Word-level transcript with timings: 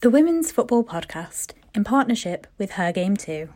The 0.00 0.10
Women's 0.10 0.52
Football 0.52 0.84
Podcast 0.84 1.54
in 1.74 1.82
partnership 1.82 2.46
with 2.56 2.70
Her 2.70 2.92
Game 2.92 3.16
Too. 3.16 3.48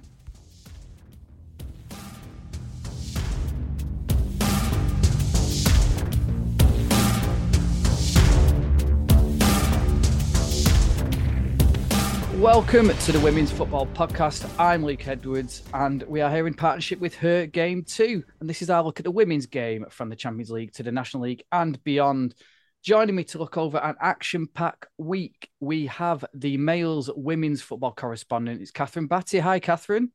Welcome 12.35 12.89
to 12.89 13.13
the 13.13 13.21
Women's 13.23 13.53
Football 13.53 13.87
Podcast. 13.87 14.51
I'm 14.59 14.85
Luke 14.85 15.07
Edwards, 15.07 15.63
and 15.73 16.03
we 16.09 16.23
are 16.23 16.31
here 16.33 16.49
in 16.49 16.55
partnership 16.55 16.99
with 16.99 17.15
Her 17.15 17.47
Game 17.47 17.85
Too. 17.85 18.25
And 18.41 18.51
this 18.51 18.63
is 18.63 18.69
our 18.69 18.83
look 18.83 18.99
at 18.99 19.05
the 19.05 19.13
women's 19.13 19.47
game 19.47 19.87
from 19.91 20.09
the 20.09 20.17
Champions 20.17 20.51
League 20.51 20.73
to 20.73 20.83
the 20.83 20.91
National 20.91 21.23
League 21.23 21.45
and 21.53 21.81
beyond. 21.85 22.35
Joining 22.83 23.15
me 23.15 23.23
to 23.25 23.39
look 23.39 23.57
over 23.57 23.79
an 23.79 23.95
action 24.01 24.49
pack 24.53 24.89
week, 24.99 25.49
we 25.61 25.87
have 25.87 26.25
the 26.35 26.57
Mail's 26.57 27.09
women's 27.15 27.63
football 27.63 27.93
correspondent. 27.93 28.61
It's 28.61 28.73
Kathryn 28.73 29.09
Batte. 29.09 29.39
Hi, 29.39 29.61
Kathryn. 29.61 30.09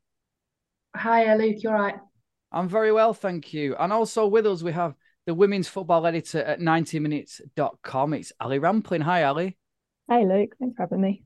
Hi, 0.93 1.33
Luke. 1.35 1.63
You're 1.63 1.73
right. 1.73 1.95
I'm 2.51 2.67
very 2.67 2.91
well, 2.91 3.13
thank 3.13 3.53
you. 3.53 3.77
And 3.77 3.93
also 3.93 4.27
with 4.27 4.45
us, 4.45 4.63
we 4.63 4.73
have 4.73 4.95
the 5.25 5.33
women's 5.33 5.69
football 5.69 6.05
editor 6.05 6.43
at 6.43 6.59
90minutes.com. 6.59 8.13
It's 8.13 8.33
Ali 8.37 8.59
Rampling. 8.59 9.01
Hi, 9.01 9.23
Ali. 9.23 9.57
Hi, 10.09 10.23
Luke. 10.23 10.53
Thanks 10.59 10.75
for 10.75 10.83
having 10.83 10.99
me. 10.99 11.23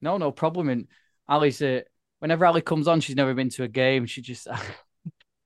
No, 0.00 0.16
no 0.16 0.32
problem. 0.32 0.68
And 0.70 0.88
Ali's, 1.28 1.62
uh, 1.62 1.82
whenever 2.18 2.46
Ali 2.46 2.62
comes 2.62 2.88
on, 2.88 3.00
she's 3.00 3.14
never 3.14 3.34
been 3.34 3.50
to 3.50 3.62
a 3.62 3.68
game. 3.68 4.06
She 4.06 4.22
just 4.22 4.48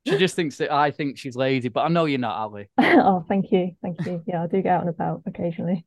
She 0.08 0.18
just 0.18 0.36
thinks 0.36 0.56
that 0.56 0.72
I 0.72 0.90
think 0.90 1.18
she's 1.18 1.36
lazy, 1.36 1.68
but 1.68 1.82
I 1.82 1.88
know 1.88 2.04
you're 2.04 2.18
not, 2.18 2.36
Ali. 2.36 2.68
oh, 2.78 3.24
thank 3.28 3.52
you. 3.52 3.72
Thank 3.82 4.04
you. 4.06 4.22
Yeah, 4.26 4.42
I 4.42 4.46
do 4.46 4.62
get 4.62 4.72
out 4.72 4.80
and 4.80 4.90
about 4.90 5.22
occasionally. 5.26 5.84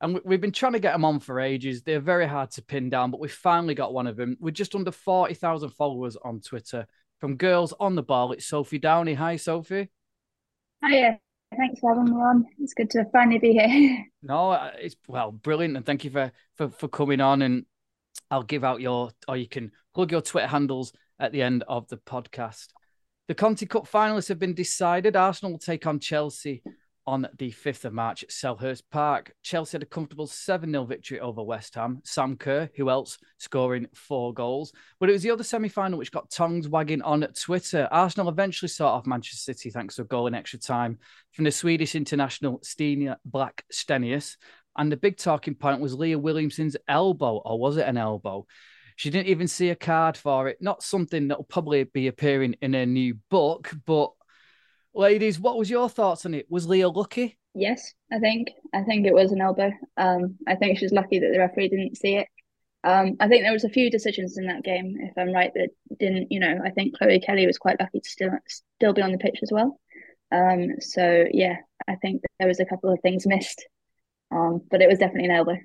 And 0.00 0.20
we've 0.24 0.40
been 0.40 0.52
trying 0.52 0.74
to 0.74 0.78
get 0.78 0.92
them 0.92 1.04
on 1.04 1.20
for 1.20 1.40
ages. 1.40 1.82
They're 1.82 2.00
very 2.00 2.26
hard 2.26 2.50
to 2.52 2.62
pin 2.62 2.90
down, 2.90 3.10
but 3.10 3.20
we 3.20 3.28
finally 3.28 3.74
got 3.74 3.94
one 3.94 4.06
of 4.06 4.16
them. 4.16 4.36
We're 4.40 4.50
just 4.50 4.74
under 4.74 4.90
40,000 4.90 5.70
followers 5.70 6.16
on 6.22 6.40
Twitter. 6.40 6.86
From 7.18 7.36
Girls 7.36 7.72
on 7.80 7.94
the 7.94 8.02
Ball, 8.02 8.32
it's 8.32 8.44
Sophie 8.44 8.78
Downey. 8.78 9.14
Hi, 9.14 9.36
Sophie. 9.36 9.88
Hiya. 10.86 11.18
Thanks 11.56 11.80
for 11.80 11.94
having 11.94 12.12
me 12.14 12.20
on. 12.20 12.44
It's 12.58 12.74
good 12.74 12.90
to 12.90 13.06
finally 13.12 13.38
be 13.38 13.52
here. 13.52 14.04
No, 14.22 14.50
uh, 14.50 14.72
it's 14.76 14.96
well, 15.06 15.30
brilliant. 15.30 15.76
And 15.76 15.86
thank 15.86 16.02
you 16.02 16.10
for, 16.10 16.32
for, 16.56 16.68
for 16.68 16.88
coming 16.88 17.20
on. 17.20 17.42
And 17.42 17.64
I'll 18.28 18.42
give 18.42 18.64
out 18.64 18.80
your, 18.80 19.10
or 19.28 19.36
you 19.36 19.48
can 19.48 19.70
plug 19.94 20.10
your 20.10 20.20
Twitter 20.20 20.48
handles 20.48 20.92
at 21.20 21.30
the 21.30 21.42
end 21.42 21.62
of 21.68 21.86
the 21.86 21.96
podcast. 21.96 22.66
The 23.28 23.34
Conti 23.34 23.66
Cup 23.66 23.88
finalists 23.88 24.28
have 24.28 24.38
been 24.38 24.54
decided. 24.54 25.16
Arsenal 25.16 25.52
will 25.52 25.58
take 25.58 25.86
on 25.86 25.98
Chelsea 25.98 26.62
on 27.08 27.26
the 27.38 27.50
5th 27.50 27.84
of 27.84 27.92
March 27.92 28.22
at 28.22 28.30
Selhurst 28.30 28.82
Park. 28.90 29.32
Chelsea 29.42 29.72
had 29.72 29.82
a 29.82 29.86
comfortable 29.86 30.28
7 30.28 30.70
0 30.70 30.84
victory 30.84 31.18
over 31.18 31.42
West 31.42 31.74
Ham. 31.74 32.00
Sam 32.04 32.36
Kerr, 32.36 32.70
who 32.76 32.88
else, 32.88 33.18
scoring 33.38 33.88
four 33.94 34.32
goals. 34.32 34.72
But 35.00 35.08
it 35.08 35.12
was 35.12 35.24
the 35.24 35.32
other 35.32 35.42
semi 35.42 35.68
final 35.68 35.98
which 35.98 36.12
got 36.12 36.30
tongues 36.30 36.68
wagging 36.68 37.02
on 37.02 37.26
Twitter. 37.32 37.88
Arsenal 37.90 38.28
eventually 38.28 38.68
saw 38.68 38.94
off 38.94 39.06
Manchester 39.06 39.52
City 39.52 39.70
thanks 39.70 39.96
to 39.96 40.02
a 40.02 40.04
goal 40.04 40.28
in 40.28 40.34
extra 40.34 40.60
time 40.60 40.98
from 41.32 41.44
the 41.44 41.50
Swedish 41.50 41.96
international 41.96 42.60
Stina 42.62 43.18
Blackstenius. 43.28 44.36
And 44.76 44.92
the 44.92 44.96
big 44.96 45.16
talking 45.16 45.56
point 45.56 45.80
was 45.80 45.94
Leah 45.94 46.18
Williamson's 46.18 46.76
elbow, 46.86 47.38
or 47.44 47.58
was 47.58 47.76
it 47.76 47.88
an 47.88 47.96
elbow? 47.96 48.46
She 48.96 49.10
didn't 49.10 49.28
even 49.28 49.46
see 49.46 49.68
a 49.68 49.76
card 49.76 50.16
for 50.16 50.48
it. 50.48 50.60
Not 50.60 50.82
something 50.82 51.28
that'll 51.28 51.44
probably 51.44 51.84
be 51.84 52.06
appearing 52.08 52.56
in 52.62 52.74
a 52.74 52.86
new 52.86 53.18
book, 53.30 53.72
but 53.84 54.10
ladies, 54.94 55.38
what 55.38 55.58
was 55.58 55.70
your 55.70 55.88
thoughts 55.88 56.24
on 56.24 56.34
it? 56.34 56.50
Was 56.50 56.66
Leah 56.66 56.88
lucky? 56.88 57.38
Yes, 57.54 57.92
I 58.10 58.18
think. 58.18 58.48
I 58.74 58.82
think 58.82 59.06
it 59.06 59.14
was 59.14 59.32
an 59.32 59.40
elbow. 59.40 59.70
Um, 59.96 60.36
I 60.46 60.56
think 60.56 60.78
she's 60.78 60.92
lucky 60.92 61.18
that 61.18 61.30
the 61.32 61.38
referee 61.38 61.68
didn't 61.68 61.96
see 61.96 62.16
it. 62.16 62.28
Um, 62.84 63.16
I 63.20 63.28
think 63.28 63.42
there 63.42 63.52
was 63.52 63.64
a 63.64 63.68
few 63.68 63.90
decisions 63.90 64.38
in 64.38 64.46
that 64.46 64.62
game, 64.62 64.96
if 65.00 65.12
I'm 65.18 65.32
right, 65.32 65.52
that 65.54 65.70
didn't. 65.98 66.30
You 66.30 66.40
know, 66.40 66.60
I 66.64 66.70
think 66.70 66.96
Chloe 66.96 67.20
Kelly 67.20 67.46
was 67.46 67.58
quite 67.58 67.80
lucky 67.80 68.00
to 68.00 68.08
still 68.08 68.30
still 68.46 68.92
be 68.92 69.02
on 69.02 69.12
the 69.12 69.18
pitch 69.18 69.40
as 69.42 69.50
well. 69.52 69.78
Um, 70.32 70.80
so 70.80 71.24
yeah, 71.32 71.56
I 71.88 71.96
think 71.96 72.22
there 72.38 72.48
was 72.48 72.60
a 72.60 72.64
couple 72.64 72.92
of 72.92 73.00
things 73.00 73.26
missed, 73.26 73.66
um, 74.30 74.62
but 74.70 74.82
it 74.82 74.88
was 74.88 74.98
definitely 74.98 75.28
an 75.28 75.36
elbow. 75.36 75.56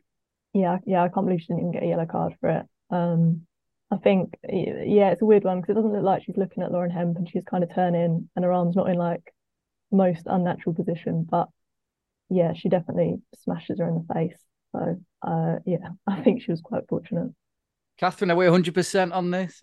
Yeah, 0.53 0.79
yeah, 0.85 1.03
I 1.03 1.09
can't 1.09 1.25
believe 1.25 1.41
she 1.41 1.47
didn't 1.47 1.59
even 1.59 1.72
get 1.72 1.84
a 1.84 1.88
yellow 1.88 2.05
card 2.05 2.35
for 2.41 2.50
it. 2.50 2.66
Um, 2.91 3.47
I 3.91 3.97
think, 3.97 4.35
yeah, 4.44 5.12
it's 5.12 5.22
a 5.22 5.25
weird 5.25 5.44
one 5.44 5.59
because 5.59 5.74
it 5.74 5.75
doesn't 5.75 5.91
look 5.91 6.03
like 6.03 6.24
she's 6.24 6.38
looking 6.38 6.63
at 6.63 6.72
Lauren 6.72 6.91
Hemp 6.91 7.18
and 7.18 7.29
she's 7.29 7.44
kind 7.44 7.63
of 7.63 7.74
turning 7.74 8.29
and 8.35 8.46
her 8.46 8.53
arm's 8.53 8.75
not 8.75 8.90
in 8.90 8.97
like 8.97 9.34
most 9.91 10.24
unnatural 10.28 10.74
position, 10.74 11.28
but 11.29 11.50
yeah, 12.29 12.53
she 12.53 12.69
definitely 12.69 13.16
smashes 13.44 13.79
her 13.79 13.88
in 13.90 13.96
the 13.96 14.13
face. 14.13 14.38
So, 14.72 15.02
uh, 15.22 15.56
yeah, 15.66 15.90
I 16.07 16.22
think 16.22 16.41
she 16.41 16.52
was 16.52 16.62
quite 16.62 16.88
fortunate. 16.88 17.31
Kathryn, 18.02 18.31
are 18.31 18.35
we 18.35 18.46
100% 18.46 19.13
on 19.13 19.31
this? 19.31 19.62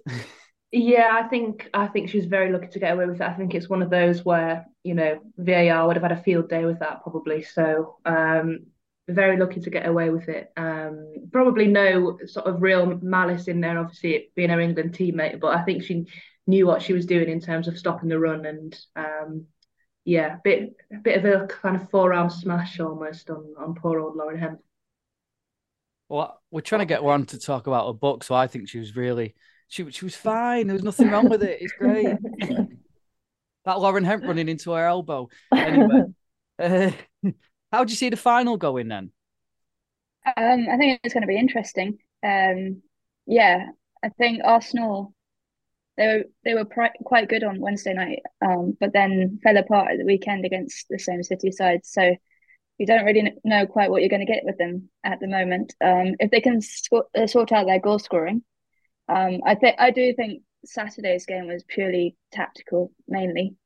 Yeah, 0.70 1.08
I 1.12 1.28
think 1.28 1.70
I 1.72 1.86
think 1.86 2.10
she 2.10 2.18
was 2.18 2.26
very 2.26 2.52
lucky 2.52 2.68
to 2.68 2.78
get 2.78 2.92
away 2.92 3.06
with 3.06 3.22
it. 3.22 3.26
I 3.26 3.32
think 3.32 3.54
it's 3.54 3.70
one 3.70 3.80
of 3.80 3.88
those 3.88 4.22
where 4.22 4.66
you 4.84 4.92
know 4.94 5.18
VAR 5.38 5.86
would 5.86 5.96
have 5.96 6.02
had 6.02 6.12
a 6.12 6.22
field 6.22 6.50
day 6.50 6.66
with 6.66 6.80
that 6.80 7.02
probably. 7.02 7.42
So 7.42 7.96
um, 8.04 8.66
very 9.08 9.36
lucky 9.36 9.60
to 9.60 9.70
get 9.70 9.86
away 9.86 10.10
with 10.10 10.28
it. 10.28 10.52
Um, 10.56 11.28
probably 11.32 11.66
no 11.66 12.18
sort 12.26 12.46
of 12.46 12.62
real 12.62 12.98
malice 13.02 13.48
in 13.48 13.60
there, 13.60 13.78
obviously 13.78 14.14
it 14.14 14.34
being 14.34 14.50
her 14.50 14.60
England 14.60 14.92
teammate, 14.92 15.40
but 15.40 15.56
I 15.56 15.62
think 15.62 15.82
she 15.82 16.06
knew 16.46 16.66
what 16.66 16.82
she 16.82 16.92
was 16.92 17.06
doing 17.06 17.28
in 17.28 17.40
terms 17.40 17.68
of 17.68 17.78
stopping 17.78 18.08
the 18.08 18.18
run 18.18 18.46
and 18.46 18.78
um, 18.96 19.46
yeah, 20.04 20.36
a 20.36 20.38
bit 20.42 20.74
a 20.92 20.96
bit 20.96 21.22
of 21.22 21.42
a 21.42 21.46
kind 21.46 21.76
of 21.76 21.90
forearm 21.90 22.30
smash 22.30 22.80
almost 22.80 23.28
on 23.30 23.54
on 23.58 23.74
poor 23.74 24.00
old 24.00 24.16
Lauren 24.16 24.38
Hemp. 24.38 24.60
Well, 26.08 26.40
we're 26.50 26.62
trying 26.62 26.80
to 26.80 26.86
get 26.86 27.02
one 27.02 27.26
to 27.26 27.38
talk 27.38 27.66
about 27.66 27.88
a 27.88 27.92
book, 27.92 28.24
so 28.24 28.34
I 28.34 28.46
think 28.46 28.68
she 28.68 28.78
was 28.78 28.96
really 28.96 29.34
she 29.68 29.90
she 29.90 30.04
was 30.06 30.16
fine. 30.16 30.66
There 30.66 30.74
was 30.74 30.82
nothing 30.82 31.10
wrong 31.10 31.28
with 31.28 31.42
it. 31.42 31.58
It's 31.60 31.72
great. 31.72 32.16
that 33.66 33.80
Lauren 33.80 34.04
Hemp 34.04 34.24
running 34.24 34.48
into 34.48 34.72
her 34.72 34.86
elbow. 34.86 35.28
Anyway. 35.52 36.04
Uh, 36.58 36.90
how 37.72 37.84
do 37.84 37.90
you 37.90 37.96
see 37.96 38.10
the 38.10 38.16
final 38.16 38.56
going 38.56 38.88
then? 38.88 39.12
Um, 40.36 40.66
I 40.70 40.76
think 40.76 41.00
it's 41.02 41.14
going 41.14 41.22
to 41.22 41.28
be 41.28 41.38
interesting. 41.38 41.98
Um, 42.22 42.82
yeah, 43.26 43.66
I 44.02 44.08
think 44.10 44.42
Arsenal 44.44 45.14
they 45.96 46.06
were 46.06 46.24
they 46.44 46.54
were 46.54 46.64
quite 47.04 47.28
good 47.28 47.42
on 47.42 47.60
Wednesday 47.60 47.92
night, 47.92 48.20
um, 48.40 48.76
but 48.78 48.92
then 48.92 49.40
fell 49.42 49.56
apart 49.56 49.90
at 49.90 49.98
the 49.98 50.04
weekend 50.04 50.44
against 50.44 50.86
the 50.88 50.98
same 50.98 51.22
City 51.22 51.50
side. 51.50 51.80
So 51.84 52.14
you 52.78 52.86
don't 52.86 53.04
really 53.04 53.32
know 53.44 53.66
quite 53.66 53.90
what 53.90 54.00
you're 54.00 54.08
going 54.08 54.24
to 54.24 54.32
get 54.32 54.44
with 54.44 54.56
them 54.58 54.88
at 55.02 55.18
the 55.18 55.26
moment. 55.26 55.74
Um, 55.84 56.14
if 56.20 56.30
they 56.30 56.40
can 56.40 56.60
sc- 56.60 56.92
uh, 57.16 57.26
sort 57.26 57.50
out 57.50 57.66
their 57.66 57.80
goal 57.80 57.98
scoring, 57.98 58.44
um, 59.08 59.40
I 59.44 59.56
think 59.56 59.76
I 59.78 59.90
do 59.90 60.14
think 60.14 60.42
Saturday's 60.64 61.26
game 61.26 61.48
was 61.48 61.64
purely 61.66 62.16
tactical 62.32 62.92
mainly. 63.08 63.56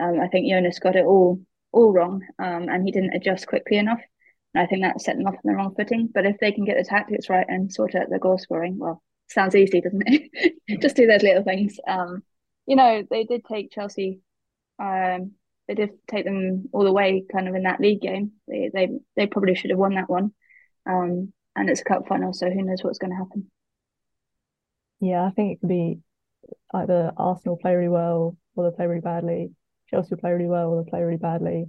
Um, 0.00 0.20
I 0.20 0.28
think 0.28 0.48
Jonas 0.48 0.78
got 0.78 0.96
it 0.96 1.04
all 1.04 1.40
all 1.72 1.92
wrong, 1.92 2.22
um, 2.38 2.68
and 2.68 2.84
he 2.84 2.92
didn't 2.92 3.14
adjust 3.14 3.46
quickly 3.46 3.76
enough. 3.76 4.00
And 4.54 4.62
I 4.62 4.66
think 4.66 4.82
that 4.82 5.00
set 5.00 5.16
them 5.16 5.26
off 5.26 5.34
on 5.34 5.40
the 5.44 5.54
wrong 5.54 5.74
footing. 5.74 6.08
But 6.12 6.26
if 6.26 6.36
they 6.38 6.52
can 6.52 6.64
get 6.64 6.76
the 6.76 6.84
tactics 6.84 7.28
right 7.28 7.46
and 7.48 7.72
sort 7.72 7.94
out 7.94 8.10
the 8.10 8.18
goal 8.18 8.38
scoring, 8.38 8.78
well, 8.78 9.02
sounds 9.28 9.54
easy, 9.54 9.80
doesn't 9.80 10.02
it? 10.06 10.52
Just 10.80 10.96
do 10.96 11.06
those 11.06 11.22
little 11.22 11.44
things. 11.44 11.78
Um, 11.86 12.22
you 12.66 12.76
know, 12.76 13.04
they 13.08 13.24
did 13.24 13.44
take 13.44 13.72
Chelsea. 13.72 14.20
Um, 14.78 15.32
they 15.68 15.74
did 15.74 15.90
take 16.08 16.24
them 16.24 16.68
all 16.72 16.84
the 16.84 16.92
way, 16.92 17.24
kind 17.32 17.48
of 17.48 17.54
in 17.54 17.62
that 17.62 17.80
league 17.80 18.00
game. 18.00 18.32
They 18.48 18.70
they 18.72 18.88
they 19.16 19.26
probably 19.26 19.54
should 19.54 19.70
have 19.70 19.78
won 19.78 19.94
that 19.94 20.10
one. 20.10 20.32
Um, 20.86 21.32
and 21.54 21.68
it's 21.68 21.80
a 21.80 21.84
cup 21.84 22.08
final, 22.08 22.32
so 22.32 22.50
who 22.50 22.62
knows 22.62 22.82
what's 22.82 22.98
going 22.98 23.10
to 23.10 23.16
happen. 23.16 23.50
Yeah, 25.00 25.24
I 25.24 25.30
think 25.30 25.52
it 25.52 25.60
could 25.60 25.68
be 25.68 26.00
either 26.74 27.12
Arsenal 27.16 27.56
play 27.56 27.74
really 27.74 27.88
well 27.88 28.36
or 28.54 28.70
they 28.70 28.76
play 28.76 28.86
really 28.86 29.00
badly. 29.00 29.52
Chelsea 29.90 30.08
will 30.10 30.20
play 30.20 30.30
really 30.32 30.46
well 30.46 30.70
or 30.70 30.82
they 30.82 30.90
play 30.90 31.02
really 31.02 31.18
badly. 31.18 31.66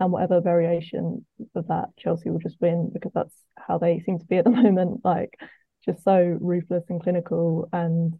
And 0.00 0.10
whatever 0.10 0.40
variation 0.40 1.24
of 1.54 1.68
that, 1.68 1.90
Chelsea 1.98 2.30
will 2.30 2.40
just 2.40 2.60
win 2.60 2.90
because 2.92 3.12
that's 3.14 3.34
how 3.56 3.78
they 3.78 4.00
seem 4.00 4.18
to 4.18 4.24
be 4.24 4.36
at 4.36 4.44
the 4.44 4.50
moment. 4.62 5.04
Like 5.04 5.38
just 5.84 6.02
so 6.04 6.38
ruthless 6.40 6.84
and 6.88 7.02
clinical. 7.02 7.68
And 7.72 8.14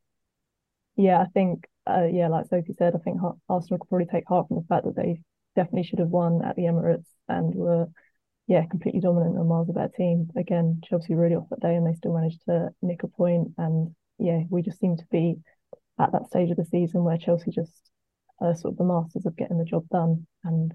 yeah, 0.96 1.20
I 1.20 1.26
think, 1.26 1.64
uh, 1.86 2.06
yeah, 2.10 2.28
like 2.28 2.46
Sophie 2.46 2.74
said, 2.76 2.94
I 2.94 2.98
think 2.98 3.20
Arsenal 3.48 3.78
could 3.78 3.88
probably 3.88 4.06
take 4.06 4.28
heart 4.28 4.48
from 4.48 4.58
the 4.58 4.66
fact 4.68 4.84
that 4.84 4.96
they 4.96 5.20
definitely 5.56 5.84
should 5.84 5.98
have 5.98 6.08
won 6.08 6.44
at 6.44 6.56
the 6.56 6.62
Emirates 6.62 7.06
and 7.28 7.54
were, 7.54 7.86
yeah, 8.46 8.64
completely 8.66 9.00
dominant 9.00 9.36
and 9.36 9.48
miles 9.48 9.68
a 9.68 9.72
better 9.72 9.92
team. 9.96 10.30
Again, 10.36 10.80
Chelsea 10.84 11.14
really 11.14 11.34
off 11.34 11.48
that 11.50 11.60
day 11.60 11.74
and 11.74 11.86
they 11.86 11.96
still 11.96 12.14
managed 12.14 12.42
to 12.46 12.70
nick 12.82 13.02
a 13.02 13.08
point. 13.08 13.48
And 13.58 13.94
yeah, 14.18 14.42
we 14.50 14.62
just 14.62 14.80
seem 14.80 14.96
to 14.96 15.04
be 15.10 15.36
at 15.98 16.12
that 16.12 16.26
stage 16.26 16.50
of 16.50 16.56
the 16.56 16.64
season 16.64 17.04
where 17.04 17.18
Chelsea 17.18 17.50
just 17.50 17.90
uh, 18.44 18.54
sort 18.54 18.72
of 18.72 18.78
the 18.78 18.84
masters 18.84 19.26
of 19.26 19.36
getting 19.36 19.58
the 19.58 19.64
job 19.64 19.88
done. 19.90 20.26
And 20.44 20.72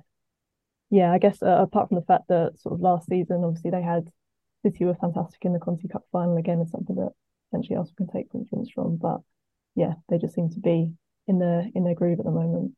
yeah, 0.90 1.12
I 1.12 1.20
guess 1.20 1.42
uh, 1.42 1.62
apart 1.62 1.90
from 1.90 1.96
the 1.96 2.06
fact 2.06 2.28
that 2.30 2.54
sort 2.60 2.76
of 2.76 2.82
last 2.82 3.08
season, 3.08 3.44
obviously 3.44 3.72
they 3.72 3.82
had 3.82 4.10
City 4.64 4.86
were 4.86 4.96
fantastic 4.96 5.46
in 5.46 5.54
the 5.54 5.60
Conti 5.60 5.88
Cup 5.88 6.04
final 6.12 6.38
again, 6.38 6.60
is 6.60 6.72
something 6.72 6.96
that 6.96 7.14
potentially 7.50 7.78
also 7.78 7.94
can 7.96 8.08
take 8.08 8.28
influence 8.34 8.70
from. 8.72 8.98
But 8.98 9.22
yeah, 9.76 9.94
they 10.10 10.18
just 10.18 10.36
seem 10.36 10.50
to 10.50 10.60
be 10.60 10.92
in 11.28 11.40
their 11.40 11.68
in 11.74 11.84
their 11.84 11.96
groove 11.96 12.20
at 12.20 12.26
the 12.26 12.32
moment. 12.32 12.74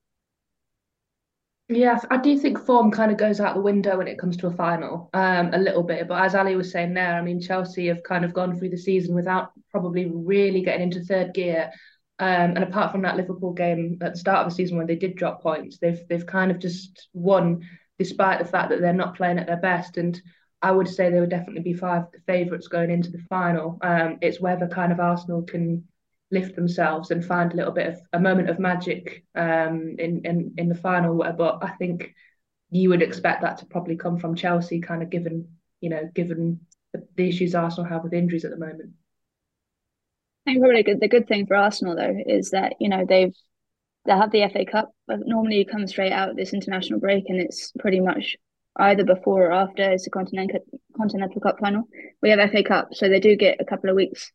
Yes, 1.70 2.06
I 2.12 2.18
do 2.18 2.38
think 2.38 2.60
form 2.60 2.92
kind 2.92 3.12
of 3.12 3.18
goes 3.18 3.40
out 3.40 3.56
the 3.56 3.62
window 3.62 3.98
when 3.98 4.10
it 4.10 4.20
comes 4.20 4.36
to 4.38 4.48
a 4.48 4.52
final, 4.52 5.10
um, 5.14 5.54
a 5.54 5.58
little 5.58 5.84
bit. 5.84 6.06
But 6.06 6.22
as 6.22 6.36
Ali 6.36 6.58
was 6.58 6.70
saying 6.70 6.94
there, 6.94 7.16
I 7.16 7.22
mean, 7.22 7.40
Chelsea 7.40 7.88
have 7.88 8.04
kind 8.04 8.26
of 8.26 8.34
gone 8.34 8.60
through 8.60 8.72
the 8.72 8.78
season 8.78 9.16
without 9.16 9.52
probably 9.72 10.12
really 10.14 10.64
getting 10.64 10.82
into 10.82 11.00
third 11.02 11.34
gear. 11.34 11.72
Um, 12.22 12.52
and 12.52 12.64
apart 12.64 12.92
from 12.92 13.02
that 13.02 13.18
Liverpool 13.18 13.52
game 13.52 13.98
at 14.00 14.14
the 14.14 14.20
start 14.20 14.46
of 14.46 14.52
the 14.52 14.56
season 14.56 14.78
when 14.78 14.86
they 14.86 14.96
did 14.96 15.16
drop 15.16 15.42
points, 15.42 15.80
they've 15.80 16.08
they've 16.08 16.26
kind 16.26 16.52
of 16.52 16.60
just 16.60 17.08
won 17.14 17.68
despite 17.98 18.38
the 18.38 18.46
fact 18.46 18.70
that 18.70 18.80
they're 18.80 18.94
not 18.94 19.16
playing 19.16 19.40
at 19.40 19.48
their 19.48 19.58
best. 19.58 19.98
And 19.98 20.22
I 20.62 20.70
would 20.70 20.88
say 20.88 21.10
they 21.10 21.20
would 21.20 21.32
definitely 21.32 21.64
be 21.64 21.74
five 21.74 22.04
favourites 22.28 22.68
going 22.68 22.92
into 22.92 23.10
the 23.10 23.24
final. 23.28 23.80
Um, 23.82 24.20
it's 24.22 24.40
whether 24.40 24.68
kind 24.68 24.92
of 24.92 25.00
Arsenal 25.00 25.42
can 25.42 25.84
lift 26.30 26.56
themselves 26.56 27.10
and 27.10 27.26
find 27.26 27.52
a 27.52 27.56
little 27.56 27.74
bit 27.74 27.88
of 27.88 28.02
a 28.14 28.20
moment 28.20 28.52
of 28.52 28.60
magic 28.60 29.26
um, 29.34 29.96
in, 29.98 30.22
in 30.24 30.54
in 30.60 30.70
the 30.70 30.76
final. 30.76 31.18
But 31.18 31.64
I 31.64 31.70
think 31.72 32.14
you 32.70 32.90
would 32.90 33.02
expect 33.02 33.42
that 33.42 33.58
to 33.58 33.66
probably 33.66 33.96
come 33.98 34.20
from 34.20 34.36
Chelsea, 34.36 34.80
kind 34.80 35.02
of 35.02 35.10
given 35.10 35.48
you 35.80 35.90
know 35.90 36.08
given 36.14 36.60
the, 36.94 37.04
the 37.16 37.30
issues 37.30 37.56
Arsenal 37.56 37.90
have 37.90 38.04
with 38.04 38.14
injuries 38.14 38.46
at 38.46 38.52
the 38.52 38.58
moment. 38.58 38.92
I 40.46 40.52
think 40.52 40.64
probably 40.64 40.82
the 40.96 41.08
good 41.08 41.28
thing 41.28 41.46
for 41.46 41.56
Arsenal 41.56 41.96
though 41.96 42.16
is 42.26 42.52
that 42.52 42.74
you 42.80 42.90
know 42.90 43.06
they've 43.08 43.34
they 44.06 44.14
have 44.14 44.32
the 44.32 44.50
FA 44.52 44.66
Cup, 44.66 44.92
but 45.08 45.20
normally 45.26 45.58
you 45.58 45.66
come 45.66 45.88
straight 45.88 46.12
out 46.12 46.36
this 46.36 46.54
international 46.54 47.00
break 47.00 47.26
and 47.28 47.40
it's 47.40 47.72
pretty 47.78 48.00
much 48.00 48.38
either 48.78 49.04
before 49.04 49.48
or 49.48 49.52
after 49.52 49.92
it's 49.92 50.08
a 50.08 50.10
continental 50.10 50.60
continental 50.98 51.42
cup 51.42 51.60
final. 51.60 51.84
We 52.22 52.32
have 52.32 52.52
FA 52.52 52.64
Cup, 52.64 52.90
so 52.94 53.08
they 53.10 53.20
do 53.20 53.36
get 53.36 53.62
a 53.62 53.66
couple 53.66 53.90
of 53.90 53.96
weeks 53.96 54.32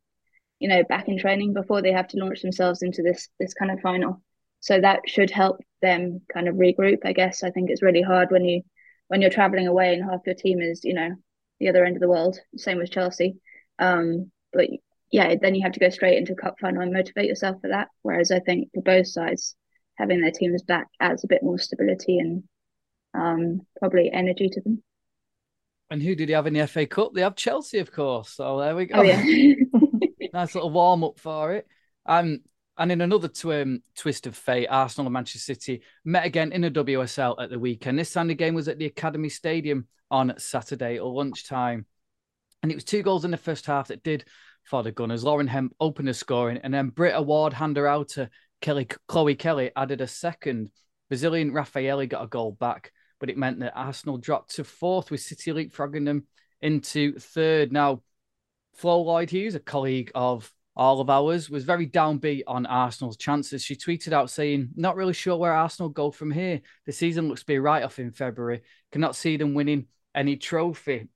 you 0.60 0.68
know 0.68 0.82
back 0.84 1.08
in 1.08 1.18
training 1.18 1.52
before 1.52 1.82
they 1.82 1.92
have 1.92 2.08
to 2.08 2.18
launch 2.18 2.40
themselves 2.42 2.82
into 2.82 3.02
this 3.02 3.28
this 3.40 3.54
kind 3.54 3.70
of 3.70 3.80
final. 3.80 4.22
So 4.60 4.80
that 4.80 5.00
should 5.06 5.30
help 5.30 5.60
them 5.82 6.22
kind 6.32 6.48
of 6.48 6.56
regroup 6.56 6.98
i 7.04 7.12
guess. 7.12 7.42
I 7.42 7.50
think 7.50 7.70
it's 7.70 7.82
really 7.82 8.02
hard 8.02 8.30
when 8.30 8.44
you 8.44 8.62
when 9.08 9.20
you're 9.20 9.30
traveling 9.30 9.66
away 9.66 9.94
and 9.94 10.04
half 10.04 10.20
your 10.26 10.34
team 10.34 10.60
is 10.60 10.84
you 10.84 10.94
know 10.94 11.10
the 11.60 11.68
other 11.68 11.84
end 11.84 11.96
of 11.96 12.00
the 12.00 12.08
world 12.08 12.38
same 12.56 12.78
with 12.78 12.90
chelsea. 12.90 13.36
Um 13.78 14.30
but 14.52 14.68
yeah 15.10 15.34
then 15.40 15.54
you 15.54 15.62
have 15.62 15.72
to 15.72 15.80
go 15.80 15.88
straight 15.88 16.18
into 16.18 16.34
cup 16.34 16.56
final 16.60 16.82
and 16.82 16.92
motivate 16.92 17.28
yourself 17.28 17.60
for 17.60 17.68
that 17.68 17.88
whereas 18.02 18.30
i 18.30 18.38
think 18.40 18.68
for 18.74 18.82
both 18.82 19.06
sides 19.06 19.54
having 19.96 20.20
their 20.20 20.30
teams 20.30 20.62
back 20.62 20.88
adds 21.00 21.24
a 21.24 21.28
bit 21.28 21.42
more 21.42 21.58
stability 21.58 22.18
and 22.18 22.42
um 23.14 23.60
probably 23.80 24.10
energy 24.12 24.48
to 24.48 24.60
them 24.60 24.82
and 25.90 26.02
who 26.02 26.14
did 26.14 26.28
he 26.28 26.34
have 26.34 26.46
in 26.46 26.54
the 26.54 26.66
FA 26.66 26.86
Cup? 26.86 27.12
They 27.14 27.20
have 27.20 27.36
Chelsea, 27.36 27.78
of 27.78 27.92
course. 27.92 28.30
So 28.30 28.58
there 28.58 28.74
we 28.74 28.86
go. 28.86 28.96
Oh, 28.96 29.02
yeah. 29.02 29.22
nice 30.32 30.54
little 30.54 30.70
warm 30.70 31.04
up 31.04 31.18
for 31.20 31.52
it. 31.52 31.66
Um, 32.04 32.40
and 32.78 32.92
in 32.92 33.00
another 33.00 33.28
tw- 33.28 33.46
um, 33.46 33.82
twist 33.96 34.26
of 34.26 34.36
fate, 34.36 34.66
Arsenal 34.66 35.06
and 35.06 35.12
Manchester 35.14 35.54
City 35.54 35.82
met 36.04 36.26
again 36.26 36.52
in 36.52 36.64
a 36.64 36.70
WSL 36.70 37.40
at 37.40 37.50
the 37.50 37.58
weekend. 37.58 37.98
This 37.98 38.12
time 38.12 38.26
the 38.26 38.34
game 38.34 38.54
was 38.54 38.68
at 38.68 38.78
the 38.78 38.86
Academy 38.86 39.28
Stadium 39.28 39.86
on 40.10 40.34
Saturday 40.38 40.96
at 40.96 41.04
lunchtime. 41.04 41.86
And 42.62 42.72
it 42.72 42.74
was 42.74 42.84
two 42.84 43.02
goals 43.02 43.24
in 43.24 43.30
the 43.30 43.36
first 43.36 43.66
half 43.66 43.88
that 43.88 44.02
did 44.02 44.24
for 44.66 44.82
the 44.82 44.92
Gunners. 44.92 45.24
Lauren 45.24 45.46
Hemp 45.46 45.74
opened 45.80 46.08
the 46.08 46.14
scoring, 46.14 46.58
and 46.62 46.74
then 46.74 46.88
Britta 46.88 47.22
Ward 47.22 47.52
handed 47.52 47.86
out 47.86 48.08
to 48.10 48.28
Kelly, 48.60 48.88
Chloe 49.06 49.34
Kelly 49.34 49.70
added 49.76 50.00
a 50.00 50.06
second. 50.06 50.70
Brazilian 51.08 51.52
Rafaelle 51.52 52.08
got 52.08 52.24
a 52.24 52.28
goal 52.28 52.52
back, 52.52 52.92
but 53.20 53.30
it 53.30 53.38
meant 53.38 53.60
that 53.60 53.76
Arsenal 53.76 54.18
dropped 54.18 54.56
to 54.56 54.64
fourth 54.64 55.10
with 55.10 55.20
City 55.20 55.52
leapfrogging 55.52 56.04
them 56.04 56.26
into 56.60 57.18
third. 57.18 57.72
Now, 57.72 58.02
Flo 58.74 59.02
Lloyd 59.02 59.30
Hughes, 59.30 59.54
a 59.54 59.60
colleague 59.60 60.10
of 60.14 60.52
all 60.74 61.00
of 61.00 61.08
ours, 61.08 61.48
was 61.48 61.64
very 61.64 61.86
downbeat 61.86 62.42
on 62.46 62.66
Arsenal's 62.66 63.16
chances. 63.16 63.62
She 63.62 63.76
tweeted 63.76 64.12
out 64.12 64.30
saying, 64.30 64.70
Not 64.74 64.96
really 64.96 65.14
sure 65.14 65.36
where 65.36 65.52
Arsenal 65.52 65.88
go 65.88 66.10
from 66.10 66.30
here. 66.30 66.60
The 66.86 66.92
season 66.92 67.28
looks 67.28 67.40
to 67.40 67.46
be 67.46 67.58
right 67.58 67.84
off 67.84 67.98
in 67.98 68.10
February. 68.10 68.62
Cannot 68.90 69.16
see 69.16 69.36
them 69.36 69.54
winning 69.54 69.86
any 70.14 70.36
trophy. 70.36 71.08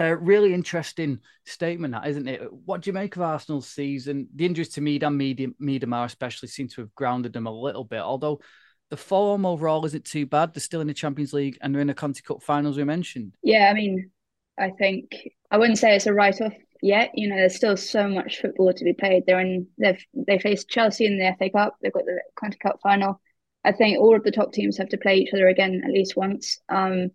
A 0.00 0.16
really 0.16 0.54
interesting 0.54 1.20
statement, 1.44 1.92
that 1.92 2.08
isn't 2.08 2.26
it? 2.26 2.40
What 2.64 2.80
do 2.80 2.88
you 2.88 2.94
make 2.94 3.16
of 3.16 3.22
Arsenal's 3.22 3.68
season? 3.68 4.28
The 4.34 4.46
injuries 4.46 4.70
to 4.70 4.80
Mead 4.80 5.02
and 5.02 5.20
Miedema 5.20 6.06
especially 6.06 6.48
seem 6.48 6.68
to 6.68 6.80
have 6.80 6.94
grounded 6.94 7.34
them 7.34 7.46
a 7.46 7.52
little 7.52 7.84
bit, 7.84 8.00
although 8.00 8.40
the 8.88 8.96
form 8.96 9.44
overall 9.44 9.84
isn't 9.84 10.06
too 10.06 10.24
bad. 10.24 10.54
They're 10.54 10.62
still 10.62 10.80
in 10.80 10.86
the 10.86 10.94
Champions 10.94 11.34
League 11.34 11.58
and 11.60 11.74
they're 11.74 11.82
in 11.82 11.86
the 11.86 11.92
Conti 11.94 12.22
Cup 12.22 12.42
finals 12.42 12.78
we 12.78 12.84
mentioned. 12.84 13.34
Yeah, 13.42 13.68
I 13.70 13.74
mean, 13.74 14.10
I 14.58 14.70
think 14.70 15.10
I 15.50 15.58
wouldn't 15.58 15.78
say 15.78 15.94
it's 15.94 16.06
a 16.06 16.14
write 16.14 16.40
off 16.40 16.54
yet. 16.80 17.10
You 17.12 17.28
know, 17.28 17.36
there's 17.36 17.56
still 17.56 17.76
so 17.76 18.08
much 18.08 18.40
football 18.40 18.72
to 18.72 18.84
be 18.84 18.94
played. 18.94 19.24
They're 19.26 19.40
in 19.40 19.66
they've 19.78 20.02
they 20.14 20.38
faced 20.38 20.70
Chelsea 20.70 21.04
in 21.04 21.18
the 21.18 21.36
FA 21.38 21.50
Cup. 21.50 21.76
They've 21.82 21.92
got 21.92 22.06
the 22.06 22.22
Conti 22.36 22.56
Cup 22.56 22.80
final. 22.82 23.20
I 23.64 23.72
think 23.72 23.98
all 23.98 24.16
of 24.16 24.24
the 24.24 24.32
top 24.32 24.54
teams 24.54 24.78
have 24.78 24.88
to 24.88 24.96
play 24.96 25.16
each 25.16 25.34
other 25.34 25.46
again 25.48 25.82
at 25.84 25.92
least 25.92 26.16
once. 26.16 26.58
Um, 26.70 27.10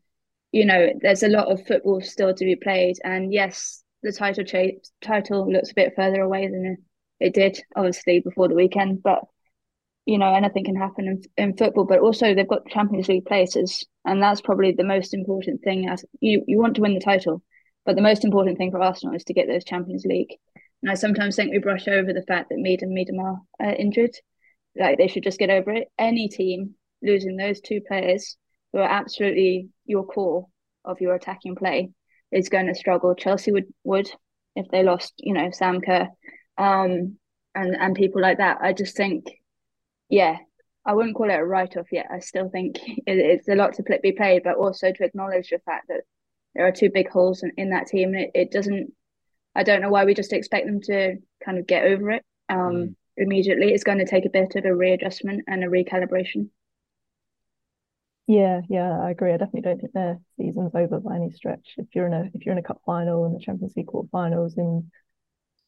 you 0.56 0.64
know, 0.66 0.88
there's 1.02 1.22
a 1.22 1.28
lot 1.28 1.52
of 1.52 1.68
football 1.68 2.00
still 2.00 2.34
to 2.34 2.46
be 2.46 2.56
played, 2.56 2.96
and 3.04 3.34
yes, 3.34 3.84
the 4.04 4.14
title 4.14 4.46
cha- 4.46 4.80
title 5.02 5.52
looks 5.52 5.72
a 5.72 5.76
bit 5.76 5.92
further 5.98 6.22
away 6.22 6.48
than 6.48 6.78
it 7.20 7.34
did, 7.34 7.62
obviously, 7.76 8.22
before 8.22 8.48
the 8.48 8.56
weekend. 8.56 9.04
But 9.04 9.20
you 10.06 10.18
know, 10.18 10.34
anything 10.34 10.64
can 10.64 10.78
happen 10.78 11.08
in, 11.08 11.24
in 11.36 11.58
football. 11.58 11.84
But 11.84 12.00
also, 12.00 12.34
they've 12.34 12.48
got 12.48 12.70
Champions 12.70 13.10
League 13.10 13.26
places, 13.26 13.86
and 14.06 14.24
that's 14.24 14.40
probably 14.40 14.72
the 14.72 14.86
most 14.86 15.14
important 15.14 15.62
thing. 15.62 15.90
As 15.90 16.06
you, 16.22 16.46
you 16.48 16.58
want 16.58 16.76
to 16.76 16.82
win 16.82 16.94
the 16.94 17.02
title, 17.02 17.44
but 17.86 17.98
the 17.98 18.02
most 18.02 18.24
important 18.24 18.58
thing 18.58 18.72
for 18.72 18.82
Arsenal 18.82 19.14
is 19.14 19.26
to 19.26 19.34
get 19.34 19.48
those 19.50 19.66
Champions 19.66 20.06
League. 20.06 20.36
And 20.82 20.90
I 20.90 20.94
sometimes 20.94 21.36
think 21.36 21.52
we 21.52 21.58
brush 21.58 21.90
over 21.90 22.14
the 22.14 22.24
fact 22.24 22.48
that 22.48 22.60
Mead 22.60 22.82
and 22.82 22.98
Miedema 22.98 23.40
are 23.60 23.76
injured. 23.76 24.16
Like 24.80 25.00
they 25.00 25.10
should 25.10 25.24
just 25.24 25.40
get 25.40 25.50
over 25.50 25.72
it. 25.72 25.90
Any 26.00 26.30
team 26.30 26.76
losing 27.02 27.36
those 27.36 27.60
two 27.60 27.82
players 27.86 28.38
who 28.72 28.80
are 28.80 28.90
absolutely 28.90 29.68
your 29.86 30.06
core 30.06 30.48
of 30.84 31.02
your 31.02 31.16
attacking 31.16 31.56
play 31.56 31.90
is 32.32 32.50
going 32.50 32.68
to 32.68 32.76
struggle. 32.76 33.16
Chelsea 33.16 33.52
would 33.52 33.66
would 33.84 34.10
if 34.56 34.68
they 34.70 34.84
lost, 34.84 35.14
you 35.18 35.34
know, 35.34 35.52
Sam 35.52 35.82
Kerr, 35.82 36.08
um, 36.58 37.18
and 37.54 37.76
and 37.76 37.96
people 37.96 38.22
like 38.22 38.38
that. 38.38 38.60
I 38.62 38.74
just 38.74 38.96
think, 38.96 39.26
yeah, 40.10 40.38
I 40.86 40.94
wouldn't 40.94 41.16
call 41.16 41.30
it 41.30 41.36
a 41.36 41.44
write 41.44 41.78
off 41.78 41.92
yet. 41.92 42.08
I 42.12 42.20
still 42.20 42.50
think 42.50 42.80
it, 42.86 43.04
it's 43.18 43.48
a 43.48 43.56
lot 43.56 43.74
to 43.76 43.84
be 44.02 44.12
played, 44.12 44.44
but 44.44 44.58
also 44.58 44.92
to 44.92 45.04
acknowledge 45.04 45.50
the 45.50 45.60
fact 45.60 45.88
that 45.90 46.02
there 46.54 46.68
are 46.68 46.72
two 46.72 46.90
big 46.94 47.10
holes 47.10 47.44
in, 47.44 47.52
in 47.58 47.70
that 47.72 47.88
team. 47.88 48.16
It, 48.16 48.32
it 48.34 48.52
doesn't. 48.52 48.94
I 49.56 49.64
don't 49.64 49.82
know 49.82 49.90
why 49.90 50.06
we 50.06 50.14
just 50.14 50.34
expect 50.34 50.66
them 50.66 50.82
to 50.82 51.16
kind 51.44 51.58
of 51.58 51.66
get 51.66 51.86
over 51.86 52.12
it 52.12 52.26
um, 52.50 52.58
mm. 52.58 52.96
immediately. 53.18 53.74
It's 53.74 53.86
going 53.86 54.00
to 54.00 54.06
take 54.06 54.26
a 54.26 54.30
bit 54.30 54.56
of 54.56 54.66
a 54.66 54.76
readjustment 54.76 55.44
and 55.48 55.64
a 55.64 55.68
recalibration. 55.68 56.50
Yeah, 58.28 58.62
yeah, 58.70 59.00
I 59.02 59.12
agree. 59.12 59.34
I 59.34 59.38
definitely 59.38 59.62
don't 59.62 59.80
think 59.82 59.94
their 59.94 60.20
season's 60.38 60.74
over 60.74 61.00
by 61.00 61.16
any 61.16 61.32
stretch. 61.32 61.76
If 61.78 61.88
you're 61.94 62.08
in 62.08 62.14
a 62.14 62.24
if 62.34 62.44
you're 62.46 62.54
in 62.54 62.60
a 62.60 62.64
cup 62.64 62.82
final 62.86 63.26
and 63.26 63.36
the 63.36 63.40
Champions 63.40 63.74
League 63.76 63.86
quarterfinals 63.88 64.58
in 64.58 64.90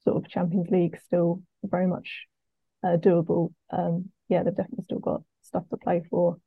sort 0.03 0.17
of 0.17 0.29
Champions 0.29 0.69
League, 0.71 0.99
still 1.05 1.43
very 1.63 1.87
much 1.87 2.27
uh, 2.83 2.97
doable. 2.97 3.53
Um, 3.71 4.11
yeah, 4.29 4.43
they've 4.43 4.55
definitely 4.55 4.85
still 4.85 4.99
got 4.99 5.23
stuff 5.43 5.69
to 5.69 5.77
play 5.77 6.03
for. 6.09 6.39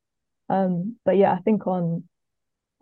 Um, 0.50 0.98
but 1.04 1.16
yeah, 1.18 1.32
I 1.32 1.40
think 1.40 1.66
on 1.66 2.04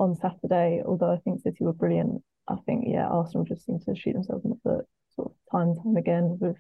on 0.00 0.16
Saturday, 0.16 0.82
although 0.86 1.12
I 1.12 1.18
think 1.18 1.42
City 1.42 1.64
were 1.64 1.72
brilliant, 1.74 2.22
I 2.48 2.56
think 2.66 2.86
yeah, 2.88 3.08
Arsenal 3.08 3.44
just 3.44 3.66
seemed 3.66 3.82
to 3.86 3.96
shoot 3.96 4.14
themselves 4.14 4.44
in 4.44 4.50
the 4.52 4.60
foot 4.64 4.86
sort 5.16 5.32
of 5.32 5.36
time 5.52 5.68
and 5.70 5.78
time 5.82 5.96
again 5.96 6.38
with 6.40 6.56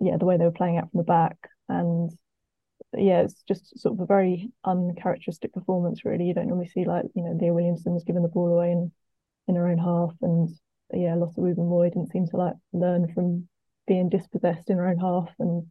yeah, 0.00 0.16
the 0.16 0.24
way 0.24 0.36
they 0.36 0.44
were 0.44 0.50
playing 0.50 0.76
out 0.78 0.90
from 0.90 0.98
the 0.98 1.04
back. 1.04 1.36
And 1.68 2.10
yeah, 2.94 3.22
it's 3.22 3.42
just 3.48 3.78
sort 3.78 3.94
of 3.94 4.00
a 4.00 4.06
very 4.06 4.50
uncharacteristic 4.64 5.52
performance 5.52 6.04
really. 6.04 6.26
You 6.26 6.34
don't 6.34 6.48
normally 6.48 6.68
see 6.68 6.84
like, 6.84 7.04
you 7.14 7.22
know, 7.22 7.36
Leah 7.40 7.52
Williamson's 7.52 8.04
giving 8.04 8.22
the 8.22 8.28
ball 8.28 8.52
away 8.52 8.72
in, 8.72 8.92
in 9.48 9.56
her 9.56 9.68
own 9.68 9.78
half 9.78 10.14
and 10.22 10.48
yeah, 10.92 11.14
lots 11.14 11.36
of 11.36 11.44
Wubben-Moy 11.44 11.90
didn't 11.90 12.12
seem 12.12 12.26
to 12.28 12.36
like 12.36 12.54
learn 12.72 13.12
from 13.12 13.48
being 13.86 14.08
dispossessed 14.08 14.70
in 14.70 14.78
her 14.78 14.88
own 14.88 14.98
half 14.98 15.28
and 15.38 15.66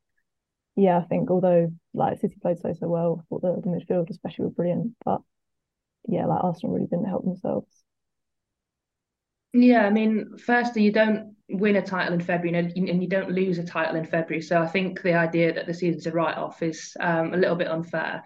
yeah, 0.76 0.98
I 0.98 1.04
think 1.04 1.32
although 1.32 1.72
like 1.94 2.20
City 2.20 2.36
played 2.42 2.60
so 2.60 2.74
so 2.74 2.88
well, 2.88 3.22
I 3.22 3.24
thought 3.30 3.42
the, 3.42 3.62
the 3.62 3.76
midfield 3.76 4.10
especially 4.10 4.46
were 4.46 4.52
brilliant, 4.52 4.96
but 5.06 5.22
yeah, 6.08 6.26
like 6.26 6.44
Arsenal 6.44 6.74
really 6.74 6.88
didn't 6.88 7.06
help 7.08 7.24
themselves. 7.24 7.68
Yeah, 9.54 9.86
I 9.86 9.90
mean, 9.90 10.38
firstly, 10.38 10.84
you 10.84 10.92
don't 10.92 11.35
win 11.50 11.76
a 11.76 11.82
title 11.82 12.14
in 12.14 12.22
February 12.22 12.74
and 12.76 13.02
you 13.02 13.08
don't 13.08 13.32
lose 13.32 13.58
a 13.58 13.64
title 13.64 13.96
in 13.96 14.06
February. 14.06 14.42
So 14.42 14.62
I 14.62 14.68
think 14.68 15.02
the 15.02 15.14
idea 15.14 15.54
that 15.54 15.68
the 15.68 15.74
season's 15.74 16.08
a 16.08 16.12
write 16.12 16.38
off 16.38 16.64
is 16.64 16.96
um, 17.00 17.34
a 17.34 17.38
little 17.38 17.56
bit 17.56 17.68
unfair. 17.68 18.24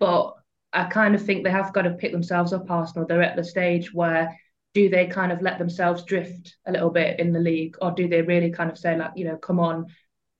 But 0.00 0.34
I 0.72 0.84
kind 0.84 1.14
of 1.14 1.22
think 1.24 1.44
they 1.44 1.50
have 1.50 1.72
got 1.72 1.82
to 1.82 1.90
pick 1.90 2.12
themselves 2.12 2.52
up, 2.52 2.70
Arsenal. 2.70 3.06
They're 3.06 3.22
at 3.22 3.36
the 3.36 3.44
stage 3.44 3.92
where 3.92 4.38
do 4.74 4.88
they 4.88 5.06
kind 5.06 5.32
of 5.32 5.42
let 5.42 5.58
themselves 5.58 6.04
drift 6.04 6.56
a 6.66 6.72
little 6.72 6.88
bit 6.88 7.20
in 7.20 7.32
the 7.32 7.40
league 7.40 7.76
or 7.82 7.90
do 7.90 8.08
they 8.08 8.22
really 8.22 8.50
kind 8.50 8.70
of 8.70 8.78
say, 8.78 8.96
like, 8.96 9.12
you 9.16 9.26
know, 9.26 9.36
come 9.36 9.60
on, 9.60 9.86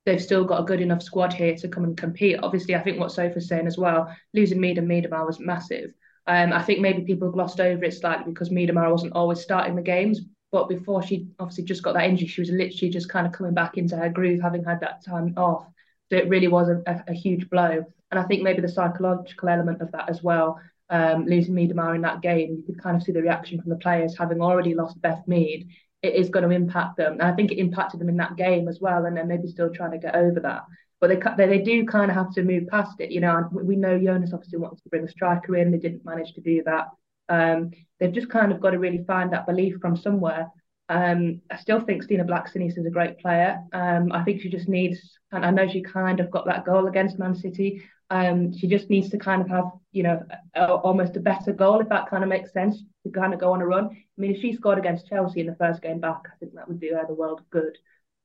they've 0.05 0.21
still 0.21 0.43
got 0.43 0.61
a 0.61 0.65
good 0.65 0.81
enough 0.81 1.03
squad 1.03 1.33
here 1.33 1.55
to 1.55 1.67
come 1.67 1.83
and 1.83 1.95
compete? 1.95 2.39
Obviously, 2.41 2.73
I 2.73 2.81
think 2.81 2.99
what 2.99 3.11
Sophie's 3.11 3.47
saying 3.47 3.67
as 3.67 3.77
well, 3.77 4.13
losing 4.33 4.59
Mead 4.59 4.79
and 4.79 4.89
Miedema 4.89 5.23
was 5.25 5.39
massive. 5.39 5.93
Um, 6.25 6.51
I 6.51 6.63
think 6.63 6.79
maybe 6.79 7.03
people 7.03 7.31
glossed 7.31 7.59
over 7.59 7.83
it 7.83 7.93
slightly 7.93 8.31
because 8.31 8.49
Miedema 8.49 8.89
wasn't 8.89 9.13
always 9.13 9.41
starting 9.41 9.75
the 9.75 9.81
games, 9.83 10.21
but 10.53 10.69
before 10.69 11.03
she 11.03 11.27
obviously 11.39 11.65
just 11.65 11.83
got 11.83 11.95
that 11.95 12.05
injury, 12.05 12.27
she 12.27 12.41
was 12.41 12.51
literally 12.51 12.91
just 12.91 13.09
kind 13.09 13.27
of 13.27 13.33
coming 13.33 13.55
back 13.55 13.77
into 13.77 13.97
her 13.97 14.07
groove, 14.07 14.39
having 14.39 14.63
had 14.63 14.79
that 14.79 15.03
time 15.03 15.33
off. 15.35 15.65
So 16.09 16.15
it 16.15 16.29
really 16.29 16.47
was 16.47 16.69
a, 16.69 16.81
a, 16.85 17.03
a 17.09 17.13
huge 17.13 17.49
blow. 17.49 17.83
And 18.11 18.19
I 18.19 18.23
think 18.23 18.43
maybe 18.43 18.61
the 18.61 18.69
psychological 18.69 19.49
element 19.49 19.81
of 19.81 19.91
that 19.91 20.09
as 20.09 20.21
well 20.21 20.59
um, 20.89 21.25
losing 21.25 21.55
Miedema 21.55 21.95
in 21.95 22.01
that 22.01 22.21
game, 22.21 22.55
you 22.55 22.63
could 22.63 22.81
kind 22.81 22.95
of 22.95 23.01
see 23.01 23.11
the 23.11 23.21
reaction 23.21 23.59
from 23.59 23.71
the 23.71 23.77
players 23.77 24.15
having 24.15 24.41
already 24.41 24.75
lost 24.75 25.01
Beth 25.01 25.23
Mead. 25.27 25.67
It 26.03 26.13
is 26.13 26.29
going 26.29 26.47
to 26.47 26.55
impact 26.55 26.97
them, 26.97 27.13
and 27.13 27.23
I 27.23 27.33
think 27.33 27.51
it 27.51 27.57
impacted 27.57 27.99
them 27.99 28.09
in 28.09 28.17
that 28.17 28.35
game 28.35 28.67
as 28.67 28.79
well. 28.79 29.05
And 29.05 29.17
they're 29.17 29.25
maybe 29.25 29.47
still 29.47 29.73
trying 29.73 29.91
to 29.91 29.97
get 29.97 30.15
over 30.15 30.39
that, 30.41 30.65
but 31.01 31.07
they 31.07 31.19
they, 31.37 31.57
they 31.57 31.63
do 31.63 31.85
kind 31.85 32.11
of 32.11 32.17
have 32.17 32.31
to 32.33 32.43
move 32.43 32.67
past 32.67 32.99
it. 32.99 33.09
You 33.09 33.21
know, 33.21 33.49
we 33.51 33.75
know 33.75 33.97
Jonas 33.97 34.33
obviously 34.33 34.59
wants 34.59 34.81
to 34.83 34.89
bring 34.89 35.05
a 35.05 35.09
striker 35.09 35.55
in. 35.55 35.71
They 35.71 35.79
didn't 35.79 36.05
manage 36.05 36.33
to 36.33 36.41
do 36.41 36.61
that. 36.65 36.89
Um, 37.29 37.71
they've 37.99 38.11
just 38.13 38.29
kind 38.29 38.51
of 38.51 38.59
got 38.59 38.71
to 38.71 38.79
really 38.79 39.03
find 39.05 39.31
that 39.33 39.45
belief 39.45 39.75
from 39.81 39.95
somewhere. 39.95 40.47
Um, 40.89 41.41
I 41.49 41.57
still 41.57 41.79
think 41.79 42.03
Stina 42.03 42.25
Blackstenius 42.25 42.77
is 42.77 42.85
a 42.85 42.91
great 42.91 43.17
player. 43.19 43.59
Um, 43.71 44.11
I 44.11 44.23
think 44.23 44.41
she 44.41 44.49
just 44.49 44.67
needs, 44.67 44.99
and 45.31 45.45
I 45.45 45.51
know 45.51 45.67
she 45.67 45.81
kind 45.81 46.19
of 46.19 46.29
got 46.29 46.45
that 46.45 46.65
goal 46.65 46.87
against 46.87 47.19
Man 47.19 47.35
City. 47.35 47.83
Um, 48.09 48.55
she 48.55 48.67
just 48.67 48.89
needs 48.89 49.09
to 49.09 49.17
kind 49.17 49.41
of 49.41 49.47
have, 49.47 49.71
you 49.91 50.03
know, 50.03 50.21
a, 50.53 50.73
almost 50.73 51.15
a 51.15 51.21
better 51.21 51.53
goal, 51.53 51.79
if 51.79 51.89
that 51.89 52.09
kind 52.09 52.23
of 52.23 52.29
makes 52.29 52.51
sense, 52.51 52.83
to 53.03 53.11
kind 53.11 53.33
of 53.33 53.39
go 53.39 53.53
on 53.53 53.61
a 53.61 53.65
run. 53.65 53.85
I 53.85 54.21
mean, 54.21 54.35
if 54.35 54.41
she 54.41 54.53
scored 54.53 54.77
against 54.77 55.07
Chelsea 55.07 55.39
in 55.39 55.47
the 55.47 55.55
first 55.55 55.81
game 55.81 55.99
back, 55.99 56.21
I 56.25 56.35
think 56.39 56.53
that 56.53 56.67
would 56.67 56.79
do 56.79 56.93
her 56.95 57.05
the 57.07 57.15
world 57.15 57.41
good. 57.49 57.77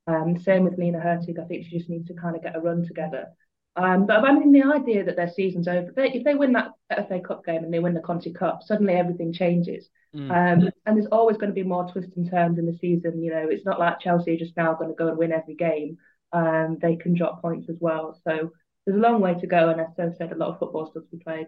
Um, 0.05 0.37
same 0.37 0.63
with 0.63 0.77
Lina 0.77 0.99
Hurtig. 0.99 1.39
I 1.39 1.45
think 1.45 1.65
she 1.65 1.77
just 1.77 1.89
needs 1.89 2.07
to 2.07 2.13
kind 2.13 2.35
of 2.35 2.43
get 2.43 2.55
a 2.55 2.59
run 2.59 2.85
together. 2.85 3.29
Um, 3.75 4.07
but 4.07 4.25
I 4.25 4.33
mean, 4.33 4.51
the 4.51 4.63
idea 4.63 5.05
that 5.05 5.15
their 5.15 5.29
season's 5.29 5.67
over, 5.67 5.89
if 5.89 5.95
they, 5.95 6.11
if 6.11 6.23
they 6.23 6.35
win 6.35 6.53
that 6.53 6.71
FA 7.07 7.21
Cup 7.25 7.45
game 7.45 7.63
and 7.63 7.73
they 7.73 7.79
win 7.79 7.93
the 7.93 8.01
Conti 8.01 8.33
Cup, 8.33 8.61
suddenly 8.63 8.93
everything 8.93 9.31
changes. 9.31 9.89
Mm. 10.15 10.31
Um, 10.31 10.69
and 10.85 10.97
there's 10.97 11.07
always 11.11 11.37
going 11.37 11.51
to 11.51 11.55
be 11.55 11.63
more 11.63 11.89
twists 11.89 12.17
and 12.17 12.29
turns 12.29 12.57
in 12.57 12.65
the 12.65 12.77
season. 12.79 13.21
You 13.21 13.31
know, 13.31 13.47
it's 13.49 13.65
not 13.65 13.79
like 13.79 13.99
Chelsea 13.99 14.35
are 14.35 14.39
just 14.39 14.57
now 14.57 14.73
going 14.73 14.89
to 14.89 14.95
go 14.95 15.07
and 15.07 15.17
win 15.17 15.31
every 15.31 15.55
game. 15.55 15.97
Um, 16.33 16.77
they 16.81 16.95
can 16.95 17.13
drop 17.13 17.41
points 17.41 17.69
as 17.69 17.77
well. 17.79 18.19
So 18.23 18.51
there's 18.85 18.97
a 18.97 19.01
long 19.01 19.21
way 19.21 19.35
to 19.35 19.47
go, 19.47 19.69
and 19.69 19.79
as 19.79 19.93
Steph 19.93 20.17
said, 20.17 20.31
a 20.31 20.35
lot 20.35 20.49
of 20.49 20.59
football 20.59 20.89
still 20.89 21.03
to 21.03 21.07
be 21.15 21.23
played. 21.23 21.47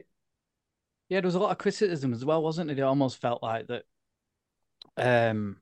Yeah, 1.09 1.19
there 1.19 1.27
was 1.27 1.35
a 1.35 1.39
lot 1.39 1.51
of 1.51 1.57
criticism 1.57 2.13
as 2.13 2.23
well, 2.23 2.41
wasn't 2.41 2.71
it? 2.71 2.79
It 2.79 2.83
almost 2.83 3.19
felt 3.19 3.43
like 3.43 3.67
that. 3.67 3.83
Um, 4.97 5.57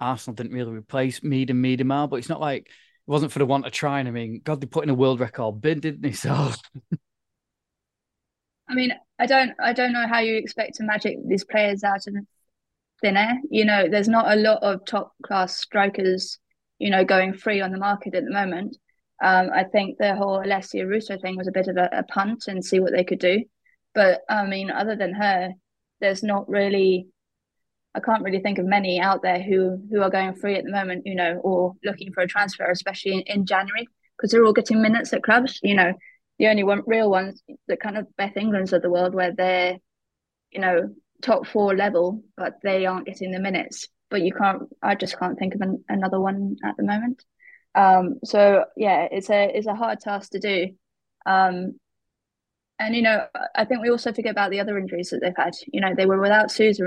Arsenal 0.00 0.34
didn't 0.34 0.52
really 0.52 0.72
replace 0.72 1.22
Mead 1.22 1.50
and 1.50 1.64
Miedema, 1.64 2.08
but 2.08 2.16
it's 2.16 2.28
not 2.28 2.40
like 2.40 2.70
it 3.06 3.10
wasn't 3.10 3.32
for 3.32 3.38
the 3.38 3.46
want 3.46 3.66
of 3.66 3.72
trying. 3.72 4.06
I 4.06 4.10
mean, 4.10 4.40
God, 4.44 4.60
they 4.60 4.66
put 4.66 4.84
in 4.84 4.90
a 4.90 4.94
world 4.94 5.20
record 5.20 5.60
bid, 5.60 5.80
didn't 5.80 6.02
they? 6.02 6.12
So. 6.20 6.52
I 8.68 8.74
mean, 8.74 8.92
I 9.18 9.26
don't, 9.26 9.52
I 9.60 9.72
don't 9.72 9.92
know 9.92 10.06
how 10.06 10.20
you 10.20 10.36
expect 10.36 10.76
to 10.76 10.84
magic 10.84 11.16
these 11.26 11.44
players 11.44 11.82
out 11.82 12.06
of 12.06 12.14
thin 13.02 13.16
air. 13.16 13.38
You 13.50 13.64
know, 13.64 13.88
there's 13.88 14.08
not 14.08 14.30
a 14.30 14.40
lot 14.40 14.62
of 14.62 14.84
top 14.86 15.12
class 15.22 15.56
strikers, 15.56 16.38
you 16.78 16.90
know, 16.90 17.04
going 17.04 17.34
free 17.34 17.60
on 17.60 17.72
the 17.72 17.78
market 17.78 18.14
at 18.14 18.24
the 18.24 18.30
moment. 18.30 18.76
Um, 19.22 19.50
I 19.52 19.64
think 19.64 19.98
the 19.98 20.14
whole 20.14 20.38
Alessia 20.38 20.88
Russo 20.88 21.18
thing 21.18 21.36
was 21.36 21.48
a 21.48 21.52
bit 21.52 21.68
of 21.68 21.76
a, 21.76 21.88
a, 21.92 22.02
punt 22.04 22.44
and 22.48 22.64
see 22.64 22.80
what 22.80 22.92
they 22.92 23.04
could 23.04 23.18
do. 23.18 23.44
But 23.94 24.20
I 24.30 24.46
mean, 24.46 24.70
other 24.70 24.96
than 24.96 25.14
her, 25.14 25.50
there's 26.00 26.22
not 26.22 26.48
really. 26.48 27.08
I 27.94 28.00
can't 28.00 28.22
really 28.22 28.40
think 28.40 28.58
of 28.58 28.66
many 28.66 29.00
out 29.00 29.22
there 29.22 29.42
who 29.42 29.78
who 29.90 30.02
are 30.02 30.10
going 30.10 30.34
free 30.34 30.56
at 30.56 30.64
the 30.64 30.70
moment, 30.70 31.06
you 31.06 31.14
know, 31.14 31.40
or 31.42 31.74
looking 31.84 32.12
for 32.12 32.22
a 32.22 32.28
transfer, 32.28 32.70
especially 32.70 33.14
in, 33.14 33.20
in 33.22 33.46
January, 33.46 33.88
because 34.16 34.30
they're 34.30 34.44
all 34.44 34.52
getting 34.52 34.80
minutes 34.80 35.12
at 35.12 35.22
clubs. 35.22 35.58
You 35.62 35.74
know, 35.74 35.92
the 36.38 36.48
only 36.48 36.62
one 36.62 36.82
real 36.86 37.10
ones, 37.10 37.42
the 37.66 37.76
kind 37.76 37.98
of 37.98 38.06
Beth 38.16 38.36
Englands 38.36 38.72
of 38.72 38.82
the 38.82 38.90
world, 38.90 39.14
where 39.14 39.32
they're, 39.32 39.78
you 40.52 40.60
know, 40.60 40.94
top 41.22 41.46
four 41.46 41.76
level, 41.76 42.22
but 42.36 42.54
they 42.62 42.86
aren't 42.86 43.06
getting 43.06 43.32
the 43.32 43.40
minutes. 43.40 43.88
But 44.08 44.22
you 44.22 44.32
can't. 44.32 44.62
I 44.82 44.94
just 44.94 45.18
can't 45.18 45.38
think 45.38 45.54
of 45.54 45.60
an, 45.60 45.84
another 45.88 46.20
one 46.20 46.56
at 46.64 46.76
the 46.76 46.84
moment. 46.84 47.24
Um, 47.74 48.18
so 48.24 48.64
yeah, 48.76 49.08
it's 49.10 49.30
a 49.30 49.50
it's 49.56 49.66
a 49.66 49.74
hard 49.74 50.00
task 50.00 50.32
to 50.32 50.38
do. 50.38 50.68
Um, 51.26 51.78
and 52.78 52.94
you 52.96 53.02
know, 53.02 53.26
I 53.54 53.64
think 53.64 53.82
we 53.82 53.90
also 53.90 54.12
forget 54.12 54.32
about 54.32 54.50
the 54.50 54.60
other 54.60 54.78
injuries 54.78 55.10
that 55.10 55.20
they've 55.20 55.32
had. 55.36 55.54
You 55.72 55.80
know, 55.80 55.94
they 55.94 56.06
were 56.06 56.20
without 56.20 56.50
Souza 56.50 56.84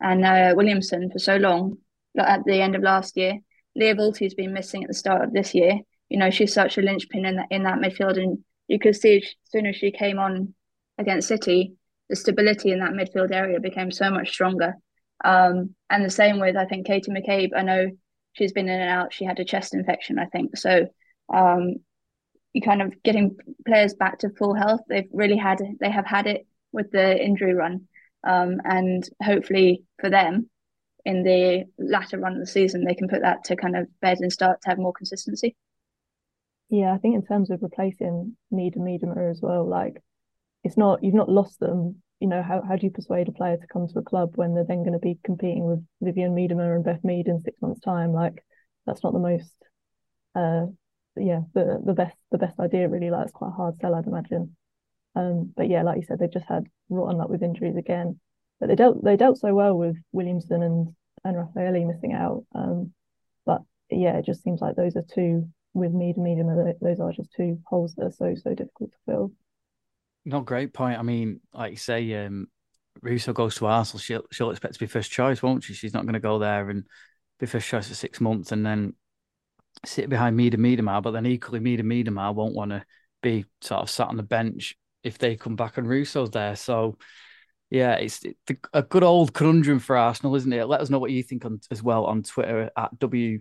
and 0.00 0.24
uh, 0.24 0.54
Williamson 0.56 1.10
for 1.10 1.18
so 1.18 1.36
long 1.36 1.78
at 2.18 2.44
the 2.44 2.60
end 2.60 2.74
of 2.74 2.82
last 2.82 3.16
year. 3.16 3.38
Lia 3.76 3.94
Wälti's 3.94 4.34
been 4.34 4.52
missing 4.52 4.82
at 4.82 4.88
the 4.88 4.94
start 4.94 5.22
of 5.22 5.32
this 5.32 5.54
year. 5.54 5.78
You 6.08 6.18
know, 6.18 6.30
she's 6.30 6.52
such 6.52 6.76
a 6.76 6.82
linchpin 6.82 7.24
in 7.24 7.36
that 7.36 7.46
in 7.50 7.62
that 7.62 7.78
midfield, 7.78 8.18
and 8.18 8.38
you 8.66 8.78
could 8.78 8.96
see 8.96 9.18
as 9.18 9.34
soon 9.44 9.66
as 9.66 9.76
she 9.76 9.92
came 9.92 10.18
on 10.18 10.54
against 10.98 11.28
City, 11.28 11.74
the 12.08 12.16
stability 12.16 12.72
in 12.72 12.80
that 12.80 12.92
midfield 12.92 13.32
area 13.32 13.60
became 13.60 13.90
so 13.90 14.10
much 14.10 14.30
stronger. 14.30 14.74
Um, 15.24 15.74
and 15.88 16.04
the 16.04 16.10
same 16.10 16.40
with 16.40 16.56
I 16.56 16.66
think 16.66 16.86
Katie 16.86 17.12
McCabe. 17.12 17.50
I 17.56 17.62
know 17.62 17.90
she's 18.32 18.52
been 18.52 18.68
in 18.68 18.80
and 18.80 18.90
out. 18.90 19.12
She 19.12 19.24
had 19.24 19.38
a 19.38 19.44
chest 19.44 19.74
infection, 19.74 20.18
I 20.18 20.26
think. 20.26 20.56
So 20.56 20.88
um, 21.32 21.76
you 22.52 22.62
kind 22.62 22.82
of 22.82 23.00
getting 23.02 23.36
players 23.66 23.94
back 23.94 24.18
to 24.20 24.30
full 24.30 24.54
health. 24.54 24.80
They've 24.88 25.08
really 25.12 25.36
had 25.36 25.62
they 25.80 25.90
have 25.90 26.06
had 26.06 26.26
it 26.26 26.46
with 26.72 26.90
the 26.90 27.22
injury 27.22 27.54
run, 27.54 27.86
um, 28.24 28.60
and 28.64 29.08
hopefully 29.22 29.84
for 30.00 30.10
them, 30.10 30.48
in 31.04 31.22
the 31.22 31.64
latter 31.78 32.18
run 32.18 32.34
of 32.34 32.40
the 32.40 32.46
season, 32.46 32.84
they 32.84 32.94
can 32.94 33.08
put 33.08 33.22
that 33.22 33.44
to 33.44 33.56
kind 33.56 33.76
of 33.76 33.86
bed 34.00 34.18
and 34.20 34.32
start 34.32 34.60
to 34.62 34.68
have 34.68 34.78
more 34.78 34.92
consistency. 34.92 35.56
Yeah, 36.68 36.92
I 36.92 36.98
think 36.98 37.14
in 37.14 37.26
terms 37.26 37.50
of 37.50 37.62
replacing 37.62 38.36
Mead 38.50 38.76
and 38.76 38.86
Miedema 38.86 39.30
as 39.30 39.40
well, 39.42 39.66
like 39.66 40.02
it's 40.62 40.76
not 40.76 41.02
you've 41.02 41.14
not 41.14 41.28
lost 41.28 41.58
them 41.58 42.02
you 42.20 42.28
know, 42.28 42.42
how, 42.42 42.62
how 42.62 42.76
do 42.76 42.86
you 42.86 42.90
persuade 42.90 43.28
a 43.28 43.32
player 43.32 43.56
to 43.56 43.66
come 43.66 43.88
to 43.88 43.98
a 43.98 44.02
club 44.02 44.32
when 44.34 44.54
they're 44.54 44.64
then 44.64 44.82
going 44.82 44.92
to 44.92 44.98
be 44.98 45.18
competing 45.24 45.64
with 45.64 45.84
Vivianne 46.02 46.34
Miedema 46.34 46.76
and 46.76 46.84
Beth 46.84 47.02
Mead 47.02 47.26
in 47.26 47.40
six 47.40 47.60
months' 47.62 47.80
time? 47.80 48.12
Like, 48.12 48.44
that's 48.86 49.02
not 49.02 49.14
the 49.14 49.18
most, 49.18 49.54
uh, 50.34 50.66
yeah, 51.16 51.40
the 51.54 51.82
the 51.84 51.94
best 51.94 52.16
the 52.30 52.38
best 52.38 52.60
idea 52.60 52.88
really. 52.88 53.10
Like, 53.10 53.24
it's 53.24 53.32
quite 53.32 53.48
a 53.48 53.52
hard 53.56 53.76
sell, 53.80 53.94
I'd 53.94 54.06
imagine. 54.06 54.54
Um, 55.14 55.52
but 55.56 55.68
yeah, 55.68 55.82
like 55.82 55.96
you 55.96 56.04
said, 56.04 56.18
they 56.18 56.28
just 56.28 56.46
had 56.46 56.66
rotten 56.88 57.18
luck 57.18 57.28
with 57.28 57.42
injuries 57.42 57.76
again. 57.76 58.20
But 58.58 58.68
they 58.68 58.76
dealt 58.76 59.02
they 59.02 59.16
dealt 59.16 59.38
so 59.38 59.54
well 59.54 59.76
with 59.76 59.96
Williamson 60.12 60.62
and 60.62 60.94
and 61.24 61.36
Rafaelle 61.36 61.86
missing 61.86 62.12
out. 62.12 62.44
Um, 62.54 62.92
but 63.44 63.62
yeah, 63.90 64.16
it 64.18 64.24
just 64.24 64.42
seems 64.42 64.60
like 64.60 64.76
those 64.76 64.96
are 64.96 65.02
two 65.02 65.48
with 65.74 65.92
Mead 65.92 66.16
and 66.16 66.26
Miedema. 66.26 66.74
Those 66.80 67.00
are 67.00 67.12
just 67.12 67.32
two 67.32 67.58
holes 67.66 67.94
that 67.94 68.06
are 68.06 68.12
so 68.12 68.34
so 68.34 68.54
difficult 68.54 68.92
to 68.92 68.98
fill. 69.06 69.32
Not 70.24 70.44
great 70.44 70.72
point. 70.72 70.98
I 70.98 71.02
mean, 71.02 71.40
like 71.54 71.72
you 71.72 71.76
say, 71.78 72.26
um, 72.26 72.48
Russo 73.02 73.32
goes 73.32 73.56
to 73.56 73.66
Arsenal. 73.66 74.00
She'll 74.00 74.24
she'll 74.30 74.50
expect 74.50 74.74
to 74.74 74.80
be 74.80 74.86
first 74.86 75.10
choice, 75.10 75.42
won't 75.42 75.64
she? 75.64 75.74
She's 75.74 75.94
not 75.94 76.04
going 76.04 76.14
to 76.14 76.20
go 76.20 76.38
there 76.38 76.68
and 76.70 76.84
be 77.38 77.46
first 77.46 77.68
choice 77.68 77.88
for 77.88 77.94
six 77.94 78.20
months 78.20 78.52
and 78.52 78.64
then 78.64 78.94
sit 79.84 80.08
behind 80.08 80.36
Mida 80.36 80.58
Miedema. 80.58 81.02
But 81.02 81.12
then 81.12 81.26
equally, 81.26 81.60
Mida 81.60 81.82
Miedema 81.82 82.34
won't 82.34 82.54
want 82.54 82.72
to 82.72 82.84
be 83.22 83.46
sort 83.60 83.82
of 83.82 83.90
sat 83.90 84.08
on 84.08 84.16
the 84.16 84.22
bench 84.22 84.76
if 85.02 85.18
they 85.18 85.36
come 85.36 85.56
back 85.56 85.78
and 85.78 85.88
Russo's 85.88 86.30
there. 86.30 86.56
So, 86.56 86.98
yeah, 87.70 87.94
it's, 87.94 88.22
a 88.72 88.82
good 88.82 89.02
old 89.02 89.32
conundrum 89.32 89.78
for 89.78 89.96
Arsenal, 89.96 90.34
isn't 90.36 90.52
it? 90.52 90.66
Let 90.66 90.80
us 90.80 90.90
know 90.90 90.98
what 90.98 91.10
you 91.12 91.22
think 91.22 91.44
on, 91.44 91.60
as 91.70 91.82
well 91.82 92.04
on 92.04 92.22
Twitter 92.22 92.70
at 92.76 92.98
W 92.98 93.40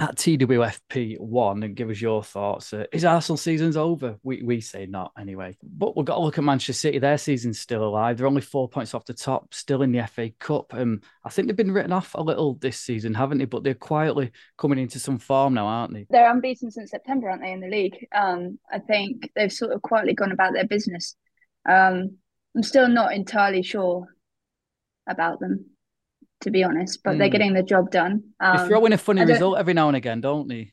at 0.00 0.16
TWFP1 0.16 1.62
and 1.62 1.76
give 1.76 1.90
us 1.90 2.00
your 2.00 2.24
thoughts. 2.24 2.72
Uh, 2.72 2.86
is 2.90 3.04
Arsenal 3.04 3.36
season's 3.36 3.76
over? 3.76 4.16
We 4.22 4.42
we 4.42 4.62
say 4.62 4.86
not 4.86 5.12
anyway. 5.18 5.58
But 5.62 5.94
we've 5.94 6.06
got 6.06 6.14
to 6.14 6.22
look 6.22 6.38
at 6.38 6.44
Manchester 6.44 6.72
City. 6.72 6.98
Their 6.98 7.18
season's 7.18 7.60
still 7.60 7.84
alive. 7.84 8.16
They're 8.16 8.26
only 8.26 8.40
four 8.40 8.66
points 8.66 8.94
off 8.94 9.04
the 9.04 9.12
top, 9.12 9.52
still 9.52 9.82
in 9.82 9.92
the 9.92 10.06
FA 10.06 10.30
Cup. 10.38 10.72
Um, 10.72 11.02
I 11.22 11.28
think 11.28 11.46
they've 11.46 11.56
been 11.56 11.72
written 11.72 11.92
off 11.92 12.14
a 12.14 12.22
little 12.22 12.54
this 12.54 12.78
season, 12.78 13.12
haven't 13.12 13.38
they? 13.38 13.44
But 13.44 13.62
they're 13.62 13.74
quietly 13.74 14.32
coming 14.56 14.78
into 14.78 14.98
some 14.98 15.18
form 15.18 15.52
now, 15.52 15.66
aren't 15.66 15.92
they? 15.92 16.06
They're 16.08 16.30
unbeaten 16.30 16.70
since 16.70 16.90
September, 16.90 17.28
aren't 17.28 17.42
they, 17.42 17.52
in 17.52 17.60
the 17.60 17.68
league? 17.68 18.06
Um, 18.14 18.58
I 18.72 18.78
think 18.78 19.30
they've 19.36 19.52
sort 19.52 19.72
of 19.72 19.82
quietly 19.82 20.14
gone 20.14 20.32
about 20.32 20.54
their 20.54 20.66
business. 20.66 21.14
Um, 21.68 22.16
I'm 22.56 22.62
still 22.62 22.88
not 22.88 23.12
entirely 23.12 23.62
sure 23.62 24.06
about 25.06 25.40
them 25.40 25.66
to 26.40 26.50
be 26.50 26.64
honest, 26.64 27.02
but 27.02 27.14
mm. 27.14 27.18
they're 27.18 27.28
hmm. 27.28 27.32
getting 27.32 27.52
the 27.54 27.62
job 27.62 27.90
done. 27.90 28.22
Um, 28.40 28.56
they 28.56 28.68
throw 28.68 28.86
in 28.86 28.92
a 28.92 28.98
funny 28.98 29.24
result 29.24 29.58
every 29.58 29.74
now 29.74 29.88
and 29.88 29.96
again, 29.96 30.20
don't 30.20 30.48
they? 30.48 30.72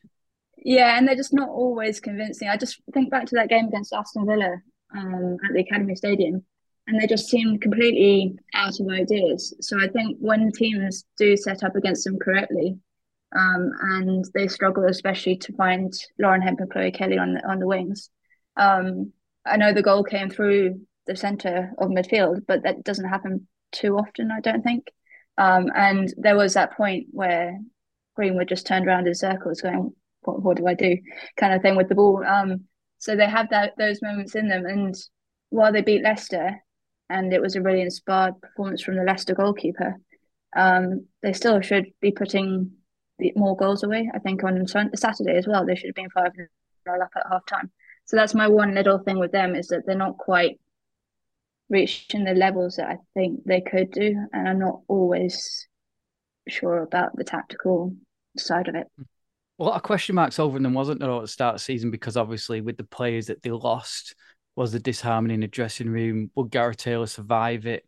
Yeah, 0.58 0.98
and 0.98 1.08
they're 1.08 1.16
just 1.16 1.34
not 1.34 1.50
always 1.50 2.00
convincing. 2.00 2.50
I 2.50 2.58
just 2.58 2.82
think 2.94 3.12
back 3.12 3.26
to 3.28 3.36
that 3.36 3.50
game 3.50 3.68
against 3.68 3.94
Aston 3.94 4.26
Villa 4.26 4.58
um, 4.96 5.38
at 5.46 5.54
the 5.54 5.62
Academy 5.62 5.96
Stadium, 5.96 6.44
and 6.88 7.02
they 7.02 7.08
just 7.08 7.28
seemed 7.28 7.62
completely 7.62 8.38
out 8.54 8.80
of 8.80 8.88
ideas. 8.90 9.54
So 9.62 9.80
I 9.82 9.88
think 9.88 10.18
when 10.20 10.52
teams 10.52 11.06
do 11.18 11.38
set 11.38 11.64
up 11.64 11.76
against 11.76 12.06
them 12.06 12.18
correctly, 12.20 12.78
um, 13.36 13.72
and 13.82 14.26
they 14.34 14.48
struggle 14.48 14.86
especially 14.86 15.38
to 15.38 15.54
find 15.54 15.94
Lauren 16.18 16.42
Hemp 16.42 16.60
and 16.60 16.70
Chloe 16.72 16.92
Kelly 16.92 17.18
on 17.18 17.34
the, 17.34 17.48
on 17.48 17.60
the 17.60 17.68
wings. 17.68 18.10
Um, 18.56 19.12
I 19.46 19.58
know 19.58 19.74
the 19.74 19.84
goal 19.84 20.04
came 20.04 20.30
through 20.30 20.82
the 21.06 21.16
centre 21.16 21.72
of 21.78 21.90
midfield, 21.90 22.46
but 22.48 22.64
that 22.64 22.84
doesn't 22.84 23.08
happen 23.08 23.48
too 23.72 23.98
often, 23.98 24.32
I 24.32 24.40
don't 24.40 24.64
think. 24.64 24.88
Um, 25.38 25.72
and 25.76 26.14
there 26.18 26.36
was 26.36 26.54
that 26.54 26.76
point 26.76 27.08
where 27.12 27.60
Greenwood 28.16 28.48
just 28.48 28.66
turned 28.66 28.88
around 28.88 29.08
in 29.08 29.16
circles, 29.16 29.62
going, 29.62 29.94
"What, 30.22 30.42
what 30.42 30.58
do 30.58 30.68
I 30.68 30.74
do?" 30.74 30.98
kind 31.38 31.54
of 31.54 31.62
thing 31.62 31.76
with 31.76 31.90
the 31.90 31.96
ball. 31.96 32.26
Um, 32.26 32.66
so 32.98 33.16
they 33.16 33.28
have 33.28 33.50
that 33.50 33.74
those 33.78 34.02
moments 34.02 34.36
in 34.36 34.48
them. 34.48 34.66
And 34.66 34.96
while 35.50 35.72
they 35.72 35.82
beat 35.82 36.04
Leicester, 36.04 36.64
and 37.10 37.34
it 37.34 37.42
was 37.42 37.56
a 37.56 37.62
really 37.62 37.82
inspired 37.82 38.42
performance 38.42 38.82
from 38.82 38.96
the 38.96 39.04
Leicester 39.04 39.36
goalkeeper, 39.36 39.96
um, 40.56 41.06
they 41.22 41.34
still 41.34 41.62
should 41.62 41.86
be 42.02 42.12
putting 42.12 42.72
more 43.36 43.56
goals 43.56 43.84
away. 43.84 44.10
I 44.14 44.20
think 44.20 44.44
on 44.44 44.66
Saturday 44.68 45.38
as 45.38 45.48
well, 45.48 45.66
they 45.66 45.76
should 45.76 45.88
have 45.88 45.96
been 45.96 46.10
five 46.10 46.34
0 46.36 46.48
up 47.02 47.10
at 47.16 47.24
half 47.30 47.46
time. 47.46 47.72
So 48.06 48.16
that's 48.16 48.34
my 48.34 48.48
one 48.48 48.74
little 48.74 49.00
thing 49.00 49.20
with 49.20 49.32
them 49.32 49.56
is 49.56 49.68
that 49.68 49.86
they're 49.86 49.96
not 49.96 50.18
quite 50.18 50.60
reaching 51.70 52.24
the 52.24 52.34
levels 52.34 52.78
that 52.78 52.90
I 52.90 52.98
think 53.14 53.44
they 53.46 53.62
could 53.62 53.92
do, 53.92 54.16
and 54.34 54.48
I'm 54.48 54.60
not 54.60 54.82
always 54.88 55.68
sure 56.48 56.82
about 56.82 57.16
the 57.16 57.24
tactical 57.24 57.94
side 58.38 58.68
of 58.68 58.76
it. 58.76 58.88
A 59.60 59.64
lot 59.64 59.76
of 59.76 59.84
question 59.84 60.16
marks 60.16 60.40
over 60.40 60.60
them, 60.60 60.74
wasn't 60.74 61.00
there, 61.00 61.12
at 61.12 61.22
the 61.22 61.28
start 61.28 61.56
of 61.56 61.62
the 61.62 61.64
season? 61.64 61.92
Because 61.92 62.16
obviously, 62.16 62.62
with 62.62 62.78
the 62.78 62.84
players 62.84 63.28
that 63.28 63.42
they 63.42 63.52
lost, 63.52 64.16
was 64.56 64.72
the 64.72 64.80
disharmony 64.80 65.34
in 65.34 65.42
the 65.42 65.48
dressing 65.48 65.90
room? 65.90 66.32
Would 66.36 66.52
Gareth 66.52 66.78
Taylor 66.78 67.08
survive 67.08 67.66
it? 67.66 67.86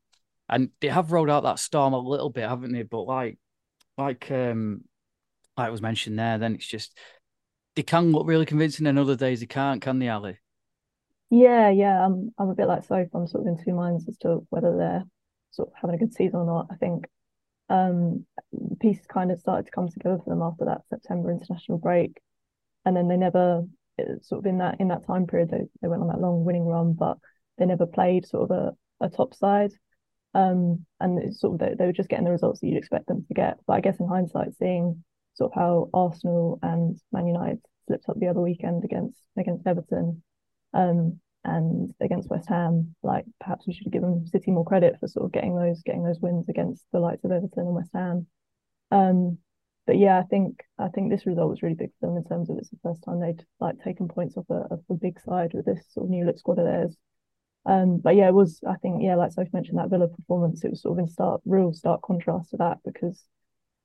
And 0.48 0.70
they 0.82 0.88
have 0.88 1.12
rolled 1.12 1.30
out 1.30 1.44
that 1.44 1.60
storm 1.60 1.94
a 1.94 2.00
little 2.00 2.30
bit, 2.30 2.50
haven't 2.50 2.74
they? 2.74 2.84
But 2.84 3.04
like, 3.04 3.38
like, 3.98 4.32
um, 4.32 4.84
like 5.58 5.72
was 5.72 5.82
mentioned 5.82 6.18
there, 6.18 6.38
then 6.38 6.56
it's 6.56 6.68
just 6.68 6.98
they 7.76 7.84
can 7.84 8.12
look 8.12 8.28
really 8.28 8.46
convincing, 8.46 8.88
and 8.88 8.98
other 8.98 9.16
days 9.16 9.40
they 9.40 9.46
can't, 9.46 9.82
can 9.82 10.00
they, 10.00 10.10
Ali? 10.10 10.38
Yeah, 11.30 11.70
yeah. 11.70 12.06
I'm 12.06 12.32
I'm 12.38 12.50
a 12.50 12.56
bit 12.56 12.68
like 12.68 12.84
Soph. 12.84 13.08
I'm 13.14 13.28
sort 13.28 13.48
of 13.48 13.48
in 13.48 13.64
two 13.64 13.74
minds 13.74 14.08
as 14.08 14.18
to 14.20 14.46
whether 14.50 14.76
they're 14.76 15.04
sort 15.52 15.70
of 15.70 15.74
having 15.80 15.96
a 15.96 16.00
good 16.00 16.14
season 16.14 16.40
or 16.40 16.46
not. 16.46 16.68
I 16.72 16.76
think 16.76 17.06
um 17.70 18.26
pieces 18.82 19.06
kind 19.08 19.32
of 19.32 19.40
started 19.40 19.66
to 19.68 19.72
come 19.72 19.90
together 19.90 20.20
for 20.24 20.32
them 20.32 20.42
after 20.42 20.66
that 20.66 20.84
September 20.90 21.32
international 21.32 21.80
break. 21.80 22.20
And 22.86 22.96
then 22.98 23.08
they 23.10 23.18
never 23.18 23.66
sort 24.22 24.40
of 24.40 24.48
in 24.48 24.60
that 24.60 24.80
in 24.82 24.90
that 24.90 25.06
time 25.08 25.28
period 25.28 25.50
they, 25.52 25.66
they 25.82 25.88
went 25.90 26.02
on 26.04 26.10
that 26.10 26.22
long 26.22 26.46
winning 26.46 26.66
run, 26.66 26.94
but 26.94 27.18
they 27.58 27.66
never 27.66 27.86
played 27.88 28.28
sort 28.28 28.52
of 28.52 28.58
a, 29.02 29.06
a 29.06 29.10
top 29.10 29.34
side. 29.36 29.74
Um 30.34 30.86
and 31.00 31.20
it's 31.24 31.42
sort 31.42 31.56
of 31.56 31.60
they, 31.60 31.76
they 31.76 31.86
were 31.88 31.94
just 31.94 32.10
getting 32.10 32.26
the 32.26 32.32
results 32.32 32.62
that 32.62 32.68
you'd 32.68 32.78
expect 32.78 33.08
them 33.08 33.26
to 33.28 33.34
get. 33.36 33.60
But 33.68 33.74
I 33.76 33.82
guess 33.82 34.00
in 34.00 34.08
hindsight, 34.08 34.56
seeing 34.60 35.04
sort 35.36 35.52
of 35.54 35.60
how 35.60 35.90
Arsenal 35.94 36.60
and 36.64 37.00
Man 37.12 37.28
United 37.28 37.60
slipped 37.88 38.10
up 38.10 38.20
the 38.20 38.28
other 38.28 38.42
weekend 38.42 38.84
against 38.86 39.20
against 39.38 39.68
Everton, 39.68 40.24
um, 40.74 41.20
and 41.44 41.94
against 42.02 42.30
West 42.30 42.50
Ham, 42.50 42.96
like 43.02 43.26
perhaps 43.40 43.66
we 43.66 43.74
should 43.74 43.86
have 43.86 43.94
given 43.94 44.28
City 44.28 44.52
more 44.52 44.66
credit 44.66 44.98
for 45.00 45.08
sort 45.08 45.26
of 45.26 45.32
getting 45.32 45.56
those 45.56 45.82
getting 45.84 46.04
those 46.04 46.20
wins 46.20 46.50
against 46.50 46.84
the 46.92 47.00
likes 47.00 47.24
of 47.24 47.32
Everton 47.32 47.68
and 47.68 47.76
West 47.76 47.92
Ham. 47.94 48.28
Um, 48.92 49.38
but 49.88 49.98
yeah, 49.98 50.20
I 50.20 50.24
think 50.24 50.62
I 50.78 50.90
think 50.90 51.10
this 51.10 51.26
result 51.26 51.50
was 51.50 51.64
really 51.64 51.76
big 51.76 51.92
for 52.00 52.08
them 52.08 52.18
in 52.18 52.24
terms 52.24 52.50
of 52.50 52.58
it's 52.58 52.70
the 52.70 52.78
first 52.84 53.02
time 53.04 53.20
they'd 53.20 53.44
like 53.60 53.82
taken 53.84 54.08
points 54.08 54.38
off 54.38 54.46
a, 54.50 54.66
of 54.72 54.82
a 54.90 54.94
big 54.94 55.20
side 55.20 55.52
with 55.54 55.66
this 55.66 55.84
sort 55.92 56.06
of 56.06 56.10
new 56.10 56.26
look 56.26 56.38
squad 56.38 56.60
of 56.60 56.66
theirs. 56.66 56.96
Um, 57.66 58.00
but 58.00 58.16
yeah, 58.16 58.28
it 58.28 58.34
was 58.34 58.60
I 58.68 58.76
think 58.76 59.02
yeah, 59.02 59.16
like 59.16 59.32
Soph 59.32 59.54
mentioned 59.54 59.80
that 59.80 59.90
Villa 59.90 60.08
performance, 60.08 60.64
it 60.64 60.72
was 60.72 60.82
sort 60.82 61.00
of 61.00 61.04
in 61.04 61.08
stark 61.08 61.42
real 61.46 61.74
stark 61.74 62.02
contrast 62.02 62.52
to 62.52 62.58
that 62.58 62.78
because 62.86 63.24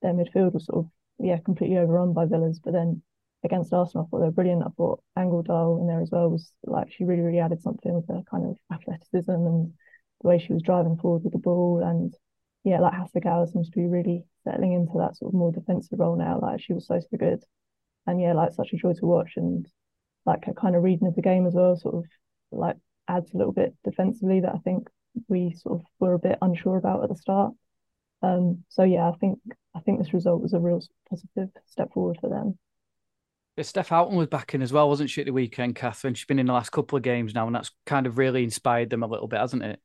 their 0.03 0.13
midfield 0.13 0.53
was 0.53 0.67
sort 0.67 0.85
of 0.85 0.91
yeah 1.19 1.39
completely 1.39 1.79
overrun 1.79 2.13
by 2.13 2.27
Villas, 2.27 2.61
but 2.63 2.73
then 2.73 3.03
against 3.45 3.73
Arsenal. 3.73 4.07
I 4.07 4.09
thought 4.11 4.19
they 4.21 4.27
were 4.27 4.33
brilliant. 4.33 4.63
I 4.63 4.71
thought 4.77 5.03
Angeldal 5.19 5.81
in 5.81 5.87
there 5.87 6.01
as 6.01 6.11
well 6.11 6.31
was 6.31 6.53
like 6.65 6.93
she 6.93 7.05
really, 7.05 7.23
really 7.23 7.41
added 7.41 7.61
something 7.61 7.93
with 7.95 8.09
her 8.09 8.23
kind 8.31 8.47
of 8.47 8.57
athleticism 8.73 9.31
and 9.31 9.73
the 10.23 10.29
way 10.29 10.39
she 10.39 10.53
was 10.53 10.63
driving 10.63 10.97
forward 10.97 11.25
with 11.25 11.33
the 11.33 11.39
ball. 11.39 11.83
And 11.85 12.15
yeah, 12.65 12.81
like 12.81 12.95
Hasegawa 12.95 13.53
seems 13.53 13.71
to 13.71 13.79
be 13.79 13.87
really 13.87 14.25
settling 14.45 14.73
into 14.73 14.99
that 14.99 15.17
sort 15.17 15.31
of 15.31 15.39
more 15.39 15.53
defensive 15.53 15.99
role 15.99 16.17
now. 16.17 16.41
Like 16.41 16.61
she 16.61 16.73
was 16.73 16.87
so 16.87 16.99
so 17.01 17.17
good. 17.17 17.43
And 18.07 18.21
yeah, 18.21 18.33
like 18.33 18.53
such 18.53 18.73
a 18.73 18.77
joy 18.77 18.95
to 18.95 19.07
watch 19.07 19.33
and 19.37 19.67
like 20.27 20.47
a 20.47 20.55
kind 20.55 20.77
of 20.77 20.83
reading 20.83 21.07
of 21.09 21.15
the 21.15 21.23
game 21.23 21.47
as 21.47 21.55
well, 21.55 21.77
sort 21.77 21.97
of 21.97 22.05
like 22.51 22.77
adds 23.09 23.33
a 23.35 23.37
little 23.37 23.53
bit 23.53 23.75
defensively 23.85 24.41
that 24.41 24.55
I 24.55 24.59
think 24.59 24.89
we 25.29 25.55
sort 25.55 25.81
of 25.81 25.87
were 26.01 26.15
a 26.15 26.19
bit 26.19 26.39
unsure 26.43 26.77
about 26.77 27.03
at 27.03 27.11
the 27.11 27.17
start. 27.17 27.55
Um, 28.23 28.65
so 28.69 28.85
yeah, 28.85 29.09
I 29.09 29.17
think 29.19 29.39
I 29.75 29.81
think 29.81 29.99
this 29.99 30.15
result 30.15 30.41
was 30.41 30.55
a 30.55 30.61
real 30.61 30.81
positive 31.11 31.51
step 31.67 31.93
forward 31.93 32.19
for 32.21 32.31
them. 32.31 32.59
Steph 33.63 33.89
Houghton 33.89 34.17
was 34.17 34.27
back 34.27 34.55
in 34.55 34.63
as 34.63 34.73
well, 34.73 34.89
wasn't 34.89 35.11
she, 35.11 35.21
at 35.21 35.27
the 35.27 35.33
weekend, 35.33 35.77
Kathryn? 35.77 36.17
She's 36.17 36.27
been 36.27 36.41
in 36.41 36.47
the 36.47 36.53
last 36.53 36.73
couple 36.73 36.97
of 36.97 37.05
games 37.05 37.35
now, 37.35 37.47
and 37.47 37.55
that's 37.55 37.71
kind 37.87 38.07
of 38.07 38.19
really 38.19 38.43
inspired 38.43 38.91
them 38.91 39.03
a 39.03 39.07
little 39.07 39.29
bit, 39.29 39.39
hasn't 39.39 39.63
it? 39.63 39.81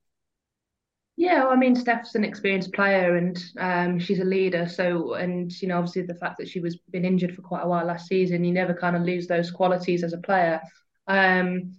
Yeah, 1.20 1.44
well, 1.44 1.52
I 1.52 1.58
mean, 1.58 1.76
Steph's 1.76 2.16
an 2.16 2.24
experienced 2.24 2.72
player 2.72 3.18
and 3.18 3.38
um, 3.60 4.00
she's 4.00 4.22
a 4.22 4.24
leader. 4.24 4.70
So, 4.70 5.16
and 5.16 5.52
you 5.62 5.68
know, 5.68 5.78
obviously 5.78 6.04
the 6.04 6.16
fact 6.16 6.38
that 6.38 6.48
she 6.48 6.62
was 6.62 6.78
been 6.92 7.04
injured 7.04 7.36
for 7.36 7.42
quite 7.42 7.64
a 7.64 7.68
while 7.68 7.86
last 7.86 8.08
season, 8.08 8.46
you 8.46 8.54
never 8.54 8.74
kind 8.74 8.96
of 8.96 9.02
lose 9.02 9.28
those 9.28 9.52
qualities 9.52 10.04
as 10.06 10.14
a 10.14 10.18
player. 10.20 10.62
Um, 11.08 11.76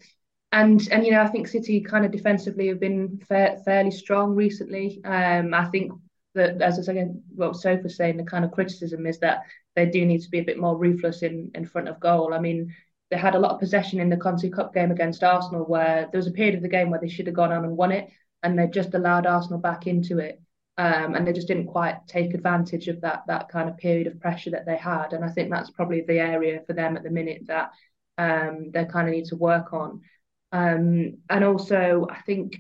and 0.53 0.87
and 0.91 1.07
you 1.07 1.13
know, 1.13 1.23
I 1.23 1.29
think 1.29 1.49
City 1.49 1.81
kind 1.81 2.05
of 2.05 2.13
defensively 2.13 2.69
have 2.69 2.81
been 2.81 3.19
fairly 3.27 3.91
strong 3.91 4.35
recently. 4.35 5.01
Um, 5.07 5.55
I 5.55 5.65
think 5.71 5.93
that 6.35 6.61
as 6.61 6.79
I 6.79 6.83
said, 6.83 7.23
what 7.35 7.57
Soph 7.57 7.83
was 7.83 7.97
saying, 7.97 8.19
the 8.19 8.25
kind 8.25 8.45
of 8.45 8.51
criticism 8.51 9.07
is 9.07 9.21
that 9.21 9.45
they 9.77 9.87
do 9.87 10.05
need 10.05 10.23
to 10.23 10.31
be 10.31 10.39
a 10.41 10.45
bit 10.45 10.59
more 10.59 10.77
ruthless 10.77 11.23
in, 11.23 11.51
in 11.55 11.65
front 11.65 11.89
of 11.89 12.01
goal. 12.01 12.35
I 12.35 12.39
mean, 12.39 12.75
they 13.11 13.17
had 13.17 13.35
a 13.35 13.39
lot 13.39 13.53
of 13.53 13.61
possession 13.61 14.01
in 14.01 14.09
the 14.09 14.17
Conti 14.17 14.51
Cup 14.51 14.73
game 14.73 14.91
against 14.91 15.25
Arsenal, 15.25 15.65
where 15.65 16.09
there 16.11 16.19
was 16.19 16.27
a 16.27 16.33
period 16.33 16.55
of 16.55 16.63
the 16.63 16.69
game 16.69 16.91
where 16.91 17.01
they 17.01 17.09
should 17.09 17.27
have 17.27 17.37
gone 17.37 17.53
on 17.53 17.65
and 17.65 17.77
won 17.77 17.93
it, 17.93 18.09
and 18.43 18.59
they 18.59 18.67
just 18.67 18.95
allowed 18.95 19.27
Arsenal 19.27 19.59
back 19.59 19.87
into 19.87 20.19
it. 20.19 20.41
Um, 20.79 21.15
and 21.15 21.27
they 21.27 21.33
just 21.35 21.49
didn't 21.49 21.67
quite 21.67 22.07
take 22.07 22.33
advantage 22.33 22.89
of 22.89 23.03
that 23.03 23.25
that 23.27 23.51
kind 23.51 23.69
of 23.69 23.77
period 23.77 24.07
of 24.07 24.19
pressure 24.19 24.51
that 24.51 24.65
they 24.65 24.77
had. 24.77 25.13
And 25.13 25.23
I 25.25 25.29
think 25.29 25.51
that's 25.51 25.71
probably 25.71 26.01
the 26.01 26.19
area 26.21 26.63
for 26.67 26.73
them 26.73 26.97
at 26.97 27.03
the 27.03 27.11
minute 27.11 27.43
that 27.49 27.73
um, 28.17 28.71
they 28.73 28.87
kind 28.87 29.07
of 29.07 29.13
need 29.13 29.27
to 29.27 29.37
work 29.37 29.75
on. 29.75 30.01
Um, 30.53 31.19
and 31.29 31.45
also, 31.45 32.07
I 32.11 32.23
think 32.23 32.57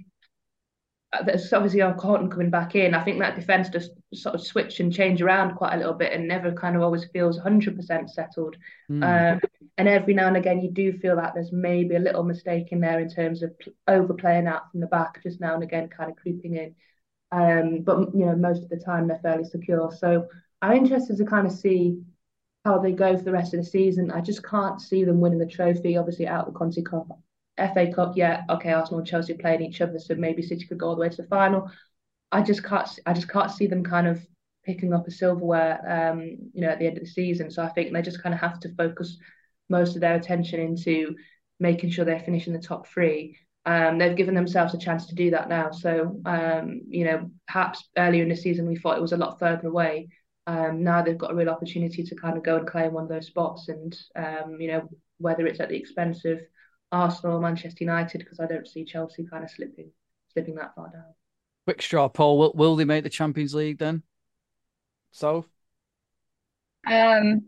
there's 1.25 1.53
obviously 1.53 1.81
Houghton 1.81 2.31
coming 2.31 2.51
back 2.51 2.77
in. 2.77 2.95
I 2.95 3.03
think 3.03 3.19
that 3.19 3.35
defence 3.35 3.69
just 3.69 3.91
sort 4.15 4.35
of 4.37 4.43
switch 4.43 4.79
and 4.79 4.93
change 4.93 5.21
around 5.21 5.57
quite 5.57 5.75
a 5.75 5.77
little 5.77 5.95
bit 5.95 6.13
and 6.13 6.29
never 6.29 6.53
kind 6.53 6.77
of 6.77 6.83
always 6.83 7.05
feels 7.13 7.39
100% 7.39 8.09
settled. 8.09 8.57
Mm. 8.89 9.35
Um, 9.35 9.41
and 9.77 9.89
every 9.89 10.15
now 10.15 10.29
and 10.29 10.37
again, 10.37 10.61
you 10.61 10.71
do 10.71 10.93
feel 10.93 11.17
that 11.17 11.35
there's 11.35 11.53
maybe 11.53 11.97
a 11.97 12.01
little 12.01 12.23
mistake 12.23 12.69
in 12.71 12.81
there 12.81 13.01
in 13.01 13.11
terms 13.11 13.43
of 13.43 13.53
overplaying 13.89 14.47
out 14.47 14.71
from 14.71 14.81
the 14.81 14.87
back, 14.87 15.21
just 15.23 15.41
now 15.41 15.55
and 15.55 15.65
again, 15.65 15.89
kind 15.89 16.11
of 16.11 16.17
creeping 16.17 16.55
in. 16.55 16.75
Um, 17.33 17.83
but 17.83 18.15
you 18.15 18.27
know, 18.27 18.37
most 18.37 18.63
of 18.63 18.69
the 18.69 18.77
time 18.77 19.09
they're 19.09 19.19
fairly 19.19 19.45
secure. 19.45 19.93
So 19.97 20.29
I'm 20.63 20.77
interested 20.77 21.17
to 21.17 21.25
kind 21.25 21.47
of 21.47 21.53
see 21.53 22.03
how 22.65 22.79
they 22.79 22.93
go 22.93 23.17
for 23.17 23.25
the 23.25 23.33
rest 23.33 23.55
of 23.55 23.61
the 23.61 23.67
season. 23.67 24.11
I 24.13 24.21
just 24.21 24.45
can't 24.45 24.81
see 24.81 25.05
them 25.05 25.21
winning 25.21 25.39
the 25.39 25.47
trophy. 25.47 25.97
Obviously, 25.97 26.29
out 26.29 26.47
of 26.47 26.53
the 26.53 26.59
Conti 26.59 26.83
Cup, 26.83 27.09
FA 27.59 27.93
Cup, 27.93 28.13
yeah, 28.17 28.43
okay, 28.49 28.73
Arsenal 28.73 29.01
and 29.01 29.09
Chelsea 29.09 29.35
playing 29.35 29.63
each 29.63 29.81
other, 29.81 29.99
so 29.99 30.15
maybe 30.15 30.43
City 30.43 30.67
could 30.67 30.79
go 30.79 30.89
all 30.89 30.95
the 30.95 31.01
way 31.01 31.09
to 31.09 31.23
the 31.23 31.29
final. 31.29 31.71
I 32.33 32.43
just 32.43 32.65
can't, 32.65 32.89
I 33.07 33.13
just 33.13 33.29
can't 33.29 33.51
see 33.51 33.67
them 33.67 33.85
kind 33.85 34.07
of 34.07 34.25
picking 34.65 34.93
up 34.93 35.07
a 35.07 35.11
silverware, 35.11 36.11
um, 36.13 36.21
you 36.53 36.61
know, 36.61 36.69
at 36.69 36.79
the 36.79 36.87
end 36.87 36.97
of 36.97 37.05
the 37.05 37.11
season. 37.11 37.51
So 37.51 37.63
I 37.63 37.69
think 37.69 37.93
they 37.93 38.03
just 38.03 38.23
kind 38.23 38.35
of 38.35 38.41
have 38.41 38.61
to 38.61 38.75
focus 38.75 39.19
most 39.69 39.95
of 39.95 40.01
their 40.01 40.15
attention 40.15 40.61
into 40.61 41.15
making 41.59 41.91
sure 41.91 42.05
they're 42.05 42.21
finishing 42.21 42.53
the 42.53 42.59
top 42.59 42.87
three. 42.87 43.37
Um, 43.67 43.99
they've 43.99 44.17
given 44.17 44.35
themselves 44.35 44.75
a 44.75 44.79
chance 44.79 45.07
to 45.07 45.15
do 45.15 45.31
that 45.31 45.49
now. 45.49 45.71
So, 45.71 46.21
um, 46.25 46.83
you 46.89 47.05
know, 47.05 47.31
perhaps 47.47 47.89
earlier 47.97 48.23
in 48.23 48.29
the 48.29 48.37
season 48.37 48.67
we 48.67 48.77
thought 48.77 48.97
it 48.97 49.03
was 49.03 49.13
a 49.13 49.19
lot 49.19 49.39
further 49.39 49.69
away. 49.69 50.09
Um, 50.47 50.83
now 50.83 51.03
they've 51.03 51.19
got 51.19 51.31
a 51.31 51.35
real 51.35 51.51
opportunity 51.51 52.03
to 52.03 52.15
kind 52.15 52.37
of 52.37 52.43
go 52.43 52.57
and 52.57 52.67
claim 52.67 52.93
one 52.93 53.05
of 53.05 53.11
those 53.11 53.27
spots, 53.27 53.69
and 53.69 53.97
um, 54.17 54.57
you 54.59 54.69
know, 54.69 54.89
whether 55.19 55.47
it's 55.47 55.61
at 55.61 55.69
the 55.69 55.77
expense 55.77 56.25
of 56.25 56.41
Arsenal, 56.93 57.41
Manchester 57.41 57.85
United, 57.85 58.19
because 58.19 58.41
I 58.41 58.47
don't 58.47 58.67
see 58.67 58.85
Chelsea 58.85 59.27
kind 59.27 59.45
of 59.45 59.51
slipping 59.51 59.91
slipping 60.33 60.57
that 60.57 60.75
far 60.75 60.91
down. 60.91 61.15
Quick 61.67 61.83
straw 61.83 62.09
poll: 62.09 62.39
Will, 62.39 62.53
will 62.55 62.77
they 62.77 62.85
make 62.85 63.05
the 63.05 63.11
Champions 63.11 63.55
League 63.55 63.79
then? 63.79 64.03
So, 65.13 65.45
um, 66.87 67.43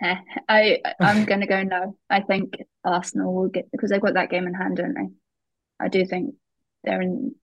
I 0.48 0.78
I'm 1.00 1.24
gonna 1.24 1.46
go 1.46 1.62
no. 1.62 1.96
I 2.10 2.20
think 2.20 2.54
Arsenal 2.84 3.34
will 3.34 3.48
get 3.48 3.70
because 3.70 3.90
they've 3.90 4.00
got 4.00 4.14
that 4.14 4.30
game 4.30 4.46
in 4.46 4.54
hand, 4.54 4.76
don't 4.76 4.94
they? 4.94 5.08
I 5.80 5.88
do 5.88 6.04
think 6.04 6.34
they're 6.84 7.00
in. 7.00 7.34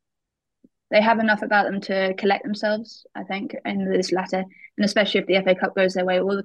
They 0.91 1.01
have 1.01 1.19
enough 1.19 1.41
about 1.41 1.65
them 1.65 1.81
to 1.81 2.13
collect 2.15 2.43
themselves. 2.43 3.05
I 3.15 3.23
think 3.23 3.55
in 3.65 3.89
this 3.91 4.11
latter, 4.11 4.43
and 4.77 4.85
especially 4.85 5.21
if 5.21 5.25
the 5.25 5.41
FA 5.43 5.55
Cup 5.55 5.75
goes 5.75 5.93
their 5.93 6.05
way, 6.05 6.19
or 6.19 6.35
the 6.35 6.43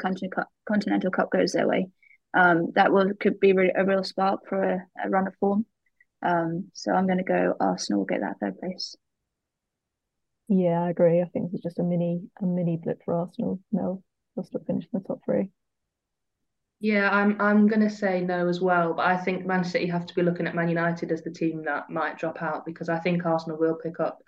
Continental 0.67 1.11
Cup 1.11 1.31
goes 1.31 1.53
their 1.53 1.69
way, 1.69 1.89
um, 2.35 2.73
that 2.75 2.93
will 2.93 3.13
could 3.19 3.41
be 3.41 3.51
a 3.51 3.85
real 3.85 4.05
spark 4.05 4.49
for 4.49 4.63
a, 4.63 4.87
a 5.05 5.11
run 5.11 5.27
of 5.27 5.35
form. 5.37 5.67
Um, 6.23 6.71
so 6.75 6.93
I'm 6.93 7.07
going 7.07 7.19
to 7.19 7.25
go 7.25 7.55
Arsenal 7.59 8.01
will 8.01 8.07
get 8.07 8.21
that 8.21 8.39
third 8.41 8.59
place. 8.59 8.97
Yeah, 10.49 10.83
I 10.83 10.91
agree. 10.91 11.23
I 11.23 11.27
think 11.27 11.51
it's 11.53 11.63
just 11.63 11.79
a 11.79 11.83
mini 11.83 12.23
a 12.43 12.47
mini 12.47 12.77
blip 12.77 13.03
for 13.05 13.15
Arsenal. 13.15 13.61
No, 13.73 14.03
they'll 14.35 14.45
still 14.45 14.63
finish 14.67 14.85
in 14.93 15.01
the 15.01 15.07
top 15.07 15.21
three. 15.25 15.51
Yeah, 16.81 17.11
I'm 17.11 17.41
I'm 17.41 17.69
gonna 17.69 17.91
say 17.91 18.21
no 18.21 18.49
as 18.49 18.61
well, 18.61 18.95
but 18.95 19.07
I 19.07 19.17
think 19.17 19.47
Man 19.47 19.65
City 19.65 19.87
have 19.87 20.07
to 20.07 20.15
be 20.15 20.23
looking 20.23 20.47
at 20.47 20.55
Man 20.55 20.69
United 20.69 21.13
as 21.13 21.23
the 21.23 21.31
team 21.31 21.63
that 21.65 21.91
might 21.91 22.19
drop 22.19 22.43
out 22.43 22.65
because 22.65 22.89
I 22.89 22.99
think 22.99 23.25
Arsenal 23.25 23.59
will 23.59 23.77
pick 23.77 24.01
up. 24.01 24.23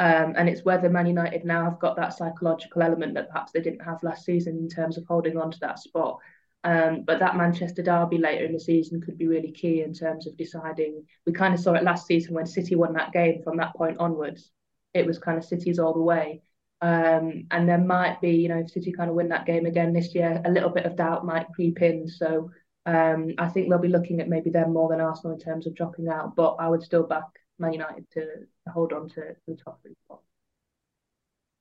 Um, 0.00 0.34
and 0.36 0.48
it's 0.48 0.64
whether 0.64 0.88
Man 0.88 1.06
United 1.06 1.44
now 1.44 1.64
have 1.64 1.80
got 1.80 1.96
that 1.96 2.16
psychological 2.16 2.82
element 2.82 3.14
that 3.14 3.28
perhaps 3.30 3.52
they 3.52 3.60
didn't 3.60 3.84
have 3.84 4.02
last 4.02 4.24
season 4.24 4.56
in 4.56 4.68
terms 4.68 4.96
of 4.96 5.04
holding 5.06 5.36
on 5.36 5.50
to 5.50 5.58
that 5.60 5.80
spot. 5.80 6.18
Um, 6.64 7.02
but 7.06 7.20
that 7.20 7.36
Manchester 7.36 7.82
derby 7.82 8.18
later 8.18 8.44
in 8.44 8.52
the 8.52 8.60
season 8.60 9.00
could 9.00 9.16
be 9.16 9.28
really 9.28 9.52
key 9.52 9.82
in 9.82 9.94
terms 9.94 10.26
of 10.26 10.36
deciding. 10.36 11.04
We 11.26 11.32
kind 11.32 11.54
of 11.54 11.60
saw 11.60 11.74
it 11.74 11.84
last 11.84 12.06
season 12.06 12.34
when 12.34 12.46
City 12.46 12.74
won 12.74 12.94
that 12.94 13.12
game. 13.12 13.42
From 13.42 13.56
that 13.58 13.74
point 13.74 13.98
onwards, 13.98 14.50
it 14.92 15.06
was 15.06 15.18
kind 15.18 15.38
of 15.38 15.44
City's 15.44 15.78
all 15.78 15.94
the 15.94 16.00
way. 16.00 16.42
Um, 16.80 17.46
and 17.50 17.68
there 17.68 17.78
might 17.78 18.20
be, 18.20 18.30
you 18.30 18.48
know, 18.48 18.58
if 18.58 18.70
City 18.70 18.92
kind 18.92 19.10
of 19.10 19.16
win 19.16 19.28
that 19.28 19.46
game 19.46 19.66
again 19.66 19.92
this 19.92 20.14
year, 20.14 20.40
a 20.44 20.50
little 20.50 20.70
bit 20.70 20.86
of 20.86 20.96
doubt 20.96 21.24
might 21.24 21.48
creep 21.54 21.80
in. 21.82 22.08
So 22.08 22.50
um, 22.86 23.34
I 23.38 23.48
think 23.48 23.68
they'll 23.68 23.78
be 23.78 23.88
looking 23.88 24.20
at 24.20 24.28
maybe 24.28 24.50
them 24.50 24.72
more 24.72 24.88
than 24.88 25.00
Arsenal 25.00 25.34
in 25.34 25.40
terms 25.40 25.66
of 25.66 25.74
dropping 25.74 26.08
out. 26.08 26.36
But 26.36 26.56
I 26.58 26.68
would 26.68 26.82
still 26.82 27.04
back 27.04 27.24
Man 27.58 27.72
United 27.72 28.06
to, 28.12 28.26
hold 28.70 28.92
on 28.92 29.08
to, 29.10 29.14
to 29.14 29.34
the 29.46 29.56
top 29.56 29.80
three 29.82 29.94
spots. 30.04 30.27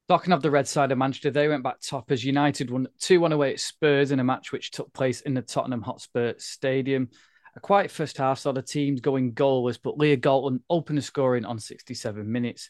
Talking 0.08 0.32
of 0.32 0.41
the 0.41 0.52
red 0.52 0.70
side 0.70 0.93
of 0.93 0.98
Manchester, 0.98 1.32
they 1.32 1.50
went 1.50 1.63
back 1.63 1.82
top 1.82 2.12
as 2.12 2.24
United 2.24 2.72
won 2.72 2.88
2 3.00 3.20
1 3.20 3.34
away 3.34 3.52
at 3.52 3.60
Spurs 3.60 4.12
in 4.12 4.22
a 4.22 4.24
match 4.24 4.54
which 4.54 4.72
took 4.72 4.93
place 4.93 5.20
in 5.22 5.34
the 5.34 5.41
Tottenham 5.41 5.82
Hotspur 5.82 6.34
Stadium. 6.38 7.10
A 7.58 7.60
quiet 7.60 7.91
first 7.91 8.17
half 8.17 8.39
saw 8.39 8.54
the 8.54 8.62
teams 8.62 9.02
going 9.02 9.34
goalless, 9.34 9.78
but 9.82 9.98
Leah 9.98 10.15
Galton 10.15 10.63
opened 10.70 11.00
the 11.00 11.02
scoring 11.02 11.43
on 11.43 11.60
67 11.60 12.32
minutes. 12.32 12.70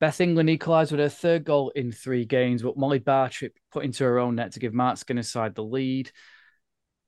Beth 0.00 0.20
England 0.22 0.48
equalised 0.48 0.90
with 0.90 1.00
her 1.00 1.10
third 1.10 1.44
goal 1.44 1.70
in 1.70 1.92
three 1.92 2.24
games, 2.24 2.62
but 2.62 2.78
Molly 2.78 3.00
Bartrip 3.00 3.50
put 3.70 3.84
into 3.84 4.04
her 4.04 4.18
own 4.18 4.36
net 4.36 4.52
to 4.52 4.60
give 4.60 4.72
Mark 4.72 4.96
Skinner's 4.96 5.28
side 5.28 5.54
the 5.54 5.64
lead. 5.64 6.10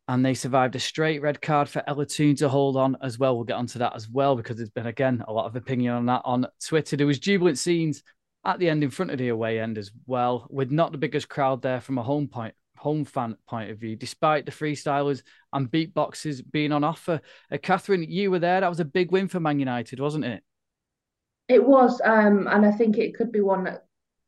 And 0.08 0.26
they 0.26 0.34
survived 0.34 0.76
a 0.76 0.80
straight 0.80 1.22
red 1.22 1.40
card 1.40 1.70
for 1.70 1.82
Ella 1.86 2.04
Toone 2.04 2.36
to 2.36 2.50
hold 2.50 2.76
on 2.76 2.98
as 3.00 3.18
well. 3.18 3.34
We'll 3.34 3.44
get 3.44 3.56
onto 3.56 3.78
that 3.78 3.94
as 3.94 4.10
well 4.10 4.36
because 4.36 4.56
there's 4.56 4.68
been, 4.68 4.88
again, 4.88 5.24
a 5.26 5.32
lot 5.32 5.46
of 5.46 5.56
opinion 5.56 5.94
on 5.94 6.06
that 6.06 6.22
on 6.24 6.46
Twitter. 6.62 6.96
There 6.96 7.06
was 7.06 7.20
jubilant 7.20 7.58
scenes 7.58 8.02
at 8.44 8.58
the 8.58 8.68
end 8.68 8.82
in 8.82 8.90
front 8.90 9.10
of 9.10 9.18
the 9.18 9.28
away 9.28 9.60
end 9.60 9.78
as 9.78 9.90
well, 10.06 10.46
with 10.50 10.70
not 10.70 10.92
the 10.92 10.98
biggest 10.98 11.28
crowd 11.28 11.62
there 11.62 11.80
from 11.80 11.98
a 11.98 12.02
home 12.02 12.28
point 12.28 12.54
home 12.80 13.04
fan 13.04 13.36
point 13.46 13.70
of 13.70 13.78
view, 13.78 13.94
despite 13.94 14.46
the 14.46 14.52
freestylers 14.52 15.22
and 15.52 15.70
beatboxes 15.70 16.42
being 16.50 16.72
on 16.72 16.82
offer. 16.82 17.20
Uh, 17.52 17.56
Kathryn, 17.58 18.06
you 18.08 18.30
were 18.30 18.38
there. 18.38 18.62
That 18.62 18.70
was 18.70 18.80
a 18.80 18.86
big 18.86 19.12
win 19.12 19.28
for 19.28 19.38
Man 19.38 19.58
United, 19.58 20.00
wasn't 20.00 20.24
it? 20.24 20.42
It 21.48 21.62
was, 21.62 22.00
um, 22.04 22.46
and 22.48 22.64
I 22.64 22.72
think 22.72 22.96
it 22.96 23.14
could 23.14 23.32
be 23.32 23.42
one 23.42 23.64
that 23.64 23.84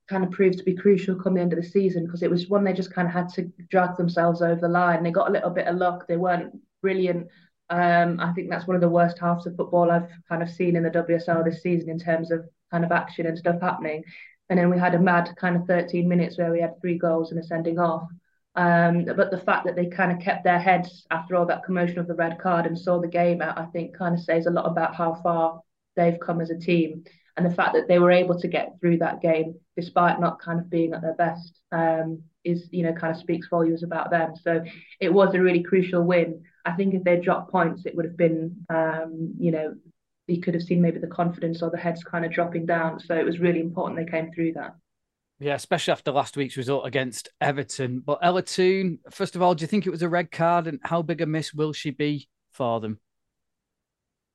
kind 0.09 0.23
of 0.23 0.31
proved 0.31 0.59
to 0.59 0.65
be 0.65 0.75
crucial 0.75 1.15
come 1.15 1.35
the 1.35 1.41
end 1.41 1.55
of 1.55 1.63
the 1.63 1.67
season 1.67 2.05
because 2.05 2.23
it 2.23 2.31
was 2.31 2.49
one 2.49 2.65
they 2.65 2.75
just 2.75 2.93
kind 2.93 3.09
of 3.09 3.15
had 3.15 3.31
to 3.31 3.51
drag 3.71 3.97
themselves 3.97 4.43
over 4.43 4.61
the 4.61 4.69
line. 4.69 5.03
They 5.03 5.11
got 5.11 5.29
a 5.29 5.33
little 5.33 5.51
bit 5.51 5.67
of 5.67 5.77
luck. 5.77 6.07
They 6.07 6.19
weren't 6.19 6.53
brilliant. 6.83 7.29
Um, 7.71 8.21
I 8.21 8.33
think 8.33 8.51
that's 8.51 8.67
one 8.67 8.75
of 8.75 8.83
the 8.83 8.89
worst 8.89 9.19
halves 9.19 9.47
of 9.47 9.57
football 9.57 9.91
I've 9.91 10.11
kind 10.29 10.43
of 10.43 10.51
seen 10.51 10.77
in 10.77 10.83
the 10.83 10.91
WSL 10.91 11.43
this 11.43 11.63
season 11.63 11.89
in 11.89 11.99
terms 11.99 12.31
of 12.31 12.45
kind 12.73 12.85
of 12.85 12.91
action 12.91 13.27
and 13.27 13.39
stuff 13.39 13.61
happening. 13.61 14.03
And 14.49 14.59
then 14.59 14.71
we 14.71 14.79
had 14.79 14.95
a 14.95 14.99
mad 14.99 15.31
kind 15.41 15.57
of 15.57 15.67
13 15.67 16.09
minutes 16.09 16.37
where 16.37 16.51
we 16.51 16.61
had 16.61 16.81
three 16.81 16.99
goals 16.99 17.31
and 17.31 17.39
a 17.39 17.45
sending 17.45 17.79
off. 17.79 18.09
Um, 18.55 19.05
but 19.05 19.31
the 19.31 19.41
fact 19.41 19.65
that 19.65 19.77
they 19.77 19.87
kind 19.87 20.13
of 20.13 20.21
kept 20.21 20.45
their 20.45 20.59
heads 20.59 21.07
after 21.11 21.37
all 21.37 21.47
that 21.47 21.65
commotion 21.65 21.99
of 21.99 22.07
the 22.07 22.15
red 22.15 22.39
card 22.39 22.67
and 22.67 22.79
saw 22.79 23.01
the 23.01 23.09
game 23.09 23.41
out, 23.41 23.59
I 23.59 23.67
think 23.67 23.97
kind 23.97 24.15
of 24.15 24.21
says 24.21 24.47
a 24.47 24.51
lot 24.51 24.67
about 24.67 24.95
how 24.95 25.15
far 25.23 25.63
they've 25.97 26.21
come 26.21 26.41
as 26.41 26.51
a 26.51 26.59
team. 26.59 27.05
And 27.37 27.47
the 27.47 27.55
fact 27.55 27.73
that 27.75 27.89
they 27.89 27.99
were 27.99 28.11
able 28.11 28.39
to 28.39 28.49
get 28.49 28.79
through 28.81 28.99
that 28.99 29.23
game 29.23 29.55
despite 29.75 30.21
not 30.21 30.41
kind 30.41 30.61
of 30.61 30.69
being 30.69 30.93
at 30.93 31.01
their 31.01 31.15
best 31.15 31.61
um, 31.73 32.23
is, 32.45 32.69
you 32.71 32.83
know, 32.83 32.93
kind 32.93 33.15
of 33.15 33.21
speaks 33.21 33.49
volumes 33.49 33.83
about 33.83 34.11
them. 34.11 34.35
So 34.37 34.63
it 35.01 35.13
was 35.13 35.35
a 35.35 35.41
really 35.41 35.63
crucial 35.63 36.03
win. 36.03 36.43
I 36.67 36.73
think 36.73 36.93
if 36.93 37.05
they 37.05 37.19
dropped 37.19 37.51
points, 37.51 37.87
it 37.87 37.97
would 37.97 38.05
have 38.05 38.19
been, 38.19 38.67
um, 38.69 39.35
you 39.39 39.51
know, 39.51 39.75
you 40.33 40.41
could 40.41 40.55
have 40.55 40.63
seen 40.63 40.83
maybe 40.83 40.99
the 40.99 41.07
confidence 41.07 41.63
or 41.63 41.71
the 41.71 41.79
heads 41.79 42.03
kind 42.03 42.25
of 42.25 42.33
dropping 42.33 42.67
down. 42.67 43.01
So 43.01 43.17
it 43.17 43.25
was 43.25 43.39
really 43.39 43.61
important 43.61 43.99
they 43.99 44.11
came 44.11 44.33
through 44.33 44.55
that. 44.55 44.75
Yeah, 45.39 45.55
especially 45.55 45.93
after 45.93 46.13
last 46.13 46.37
week's 46.37 46.57
result 46.57 46.87
against 46.87 47.29
Everton. 47.41 48.01
But 48.01 48.21
Ella 48.23 48.43
Toone, 48.43 49.01
first 49.11 49.35
of 49.35 49.43
all, 49.43 49.55
do 49.55 49.63
you 49.63 49.67
think 49.67 49.87
it 49.87 49.91
was 49.91 50.03
a 50.03 50.09
red 50.09 50.31
card 50.31 50.67
and 50.67 50.79
how 50.85 51.03
big 51.03 51.21
a 51.21 51.27
miss 51.27 51.53
will 51.53 51.73
she 51.73 51.91
be 51.91 52.29
for 52.53 52.81
them? 52.81 53.01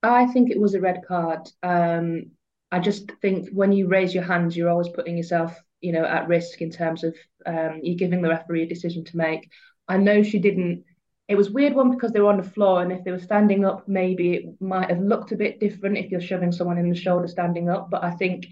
I 0.04 0.28
think 0.28 0.52
it 0.52 0.60
was 0.60 0.74
a 0.74 0.82
red 0.82 1.02
card. 1.08 1.50
Um, 1.64 2.32
I 2.72 2.80
just 2.80 3.10
think 3.22 3.50
when 3.52 3.72
you 3.72 3.88
raise 3.88 4.14
your 4.14 4.24
hands, 4.24 4.56
you're 4.56 4.70
always 4.70 4.90
putting 4.90 5.18
yourself, 5.18 5.58
you 5.80 5.94
know, 5.94 6.04
at 6.04 6.28
risk 6.28 6.62
in 6.62 6.70
terms 6.70 7.04
of 7.04 7.16
um, 7.46 7.80
you're 7.82 7.96
giving 7.96 8.22
the 8.22 8.30
referee 8.30 8.64
a 8.64 8.68
decision 8.68 9.06
to 9.06 9.18
make. 9.18 9.50
I 9.88 9.98
know 9.98 10.24
she 10.24 10.40
didn't. 10.40 10.84
It 11.28 11.36
was 11.36 11.50
weird 11.50 11.74
one 11.74 11.92
because 11.92 12.12
they 12.12 12.22
were 12.22 12.30
on 12.30 12.38
the 12.38 12.44
floor, 12.44 12.82
and 12.82 12.92
if 12.92 13.04
they 13.04 13.12
were 13.12 13.20
standing 13.20 13.66
up, 13.66 13.88
maybe 13.88 14.34
it 14.34 14.62
might 14.62 14.90
have 14.90 15.02
looked 15.02 15.34
a 15.34 15.36
bit 15.36 15.60
different 15.60 15.98
if 15.98 16.10
you're 16.10 16.22
shoving 16.22 16.54
someone 16.54 16.78
in 16.78 16.90
the 16.90 16.96
shoulder 16.96 17.28
standing 17.28 17.70
up. 17.70 17.90
But 17.90 18.04
I 18.04 18.12
think 18.12 18.48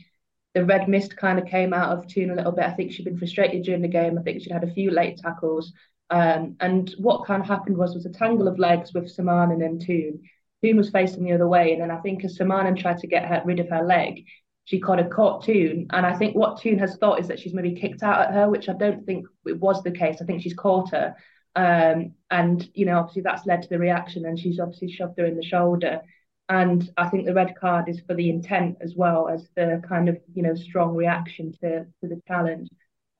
the 0.53 0.65
red 0.65 0.89
mist 0.89 1.15
kind 1.15 1.39
of 1.39 1.45
came 1.45 1.73
out 1.73 1.97
of 1.97 2.07
Toone 2.07 2.31
a 2.31 2.35
little 2.35 2.51
bit. 2.51 2.65
I 2.65 2.73
think 2.73 2.91
she'd 2.91 3.05
been 3.05 3.17
frustrated 3.17 3.63
during 3.63 3.81
the 3.81 3.87
game. 3.87 4.17
I 4.17 4.21
think 4.23 4.41
she'd 4.41 4.51
had 4.51 4.65
a 4.65 4.73
few 4.73 4.91
late 4.91 5.17
tackles. 5.17 5.71
Um, 6.09 6.57
and 6.59 6.93
what 6.97 7.25
kind 7.25 7.41
of 7.41 7.47
happened 7.47 7.77
was 7.77 7.95
was 7.95 8.05
a 8.05 8.11
tangle 8.11 8.47
of 8.47 8.59
legs 8.59 8.93
with 8.93 9.15
Summanen 9.15 9.65
and 9.65 9.81
Toone. 9.81 10.21
Toone 10.61 10.77
was 10.77 10.89
facing 10.89 11.23
the 11.23 11.33
other 11.33 11.47
way, 11.47 11.71
and 11.71 11.81
then 11.81 11.91
I 11.91 11.97
think 11.97 12.25
as 12.25 12.37
Summanen 12.37 12.77
tried 12.77 12.99
to 12.99 13.07
get 13.07 13.25
her, 13.25 13.41
rid 13.45 13.59
of 13.59 13.69
her 13.69 13.83
leg, 13.83 14.25
she 14.65 14.81
kind 14.81 14.99
of 14.99 15.09
caught 15.09 15.45
Toone. 15.45 15.87
And 15.91 16.05
I 16.05 16.17
think 16.17 16.35
what 16.35 16.59
Toone 16.59 16.79
has 16.79 16.97
thought 16.97 17.19
is 17.19 17.27
that 17.29 17.39
she's 17.39 17.53
maybe 17.53 17.73
kicked 17.73 18.03
out 18.03 18.19
at 18.19 18.33
her, 18.33 18.49
which 18.49 18.67
I 18.67 18.73
don't 18.73 19.05
think 19.05 19.27
it 19.45 19.59
was 19.59 19.81
the 19.83 19.91
case. 19.91 20.17
I 20.21 20.25
think 20.25 20.41
she's 20.41 20.53
caught 20.53 20.91
her. 20.91 21.15
Um, 21.55 22.13
and 22.29 22.67
you 22.73 22.85
know, 22.85 22.99
obviously 22.99 23.21
that's 23.21 23.45
led 23.45 23.63
to 23.63 23.69
the 23.69 23.79
reaction, 23.79 24.25
and 24.25 24.39
she's 24.39 24.59
obviously 24.59 24.91
shoved 24.91 25.17
her 25.19 25.25
in 25.25 25.37
the 25.37 25.43
shoulder. 25.43 26.01
And 26.47 26.89
I 26.97 27.09
think 27.09 27.25
the 27.25 27.33
red 27.33 27.55
card 27.55 27.89
is 27.89 28.01
for 28.05 28.13
the 28.13 28.29
intent 28.29 28.77
as 28.81 28.93
well 28.95 29.29
as 29.29 29.47
the 29.55 29.81
kind 29.87 30.09
of 30.09 30.17
you 30.33 30.43
know 30.43 30.55
strong 30.55 30.95
reaction 30.95 31.53
to 31.61 31.85
to 31.85 32.07
the 32.07 32.21
challenge. 32.27 32.69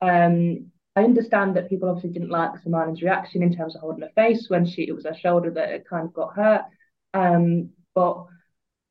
Um, 0.00 0.70
I 0.94 1.04
understand 1.04 1.56
that 1.56 1.68
people 1.68 1.88
obviously 1.88 2.10
didn't 2.10 2.30
like 2.30 2.52
Summanen's 2.62 3.02
reaction 3.02 3.42
in 3.42 3.54
terms 3.54 3.74
of 3.74 3.82
holding 3.82 4.02
her 4.02 4.10
face 4.14 4.48
when 4.48 4.64
she 4.64 4.88
it 4.88 4.94
was 4.94 5.04
her 5.04 5.14
shoulder 5.14 5.50
that 5.52 5.70
it 5.70 5.88
kind 5.88 6.06
of 6.06 6.14
got 6.14 6.34
hurt. 6.34 6.62
Um, 7.14 7.70
but 7.94 8.26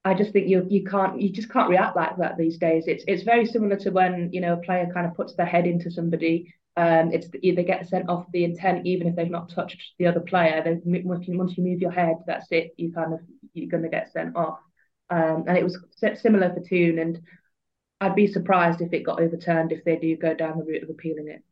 I 0.03 0.13
just 0.13 0.31
think 0.31 0.47
you 0.47 0.65
you 0.69 0.83
can't 0.83 1.19
you 1.19 1.31
just 1.31 1.49
can't 1.49 1.69
react 1.69 1.95
like 1.95 2.17
that 2.17 2.37
these 2.37 2.57
days. 2.57 2.85
It's 2.87 3.03
it's 3.07 3.23
very 3.23 3.45
similar 3.45 3.75
to 3.77 3.89
when 3.89 4.29
you 4.31 4.41
know 4.41 4.53
a 4.53 4.57
player 4.57 4.87
kind 4.93 5.07
of 5.07 5.15
puts 5.15 5.35
their 5.35 5.47
head 5.47 5.65
into 5.65 5.89
somebody. 5.89 6.53
Um, 6.77 7.13
it's 7.13 7.29
they 7.29 7.63
get 7.63 7.87
sent 7.87 8.09
off 8.09 8.25
the 8.33 8.43
intent 8.43 8.85
even 8.85 9.07
if 9.07 9.15
they've 9.15 9.29
not 9.29 9.49
touched 9.49 9.93
the 9.97 10.07
other 10.07 10.19
player. 10.19 10.61
Then 10.63 10.81
once 11.05 11.27
you, 11.27 11.37
once 11.37 11.57
you 11.57 11.63
move 11.63 11.79
your 11.79 11.91
head, 11.91 12.17
that's 12.27 12.47
it. 12.51 12.73
You 12.77 12.91
kind 12.91 13.13
of 13.13 13.19
you're 13.53 13.69
going 13.69 13.83
to 13.83 13.89
get 13.89 14.11
sent 14.11 14.35
off. 14.35 14.59
Um, 15.09 15.45
and 15.47 15.57
it 15.57 15.63
was 15.63 15.79
similar 16.15 16.53
for 16.53 16.61
Toone, 16.61 16.99
and 16.99 17.21
I'd 18.01 18.15
be 18.15 18.27
surprised 18.27 18.81
if 18.81 18.91
it 18.91 19.03
got 19.03 19.21
overturned 19.21 19.71
if 19.71 19.83
they 19.83 19.95
do 19.95 20.17
go 20.17 20.33
down 20.33 20.57
the 20.57 20.65
route 20.65 20.83
of 20.83 20.89
appealing 20.89 21.29
it. 21.29 21.43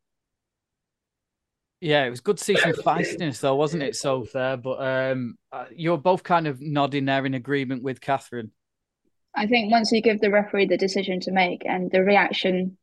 Yeah, 1.79 2.05
it 2.05 2.09
was 2.09 2.21
good 2.21 2.37
to 2.37 2.43
see 2.43 2.55
some 2.55 2.71
feistiness, 2.71 3.41
though, 3.41 3.55
wasn't 3.55 3.83
it, 3.83 3.95
so 3.95 4.25
there? 4.33 4.55
But 4.55 4.81
um, 4.81 5.37
uh, 5.51 5.65
you're 5.75 5.97
both 5.97 6.23
kind 6.23 6.47
of 6.47 6.61
nodding 6.61 7.05
there 7.05 7.25
in 7.25 7.33
agreement 7.33 7.83
with 7.83 7.99
Kathryn. 7.99 8.51
I 9.35 9.47
think 9.47 9.71
once 9.71 9.91
you 9.91 10.01
give 10.01 10.21
the 10.21 10.31
referee 10.31 10.67
the 10.67 10.77
decision 10.77 11.19
to 11.21 11.31
make 11.31 11.65
and 11.65 11.91
the 11.91 12.01
reaction, 12.01 12.77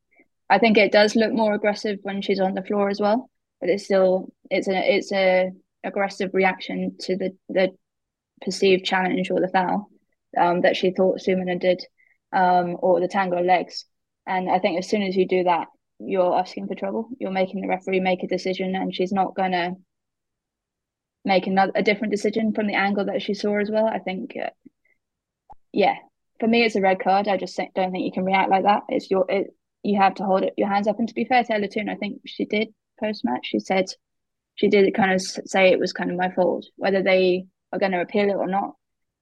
I 0.50 0.58
think 0.58 0.76
it 0.76 0.92
does 0.92 1.14
look 1.16 1.32
more 1.32 1.54
aggressive 1.54 2.00
when 2.02 2.20
she's 2.20 2.40
on 2.40 2.54
the 2.54 2.62
floor 2.62 2.90
as 2.90 3.00
well. 3.00 3.30
But 3.60 3.70
it's 3.70 3.84
still 3.84 4.32
it's 4.50 4.68
a 4.68 4.96
it's 4.96 5.12
a 5.12 5.50
aggressive 5.84 6.30
reaction 6.34 6.96
to 7.00 7.16
the 7.16 7.36
the 7.48 7.70
perceived 8.42 8.84
challenge 8.84 9.30
or 9.30 9.40
the 9.40 9.48
foul 9.48 9.90
um, 10.36 10.62
that 10.62 10.76
she 10.76 10.90
thought 10.90 11.20
Summanen 11.20 11.60
did, 11.60 11.84
um, 12.32 12.76
or 12.80 13.00
the 13.00 13.08
tangle 13.08 13.38
of 13.38 13.46
legs. 13.46 13.84
And 14.26 14.50
I 14.50 14.58
think 14.58 14.78
as 14.78 14.88
soon 14.88 15.02
as 15.02 15.16
you 15.16 15.26
do 15.26 15.44
that, 15.44 15.68
you're 15.98 16.38
asking 16.38 16.66
for 16.66 16.74
trouble. 16.74 17.08
You're 17.18 17.30
making 17.30 17.60
the 17.60 17.68
referee 17.68 18.00
make 18.00 18.22
a 18.22 18.28
decision, 18.28 18.74
and 18.74 18.94
she's 18.94 19.12
not 19.12 19.34
going 19.34 19.52
to 19.52 19.76
make 21.24 21.46
another 21.46 21.72
a 21.74 21.82
different 21.82 22.12
decision 22.12 22.52
from 22.52 22.66
the 22.66 22.74
angle 22.74 23.04
that 23.06 23.22
she 23.22 23.34
saw 23.34 23.58
as 23.58 23.70
well. 23.70 23.86
I 23.86 23.98
think, 23.98 24.34
uh, 24.42 24.50
yeah, 25.72 25.96
for 26.38 26.48
me, 26.48 26.64
it's 26.64 26.76
a 26.76 26.80
red 26.80 27.00
card. 27.00 27.28
I 27.28 27.36
just 27.36 27.56
don't 27.56 27.92
think 27.92 28.04
you 28.04 28.12
can 28.12 28.24
react 28.24 28.50
like 28.50 28.64
that. 28.64 28.84
It's 28.88 29.10
your 29.10 29.26
it. 29.28 29.54
You 29.83 29.99
have 30.01 30.14
to 30.16 30.25
hold 30.25 30.43
it, 30.43 30.55
your 30.57 30.69
hands 30.69 30.87
up. 30.87 30.99
And 30.99 31.09
to 31.09 31.14
be 31.14 31.25
fair 31.25 31.43
to 31.45 31.69
Toone, 31.69 31.88
I 31.88 31.95
think 31.95 32.21
she 32.27 32.45
did 32.45 32.69
post 32.99 33.25
match. 33.25 33.47
She 33.47 33.61
said 33.61 33.87
she 34.55 34.69
did 34.69 34.95
kind 34.95 35.12
of 35.12 35.21
say 35.21 35.69
it 35.69 35.79
was 35.79 35.93
kind 35.93 36.11
of 36.11 36.16
my 36.16 36.31
fault. 36.31 36.66
Whether 36.77 37.03
they 37.03 37.47
are 37.73 37.79
going 37.79 37.93
to 37.93 38.01
appeal 38.01 38.29
it 38.29 38.35
or 38.35 38.47
not, 38.47 38.75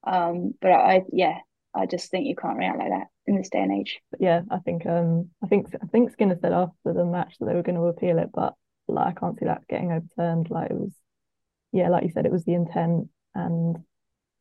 um, 0.05 0.55
but 0.61 0.73
I, 0.73 1.03
yeah, 1.13 1.39
I 1.75 1.87
just 1.87 2.11
think 2.11 2.27
you 2.27 2.35
can't 2.35 2.59
react 2.59 2.79
like 2.79 2.91
that 2.91 3.07
in 3.27 3.37
this 3.37 3.51
day 3.51 3.61
and 3.61 3.81
age. 3.81 4.01
Yeah, 4.19 4.43
I 4.51 4.59
think 4.59 4.87
um 4.87 5.31
I 5.43 5.47
think 5.47 5.69
I 5.81 5.87
think 5.87 6.11
Skinner 6.11 6.39
said 6.41 6.53
after 6.53 6.93
the 6.93 7.05
match 7.05 7.35
that 7.39 7.47
they 7.47 7.55
were 7.55 7.63
going 7.63 7.77
to 7.77 7.83
appeal 7.83 8.19
it, 8.19 8.31
but 8.33 8.55
like 8.89 9.07
I 9.07 9.21
can't 9.21 9.39
see 9.39 9.45
that 9.45 9.69
getting 9.69 9.93
overturned. 9.93 10.51
Like 10.51 10.71
it 10.71 10.77
was, 10.77 10.95
yeah, 11.73 11.89
like 11.89 12.05
you 12.05 12.11
said, 12.11 12.27
it 12.27 12.33
was 12.33 12.45
the 12.45 12.55
intent, 12.55 13.09
and 13.35 13.77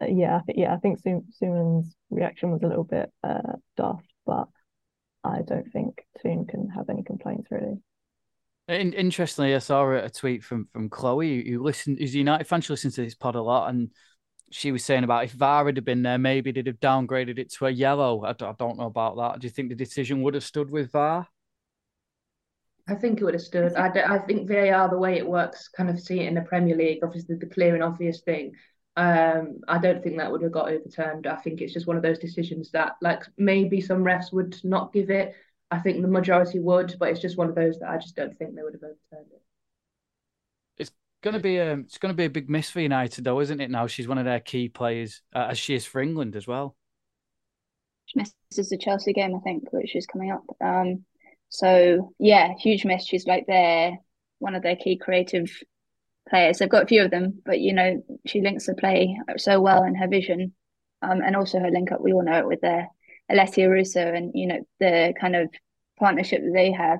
uh, 0.01 0.07
yeah, 0.07 0.37
I 0.37 0.39
think 0.41 0.57
yeah, 0.57 0.73
I 0.73 0.77
think 0.77 0.99
Summanen's 1.03 1.95
reaction 2.09 2.51
was 2.51 2.63
a 2.63 2.67
little 2.67 2.85
bit 2.85 3.11
uh, 3.23 3.57
daft, 3.75 4.07
but 4.25 4.47
I 5.27 5.41
don't 5.41 5.71
think 5.71 6.05
Toone 6.21 6.45
can 6.45 6.69
have 6.69 6.89
any 6.89 7.03
complaints 7.03 7.47
really. 7.51 7.77
In, 8.67 8.91
interestingly, 8.93 9.55
I 9.55 9.59
saw 9.59 9.89
a 9.91 10.09
tweet 10.09 10.43
from 10.43 10.67
from 10.73 10.89
Chloe, 10.89 11.49
who 11.49 11.63
listened, 11.63 11.99
who's 11.99 12.13
a 12.13 12.17
United 12.17 12.47
fan. 12.47 12.61
She 12.61 12.73
listens 12.73 12.95
to 12.95 13.03
this 13.03 13.15
pod 13.15 13.35
a 13.35 13.41
lot, 13.41 13.69
and 13.69 13.91
she 14.51 14.71
was 14.71 14.83
saying 14.83 15.03
about 15.03 15.23
if 15.23 15.31
VAR 15.31 15.65
had 15.65 15.85
been 15.85 16.03
there, 16.03 16.17
maybe 16.17 16.51
they'd 16.51 16.67
have 16.67 16.79
downgraded 16.79 17.39
it 17.39 17.51
to 17.53 17.67
a 17.67 17.69
yellow. 17.69 18.23
I, 18.23 18.31
I 18.31 18.53
don't 18.57 18.77
know 18.77 18.87
about 18.87 19.15
that. 19.17 19.39
Do 19.39 19.47
you 19.47 19.51
think 19.51 19.69
the 19.69 19.75
decision 19.75 20.21
would 20.21 20.33
have 20.33 20.43
stood 20.43 20.69
with 20.69 20.91
VAR? 20.91 21.27
I 22.89 22.95
think 22.95 23.19
it 23.19 23.23
would 23.25 23.33
have 23.33 23.43
stood. 23.43 23.73
I, 23.75 23.87
I 23.87 24.19
think 24.19 24.47
VAR, 24.47 24.89
the 24.89 24.97
way 24.97 25.17
it 25.17 25.27
works, 25.27 25.67
kind 25.67 25.89
of 25.89 25.99
see 25.99 26.21
it 26.21 26.27
in 26.27 26.35
the 26.35 26.41
Premier 26.41 26.75
League, 26.75 26.99
obviously 27.03 27.35
the 27.35 27.45
clear 27.45 27.73
and 27.73 27.83
obvious 27.83 28.21
thing. 28.21 28.53
Um, 28.97 29.61
I 29.69 29.77
don't 29.79 30.03
think 30.03 30.17
that 30.17 30.31
would 30.31 30.43
have 30.43 30.51
got 30.51 30.69
overturned. 30.69 31.27
I 31.27 31.37
think 31.37 31.61
it's 31.61 31.73
just 31.73 31.87
one 31.87 31.97
of 31.97 32.03
those 32.03 32.19
decisions 32.19 32.71
that, 32.71 32.93
like, 33.01 33.23
maybe 33.37 33.81
some 33.81 34.03
refs 34.03 34.33
would 34.33 34.57
not 34.65 34.93
give 34.93 35.11
it. 35.11 35.35
I 35.71 35.79
think 35.79 36.01
the 36.01 36.09
majority 36.09 36.59
would, 36.59 36.95
but 36.99 37.09
it's 37.09 37.21
just 37.21 37.37
one 37.37 37.49
of 37.49 37.55
those 37.55 37.79
that 37.79 37.89
I 37.91 37.97
just 37.97 38.15
don't 38.17 38.37
think 38.37 38.55
they 38.55 38.63
would 38.63 38.73
have 38.73 38.83
overturned 38.83 39.31
it 39.33 39.43
It's 40.77 40.91
going 41.21 41.33
to 41.33 41.39
be 41.39 41.57
a 41.57 41.73
it's 41.79 41.97
going 41.97 42.13
to 42.13 42.17
be 42.17 42.25
a 42.25 42.29
big 42.29 42.49
miss 42.49 42.69
for 42.69 42.81
United, 42.81 43.23
though, 43.23 43.39
isn't 43.41 43.61
it? 43.61 43.69
Now 43.71 43.87
she's 43.87 44.07
one 44.07 44.17
of 44.17 44.25
their 44.25 44.39
key 44.39 44.69
players, 44.69 45.21
uh, 45.35 45.47
as 45.51 45.59
she 45.59 45.75
is 45.75 45.85
for 45.85 46.01
England 46.01 46.35
as 46.35 46.47
well. 46.47 46.75
she 48.05 48.19
misses 48.19 48.69
the 48.69 48.77
Chelsea 48.77 49.13
game, 49.13 49.35
I 49.35 49.39
think, 49.39 49.71
which 49.71 49.95
is 49.95 50.05
coming 50.05 50.31
up. 50.31 50.43
Um, 50.61 51.05
so 51.49 52.13
yeah, 52.19 52.53
huge 52.59 52.85
miss. 52.85 53.05
She's 53.05 53.27
like 53.27 53.45
their 53.47 53.97
one 54.39 54.55
of 54.55 54.63
their 54.63 54.75
key 54.75 54.97
creative 54.97 55.49
players. 56.29 56.57
They've 56.57 56.69
got 56.69 56.83
a 56.83 56.87
few 56.87 57.03
of 57.03 57.11
them, 57.11 57.41
but 57.45 57.59
you 57.59 57.73
know 57.73 58.03
she 58.25 58.41
links 58.41 58.65
the 58.65 58.75
play 58.75 59.17
so 59.37 59.61
well 59.61 59.83
in 59.83 59.95
her 59.95 60.07
vision, 60.07 60.53
um, 61.01 61.21
and 61.21 61.35
also 61.35 61.59
her 61.59 61.71
link 61.71 61.91
up. 61.91 62.01
We 62.01 62.13
all 62.13 62.23
know 62.23 62.39
it 62.39 62.47
with 62.47 62.61
their 62.61 62.89
Alessia 63.31 63.69
Russo, 63.69 64.01
and 64.01 64.31
you 64.33 64.47
know 64.47 64.59
the 64.79 65.13
kind 65.19 65.35
of 65.35 65.49
partnership 65.99 66.41
that 66.41 66.53
they 66.53 66.71
have 66.71 66.99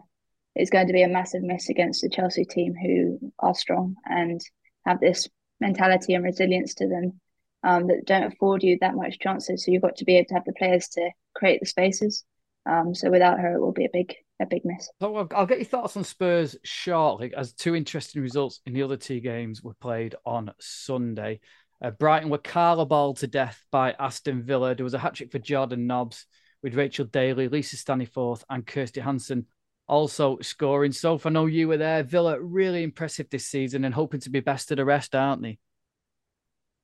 is 0.56 0.70
going 0.70 0.88
to 0.88 0.94
be 0.94 1.04
a 1.04 1.08
massive 1.08 1.44
miss 1.44 1.70
against 1.70 2.02
the 2.02 2.10
Chelsea 2.10 2.46
team, 2.46 2.74
who 2.76 3.32
are 3.40 3.54
strong 3.54 3.96
and 4.06 4.42
have 4.86 5.00
this 5.00 5.28
mentality 5.60 6.14
and 6.14 6.24
resilience 6.24 6.74
to 6.76 6.88
them 6.88 7.20
um, 7.64 7.88
that 7.88 8.06
don't 8.06 8.32
afford 8.32 8.64
you 8.64 8.78
that 8.82 8.96
much 8.96 9.20
chances. 9.20 9.64
So 9.64 9.72
you've 9.72 9.82
got 9.82 9.98
to 9.98 10.06
be 10.06 10.18
able 10.18 10.28
to 10.30 10.34
have 10.36 10.46
the 10.46 10.54
players 10.54 10.88
to 10.90 11.10
create 11.36 11.60
the 11.60 11.66
spaces. 11.66 12.24
Um, 12.66 12.94
so 12.94 13.10
without 13.10 13.40
her, 13.40 13.56
it 13.56 13.62
will 13.62 13.72
be 13.72 13.86
a 13.86 13.90
big 13.92 14.16
a 14.40 14.46
big 14.46 14.62
miss. 14.66 14.90
So 15.02 15.28
I'll 15.34 15.46
get 15.46 15.58
your 15.58 15.66
thoughts 15.66 15.98
on 15.98 16.04
Spurs 16.04 16.56
shortly, 16.64 17.34
as 17.36 17.54
two 17.54 17.76
interesting 17.76 18.22
results 18.22 18.62
in 18.66 18.74
the 18.74 18.84
other 18.84 18.98
two 18.98 19.20
games 19.20 19.64
were 19.64 19.74
played 19.76 20.16
on 20.26 20.52
Sunday. 20.60 21.40
Uh, 21.82 21.92
Brighton 21.92 22.30
were 22.30 22.38
carballed 22.38 23.18
to 23.18 23.28
death 23.28 23.64
by 23.72 23.94
Aston 24.00 24.44
Villa. 24.44 24.76
There 24.76 24.84
was 24.84 24.94
a 24.94 25.00
hat 25.00 25.16
trick 25.16 25.32
for 25.32 25.40
Jordan 25.40 25.88
Nobbs 25.88 26.26
with 26.64 26.76
Rachel 26.76 27.06
Daly, 27.06 27.48
Lisa 27.48 27.76
Staniforth, 27.76 28.44
and 28.50 28.66
Kirsty 28.66 29.00
Hanson 29.00 29.46
also 29.88 30.38
scoring. 30.42 30.92
So 30.92 31.20
I 31.24 31.30
know 31.30 31.46
you 31.46 31.68
were 31.68 31.78
there. 31.78 32.04
Villa 32.04 32.40
really 32.42 32.84
impressive 32.84 33.30
this 33.30 33.48
season 33.48 33.86
and 33.86 33.94
hoping 33.94 34.20
to 34.22 34.30
be 34.30 34.40
best 34.40 34.72
of 34.72 34.78
the 34.78 34.86
rest, 34.86 35.16
aren't 35.16 35.42
they? 35.42 35.60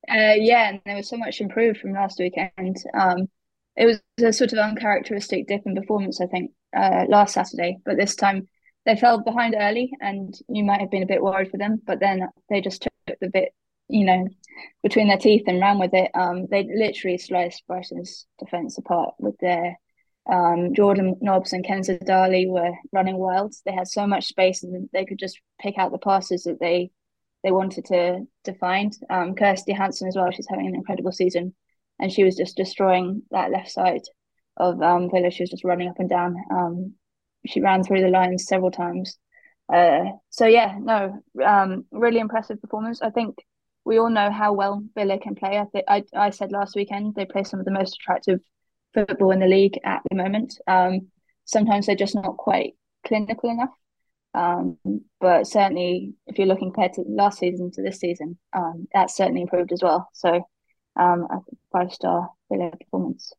Uh, 0.08 0.34
yeah, 0.36 0.68
and 0.68 0.80
they 0.84 0.94
were 0.94 1.02
so 1.02 1.16
much 1.16 1.40
improved 1.40 1.80
from 1.80 1.92
last 1.92 2.18
weekend. 2.18 2.76
Um, 2.98 3.28
it 3.76 3.86
was 3.86 4.00
a 4.22 4.32
sort 4.32 4.52
of 4.52 4.58
uncharacteristic 4.58 5.48
dip 5.48 5.62
in 5.66 5.74
performance, 5.74 6.20
I 6.20 6.26
think, 6.26 6.52
uh, 6.76 7.04
last 7.08 7.34
Saturday, 7.34 7.78
but 7.84 7.96
this 7.96 8.16
time 8.16 8.48
they 8.86 8.96
fell 8.96 9.20
behind 9.20 9.54
early, 9.58 9.92
and 10.00 10.34
you 10.48 10.64
might 10.64 10.80
have 10.80 10.90
been 10.90 11.02
a 11.02 11.06
bit 11.06 11.22
worried 11.22 11.50
for 11.50 11.56
them. 11.56 11.80
But 11.86 12.00
then 12.00 12.28
they 12.50 12.60
just 12.60 12.82
took 12.82 13.18
the 13.20 13.28
bit, 13.28 13.54
you 13.88 14.04
know, 14.04 14.28
between 14.82 15.08
their 15.08 15.18
teeth 15.18 15.44
and 15.46 15.60
ran 15.60 15.78
with 15.78 15.94
it. 15.94 16.10
Um, 16.14 16.46
they 16.50 16.64
literally 16.64 17.18
sliced 17.18 17.66
Brighton's 17.66 18.26
defense 18.38 18.76
apart 18.78 19.14
with 19.18 19.38
their 19.38 19.78
um, 20.30 20.74
Jordan 20.74 21.16
Nobbs 21.20 21.52
and 21.52 21.64
Kenza 21.64 22.02
Dali 22.02 22.48
were 22.48 22.72
running 22.92 23.16
wild. 23.16 23.54
They 23.64 23.72
had 23.72 23.88
so 23.88 24.06
much 24.06 24.26
space, 24.26 24.62
and 24.62 24.88
they 24.92 25.04
could 25.04 25.18
just 25.18 25.40
pick 25.60 25.78
out 25.78 25.92
the 25.92 25.98
passes 25.98 26.44
that 26.44 26.60
they 26.60 26.90
they 27.42 27.52
wanted 27.52 27.86
to 27.86 28.26
to 28.44 28.54
find. 28.54 28.92
Um, 29.08 29.34
Kirsty 29.34 29.72
Hanson 29.72 30.08
as 30.08 30.16
well. 30.16 30.30
She's 30.30 30.48
having 30.48 30.66
an 30.66 30.74
incredible 30.74 31.12
season, 31.12 31.54
and 31.98 32.12
she 32.12 32.24
was 32.24 32.36
just 32.36 32.56
destroying 32.56 33.22
that 33.30 33.50
left 33.50 33.70
side 33.70 34.02
of 34.56 34.80
um, 34.82 35.10
Villa. 35.10 35.30
She 35.30 35.42
was 35.42 35.50
just 35.50 35.64
running 35.64 35.88
up 35.88 35.98
and 35.98 36.08
down. 36.08 36.36
Um, 36.50 36.94
she 37.46 37.60
ran 37.60 37.82
through 37.82 38.00
the 38.00 38.08
lines 38.08 38.46
several 38.46 38.70
times. 38.70 39.18
Uh, 39.72 40.04
so 40.30 40.46
yeah, 40.46 40.76
no, 40.80 41.22
um, 41.44 41.84
really 41.90 42.20
impressive 42.20 42.60
performance. 42.60 43.00
I 43.02 43.10
think 43.10 43.36
we 43.84 43.98
all 43.98 44.10
know 44.10 44.30
how 44.30 44.52
well 44.52 44.84
Villa 44.94 45.18
can 45.18 45.34
play. 45.34 45.58
I 45.58 45.82
I 45.88 46.02
I 46.14 46.30
said 46.30 46.52
last 46.52 46.76
weekend 46.76 47.14
they 47.14 47.24
play 47.24 47.44
some 47.44 47.60
of 47.60 47.66
the 47.66 47.72
most 47.72 47.94
attractive 47.94 48.40
football 48.92 49.30
in 49.32 49.40
the 49.40 49.46
league 49.46 49.78
at 49.84 50.02
the 50.08 50.16
moment. 50.16 50.58
Um, 50.66 51.08
sometimes 51.44 51.86
they're 51.86 51.96
just 51.96 52.14
not 52.14 52.36
quite 52.36 52.74
clinical 53.06 53.50
enough. 53.50 53.74
Um, 54.34 54.78
but 55.20 55.46
certainly, 55.46 56.14
if 56.26 56.38
you're 56.38 56.48
looking 56.48 56.72
compared 56.72 56.94
to 56.94 57.04
last 57.06 57.38
season 57.38 57.70
to 57.72 57.82
this 57.82 58.00
season, 58.00 58.36
um, 58.52 58.88
that's 58.92 59.16
certainly 59.16 59.42
improved 59.42 59.72
as 59.72 59.80
well. 59.82 60.08
So, 60.12 60.48
um, 60.96 61.26
a 61.30 61.38
five 61.72 61.92
star 61.92 62.30
Villa 62.50 62.70
performance. 62.70 63.32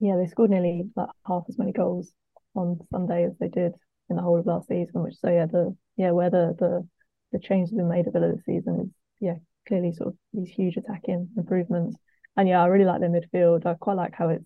Yeah, 0.00 0.16
they 0.16 0.26
scored 0.26 0.50
nearly 0.50 0.90
like 0.96 1.08
half 1.26 1.44
as 1.48 1.58
many 1.58 1.72
goals 1.72 2.12
on 2.54 2.80
Sunday 2.90 3.24
as 3.24 3.32
they 3.38 3.48
did 3.48 3.72
in 4.10 4.16
the 4.16 4.22
whole 4.22 4.38
of 4.38 4.46
last 4.46 4.68
season. 4.68 5.02
Which 5.02 5.16
so 5.16 5.28
yeah, 5.30 5.46
the 5.46 5.76
yeah 5.96 6.10
where 6.10 6.30
the 6.30 6.54
the 6.58 6.88
the 7.32 7.38
changes 7.38 7.70
have 7.70 7.78
been 7.78 7.88
made 7.88 8.06
at 8.06 8.14
of 8.14 8.22
the 8.36 8.42
season 8.44 8.80
is 8.80 8.90
yeah 9.20 9.36
clearly 9.66 9.92
sort 9.92 10.08
of 10.08 10.16
these 10.32 10.50
huge 10.50 10.76
attacking 10.76 11.28
improvements. 11.36 11.96
And 12.36 12.48
yeah, 12.48 12.62
I 12.62 12.66
really 12.66 12.84
like 12.84 13.00
their 13.00 13.10
midfield. 13.10 13.64
I 13.66 13.74
quite 13.74 13.96
like 13.96 14.14
how 14.14 14.28
it's 14.28 14.44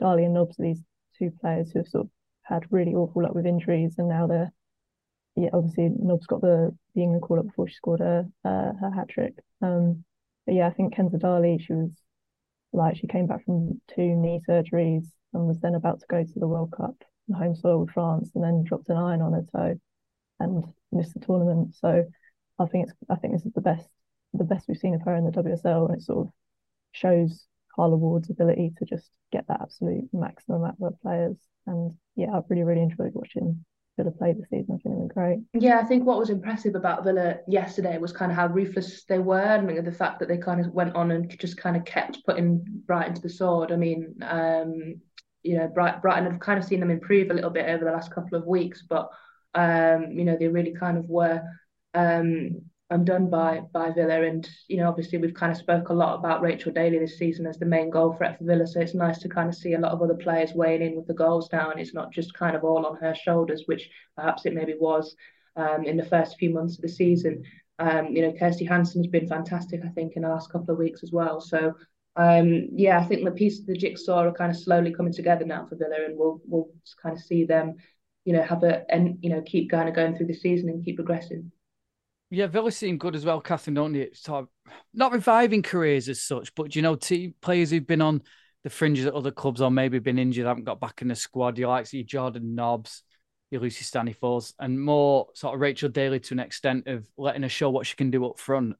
Dali 0.00 0.24
and 0.24 0.34
Nobbs, 0.34 0.56
these 0.58 0.82
two 1.18 1.30
players 1.40 1.70
who 1.72 1.80
have 1.80 1.88
sort 1.88 2.06
of 2.06 2.10
had 2.42 2.72
really 2.72 2.94
awful 2.94 3.22
luck 3.22 3.34
with 3.34 3.46
injuries, 3.46 3.96
and 3.98 4.08
now 4.08 4.26
they're 4.26 4.52
yeah, 5.36 5.50
obviously 5.52 5.90
Nobbs 5.98 6.26
got 6.26 6.40
the 6.40 6.76
the 6.94 7.02
England 7.02 7.22
call 7.22 7.38
up 7.38 7.46
before 7.46 7.68
she 7.68 7.74
scored 7.74 8.00
her 8.00 8.26
uh, 8.44 8.72
her 8.80 8.90
hat 8.94 9.08
trick. 9.08 9.34
Um, 9.62 10.04
but 10.46 10.54
yeah, 10.54 10.66
I 10.68 10.70
think 10.72 10.94
Kenza 10.94 11.20
Dali, 11.20 11.60
she 11.60 11.72
was 11.74 11.90
like 12.72 12.96
she 12.96 13.06
came 13.06 13.26
back 13.26 13.44
from 13.44 13.80
two 13.94 14.14
knee 14.14 14.40
surgeries 14.48 15.06
and 15.32 15.46
was 15.46 15.60
then 15.60 15.74
about 15.74 16.00
to 16.00 16.06
go 16.08 16.22
to 16.22 16.38
the 16.38 16.48
World 16.48 16.72
Cup 16.76 16.94
in 17.28 17.34
home 17.34 17.54
soil 17.54 17.80
with 17.80 17.90
France, 17.90 18.30
and 18.34 18.42
then 18.42 18.64
dropped 18.64 18.88
an 18.88 18.96
iron 18.96 19.22
on 19.22 19.32
her 19.32 19.44
toe 19.54 19.80
and 20.40 20.64
missed 20.92 21.14
the 21.14 21.20
tournament. 21.20 21.74
So 21.74 22.04
I 22.58 22.66
think 22.66 22.88
it's 22.88 22.96
I 23.08 23.16
think 23.16 23.34
this 23.34 23.46
is 23.46 23.52
the 23.52 23.60
best 23.60 23.88
the 24.34 24.44
best 24.44 24.66
we've 24.68 24.78
seen 24.78 24.94
of 24.94 25.02
her 25.02 25.14
in 25.14 25.24
the 25.24 25.30
WSL, 25.30 25.88
and 25.88 25.98
it 25.98 26.02
sort 26.02 26.26
of 26.26 26.32
shows 26.92 27.46
Carla 27.74 27.96
Ward's 27.96 28.30
ability 28.30 28.72
to 28.78 28.84
just 28.84 29.10
get 29.32 29.46
that 29.48 29.60
absolute 29.60 30.08
maximum 30.12 30.64
out 30.64 30.76
of 30.80 30.92
her 30.92 30.98
players. 31.02 31.36
And 31.66 31.92
yeah, 32.16 32.32
I've 32.34 32.48
really 32.48 32.64
really 32.64 32.82
enjoyed 32.82 33.12
watching 33.14 33.64
play 34.18 34.32
this 34.32 34.48
season. 34.50 34.74
I 34.74 34.82
think 34.82 34.96
they 34.96 35.02
were 35.02 35.08
great. 35.08 35.38
Yeah, 35.54 35.78
I 35.78 35.84
think 35.84 36.04
what 36.04 36.18
was 36.18 36.30
impressive 36.30 36.74
about 36.74 37.04
Villa 37.04 37.36
yesterday 37.46 37.98
was 37.98 38.12
kind 38.12 38.30
of 38.30 38.36
how 38.36 38.48
ruthless 38.48 39.04
they 39.04 39.18
were, 39.18 39.40
and 39.40 39.86
the 39.86 39.92
fact 39.92 40.18
that 40.18 40.28
they 40.28 40.38
kind 40.38 40.60
of 40.64 40.72
went 40.72 40.94
on 40.94 41.10
and 41.10 41.38
just 41.38 41.56
kind 41.56 41.76
of 41.76 41.84
kept 41.84 42.24
putting 42.26 42.62
Brighton 42.86 43.14
to 43.14 43.22
the 43.22 43.28
sword. 43.28 43.72
I 43.72 43.76
mean, 43.76 44.14
um, 44.22 45.00
you 45.42 45.56
know, 45.56 45.68
Bright, 45.68 46.02
Brighton 46.02 46.30
have 46.30 46.40
kind 46.40 46.58
of 46.58 46.64
seen 46.64 46.80
them 46.80 46.90
improve 46.90 47.30
a 47.30 47.34
little 47.34 47.50
bit 47.50 47.68
over 47.68 47.84
the 47.84 47.92
last 47.92 48.12
couple 48.12 48.36
of 48.36 48.46
weeks, 48.46 48.82
but 48.82 49.08
um, 49.54 50.12
you 50.12 50.24
know, 50.24 50.36
they 50.38 50.48
really 50.48 50.74
kind 50.74 50.98
of 50.98 51.08
were 51.08 51.42
um, 51.94 52.62
undone 52.90 53.28
by 53.28 53.60
by 53.72 53.90
Villa. 53.90 54.22
And 54.22 54.48
you 54.68 54.78
know, 54.78 54.88
obviously 54.88 55.18
we've 55.18 55.34
kind 55.34 55.52
of 55.52 55.58
spoke 55.58 55.88
a 55.88 55.94
lot 55.94 56.18
about 56.18 56.42
Rachel 56.42 56.72
Daly 56.72 56.98
this 56.98 57.18
season 57.18 57.46
as 57.46 57.58
the 57.58 57.66
main 57.66 57.90
goal 57.90 58.14
threat 58.14 58.38
for 58.38 58.44
Villa. 58.44 58.66
So 58.66 58.80
it's 58.80 58.94
nice 58.94 59.18
to 59.20 59.28
kind 59.28 59.48
of 59.48 59.54
see 59.54 59.74
a 59.74 59.78
lot 59.78 59.92
of 59.92 60.02
other 60.02 60.14
players 60.14 60.54
weighing 60.54 60.82
in 60.82 60.96
with 60.96 61.06
the 61.06 61.14
goals 61.14 61.48
now, 61.52 61.70
and 61.70 61.80
it's 61.80 61.94
not 61.94 62.12
just 62.12 62.34
kind 62.34 62.56
of 62.56 62.64
all 62.64 62.86
on 62.86 62.96
her 62.96 63.14
shoulders, 63.14 63.64
which 63.66 63.88
perhaps 64.16 64.46
it 64.46 64.54
maybe 64.54 64.74
was 64.78 65.14
um, 65.56 65.84
in 65.84 65.96
the 65.96 66.04
first 66.04 66.38
few 66.38 66.50
months 66.50 66.76
of 66.76 66.82
the 66.82 66.88
season. 66.88 67.42
Um, 67.78 68.08
you 68.08 68.22
know, 68.22 68.32
Kirsty 68.32 68.64
Hanson's 68.64 69.06
been 69.06 69.28
fantastic, 69.28 69.82
I 69.84 69.88
think, 69.88 70.14
in 70.16 70.22
the 70.22 70.28
last 70.28 70.50
couple 70.50 70.72
of 70.72 70.78
weeks 70.78 71.02
as 71.02 71.12
well. 71.12 71.40
So 71.40 71.74
um, 72.18 72.70
yeah, 72.72 72.98
I 72.98 73.04
think 73.04 73.24
the 73.24 73.30
pieces 73.30 73.60
of 73.60 73.66
the 73.66 73.76
jigsaw 73.76 74.24
are 74.24 74.32
kind 74.32 74.50
of 74.50 74.58
slowly 74.58 74.92
coming 74.92 75.12
together 75.12 75.44
now 75.44 75.66
for 75.66 75.76
Villa, 75.76 76.04
and 76.04 76.18
we'll 76.18 76.40
we'll 76.44 76.68
kind 77.00 77.16
of 77.16 77.22
see 77.22 77.44
them, 77.44 77.76
you 78.24 78.32
know, 78.32 78.42
have 78.42 78.64
a 78.64 78.90
and 78.92 79.18
you 79.20 79.30
know 79.30 79.40
keep 79.42 79.70
kind 79.70 79.88
of 79.88 79.94
going 79.94 80.16
through 80.16 80.26
the 80.26 80.34
season 80.34 80.68
and 80.68 80.84
keep 80.84 80.96
progressing. 80.96 81.52
Yeah, 82.30 82.46
Villa 82.46 82.70
seem 82.70 82.98
good 82.98 83.16
as 83.16 83.24
well, 83.24 83.40
Kathryn, 83.40 83.74
don't 83.74 83.92
they? 83.92 84.10
Sort 84.12 84.44
of, 84.44 84.72
not 84.92 85.12
reviving 85.12 85.62
careers 85.62 86.08
as 86.08 86.20
such, 86.20 86.54
but 86.54 86.76
you 86.76 86.82
know, 86.82 86.94
team 86.94 87.34
players 87.40 87.70
who've 87.70 87.86
been 87.86 88.02
on 88.02 88.22
the 88.64 88.70
fringes 88.70 89.06
at 89.06 89.14
other 89.14 89.30
clubs 89.30 89.62
or 89.62 89.70
maybe 89.70 89.98
been 89.98 90.18
injured, 90.18 90.46
haven't 90.46 90.64
got 90.64 90.80
back 90.80 91.00
in 91.00 91.08
the 91.08 91.16
squad. 91.16 91.56
You 91.56 91.68
like 91.68 91.86
see 91.86 92.04
Jordan 92.04 92.54
Nobbs, 92.54 93.02
your 93.50 93.62
Lucy 93.62 93.84
Staniforth, 93.84 94.52
and 94.58 94.78
more 94.78 95.28
sort 95.34 95.54
of 95.54 95.60
Rachel 95.60 95.88
Daly 95.88 96.20
to 96.20 96.34
an 96.34 96.40
extent 96.40 96.86
of 96.86 97.06
letting 97.16 97.42
her 97.42 97.48
show 97.48 97.70
what 97.70 97.86
she 97.86 97.96
can 97.96 98.10
do 98.10 98.26
up 98.26 98.38
front. 98.38 98.76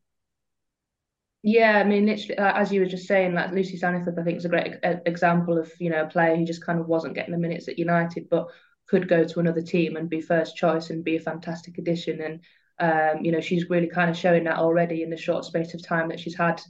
Yeah, 1.42 1.78
I 1.78 1.84
mean, 1.84 2.06
literally, 2.06 2.36
uh, 2.36 2.52
as 2.54 2.72
you 2.72 2.80
were 2.80 2.86
just 2.86 3.06
saying, 3.06 3.32
like 3.32 3.52
Lucy 3.52 3.78
Staniforth, 3.78 4.18
I 4.18 4.24
think 4.24 4.38
is 4.38 4.44
a 4.44 4.48
great 4.48 4.74
example 5.06 5.56
of 5.56 5.72
you 5.78 5.88
know 5.88 6.02
a 6.02 6.08
player 6.08 6.36
who 6.36 6.44
just 6.44 6.64
kind 6.64 6.80
of 6.80 6.88
wasn't 6.88 7.14
getting 7.14 7.32
the 7.32 7.38
minutes 7.38 7.68
at 7.68 7.78
United, 7.78 8.28
but 8.28 8.48
could 8.88 9.08
go 9.08 9.24
to 9.24 9.40
another 9.40 9.62
team 9.62 9.96
and 9.96 10.10
be 10.10 10.20
first 10.20 10.56
choice 10.56 10.90
and 10.90 11.04
be 11.04 11.16
a 11.16 11.20
fantastic 11.20 11.78
addition. 11.78 12.20
And 12.20 12.40
um, 12.80 13.24
you 13.24 13.32
know, 13.32 13.40
she's 13.40 13.70
really 13.70 13.88
kind 13.88 14.10
of 14.10 14.16
showing 14.16 14.44
that 14.44 14.58
already 14.58 15.02
in 15.02 15.10
the 15.10 15.16
short 15.16 15.44
space 15.44 15.74
of 15.74 15.82
time 15.84 16.08
that 16.08 16.20
she's 16.20 16.36
had 16.36 16.60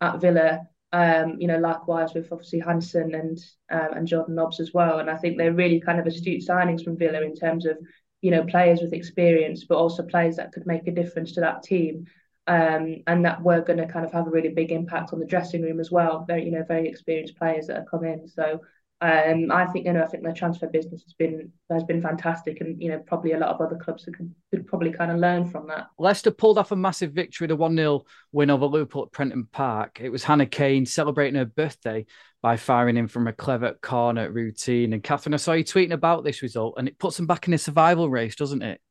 at 0.00 0.20
Villa. 0.20 0.60
Um, 0.92 1.36
you 1.38 1.46
know, 1.46 1.58
likewise 1.58 2.14
with 2.14 2.32
obviously 2.32 2.58
Hanson 2.58 3.14
and 3.14 3.38
um, 3.70 3.98
and 3.98 4.08
Jordan 4.08 4.34
Nobbs 4.34 4.58
as 4.58 4.72
well. 4.74 4.98
And 4.98 5.08
I 5.08 5.16
think 5.16 5.36
they're 5.36 5.52
really 5.52 5.80
kind 5.80 6.00
of 6.00 6.06
astute 6.06 6.42
signings 6.42 6.82
from 6.82 6.96
Villa 6.96 7.22
in 7.22 7.34
terms 7.34 7.64
of, 7.66 7.78
you 8.22 8.30
know, 8.30 8.44
players 8.44 8.80
with 8.80 8.92
experience, 8.92 9.64
but 9.64 9.76
also 9.76 10.02
players 10.02 10.36
that 10.36 10.52
could 10.52 10.66
make 10.66 10.88
a 10.88 10.92
difference 10.92 11.32
to 11.32 11.40
that 11.40 11.62
team. 11.62 12.06
Um, 12.46 13.02
and 13.06 13.24
that 13.24 13.42
we're 13.42 13.60
going 13.60 13.78
to 13.78 13.86
kind 13.86 14.04
of 14.04 14.12
have 14.12 14.26
a 14.26 14.30
really 14.30 14.48
big 14.48 14.72
impact 14.72 15.12
on 15.12 15.20
the 15.20 15.26
dressing 15.26 15.62
room 15.62 15.78
as 15.78 15.92
well. 15.92 16.24
Very, 16.26 16.44
you 16.46 16.50
know, 16.50 16.64
very 16.66 16.88
experienced 16.88 17.36
players 17.36 17.68
that 17.68 17.76
have 17.76 17.90
come 17.90 18.04
in. 18.04 18.26
So 18.26 18.62
um, 19.02 19.50
I 19.50 19.64
think 19.66 19.86
you 19.86 19.94
know 19.94 20.02
I 20.02 20.06
think 20.06 20.24
the 20.24 20.32
transfer 20.32 20.66
business 20.66 21.02
has 21.04 21.14
been 21.14 21.50
has 21.70 21.84
been 21.84 22.02
fantastic, 22.02 22.60
and 22.60 22.80
you 22.80 22.90
know 22.90 22.98
probably 22.98 23.32
a 23.32 23.38
lot 23.38 23.48
of 23.48 23.60
other 23.60 23.76
clubs 23.76 24.04
could, 24.04 24.34
could 24.50 24.66
probably 24.66 24.92
kind 24.92 25.10
of 25.10 25.18
learn 25.18 25.48
from 25.48 25.66
that. 25.68 25.86
Leicester 25.98 26.30
pulled 26.30 26.58
off 26.58 26.70
a 26.70 26.76
massive 26.76 27.12
victory, 27.12 27.46
the 27.46 27.56
one 27.56 27.74
0 27.74 28.04
win 28.32 28.50
over 28.50 28.66
Liverpool 28.66 29.04
at 29.04 29.12
Prenton 29.12 29.46
Park. 29.52 30.00
It 30.02 30.10
was 30.10 30.22
Hannah 30.22 30.44
Cain 30.44 30.84
celebrating 30.84 31.36
her 31.36 31.46
birthday 31.46 32.04
by 32.42 32.58
firing 32.58 32.98
in 32.98 33.08
from 33.08 33.26
a 33.26 33.32
clever 33.32 33.74
corner 33.80 34.30
routine. 34.30 34.92
And 34.92 35.02
Kathryn, 35.02 35.34
I 35.34 35.38
saw 35.38 35.52
you 35.52 35.64
tweeting 35.64 35.92
about 35.92 36.22
this 36.22 36.42
result, 36.42 36.74
and 36.76 36.86
it 36.86 36.98
puts 36.98 37.16
them 37.16 37.26
back 37.26 37.46
in 37.46 37.52
the 37.52 37.58
survival 37.58 38.10
race, 38.10 38.36
doesn't 38.36 38.62
it? 38.62 38.82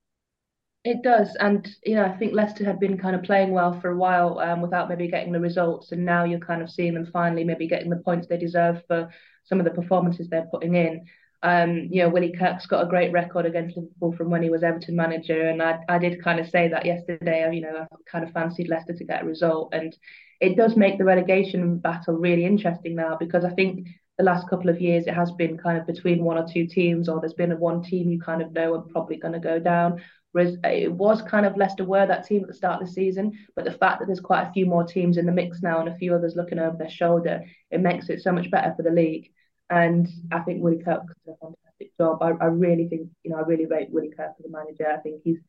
It 0.86 1.04
does, 1.04 1.36
and 1.36 1.68
you 1.86 1.96
know, 1.96 2.06
I 2.06 2.18
think 2.18 2.34
Leicester 2.34 2.64
had 2.64 2.80
been 2.80 2.98
kind 2.98 3.14
of 3.16 3.24
playing 3.24 3.52
well 3.52 3.80
for 3.82 3.90
a 3.92 3.98
while 3.98 4.40
um, 4.40 4.62
without 4.62 4.88
maybe 4.88 5.10
getting 5.10 5.34
the 5.34 5.40
results, 5.40 5.92
and 5.92 6.06
now 6.06 6.24
you're 6.24 6.40
kind 6.40 6.62
of 6.62 6.70
seeing 6.72 6.94
them 6.94 7.06
finally 7.12 7.44
maybe 7.44 7.68
getting 7.68 7.90
the 7.90 7.98
points 7.98 8.28
they 8.28 8.38
deserve 8.38 8.82
for 8.88 9.10
some 9.44 9.60
of 9.60 9.66
the 9.66 9.72
performances 9.72 10.30
they're 10.30 10.48
putting 10.50 10.76
in. 10.76 11.06
Um, 11.44 11.88
you 11.92 12.02
know, 12.02 12.10
Willie 12.10 12.32
Kirk's 12.38 12.66
got 12.66 12.86
a 12.86 12.90
great 12.90 13.12
record 13.12 13.46
against 13.46 13.76
Liverpool 13.76 14.14
from 14.14 14.30
when 14.30 14.42
he 14.42 14.50
was 14.50 14.64
Everton 14.64 14.96
manager, 14.96 15.50
and 15.50 15.62
I, 15.62 15.80
I 15.90 15.98
did 16.00 16.24
kind 16.24 16.40
of 16.40 16.50
say 16.50 16.70
that 16.70 16.86
yesterday. 16.86 17.54
You 17.54 17.62
know, 17.62 17.86
I 17.92 17.96
kind 18.10 18.24
of 18.24 18.32
fancied 18.32 18.70
Leicester 18.70 18.94
to 18.94 19.04
get 19.04 19.24
a 19.24 19.26
result, 19.26 19.74
and 19.74 19.96
it 20.40 20.56
does 20.56 20.78
make 20.78 20.98
the 20.98 21.04
relegation 21.04 21.80
battle 21.80 22.16
really 22.16 22.46
interesting 22.46 22.96
now 22.96 23.18
because 23.20 23.44
I 23.44 23.50
think 23.50 23.86
the 24.18 24.24
last 24.24 24.50
couple 24.50 24.70
of 24.70 24.82
years 24.82 25.08
it 25.08 25.14
has 25.14 25.32
been 25.32 25.58
kind 25.58 25.78
of 25.78 25.88
between 25.88 26.24
one 26.24 26.38
or 26.38 26.48
two 26.52 26.68
teams, 26.68 27.10
or 27.10 27.20
there's 27.20 27.34
been 27.34 27.52
a 27.52 27.58
one 27.58 27.84
team 27.84 28.10
you 28.10 28.20
kind 28.20 28.42
of 28.42 28.54
know 28.54 28.76
are 28.76 28.82
probably 28.82 29.18
going 29.18 29.34
to 29.34 29.40
go 29.40 29.60
down. 29.60 30.02
Whereas 30.32 30.58
it 30.64 30.92
was 30.92 31.22
kind 31.24 31.46
of 31.46 31.58
Leicester 31.58 31.84
were 31.84 32.06
that 32.06 32.26
team 32.26 32.42
at 32.44 32.48
the 32.48 32.54
start 32.54 32.82
of 32.82 32.88
the 32.88 32.94
season, 32.94 33.34
but 33.56 33.66
the 33.66 33.72
fact 33.72 34.00
that 34.00 34.06
there's 34.06 34.20
quite 34.20 34.44
a 34.44 34.52
few 34.52 34.66
more 34.66 34.84
teams 34.84 35.18
in 35.18 35.26
the 35.26 35.32
mix 35.32 35.62
now 35.62 35.80
and 35.80 35.90
a 35.90 35.96
few 35.96 36.14
others 36.14 36.36
looking 36.36 36.60
over 36.60 36.78
their 36.78 36.90
shoulder, 36.90 37.44
it 37.72 37.82
makes 37.82 38.10
it 38.10 38.22
so 38.22 38.32
much 38.32 38.52
better 38.52 38.74
for 38.76 38.84
the 38.84 38.92
league. 38.92 39.32
And 39.70 40.08
I 40.32 40.40
think 40.40 40.62
Willie 40.62 40.84
Kirk 40.84 41.02
does 41.26 41.36
a 41.36 41.46
fantastic 41.46 41.98
job. 41.98 42.22
I, 42.22 42.32
I 42.44 42.48
really 42.48 42.88
think, 42.88 43.10
you 43.24 43.32
know, 43.32 43.38
I 43.38 43.42
really 43.42 43.66
rate 43.66 43.90
Willie 43.92 44.14
Kirk 44.16 44.34
as 44.38 44.46
a 44.46 44.50
manager. 44.50 44.88
I 44.88 44.98
think 44.98 45.22
he's, 45.24 45.40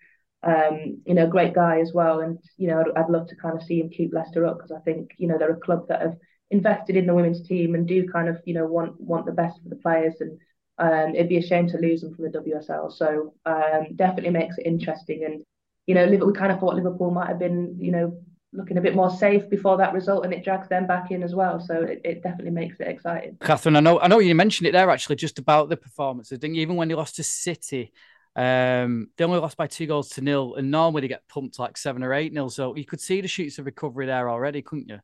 um, 0.43 1.03
you 1.05 1.15
know, 1.15 1.25
a 1.25 1.31
great 1.31 1.55
guy 1.55 1.81
as 1.81 1.93
well. 1.93 2.21
And, 2.21 2.39
you 2.57 2.69
know, 2.69 2.81
I'd, 2.81 3.03
I'd 3.03 3.11
love 3.11 3.29
to 3.29 3.37
kind 3.37 3.57
of 3.57 3.63
see 3.63 3.81
him 3.81 3.91
keep 3.91 4.13
Leicester 4.13 4.47
up 4.47 4.57
because 4.57 4.73
I 4.73 4.81
think, 4.81 5.13
you 5.19 5.29
know, 5.29 5.39
they're 5.39 5.53
a 5.53 5.61
club 5.61 5.89
that 5.89 6.03
have 6.03 6.17
invested 6.51 6.97
in 6.97 7.07
the 7.07 7.15
women's 7.15 7.47
team 7.47 7.75
and 7.75 7.87
do 7.87 8.09
kind 8.09 8.29
of, 8.29 8.39
you 8.45 8.55
know, 8.55 8.67
want 8.67 9.01
want 9.01 9.27
the 9.27 9.33
best 9.33 9.63
for 9.63 9.69
the 9.69 9.77
players 9.77 10.15
and 10.21 10.39
um, 10.81 11.15
it'd 11.15 11.29
be 11.29 11.37
a 11.37 11.47
shame 11.47 11.69
to 11.69 11.79
lose 11.79 12.01
them 12.01 12.15
from 12.15 12.25
the 12.25 12.39
WSL. 12.39 12.93
So 12.93 13.35
um, 13.45 13.95
definitely 13.95 14.31
makes 14.31 14.59
it 14.59 14.67
interesting. 14.67 15.25
And 15.25 15.45
you 15.87 15.95
know, 15.95 16.07
we 16.07 16.33
kind 16.33 16.53
of 16.53 16.59
thought 16.59 16.75
Liverpool 16.75 17.11
might 17.11 17.29
have 17.29 17.39
been, 17.39 17.77
you 17.79 17.91
know, 17.93 18.19
looking 18.53 18.79
a 18.79 18.81
bit 18.81 18.95
more 18.95 19.11
safe 19.11 19.49
before 19.49 19.77
that 19.77 19.93
result, 19.93 20.25
and 20.25 20.33
it 20.33 20.45
drags 20.45 20.69
them 20.69 20.87
back 20.87 21.11
in 21.11 21.23
as 21.23 21.35
well. 21.35 21.61
So 21.61 21.83
it, 21.83 22.01
it 22.05 22.23
definitely 22.23 22.53
makes 22.53 22.81
it 22.81 22.89
exciting. 22.89 23.37
Kathryn, 23.41 23.77
I 23.77 23.81
know, 23.81 24.01
I 24.01 24.09
know 24.09 24.19
you 24.19 24.35
mentioned 24.35 24.67
it 24.67 24.73
there 24.73 24.91
actually, 24.91 25.17
just 25.17 25.39
about 25.39 25.69
the 25.69 25.77
performances. 25.77 26.39
Didn't 26.39 26.57
you? 26.57 26.63
Even 26.63 26.77
when 26.77 26.89
they 26.89 26.95
lost 26.95 27.17
to 27.17 27.23
City, 27.23 27.93
um, 28.37 29.09
they 29.17 29.25
only 29.25 29.39
lost 29.39 29.57
by 29.57 29.67
two 29.67 29.87
goals 29.87 30.11
to 30.11 30.21
nil, 30.21 30.55
and 30.55 30.71
normally 30.71 31.03
they 31.03 31.09
get 31.09 31.29
pumped 31.29 31.59
like 31.59 31.77
seven 31.77 32.03
or 32.03 32.15
eight 32.15 32.33
nil. 32.33 32.51
So 32.51 32.75
you 32.75 32.85
could 32.85 33.01
see 33.01 33.21
the 33.21 33.29
shoots 33.29 33.59
of 33.59 33.67
recovery 33.67 34.07
there 34.07 34.31
already, 34.31 34.63
couldn't 34.63 34.89
you? 34.89 35.01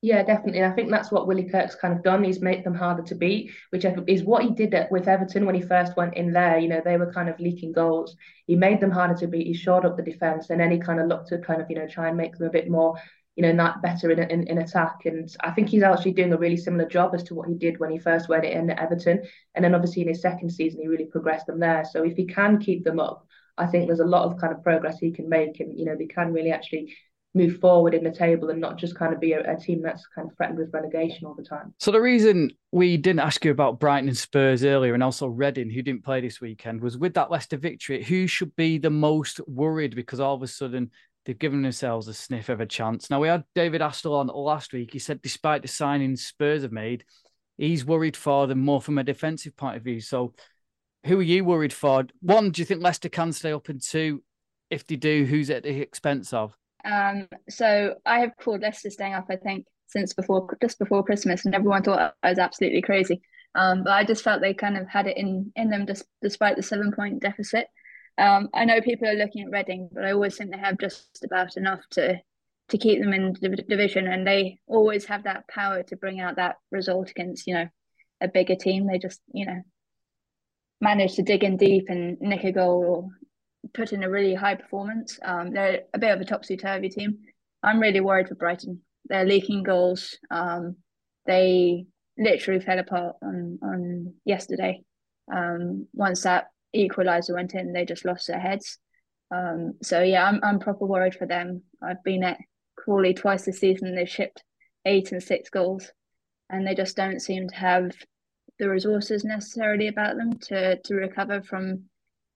Yeah, 0.00 0.22
definitely. 0.22 0.62
I 0.62 0.70
think 0.70 0.90
that's 0.90 1.10
what 1.10 1.26
Willie 1.26 1.48
Kirk's 1.48 1.74
kind 1.74 1.92
of 1.92 2.04
done. 2.04 2.22
He's 2.22 2.40
made 2.40 2.62
them 2.62 2.74
harder 2.74 3.02
to 3.02 3.16
beat, 3.16 3.50
which 3.70 3.84
is 4.06 4.22
what 4.22 4.44
he 4.44 4.50
did 4.50 4.72
with 4.92 5.08
Everton 5.08 5.44
when 5.44 5.56
he 5.56 5.60
first 5.60 5.96
went 5.96 6.14
in 6.14 6.32
there. 6.32 6.56
You 6.58 6.68
know, 6.68 6.80
they 6.84 6.96
were 6.96 7.12
kind 7.12 7.28
of 7.28 7.40
leaking 7.40 7.72
goals. 7.72 8.16
He 8.46 8.54
made 8.54 8.80
them 8.80 8.92
harder 8.92 9.14
to 9.16 9.26
beat. 9.26 9.48
He 9.48 9.54
shored 9.54 9.84
up 9.84 9.96
the 9.96 10.04
defense, 10.04 10.50
and 10.50 10.60
then 10.60 10.70
he 10.70 10.78
kind 10.78 11.00
of 11.00 11.08
looked 11.08 11.28
to 11.28 11.38
kind 11.38 11.60
of 11.60 11.68
you 11.68 11.76
know 11.76 11.88
try 11.88 12.08
and 12.08 12.16
make 12.16 12.36
them 12.38 12.46
a 12.46 12.50
bit 12.50 12.70
more 12.70 12.94
you 13.34 13.42
know 13.42 13.50
not 13.52 13.82
better 13.82 14.08
in, 14.12 14.20
in 14.20 14.46
in 14.46 14.58
attack. 14.58 15.04
And 15.04 15.28
I 15.40 15.50
think 15.50 15.68
he's 15.68 15.82
actually 15.82 16.12
doing 16.12 16.32
a 16.32 16.38
really 16.38 16.56
similar 16.56 16.88
job 16.88 17.12
as 17.16 17.24
to 17.24 17.34
what 17.34 17.48
he 17.48 17.54
did 17.56 17.80
when 17.80 17.90
he 17.90 17.98
first 17.98 18.28
went 18.28 18.44
in 18.44 18.70
at 18.70 18.78
Everton. 18.78 19.24
And 19.56 19.64
then 19.64 19.74
obviously 19.74 20.02
in 20.02 20.08
his 20.08 20.22
second 20.22 20.50
season, 20.50 20.80
he 20.80 20.86
really 20.86 21.06
progressed 21.06 21.46
them 21.46 21.58
there. 21.58 21.84
So 21.84 22.04
if 22.04 22.16
he 22.16 22.24
can 22.26 22.58
keep 22.60 22.84
them 22.84 23.00
up, 23.00 23.26
I 23.56 23.66
think 23.66 23.86
there's 23.88 23.98
a 23.98 24.04
lot 24.04 24.26
of 24.30 24.38
kind 24.40 24.52
of 24.52 24.62
progress 24.62 25.00
he 25.00 25.10
can 25.10 25.28
make, 25.28 25.58
and 25.58 25.76
you 25.76 25.86
know 25.86 25.96
they 25.96 26.06
can 26.06 26.32
really 26.32 26.52
actually 26.52 26.94
move 27.38 27.58
forward 27.58 27.94
in 27.94 28.04
the 28.04 28.10
table 28.10 28.50
and 28.50 28.60
not 28.60 28.76
just 28.76 28.94
kind 28.94 29.14
of 29.14 29.20
be 29.20 29.32
a, 29.32 29.52
a, 29.52 29.56
team 29.56 29.80
that's 29.80 30.06
kind 30.14 30.28
of 30.28 30.36
threatened 30.36 30.58
with 30.58 30.72
relegation 30.72 31.24
all 31.24 31.34
the 31.34 31.42
time. 31.42 31.72
So 31.78 31.90
the 31.90 32.00
reason 32.00 32.50
we 32.72 32.96
didn't 32.96 33.20
ask 33.20 33.44
you 33.44 33.50
about 33.50 33.80
Brighton 33.80 34.08
and 34.08 34.18
Spurs 34.18 34.64
earlier 34.64 34.94
and 34.94 35.02
also 35.02 35.28
Reading, 35.28 35.70
who 35.70 35.80
didn't 35.80 36.04
play 36.04 36.20
this 36.20 36.40
weekend, 36.40 36.82
was 36.82 36.98
with 36.98 37.14
that 37.14 37.30
Leicester 37.30 37.56
victory, 37.56 38.02
who 38.02 38.26
should 38.26 38.54
be 38.56 38.76
the 38.76 38.90
most 38.90 39.40
worried 39.48 39.94
because 39.94 40.20
all 40.20 40.34
of 40.34 40.42
a 40.42 40.46
sudden 40.48 40.90
they've 41.24 41.38
given 41.38 41.62
themselves 41.62 42.08
a 42.08 42.14
sniff 42.14 42.48
of 42.48 42.60
a 42.60 42.66
chance. 42.66 43.08
Now 43.08 43.20
we 43.20 43.28
had 43.28 43.44
David 43.54 43.80
Astle 43.80 44.18
on 44.18 44.26
last 44.26 44.72
week. 44.72 44.92
He 44.92 44.98
said 44.98 45.22
despite 45.22 45.62
the 45.62 45.68
signings 45.68 46.18
Spurs 46.18 46.62
have 46.62 46.72
made, 46.72 47.04
he's 47.56 47.84
worried 47.84 48.16
for 48.16 48.46
them 48.46 48.60
more 48.60 48.82
from 48.82 48.98
a 48.98 49.04
defensive 49.04 49.56
point 49.56 49.76
of 49.76 49.84
view. 49.84 50.00
So 50.00 50.34
who 51.06 51.20
are 51.20 51.22
you 51.22 51.44
worried 51.44 51.72
for? 51.72 52.04
One, 52.20 52.50
do 52.50 52.60
you 52.60 52.66
think 52.66 52.82
Leicester 52.82 53.08
can 53.08 53.32
stay 53.32 53.52
up? 53.52 53.68
And 53.68 53.80
two, 53.80 54.22
if 54.70 54.86
they 54.86 54.96
do, 54.96 55.24
who's 55.24 55.50
at 55.50 55.62
the 55.62 55.80
expense 55.80 56.32
of? 56.32 56.54
Um, 56.90 57.28
so 57.48 57.96
I 58.06 58.20
have 58.20 58.36
called 58.40 58.62
Leicester 58.62 58.90
staying 58.90 59.14
up, 59.14 59.26
I 59.30 59.36
think, 59.36 59.66
since 59.86 60.14
before 60.14 60.56
just 60.60 60.78
before 60.78 61.04
Christmas, 61.04 61.44
and 61.44 61.54
everyone 61.54 61.82
thought 61.82 62.14
I 62.22 62.30
was 62.30 62.38
absolutely 62.38 62.82
crazy. 62.82 63.20
Um, 63.54 63.84
but 63.84 63.92
I 63.92 64.04
just 64.04 64.22
felt 64.22 64.40
they 64.40 64.54
kind 64.54 64.76
of 64.76 64.88
had 64.88 65.06
it 65.06 65.16
in 65.16 65.52
in 65.56 65.70
them, 65.70 65.86
just, 65.86 66.04
despite 66.22 66.56
the 66.56 66.62
seven 66.62 66.92
point 66.92 67.20
deficit. 67.20 67.66
Um, 68.16 68.48
I 68.54 68.64
know 68.64 68.80
people 68.80 69.08
are 69.08 69.14
looking 69.14 69.44
at 69.44 69.50
Reading, 69.50 69.90
but 69.92 70.04
I 70.04 70.12
always 70.12 70.36
think 70.36 70.50
they 70.50 70.58
have 70.58 70.78
just 70.78 71.24
about 71.24 71.56
enough 71.56 71.80
to 71.92 72.20
to 72.68 72.78
keep 72.78 73.00
them 73.00 73.12
in 73.12 73.34
the 73.40 73.48
division, 73.68 74.06
and 74.06 74.26
they 74.26 74.58
always 74.66 75.04
have 75.06 75.24
that 75.24 75.48
power 75.48 75.82
to 75.84 75.96
bring 75.96 76.20
out 76.20 76.36
that 76.36 76.56
result 76.70 77.10
against 77.10 77.46
you 77.46 77.54
know 77.54 77.68
a 78.20 78.28
bigger 78.28 78.56
team. 78.56 78.86
They 78.86 78.98
just 78.98 79.20
you 79.32 79.46
know 79.46 79.62
manage 80.80 81.16
to 81.16 81.22
dig 81.22 81.44
in 81.44 81.56
deep 81.56 81.86
and 81.88 82.18
nick 82.20 82.44
a 82.44 82.52
goal 82.52 82.84
or 82.84 83.08
put 83.74 83.92
in 83.92 84.02
a 84.02 84.10
really 84.10 84.34
high 84.34 84.54
performance. 84.54 85.18
Um, 85.22 85.52
they're 85.52 85.82
a 85.94 85.98
bit 85.98 86.12
of 86.12 86.20
a 86.20 86.24
topsy 86.24 86.56
turvy 86.56 86.88
team. 86.88 87.18
I'm 87.62 87.80
really 87.80 88.00
worried 88.00 88.28
for 88.28 88.34
Brighton. 88.34 88.80
They're 89.06 89.24
leaking 89.24 89.62
goals. 89.62 90.18
Um, 90.30 90.76
they 91.26 91.86
literally 92.16 92.60
fell 92.60 92.78
apart 92.78 93.16
on 93.22 93.58
on 93.62 94.14
yesterday. 94.24 94.82
Um, 95.32 95.86
once 95.92 96.22
that 96.22 96.48
equaliser 96.74 97.34
went 97.34 97.54
in, 97.54 97.72
they 97.72 97.84
just 97.84 98.04
lost 98.04 98.28
their 98.28 98.40
heads. 98.40 98.78
Um, 99.30 99.74
so 99.82 100.02
yeah, 100.02 100.24
I'm 100.24 100.40
I'm 100.42 100.58
proper 100.58 100.86
worried 100.86 101.14
for 101.14 101.26
them. 101.26 101.62
I've 101.82 102.02
been 102.02 102.24
at 102.24 102.38
Crawley 102.76 103.14
twice 103.14 103.44
this 103.44 103.60
season. 103.60 103.94
They've 103.94 104.08
shipped 104.08 104.42
eight 104.84 105.12
and 105.12 105.22
six 105.22 105.50
goals, 105.50 105.90
and 106.50 106.66
they 106.66 106.74
just 106.74 106.96
don't 106.96 107.20
seem 107.20 107.48
to 107.48 107.54
have 107.54 107.92
the 108.58 108.68
resources 108.68 109.24
necessarily 109.24 109.88
about 109.88 110.16
them 110.16 110.38
to 110.38 110.78
to 110.80 110.94
recover 110.94 111.42
from 111.42 111.84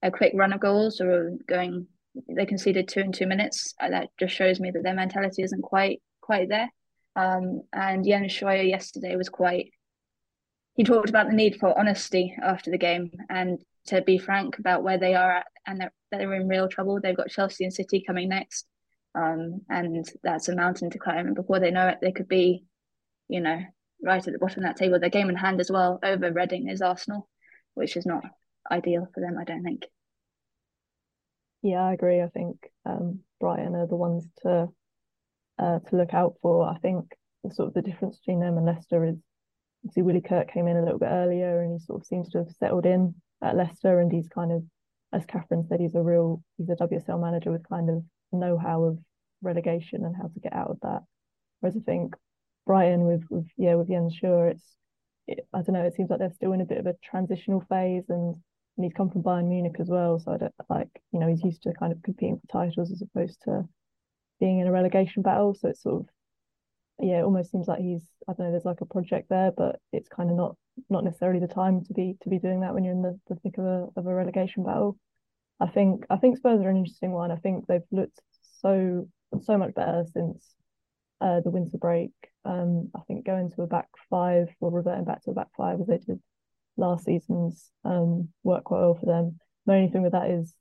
a 0.03 0.11
quick 0.11 0.33
run 0.35 0.53
of 0.53 0.61
goals 0.61 1.01
or 1.01 1.37
going 1.49 1.87
they 2.29 2.47
conceded 2.47 2.89
two 2.89 3.01
in 3.01 3.13
two 3.13 3.27
minutes. 3.27 3.75
Uh, 3.81 3.91
that 3.91 4.09
just 4.19 4.35
shows 4.35 4.61
me 4.61 4.71
that 4.71 4.83
their 4.83 4.95
mentality 4.95 5.43
isn't 5.43 5.63
quite 5.63 6.03
quite 6.21 6.49
there. 6.49 6.69
Um, 7.17 7.63
and 7.73 8.05
Jens 8.05 8.33
Scheuer 8.33 8.69
yesterday 8.69 9.17
was 9.17 9.29
quite. 9.29 9.71
He 10.75 10.85
talked 10.85 11.11
about 11.11 11.27
the 11.29 11.35
need 11.35 11.57
for 11.57 11.79
honesty 11.79 12.35
after 12.43 12.71
the 12.71 12.79
game 12.79 13.11
and 13.29 13.59
to 13.89 14.01
be 14.01 14.17
frank 14.17 14.59
about 14.59 14.83
where 14.83 14.97
they 14.97 15.15
are 15.15 15.39
at 15.39 15.47
and 15.67 15.81
that 15.81 15.93
they're 16.11 16.33
in 16.35 16.49
real 16.49 16.69
trouble. 16.69 16.99
They've 17.01 17.17
got 17.17 17.29
Chelsea 17.29 17.65
and 17.65 17.73
City 17.73 18.03
coming 18.07 18.31
next, 18.31 18.67
um, 19.15 19.61
and 19.69 20.07
that's 20.23 20.49
a 20.49 20.57
mountain 20.57 20.91
to 20.91 20.99
climb. 20.99 21.27
And 21.27 21.35
before 21.35 21.61
they 21.61 21.71
know 21.71 21.89
it, 21.89 21.99
they 22.01 22.13
could 22.13 22.29
be, 22.29 22.65
you 23.29 23.41
know, 23.41 23.61
right 24.03 24.27
at 24.27 24.33
the 24.33 24.39
bottom 24.39 24.65
of 24.65 24.69
that 24.69 24.77
table. 24.77 24.99
Their 24.99 25.11
game 25.11 25.29
in 25.29 25.37
hand 25.37 25.61
as 25.61 25.71
well 25.71 25.99
over 26.03 26.33
Reading 26.33 26.69
is 26.69 26.81
Arsenal, 26.81 27.29
which 27.75 27.97
is 27.97 28.07
not 28.07 28.25
ideal 28.73 29.07
for 29.15 29.21
them, 29.21 29.37
I 29.39 29.45
don't 29.45 29.63
think. 29.63 29.85
Yeah, 31.63 31.83
I 31.85 31.93
agree. 31.93 32.21
I 32.21 32.29
think 32.29 32.57
um, 32.85 33.21
Brighton 33.41 33.77
are 33.77 33.87
the 33.87 33.97
ones 33.97 34.27
to 34.43 34.69
uh, 35.59 35.79
to 35.79 35.97
look 35.97 36.13
out 36.13 36.35
for. 36.43 36.69
I 36.69 36.79
think 36.79 37.13
sort 37.53 37.69
of 37.69 37.75
the 37.75 37.83
difference 37.83 38.19
between 38.19 38.41
them 38.41 38.57
and 38.57 38.67
Leicester 38.67 39.05
is 39.05 39.17
see 39.93 40.03
Willie 40.03 40.21
Kirk 40.21 40.53
came 40.53 40.67
in 40.67 40.77
a 40.77 40.83
little 40.83 40.99
bit 40.99 41.09
earlier 41.11 41.61
and 41.61 41.73
he 41.73 41.85
sort 41.85 42.01
of 42.01 42.07
seems 42.07 42.31
to 42.31 42.39
have 42.39 42.51
settled 42.59 42.87
in 42.87 43.15
at 43.43 43.57
Leicester 43.57 44.01
and 44.01 44.13
he's 44.13 44.29
kind 44.29 44.53
of 44.53 44.63
as 45.13 45.27
Kathryn 45.27 45.69
said, 45.69 45.81
he's 45.81 45.95
a 45.95 46.03
real 46.03 46.43
he's 46.57 46.71
a 46.71 46.77
WSL 46.77 47.21
manager 47.21 47.53
with 47.53 47.69
kind 47.69 47.91
of 47.91 48.03
know-how 48.33 48.85
of 48.85 48.99
relegation 49.43 50.05
and 50.05 50.17
how 50.17 50.29
to 50.29 50.41
get 50.41 50.55
out 50.55 50.71
of 50.71 50.79
that. 50.83 51.03
Whereas 51.61 51.77
I 51.77 51.81
think 51.81 52.15
Brighton 52.67 53.05
with 53.05 53.25
with 53.29 53.47
yeah 53.57 53.75
with 53.75 53.89
Jens 53.89 54.19
Scheuer, 54.19 54.53
it's 54.53 54.77
it, 55.27 55.47
I 55.53 55.59
don't 55.59 55.75
know. 55.75 55.85
It 55.85 55.95
seems 55.95 56.11
like 56.11 56.19
they're 56.19 56.33
still 56.33 56.53
in 56.53 56.61
a 56.61 56.67
bit 56.67 56.79
of 56.79 56.87
a 56.87 56.97
transitional 57.05 57.61
phase, 57.69 58.05
and 58.09 58.37
and 58.77 58.85
he's 58.85 58.95
come 58.95 59.11
from 59.11 59.23
Bayern 59.23 59.49
Munich 59.49 59.77
as 59.81 59.89
well. 59.89 60.19
So 60.19 60.33
I 60.33 60.39
don't 60.39 60.55
like, 60.69 60.89
you 61.13 61.21
know, 61.21 61.29
he's 61.29 61.45
used 61.45 61.63
to 61.63 61.73
kind 61.75 61.93
of 61.93 62.03
competing 62.03 62.39
for 62.41 62.47
titles 62.53 62.91
as 62.91 63.03
opposed 63.03 63.43
to 63.45 63.69
being 64.41 64.61
in 64.61 64.67
a 64.67 64.73
relegation 64.73 65.23
battle. 65.23 65.55
So 65.55 65.69
it's 65.69 65.83
sort 65.83 66.03
of, 66.03 66.09
yeah, 66.99 67.21
it 67.21 67.25
almost 67.25 67.51
seems 67.51 67.69
like 67.69 67.81
he's, 67.81 68.03
I 68.29 68.33
don't 68.33 68.47
know, 68.47 68.51
there's 68.51 68.65
like 68.65 68.81
a 68.81 68.87
project 68.87 69.29
there, 69.29 69.53
but 69.57 69.79
it's 69.93 70.09
kind 70.09 70.31
of 70.31 70.37
not 70.37 70.57
not 70.89 71.05
necessarily 71.05 71.39
the 71.39 71.47
time 71.47 71.85
to 71.85 71.93
be 71.93 72.17
to 72.23 72.31
be 72.31 72.39
doing 72.39 72.61
that 72.61 72.73
when 72.73 72.83
you're 72.83 72.95
in 72.95 73.03
the, 73.03 73.19
the 73.29 73.37
thick 73.37 73.59
of 73.59 73.65
a 73.65 73.87
of 73.97 74.07
a 74.07 74.15
relegation 74.15 74.65
battle. 74.65 74.97
I 75.61 75.67
think 75.67 76.07
I 76.09 76.17
think 76.17 76.39
Spurs 76.39 76.61
are 76.63 76.71
an 76.71 76.77
interesting 76.77 77.13
one. 77.13 77.31
I 77.31 77.37
think 77.37 77.67
they've 77.67 77.83
looked 77.91 78.21
so 78.61 79.07
so 79.43 79.59
much 79.59 79.75
better 79.75 80.05
since 80.13 80.55
uh, 81.21 81.41
the 81.41 81.51
winter 81.51 81.79
break. 81.79 82.13
Um, 82.45 82.91
I 82.97 83.01
think 83.07 83.27
going 83.27 83.51
to 83.51 83.63
a 83.63 83.67
back 83.67 83.89
five 84.11 84.49
or 84.61 84.71
reverting 84.71 85.05
back 85.05 85.23
to 85.25 85.31
a 85.31 85.35
back 85.35 85.49
five 85.57 85.81
as 85.81 85.87
they 85.87 85.99
did 85.99 86.21
last 86.77 87.05
season's 87.05 87.71
um, 87.85 88.29
work 88.43 88.65
quite 88.65 88.81
well 88.81 88.95
for 88.95 89.07
them. 89.07 89.39
The 89.67 89.75
only 89.75 89.91
thing 89.91 90.03
with 90.03 90.13
that 90.13 90.31
is, 90.31 90.55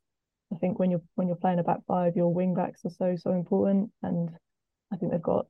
I 0.52 0.56
think 0.56 0.78
when 0.78 0.90
you're 0.90 1.02
when 1.14 1.28
you're 1.28 1.36
playing 1.36 1.58
a 1.58 1.62
back 1.62 1.80
five, 1.86 2.16
your 2.16 2.32
wing 2.32 2.54
backs 2.54 2.84
are 2.84 2.90
so 2.90 3.16
so 3.16 3.32
important, 3.32 3.90
and 4.02 4.30
I 4.92 4.96
think 4.96 5.12
they've 5.12 5.22
got 5.22 5.46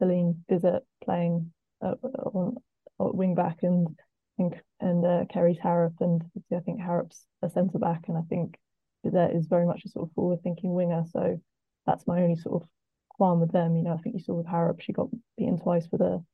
Celin 0.00 0.36
Bizet 0.50 0.80
playing 1.04 1.52
uh, 1.84 1.94
on, 2.02 2.56
on 2.98 3.16
wing 3.16 3.34
back 3.34 3.58
and 3.62 3.88
and, 4.38 4.54
and 4.80 5.06
uh, 5.06 5.24
Kerry 5.32 5.58
Harrop, 5.62 5.94
and 6.00 6.22
I 6.54 6.60
think 6.60 6.80
Harrop's 6.80 7.24
a 7.42 7.48
centre 7.48 7.78
back, 7.78 8.04
and 8.08 8.18
I 8.18 8.22
think 8.28 8.58
That 9.12 9.34
is 9.34 9.46
very 9.46 9.66
much 9.66 9.84
a 9.84 9.88
sort 9.88 10.08
of 10.08 10.14
forward-thinking 10.14 10.72
winger. 10.74 11.04
So 11.12 11.40
that's 11.86 12.06
my 12.06 12.22
only 12.22 12.36
sort 12.36 12.62
of 12.62 12.68
qualm 13.08 13.40
with 13.40 13.52
them. 13.52 13.76
You 13.76 13.82
know, 13.84 13.94
I 13.94 13.98
think 13.98 14.16
you 14.16 14.20
saw 14.20 14.34
with 14.34 14.46
Harrop, 14.46 14.80
she 14.80 14.92
got 14.92 15.08
beaten 15.38 15.58
twice 15.58 15.86
for 15.86 15.98
the 15.98 16.24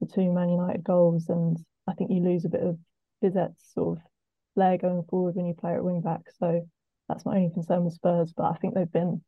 the 0.00 0.06
two 0.06 0.32
Man 0.32 0.48
United 0.48 0.82
goals, 0.82 1.28
and 1.28 1.58
I 1.86 1.92
think 1.92 2.10
you 2.10 2.22
lose 2.22 2.44
a 2.44 2.48
bit 2.48 2.62
of 2.62 2.78
Bizet's 3.22 3.72
sort 3.74 3.98
of 3.98 4.02
flair 4.54 4.78
going 4.78 5.04
forward 5.04 5.36
when 5.36 5.46
you 5.46 5.54
play 5.54 5.74
at 5.74 5.84
wing 5.84 6.00
back. 6.00 6.22
So 6.38 6.66
that's 7.08 7.24
my 7.24 7.36
only 7.36 7.50
concern 7.50 7.84
with 7.84 7.94
Spurs. 7.94 8.32
But 8.36 8.44
I 8.44 8.54
think 8.54 8.74
they've 8.74 8.90
been 8.90 9.22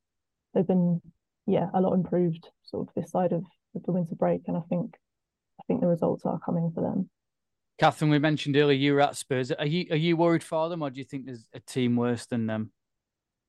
they've 0.54 0.66
been 0.66 1.00
yeah 1.46 1.68
a 1.74 1.80
lot 1.80 1.94
improved 1.94 2.48
sort 2.62 2.88
of 2.88 2.94
this 2.94 3.10
side 3.10 3.32
of, 3.32 3.44
of 3.74 3.82
the 3.84 3.92
winter 3.92 4.14
break, 4.14 4.42
and 4.46 4.56
I 4.56 4.62
think 4.68 4.94
I 5.60 5.62
think 5.66 5.80
the 5.80 5.86
results 5.86 6.24
are 6.24 6.40
coming 6.44 6.72
for 6.74 6.82
them. 6.82 7.10
Kathryn, 7.80 8.10
we 8.10 8.18
mentioned 8.18 8.56
earlier 8.56 8.76
you 8.76 8.94
were 8.94 9.00
at 9.00 9.16
Spurs. 9.16 9.50
Are 9.50 9.66
you 9.66 9.86
are 9.90 9.96
you 9.96 10.16
worried 10.16 10.44
for 10.44 10.68
them, 10.68 10.82
or 10.82 10.90
do 10.90 10.98
you 10.98 11.04
think 11.04 11.26
there's 11.26 11.48
a 11.52 11.60
team 11.60 11.96
worse 11.96 12.26
than 12.26 12.46
them? 12.46 12.70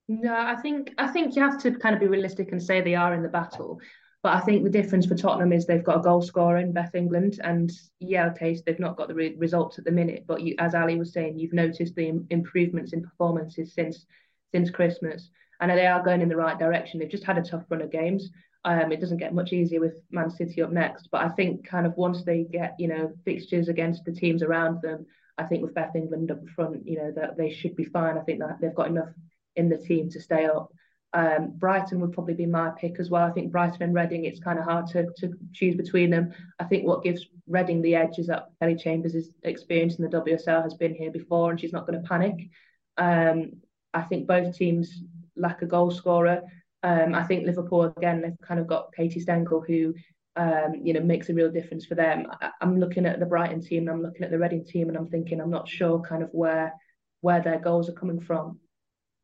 No, 0.07 0.35
I 0.35 0.55
think 0.55 0.93
I 0.97 1.07
think 1.07 1.35
you 1.35 1.41
have 1.41 1.61
to 1.63 1.71
kind 1.71 1.95
of 1.95 2.01
be 2.01 2.07
realistic 2.07 2.51
and 2.51 2.61
say 2.61 2.81
they 2.81 2.95
are 2.95 3.13
in 3.13 3.23
the 3.23 3.29
battle. 3.29 3.79
But 4.23 4.35
I 4.35 4.39
think 4.39 4.63
the 4.63 4.69
difference 4.69 5.05
for 5.05 5.15
Tottenham 5.15 5.51
is 5.51 5.65
they've 5.65 5.83
got 5.83 5.97
a 5.97 6.01
goal 6.01 6.21
scorer 6.21 6.57
in 6.57 6.71
Beth 6.71 6.95
England, 6.95 7.41
and 7.43 7.69
yeah, 7.99 8.27
okay, 8.27 8.57
they've 8.65 8.79
not 8.79 8.95
got 8.95 9.09
the 9.09 9.13
re- 9.13 9.35
results 9.37 9.77
at 9.77 9.83
the 9.83 9.91
minute. 9.91 10.23
But 10.25 10.41
you, 10.41 10.55
as 10.59 10.73
Ali 10.73 10.97
was 10.97 11.11
saying, 11.11 11.37
you've 11.37 11.51
noticed 11.51 11.93
the 11.95 12.23
improvements 12.29 12.93
in 12.93 13.03
performances 13.03 13.73
since 13.73 14.05
since 14.53 14.69
Christmas, 14.69 15.29
and 15.59 15.69
they 15.69 15.87
are 15.87 16.01
going 16.01 16.21
in 16.21 16.29
the 16.29 16.37
right 16.37 16.57
direction. 16.57 16.99
They've 16.99 17.09
just 17.09 17.25
had 17.25 17.37
a 17.37 17.41
tough 17.41 17.65
run 17.69 17.81
of 17.81 17.91
games. 17.91 18.29
Um, 18.63 18.93
it 18.93 19.01
doesn't 19.01 19.17
get 19.17 19.33
much 19.33 19.51
easier 19.51 19.81
with 19.81 19.95
Man 20.09 20.29
City 20.29 20.61
up 20.61 20.71
next, 20.71 21.09
but 21.11 21.21
I 21.21 21.27
think 21.27 21.67
kind 21.67 21.85
of 21.85 21.97
once 21.97 22.23
they 22.23 22.45
get 22.45 22.75
you 22.79 22.87
know 22.87 23.11
fixtures 23.25 23.67
against 23.67 24.05
the 24.05 24.13
teams 24.13 24.41
around 24.41 24.81
them, 24.81 25.05
I 25.37 25.43
think 25.43 25.63
with 25.63 25.73
Beth 25.73 25.97
England 25.97 26.31
up 26.31 26.47
front, 26.55 26.87
you 26.87 26.97
know 26.97 27.11
that 27.11 27.35
they 27.35 27.51
should 27.51 27.75
be 27.75 27.83
fine. 27.83 28.17
I 28.17 28.21
think 28.21 28.39
that 28.39 28.61
they've 28.61 28.73
got 28.73 28.87
enough 28.87 29.09
in 29.57 29.67
the 29.67 29.77
team 29.77 30.09
to 30.11 30.21
stay 30.21 30.45
up. 30.45 30.71
Um, 31.13 31.51
Brighton 31.57 31.99
would 31.99 32.11
probably 32.11 32.33
be 32.33 32.47
my 32.47 32.71
pick 32.71 32.99
as 32.99 33.09
well. 33.09 33.23
I 33.23 33.31
think 33.31 33.51
Brighton 33.51 33.83
and 33.83 33.93
Reading, 33.93 34.25
it's 34.25 34.39
kind 34.39 34.57
of 34.57 34.65
hard 34.65 34.87
to, 34.87 35.05
to 35.17 35.33
choose 35.53 35.75
between 35.75 36.09
them. 36.09 36.33
I 36.59 36.63
think 36.63 36.85
what 36.85 37.03
gives 37.03 37.27
Reading 37.47 37.81
the 37.81 37.95
edge 37.95 38.17
is 38.17 38.27
that 38.27 38.47
Kelly 38.59 38.75
Chambers' 38.75 39.29
experience 39.43 39.99
in 39.99 40.09
the 40.09 40.21
WSL 40.21 40.63
has 40.63 40.73
been 40.73 40.95
here 40.95 41.11
before 41.11 41.51
and 41.51 41.59
she's 41.59 41.73
not 41.73 41.85
going 41.85 42.01
to 42.01 42.07
panic. 42.07 42.49
Um, 42.97 43.51
I 43.93 44.01
think 44.01 44.27
both 44.27 44.55
teams 44.55 45.03
lack 45.35 45.61
a 45.61 45.65
goal 45.65 45.91
scorer. 45.91 46.41
Um, 46.81 47.13
I 47.13 47.23
think 47.23 47.45
Liverpool, 47.45 47.83
again, 47.83 48.21
they've 48.21 48.47
kind 48.47 48.59
of 48.59 48.67
got 48.67 48.93
Katie 48.95 49.19
Stengel, 49.19 49.61
who 49.61 49.93
um, 50.35 50.75
you 50.81 50.93
know, 50.93 50.99
makes 50.99 51.29
a 51.29 51.33
real 51.33 51.51
difference 51.51 51.85
for 51.85 51.95
them. 51.95 52.25
I, 52.41 52.49
am 52.61 52.79
looking 52.79 53.05
at 53.05 53.19
the 53.19 53.25
Brighton 53.25 53.61
team 53.61 53.83
and 53.83 53.89
I'm 53.91 54.01
looking 54.01 54.23
at 54.23 54.31
the 54.31 54.39
Reading 54.39 54.65
team 54.65 54.89
and 54.89 54.97
I'm 54.97 55.07
thinking 55.07 55.39
I'm 55.39 55.51
not 55.51 55.69
sure 55.69 56.01
kind 56.01 56.23
of 56.23 56.29
where 56.31 56.73
where 57.21 57.41
their 57.41 57.59
goals 57.59 57.87
are 57.87 57.93
coming 57.93 58.19
from. 58.19 58.59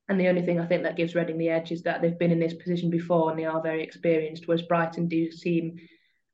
And 0.10 0.20
the 0.20 0.28
only 0.28 0.41
thing 0.41 0.60
I 0.60 0.66
think 0.66 0.84
that 0.84 0.97
gives 0.97 1.14
Reading 1.14 1.38
the 1.38 1.49
edge 1.49 1.72
is 1.72 1.84
that 1.84 2.01
they've 2.01 2.18
been 2.18 2.32
in 2.32 2.39
this 2.39 2.55
position 2.55 2.89
before 2.89 3.30
and 3.30 3.39
they 3.39 3.45
are 3.45 3.62
very 3.62 3.84
experienced, 3.84 4.47
whereas 4.47 4.64
Brighton 4.64 5.07
do 5.07 5.32
seem 5.32 5.78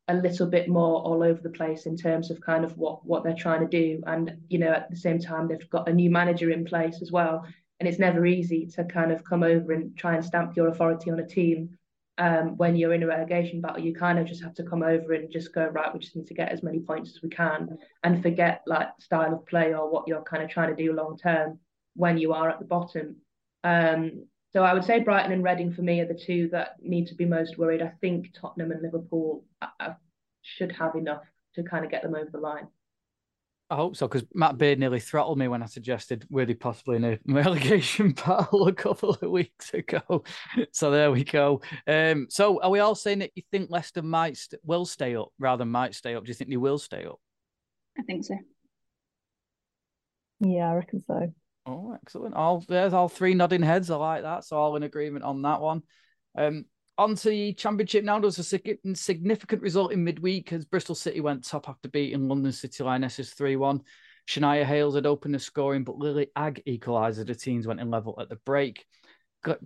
a 0.08 0.14
little 0.14 0.48
bit 0.48 0.70
more 0.70 1.02
all 1.02 1.22
over 1.22 1.42
the 1.42 1.50
place 1.50 1.86
in 1.86 1.98
terms 1.98 2.32
of 2.32 2.40
kind 2.40 2.64
of 2.64 2.78
what 2.78 3.06
what 3.06 3.24
they're 3.24 3.36
trying 3.36 3.62
to 3.62 3.68
do. 3.68 4.02
And 4.08 4.38
you 4.48 4.60
know, 4.60 4.72
at 4.72 4.90
the 4.90 4.96
same 4.96 5.20
time, 5.20 5.48
they've 5.48 5.70
got 5.70 5.90
a 5.90 5.94
new 5.94 6.10
manager 6.10 6.52
in 6.52 6.64
place 6.64 7.02
as 7.02 7.12
well. 7.12 7.46
And 7.80 7.90
it's 7.90 8.00
never 8.00 8.26
easy 8.26 8.66
to 8.68 8.86
kind 8.86 9.12
of 9.12 9.26
come 9.26 9.44
over 9.44 9.74
and 9.74 9.98
try 9.98 10.16
and 10.16 10.24
stamp 10.24 10.56
your 10.56 10.70
authority 10.70 11.12
on 11.12 11.20
a 11.20 11.28
team 11.28 11.78
um, 12.18 12.56
when 12.56 12.78
you're 12.78 12.94
in 12.94 13.04
a 13.04 13.08
relegation 13.08 13.60
battle. 13.60 13.84
You 13.84 13.94
kind 13.94 14.20
of 14.20 14.26
just 14.26 14.42
have 14.42 14.54
to 14.56 14.64
come 14.64 14.84
over 14.84 15.12
and 15.12 15.30
just 15.30 15.54
go 15.54 15.66
right. 15.68 15.94
We 15.94 16.00
just 16.00 16.16
need 16.16 16.28
to 16.28 16.34
get 16.34 16.54
as 16.54 16.64
many 16.64 16.80
points 16.80 17.10
as 17.10 17.22
we 17.22 17.28
can, 17.28 17.78
and 18.04 18.22
forget 18.22 18.62
like 18.66 18.90
style 19.00 19.34
of 19.34 19.46
play 19.46 19.74
or 19.74 19.92
what 19.92 20.08
you're 20.08 20.24
kind 20.24 20.44
of 20.44 20.50
trying 20.50 20.74
to 20.74 20.82
do 20.82 20.94
long 20.94 21.18
term 21.18 21.60
when 21.96 22.18
you 22.18 22.32
are 22.32 22.50
at 22.50 22.60
the 22.60 22.66
bottom. 22.66 23.18
Um, 23.66 24.28
so 24.54 24.64
I 24.64 24.74
would 24.74 24.86
say 24.86 25.00
Brighton 25.00 25.34
and 25.34 25.44
Reading 25.44 25.74
for 25.74 25.82
me 25.82 26.00
are 26.00 26.08
the 26.08 26.14
two 26.14 26.48
that 26.54 26.76
need 26.82 27.08
to 27.08 27.16
be 27.16 27.26
most 27.26 27.58
worried. 27.58 27.82
I 27.82 27.92
think 28.00 28.28
Tottenham 28.40 28.72
and 28.72 28.82
Liverpool 28.82 29.44
uh, 29.62 29.94
should 30.44 30.72
have 30.72 30.96
enough 30.96 31.24
to 31.56 31.64
kind 31.64 31.84
of 31.84 31.92
get 31.92 32.04
them 32.04 32.16
over 32.16 32.30
the 32.32 32.38
line. 32.38 32.68
I 33.72 33.76
hope 33.76 33.96
so, 33.96 34.08
because 34.08 34.24
Matt 34.36 34.60
Beard 34.60 34.78
nearly 34.78 35.00
throttled 35.00 35.40
me 35.40 35.48
when 35.48 35.64
I 35.64 35.66
suggested 35.66 36.28
were 36.30 36.46
they 36.46 36.54
possibly 36.54 36.98
in 36.98 37.04
a 37.04 37.20
relegation 37.28 38.12
battle 38.12 38.68
a 38.68 38.74
couple 38.74 39.10
of 39.10 39.32
weeks 39.32 39.74
ago. 39.74 40.02
So 40.72 40.92
there 40.92 41.12
we 41.12 41.24
go. 41.24 41.62
Um, 41.88 42.28
so 42.30 42.62
are 42.62 42.70
we 42.70 42.80
all 42.80 42.96
saying 42.96 43.20
that 43.20 43.32
you 43.34 43.42
think 43.52 43.72
Leicester 43.72 44.04
might 44.04 44.38
st- 44.38 44.62
will 44.64 44.86
stay 44.86 45.16
up 45.16 45.30
rather 45.40 45.64
than 45.64 45.72
might 45.72 45.96
stay 45.96 46.14
up? 46.14 46.24
Do 46.24 46.30
you 46.30 46.36
think 46.36 46.52
they 46.52 46.58
will 46.58 46.78
stay 46.78 47.06
up? 47.06 47.20
I 47.98 48.04
think 48.04 48.26
so. 48.26 48.38
Yeah, 50.42 50.70
I 50.70 50.76
reckon 50.76 51.04
so. 51.08 51.34
Oh, 51.66 51.94
excellent. 51.94 52.36
All 52.36 52.64
there's 52.68 52.94
all 52.94 53.10
three 53.10 53.34
nodding 53.34 53.64
heads. 53.64 53.90
I 53.90 53.96
like 53.96 54.22
that. 54.24 54.44
So 54.44 54.58
all 54.58 54.76
in 54.76 54.84
agreement 54.84 55.26
on 55.26 55.42
that 55.42 55.62
one. 55.62 55.82
Um, 56.38 56.66
on 56.98 57.16
to 57.16 57.30
the 57.30 57.54
championship 57.54 58.04
now. 58.04 58.20
There 58.20 58.26
was 58.26 58.40
a 58.40 58.96
significant 58.96 59.62
result 59.62 59.92
in 59.92 60.04
midweek 60.04 60.54
as 60.54 60.66
Bristol 60.66 60.96
City 60.96 61.20
went 61.22 61.44
top 61.44 61.68
after 61.68 61.90
beating 61.90 62.28
London 62.28 62.52
City 62.52 62.84
Lionesses 62.84 63.32
3 63.32 63.56
1. 63.56 63.82
Shania 64.28 64.64
Hales 64.64 64.96
had 64.96 65.06
opened 65.06 65.36
the 65.36 65.40
scoring, 65.40 65.84
but 65.84 65.98
Lily 65.98 66.28
Ag 66.36 66.62
equalised. 66.66 67.26
The 67.26 67.36
teams 67.36 67.68
went 67.68 67.80
in 67.80 67.92
level 67.92 68.18
at 68.20 68.30
the 68.30 68.38
break. 68.38 68.86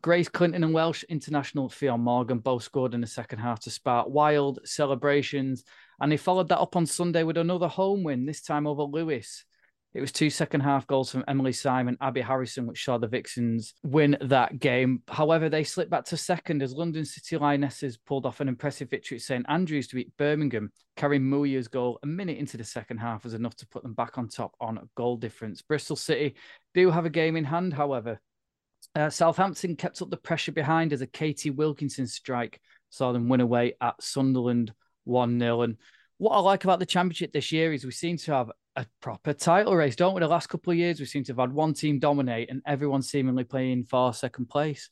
Grace 0.02 0.28
Clinton 0.28 0.66
and 0.66 0.74
Welsh 0.74 1.04
international 1.04 1.70
Ffion 1.70 2.02
Morgan 2.02 2.39
both 2.39 2.64
scored 2.64 2.93
in 2.93 3.00
the 3.00 3.08
second 3.08 3.39
half 3.39 3.62
to 3.62 3.72
spark 3.72 4.10
wild 4.10 4.60
celebrations. 4.66 5.64
And 6.02 6.12
they 6.12 6.18
followed 6.18 6.50
that 6.50 6.60
up 6.60 6.76
on 6.76 6.86
Sunday 6.86 7.24
with 7.24 7.38
another 7.38 7.70
home 7.70 8.04
win, 8.04 8.26
this 8.26 8.41
time 8.41 8.68
over 8.68 8.84
Lewes. 8.84 9.45
It 9.94 10.02
was 10.02 10.12
two 10.12 10.30
second 10.30 10.62
half 10.62 10.86
goals 10.86 11.12
from 11.12 11.24
Emily 11.28 11.52
Simon, 11.52 11.98
Abby 12.00 12.22
Harrison, 12.22 12.68
which 12.68 12.86
saw 12.86 13.00
the 13.00 13.08
Vixens 13.08 13.74
win 13.84 14.18
that 14.22 14.60
game. 14.60 15.02
However, 15.08 15.50
they 15.50 15.64
slipped 15.64 15.90
back 15.90 16.06
to 16.06 16.18
second 16.18 16.62
as 16.62 16.74
London 16.74 17.06
City 17.06 17.38
Lionesses 17.38 17.98
pulled 17.98 18.28
off 18.28 18.40
an 18.40 18.48
impressive 18.48 18.90
victory 18.90 19.18
at 19.18 19.24
St 19.24 19.46
Andrews 19.50 19.88
to 19.88 19.96
beat 19.96 20.16
Birmingham. 20.18 20.72
Karim 20.96 21.28
Muya's 21.28 21.68
goal 21.68 21.98
a 22.04 22.08
minute 22.08 22.38
into 22.38 22.56
the 22.56 22.64
second 22.64 23.00
half 23.00 23.24
was 23.24 23.34
enough 23.34 23.56
to 23.56 23.68
put 23.68 23.82
them 23.82 23.94
back 23.96 24.20
on 24.20 24.28
top 24.28 24.54
on 24.62 24.78
a 24.78 24.84
goal 24.96 25.18
difference. 25.18 25.64
Bristol 25.64 25.96
City 25.96 26.36
do 26.76 26.92
have 26.92 27.06
a 27.06 27.10
game 27.10 27.36
in 27.36 27.46
hand, 27.46 27.74
however. 27.74 28.20
Uh, 28.96 29.10
Southampton 29.10 29.76
kept 29.76 30.02
up 30.02 30.12
the 30.12 30.18
pressure 30.18 30.52
behind 30.52 30.94
as 30.94 31.02
a 31.02 31.08
Katie 31.08 31.50
Wilkinson 31.50 32.06
strike 32.06 32.62
saw 32.90 33.12
them 33.12 33.30
win 33.30 33.42
away 33.42 33.74
at 33.82 34.02
Sunderland 34.02 34.74
1 35.06 35.40
0. 35.40 35.62
And 35.62 35.78
what 36.18 36.32
I 36.32 36.40
like 36.40 36.64
about 36.64 36.80
the 36.80 36.86
championship 36.86 37.32
this 37.32 37.52
year 37.52 37.74
is 37.74 37.86
we 37.86 37.92
seem 37.92 38.18
to 38.18 38.34
have 38.34 38.52
a 38.80 38.88
proper 39.02 39.34
title 39.34 39.76
race, 39.76 39.96
don't 39.96 40.14
we? 40.14 40.22
The 40.22 40.28
last 40.28 40.48
couple 40.48 40.72
of 40.72 40.78
years, 40.78 41.00
we 41.00 41.06
seem 41.06 41.24
to 41.26 41.34
have 41.34 41.40
had 41.40 41.54
one 41.54 41.74
team 41.74 42.00
dominate 42.00 42.50
and 42.50 42.62
everyone 42.66 43.02
seemingly 43.02 43.44
playing 43.44 43.84
for 43.84 44.14
second 44.14 44.48
place. 44.50 44.90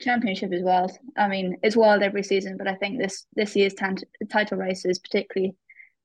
Championship 0.00 0.52
is 0.52 0.62
wild. 0.62 0.90
I 1.16 1.28
mean, 1.28 1.56
it's 1.62 1.76
wild 1.76 2.02
every 2.02 2.24
season, 2.24 2.56
but 2.56 2.66
I 2.66 2.74
think 2.74 2.98
this 2.98 3.26
this 3.34 3.54
year's 3.56 3.74
t- 3.74 4.04
title 4.28 4.58
race 4.58 4.84
is 4.84 4.98
particularly 4.98 5.54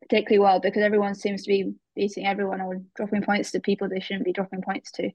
particularly 0.01 0.39
wild 0.39 0.61
because 0.61 0.83
everyone 0.83 1.15
seems 1.15 1.43
to 1.43 1.49
be 1.49 1.73
beating 1.95 2.25
everyone 2.25 2.61
or 2.61 2.81
dropping 2.95 3.23
points 3.23 3.51
to 3.51 3.59
people 3.59 3.87
they 3.87 3.99
shouldn't 3.99 4.25
be 4.25 4.33
dropping 4.33 4.61
points 4.61 4.91
to. 4.91 5.09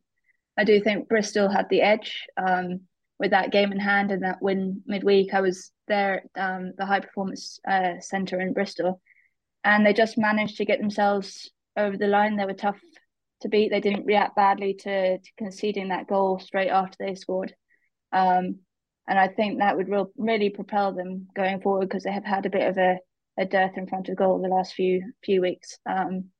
I 0.56 0.64
do 0.64 0.80
think 0.80 1.08
Bristol 1.08 1.48
had 1.48 1.68
the 1.68 1.82
edge 1.82 2.26
um, 2.36 2.80
with 3.18 3.30
that 3.30 3.52
game 3.52 3.70
in 3.70 3.78
hand 3.78 4.10
and 4.10 4.22
that 4.24 4.42
win 4.42 4.82
midweek. 4.86 5.34
I 5.34 5.40
was 5.40 5.70
there 5.86 6.24
um, 6.36 6.72
the 6.76 6.86
high 6.86 7.00
performance 7.00 7.60
uh, 7.68 8.00
centre 8.00 8.40
in 8.40 8.52
Bristol, 8.52 9.00
and 9.68 9.84
they 9.84 9.92
just 9.92 10.16
managed 10.16 10.56
to 10.56 10.64
get 10.64 10.80
themselves 10.80 11.50
over 11.76 11.98
the 11.98 12.06
line. 12.06 12.36
They 12.36 12.46
were 12.46 12.54
tough 12.54 12.80
to 13.42 13.50
beat. 13.50 13.70
They 13.70 13.82
didn't 13.82 14.06
react 14.06 14.34
badly 14.34 14.72
to, 14.72 15.18
to 15.18 15.30
conceding 15.36 15.88
that 15.88 16.06
goal 16.06 16.38
straight 16.38 16.70
after 16.70 16.96
they 16.98 17.14
scored. 17.14 17.54
Um, 18.10 18.60
and 19.06 19.18
I 19.18 19.28
think 19.28 19.58
that 19.58 19.76
would 19.76 19.90
real, 19.90 20.10
really 20.16 20.48
propel 20.48 20.94
them 20.94 21.28
going 21.36 21.60
forward 21.60 21.86
because 21.86 22.04
they 22.04 22.12
have 22.12 22.24
had 22.24 22.46
a 22.46 22.50
bit 22.50 22.66
of 22.66 22.78
a, 22.78 22.96
a 23.38 23.44
dearth 23.44 23.76
in 23.76 23.86
front 23.86 24.08
of 24.08 24.16
goal 24.16 24.40
the 24.40 24.48
last 24.48 24.72
few 24.72 25.12
few 25.22 25.42
weeks. 25.42 25.78
Um, 25.84 26.30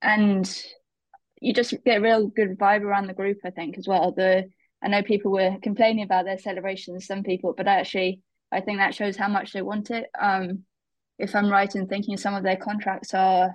and 0.00 0.48
you 1.40 1.52
just 1.52 1.74
get 1.84 1.98
a 1.98 2.00
real 2.00 2.28
good 2.28 2.56
vibe 2.56 2.82
around 2.82 3.08
the 3.08 3.14
group, 3.14 3.38
I 3.44 3.50
think, 3.50 3.78
as 3.78 3.88
well. 3.88 4.12
The 4.12 4.48
I 4.80 4.86
know 4.86 5.02
people 5.02 5.32
were 5.32 5.56
complaining 5.60 6.04
about 6.04 6.24
their 6.24 6.38
celebrations, 6.38 7.04
some 7.04 7.24
people, 7.24 7.52
but 7.56 7.66
actually 7.66 8.20
I 8.52 8.60
think 8.60 8.78
that 8.78 8.94
shows 8.94 9.16
how 9.16 9.28
much 9.28 9.52
they 9.52 9.62
want 9.62 9.90
it. 9.90 10.06
Um, 10.20 10.64
if 11.18 11.34
I'm 11.34 11.48
right 11.48 11.74
in 11.74 11.86
thinking 11.86 12.16
some 12.16 12.34
of 12.34 12.42
their 12.42 12.56
contracts 12.56 13.14
are 13.14 13.54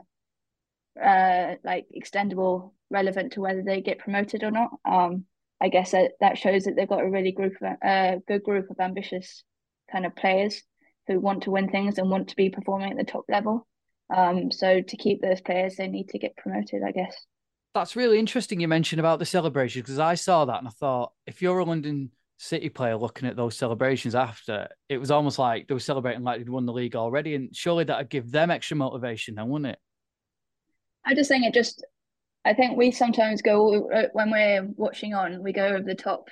uh, 1.02 1.56
like 1.64 1.86
extendable, 1.96 2.72
relevant 2.90 3.34
to 3.34 3.42
whether 3.42 3.64
they 3.64 3.82
get 3.82 4.00
promoted 4.00 4.44
or 4.44 4.52
not. 4.52 4.72
Um, 4.90 5.26
I 5.60 5.70
guess 5.70 5.92
that, 5.92 6.12
that 6.20 6.38
shows 6.38 6.64
that 6.64 6.76
they've 6.76 6.88
got 6.88 7.04
a 7.04 7.10
really 7.10 7.32
group 7.32 7.54
of 7.62 7.78
uh, 7.84 8.18
good 8.28 8.44
group 8.44 8.70
of 8.70 8.80
ambitious 8.80 9.44
kind 9.92 10.06
of 10.06 10.16
players 10.16 10.64
who 11.08 11.20
want 11.20 11.44
to 11.44 11.52
win 11.52 11.70
things 11.70 11.98
and 11.98 12.10
want 12.10 12.30
to 12.30 12.36
be 12.36 12.50
performing 12.50 12.92
at 12.92 12.98
the 12.98 13.04
top 13.04 13.26
level. 13.30 13.68
Um, 14.16 14.52
so 14.52 14.82
to 14.82 14.98
keep 14.98 15.22
those 15.22 15.42
players, 15.42 15.76
they 15.76 15.88
need 15.88 16.10
to 16.10 16.20
get 16.20 16.38
promoted, 16.38 16.84
I 16.86 16.92
guess. 16.92 17.16
That's 17.74 17.96
really 17.96 18.20
interesting. 18.20 18.60
You 18.60 18.68
mentioned 18.68 19.00
about 19.00 19.20
the 19.20 19.26
celebration 19.26 19.82
because 19.82 20.00
I 20.00 20.16
saw 20.16 20.46
that 20.46 20.60
and 20.60 20.68
I 20.68 20.72
thought, 20.72 21.14
if 21.26 21.42
you're 21.42 21.60
a 21.60 21.66
London 21.66 22.12
City 22.38 22.70
player 22.70 22.96
looking 22.96 23.28
at 23.28 23.36
those 23.36 23.58
celebrations 23.58 24.14
after, 24.14 24.68
it 24.90 25.00
was 25.00 25.10
almost 25.10 25.40
like 25.40 25.68
they 25.68 25.74
were 25.74 25.80
celebrating 25.80 26.24
like 26.24 26.40
they'd 26.40 26.50
won 26.50 26.66
the 26.66 26.74
league 26.74 26.96
already. 26.96 27.36
And 27.36 27.56
surely 27.56 27.84
that'd 27.84 28.10
give 28.10 28.32
them 28.32 28.52
extra 28.52 28.78
motivation 28.78 29.36
then, 29.36 29.50
wouldn't 29.50 29.72
it? 29.72 29.80
I 31.04 31.16
just 31.16 31.30
think 31.30 31.46
it 31.46 31.54
just 31.54 31.84
I 32.46 32.54
think 32.54 32.78
we 32.78 32.92
sometimes 32.92 33.42
go 33.42 33.90
uh, 33.90 34.08
when 34.14 34.32
we're 34.32 34.68
watching 34.76 35.14
on, 35.14 35.44
we 35.44 35.52
go 35.52 35.66
over 35.66 35.84
the 35.84 35.96
top 35.96 36.30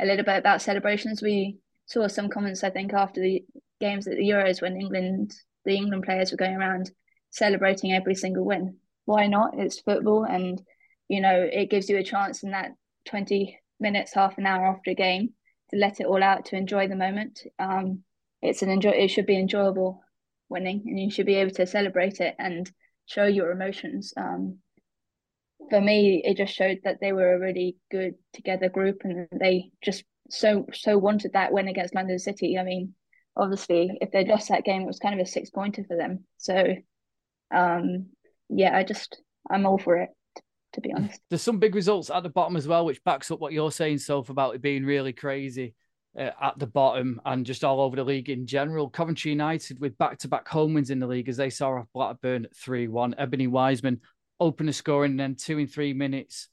a 0.00 0.04
little 0.04 0.24
bit 0.24 0.36
about 0.38 0.60
celebrations. 0.60 1.22
We 1.22 1.58
saw 1.86 2.06
some 2.08 2.28
comments, 2.28 2.64
I 2.64 2.70
think, 2.70 2.92
after 2.92 3.20
the 3.20 3.44
games 3.80 4.06
at 4.06 4.16
the 4.16 4.28
Euros 4.28 4.60
when 4.60 4.80
England, 4.80 5.34
the 5.64 5.76
England 5.76 6.02
players 6.02 6.30
were 6.30 6.36
going 6.36 6.56
around 6.56 6.90
celebrating 7.30 7.92
every 7.92 8.14
single 8.14 8.44
win. 8.44 8.76
Why 9.04 9.26
not? 9.26 9.58
It's 9.58 9.80
football, 9.80 10.24
and 10.24 10.60
you 11.08 11.20
know 11.20 11.48
it 11.50 11.70
gives 11.70 11.88
you 11.88 11.96
a 11.98 12.04
chance 12.04 12.42
in 12.42 12.50
that 12.50 12.72
twenty 13.06 13.58
minutes, 13.78 14.14
half 14.14 14.36
an 14.36 14.46
hour 14.46 14.66
after 14.66 14.90
a 14.90 14.94
game 14.94 15.30
let 15.74 16.00
it 16.00 16.06
all 16.06 16.22
out 16.22 16.46
to 16.46 16.56
enjoy 16.56 16.88
the 16.88 16.96
moment. 16.96 17.40
Um, 17.58 18.02
it's 18.42 18.62
an 18.62 18.70
enjoy. 18.70 18.90
It 18.90 19.08
should 19.08 19.26
be 19.26 19.38
enjoyable 19.38 20.02
winning, 20.48 20.84
and 20.86 20.98
you 20.98 21.10
should 21.10 21.26
be 21.26 21.36
able 21.36 21.52
to 21.52 21.66
celebrate 21.66 22.20
it 22.20 22.34
and 22.38 22.70
show 23.06 23.24
your 23.26 23.50
emotions. 23.50 24.12
Um, 24.16 24.58
for 25.70 25.80
me, 25.80 26.22
it 26.24 26.36
just 26.36 26.54
showed 26.54 26.80
that 26.84 27.00
they 27.00 27.12
were 27.12 27.34
a 27.34 27.40
really 27.40 27.76
good 27.90 28.14
together 28.32 28.68
group, 28.68 29.02
and 29.04 29.28
they 29.38 29.70
just 29.82 30.04
so 30.30 30.66
so 30.72 30.98
wanted 30.98 31.32
that 31.32 31.52
win 31.52 31.68
against 31.68 31.94
London 31.94 32.18
City. 32.18 32.58
I 32.58 32.64
mean, 32.64 32.94
obviously, 33.36 33.96
if 34.00 34.10
they 34.10 34.24
lost 34.24 34.48
that 34.48 34.64
game, 34.64 34.82
it 34.82 34.86
was 34.86 34.98
kind 34.98 35.18
of 35.18 35.26
a 35.26 35.30
six 35.30 35.50
pointer 35.50 35.84
for 35.84 35.96
them. 35.96 36.24
So, 36.38 36.76
um, 37.50 38.06
yeah, 38.48 38.76
I 38.76 38.84
just 38.84 39.20
I'm 39.50 39.66
all 39.66 39.78
for 39.78 39.98
it. 39.98 40.10
To 40.74 40.80
be 40.80 40.92
honest, 40.92 41.20
there's 41.30 41.42
some 41.42 41.58
big 41.58 41.74
results 41.74 42.10
at 42.10 42.22
the 42.22 42.28
bottom 42.28 42.56
as 42.56 42.68
well, 42.68 42.84
which 42.84 43.02
backs 43.04 43.30
up 43.30 43.40
what 43.40 43.52
you're 43.52 43.72
saying, 43.72 43.98
Soph, 43.98 44.28
about 44.28 44.54
it 44.54 44.62
being 44.62 44.84
really 44.84 45.12
crazy. 45.12 45.74
Uh, 46.16 46.30
at 46.40 46.56
the 46.60 46.66
bottom 46.66 47.20
and 47.24 47.44
just 47.44 47.64
all 47.64 47.80
over 47.80 47.96
the 47.96 48.04
league 48.04 48.30
in 48.30 48.46
general. 48.46 48.88
Coventry 48.88 49.32
United 49.32 49.80
with 49.80 49.98
back 49.98 50.16
to 50.18 50.28
back 50.28 50.46
home 50.46 50.72
wins 50.74 50.90
in 50.90 51.00
the 51.00 51.08
league 51.08 51.28
as 51.28 51.36
they 51.36 51.50
saw 51.50 51.70
off 51.70 51.88
Blackburn 51.92 52.46
3 52.54 52.86
1. 52.86 53.16
Ebony 53.18 53.48
Wiseman 53.48 54.00
open 54.38 54.66
the 54.66 54.72
scoring 54.72 55.12
and 55.12 55.20
then 55.20 55.34
two 55.34 55.58
in 55.58 55.66
three 55.66 55.92
minutes 55.92 56.50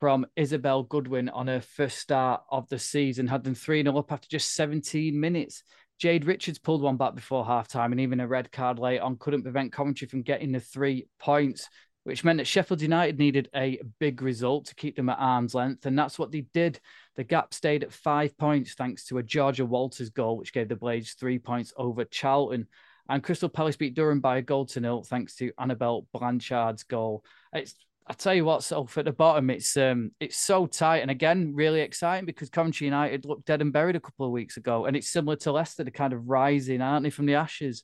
from 0.00 0.26
Isabel 0.34 0.82
Goodwin 0.82 1.28
on 1.28 1.46
her 1.46 1.60
first 1.60 1.98
start 1.98 2.42
of 2.50 2.68
the 2.68 2.80
season, 2.80 3.28
had 3.28 3.44
them 3.44 3.54
3 3.54 3.84
0 3.84 3.96
up 3.96 4.10
after 4.10 4.28
just 4.28 4.54
17 4.54 5.18
minutes. 5.18 5.62
Jade 5.98 6.26
Richards 6.26 6.58
pulled 6.58 6.82
one 6.82 6.96
back 6.96 7.14
before 7.14 7.46
half 7.46 7.68
time 7.68 7.92
and 7.92 8.00
even 8.00 8.20
a 8.20 8.26
red 8.26 8.52
card 8.52 8.78
late 8.78 8.98
on 8.98 9.16
couldn't 9.16 9.42
prevent 9.42 9.72
Coventry 9.72 10.08
from 10.08 10.22
getting 10.22 10.52
the 10.52 10.60
three 10.60 11.06
points, 11.18 11.68
which 12.06 12.22
meant 12.22 12.38
that 12.38 12.46
Sheffield 12.46 12.80
United 12.80 13.18
needed 13.18 13.50
a 13.52 13.80
big 13.98 14.22
result 14.22 14.66
to 14.66 14.76
keep 14.76 14.94
them 14.94 15.08
at 15.08 15.18
arm's 15.18 15.56
length. 15.56 15.86
And 15.86 15.98
that's 15.98 16.20
what 16.20 16.30
they 16.30 16.42
did. 16.54 16.78
The 17.16 17.24
gap 17.24 17.52
stayed 17.52 17.82
at 17.82 17.92
five 17.92 18.38
points 18.38 18.74
thanks 18.74 19.06
to 19.06 19.18
a 19.18 19.24
Georgia 19.24 19.66
Walters 19.66 20.10
goal, 20.10 20.36
which 20.36 20.52
gave 20.52 20.68
the 20.68 20.76
Blades 20.76 21.14
three 21.14 21.40
points 21.40 21.72
over 21.76 22.04
Charlton. 22.04 22.68
And 23.08 23.24
Crystal 23.24 23.48
Palace 23.48 23.76
beat 23.76 23.94
Durham 23.94 24.20
by 24.20 24.36
a 24.36 24.42
goal 24.42 24.66
to 24.66 24.80
nil 24.80 25.02
thanks 25.02 25.34
to 25.36 25.50
Annabelle 25.58 26.06
Blanchard's 26.14 26.84
goal. 26.84 27.24
It's 27.52 27.74
I 28.06 28.12
tell 28.12 28.34
you 28.34 28.44
what, 28.44 28.62
so 28.62 28.88
at 28.96 29.04
the 29.04 29.10
bottom, 29.10 29.50
it's 29.50 29.76
um 29.76 30.12
it's 30.20 30.36
so 30.36 30.66
tight 30.66 30.98
and 30.98 31.10
again 31.10 31.54
really 31.56 31.80
exciting 31.80 32.24
because 32.24 32.50
Coventry 32.50 32.84
United 32.84 33.24
looked 33.24 33.46
dead 33.46 33.60
and 33.60 33.72
buried 33.72 33.96
a 33.96 34.00
couple 34.00 34.26
of 34.26 34.32
weeks 34.32 34.56
ago, 34.56 34.86
and 34.86 34.96
it's 34.96 35.10
similar 35.10 35.34
to 35.38 35.50
Leicester, 35.50 35.82
the 35.82 35.90
kind 35.90 36.12
of 36.12 36.28
rising, 36.28 36.80
aren't 36.80 37.02
they, 37.02 37.10
from 37.10 37.26
the 37.26 37.34
ashes? 37.34 37.82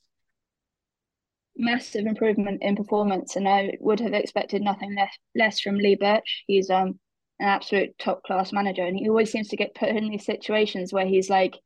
Massive 1.55 2.05
improvement 2.05 2.63
in 2.63 2.75
performance, 2.75 3.35
and 3.35 3.47
I 3.47 3.77
would 3.79 3.99
have 3.99 4.13
expected 4.13 4.61
nothing 4.61 4.95
less 4.95 5.17
less 5.35 5.59
from 5.59 5.77
Lee 5.77 5.95
Burch. 5.95 6.43
He's 6.47 6.69
um 6.69 6.99
an 7.39 7.47
absolute 7.47 7.97
top 7.99 8.23
class 8.23 8.51
manager, 8.51 8.83
and 8.83 8.97
he 8.97 9.09
always 9.09 9.31
seems 9.31 9.49
to 9.49 9.57
get 9.57 9.75
put 9.75 9.89
in 9.89 10.09
these 10.09 10.25
situations 10.25 10.93
where 10.93 11.05
he's 11.05 11.29
like 11.29 11.59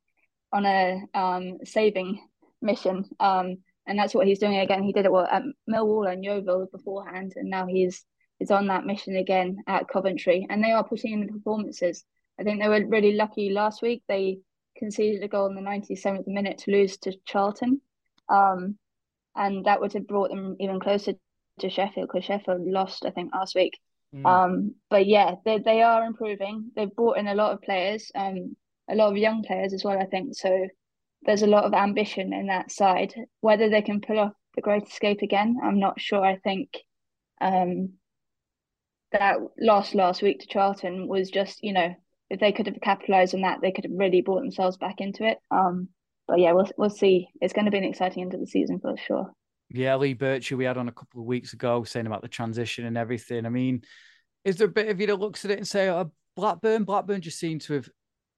on 0.51 0.65
a 0.65 1.01
um, 1.13 1.57
saving 1.63 2.21
mission. 2.61 3.05
Um, 3.19 3.57
and 3.85 3.97
that's 3.97 4.13
what 4.13 4.27
he's 4.27 4.39
doing 4.39 4.57
again. 4.57 4.83
He 4.83 4.91
did 4.91 5.05
it 5.05 5.11
well, 5.11 5.27
at 5.31 5.43
Millwall 5.69 6.11
and 6.11 6.23
Yeovil 6.23 6.67
beforehand, 6.71 7.33
and 7.35 7.49
now 7.49 7.65
he's 7.65 8.05
is 8.39 8.51
on 8.51 8.67
that 8.67 8.85
mission 8.85 9.15
again 9.15 9.57
at 9.67 9.88
Coventry. 9.88 10.45
And 10.49 10.63
they 10.63 10.71
are 10.71 10.83
putting 10.83 11.13
in 11.13 11.21
the 11.21 11.33
performances. 11.33 12.03
I 12.39 12.43
think 12.43 12.61
they 12.61 12.69
were 12.69 12.85
really 12.85 13.13
lucky 13.13 13.49
last 13.49 13.81
week. 13.81 14.03
They 14.07 14.39
conceded 14.77 15.23
a 15.23 15.27
goal 15.27 15.47
in 15.47 15.55
the 15.55 15.61
97th 15.61 16.27
minute 16.27 16.59
to 16.59 16.71
lose 16.71 16.97
to 16.99 17.13
Charlton. 17.25 17.81
Um, 18.29 18.77
and 19.38 19.65
that 19.65 19.79
would 19.79 19.93
have 19.93 20.07
brought 20.07 20.29
them 20.29 20.55
even 20.59 20.79
closer 20.79 21.13
to 21.59 21.69
Sheffield 21.69 22.09
because 22.11 22.25
Sheffield 22.25 22.67
lost, 22.67 23.05
I 23.05 23.11
think, 23.11 23.33
last 23.33 23.55
week. 23.55 23.79
Mm. 24.15 24.25
Um, 24.25 24.75
but 24.89 25.05
yeah, 25.05 25.35
they 25.45 25.59
they 25.59 25.81
are 25.81 26.05
improving. 26.05 26.71
They've 26.75 26.93
brought 26.93 27.17
in 27.17 27.27
a 27.27 27.35
lot 27.35 27.53
of 27.53 27.61
players, 27.61 28.11
um, 28.15 28.55
a 28.89 28.95
lot 28.95 29.11
of 29.11 29.17
young 29.17 29.43
players 29.43 29.73
as 29.73 29.83
well. 29.83 29.99
I 29.99 30.05
think 30.05 30.35
so. 30.35 30.67
There's 31.23 31.43
a 31.43 31.47
lot 31.47 31.65
of 31.65 31.73
ambition 31.73 32.33
in 32.33 32.47
that 32.47 32.71
side. 32.71 33.13
Whether 33.41 33.69
they 33.69 33.81
can 33.81 34.01
pull 34.01 34.19
off 34.19 34.33
the 34.55 34.61
Great 34.61 34.88
Escape 34.88 35.21
again, 35.21 35.57
I'm 35.63 35.79
not 35.79 35.99
sure. 35.99 36.23
I 36.23 36.38
think 36.38 36.69
um, 37.41 37.93
that 39.11 39.38
loss 39.59 39.93
last 39.93 40.21
week 40.21 40.39
to 40.39 40.47
Charlton 40.47 41.07
was 41.07 41.29
just, 41.29 41.63
you 41.63 41.73
know, 41.73 41.93
if 42.29 42.39
they 42.39 42.51
could 42.51 42.67
have 42.67 42.79
capitalised 42.81 43.33
on 43.33 43.41
that, 43.41 43.59
they 43.61 43.71
could 43.71 43.85
have 43.85 43.93
really 43.93 44.21
brought 44.21 44.41
themselves 44.41 44.77
back 44.77 44.99
into 44.99 45.25
it. 45.25 45.38
Um, 45.49 45.89
but 46.28 46.39
yeah, 46.39 46.51
we'll 46.53 46.69
we'll 46.78 46.89
see. 46.89 47.28
It's 47.41 47.53
going 47.53 47.65
to 47.65 47.71
be 47.71 47.78
an 47.78 47.84
exciting 47.84 48.23
end 48.23 48.34
of 48.34 48.39
the 48.39 48.47
season 48.47 48.80
for 48.80 48.95
sure. 48.97 49.32
Yeah, 49.69 49.95
Lee 49.97 50.15
Birchie 50.15 50.57
we 50.57 50.65
had 50.65 50.78
on 50.78 50.88
a 50.88 50.93
couple 50.93 51.21
of 51.21 51.28
weeks 51.28 51.53
ago 51.53 51.84
saying 51.84 52.07
about 52.07 52.21
the 52.21 52.28
transition 52.28 52.86
and 52.86 52.97
everything. 52.97 53.45
I 53.45 53.49
mean, 53.49 53.82
is 54.45 54.55
there 54.57 54.67
a 54.67 54.71
bit 54.71 54.89
of 54.89 54.99
you 54.99 55.07
that 55.07 55.19
looks 55.19 55.43
at 55.43 55.51
it 55.51 55.57
and 55.57 55.67
say, 55.67 55.89
oh, 55.89 56.11
Blackburn, 56.36 56.86
Blackburn 56.86 57.21
just 57.21 57.39
seem 57.39 57.59
to 57.59 57.73
have 57.73 57.89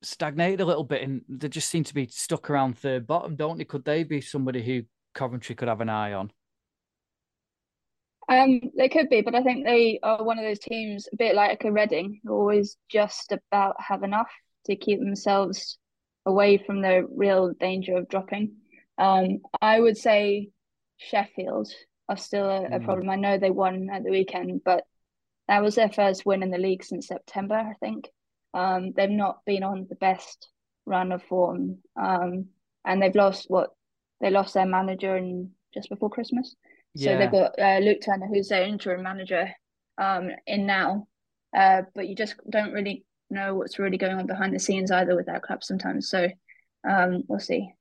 stagnated 0.01 0.61
a 0.61 0.65
little 0.65 0.83
bit 0.83 1.03
and 1.03 1.21
they 1.27 1.49
just 1.49 1.69
seem 1.69 1.83
to 1.83 1.93
be 1.93 2.07
stuck 2.07 2.49
around 2.49 2.77
third 2.77 3.05
bottom, 3.05 3.35
don't 3.35 3.57
they? 3.57 3.65
Could 3.65 3.85
they 3.85 4.03
be 4.03 4.21
somebody 4.21 4.63
who 4.63 4.83
Coventry 5.13 5.55
could 5.55 5.67
have 5.67 5.81
an 5.81 5.89
eye 5.89 6.13
on? 6.13 6.31
Um, 8.29 8.61
they 8.77 8.89
could 8.89 9.09
be, 9.09 9.21
but 9.21 9.33
I 9.33 9.41
think 9.41 9.65
they 9.65 9.99
are 10.03 10.23
one 10.23 10.37
of 10.37 10.45
those 10.45 10.59
teams, 10.59 11.07
a 11.11 11.15
bit 11.15 11.35
like 11.35 11.63
a 11.63 11.71
Reading, 11.71 12.21
who 12.23 12.33
always 12.33 12.77
just 12.87 13.31
about 13.31 13.75
have 13.79 14.03
enough 14.03 14.29
to 14.65 14.75
keep 14.75 14.99
themselves 14.99 15.79
away 16.29 16.57
from 16.57 16.81
the 16.81 17.05
real 17.13 17.53
danger 17.59 17.97
of 17.97 18.07
dropping. 18.07 18.53
Um, 18.97 19.39
I 19.61 19.79
would 19.79 19.97
say 19.97 20.49
Sheffield 20.97 21.69
are 22.07 22.17
still 22.17 22.49
a, 22.49 22.65
a 22.65 22.79
mm. 22.79 22.85
problem. 22.85 23.09
I 23.09 23.15
know 23.15 23.37
they 23.37 23.51
won 23.51 23.89
at 23.91 24.03
the 24.03 24.11
weekend, 24.11 24.61
but 24.63 24.83
that 25.47 25.61
was 25.63 25.75
their 25.75 25.89
first 25.89 26.25
win 26.25 26.43
in 26.43 26.51
the 26.51 26.57
league 26.57 26.83
since 26.83 27.07
September, 27.07 27.55
I 27.55 27.73
think. 27.79 28.09
Um, 28.53 28.93
they've 28.95 29.09
not 29.09 29.45
been 29.45 29.63
on 29.63 29.87
the 29.89 29.95
best 29.95 30.47
run 30.85 31.11
of 31.11 31.23
form, 31.23 31.79
um, 31.99 32.47
and 32.85 33.01
they've 33.01 33.15
lost 33.15 33.45
what 33.49 33.69
they 34.21 34.29
lost 34.29 34.53
their 34.53 34.65
manager 34.65 35.15
in 35.15 35.51
just 35.73 35.89
before 35.89 36.09
Christmas. 36.09 36.55
Yeah. 36.95 37.13
So 37.13 37.17
they've 37.17 37.31
got 37.31 37.59
uh, 37.59 37.79
Luke 37.79 37.99
Turner, 38.03 38.27
who's 38.27 38.49
their 38.49 38.63
interim 38.63 39.03
manager, 39.03 39.49
um, 39.97 40.29
in 40.47 40.65
now. 40.65 41.07
Uh, 41.55 41.83
but 41.95 42.07
you 42.07 42.15
just 42.15 42.35
don't 42.49 42.73
really 42.73 43.05
know 43.29 43.55
what's 43.55 43.79
really 43.79 43.97
going 43.97 44.17
on 44.17 44.27
behind 44.27 44.53
the 44.53 44.59
scenes 44.59 44.91
either 44.91 45.15
with 45.15 45.27
that 45.27 45.43
club 45.43 45.63
sometimes. 45.63 46.09
So 46.09 46.29
um, 46.87 47.23
we'll 47.27 47.39
see 47.39 47.71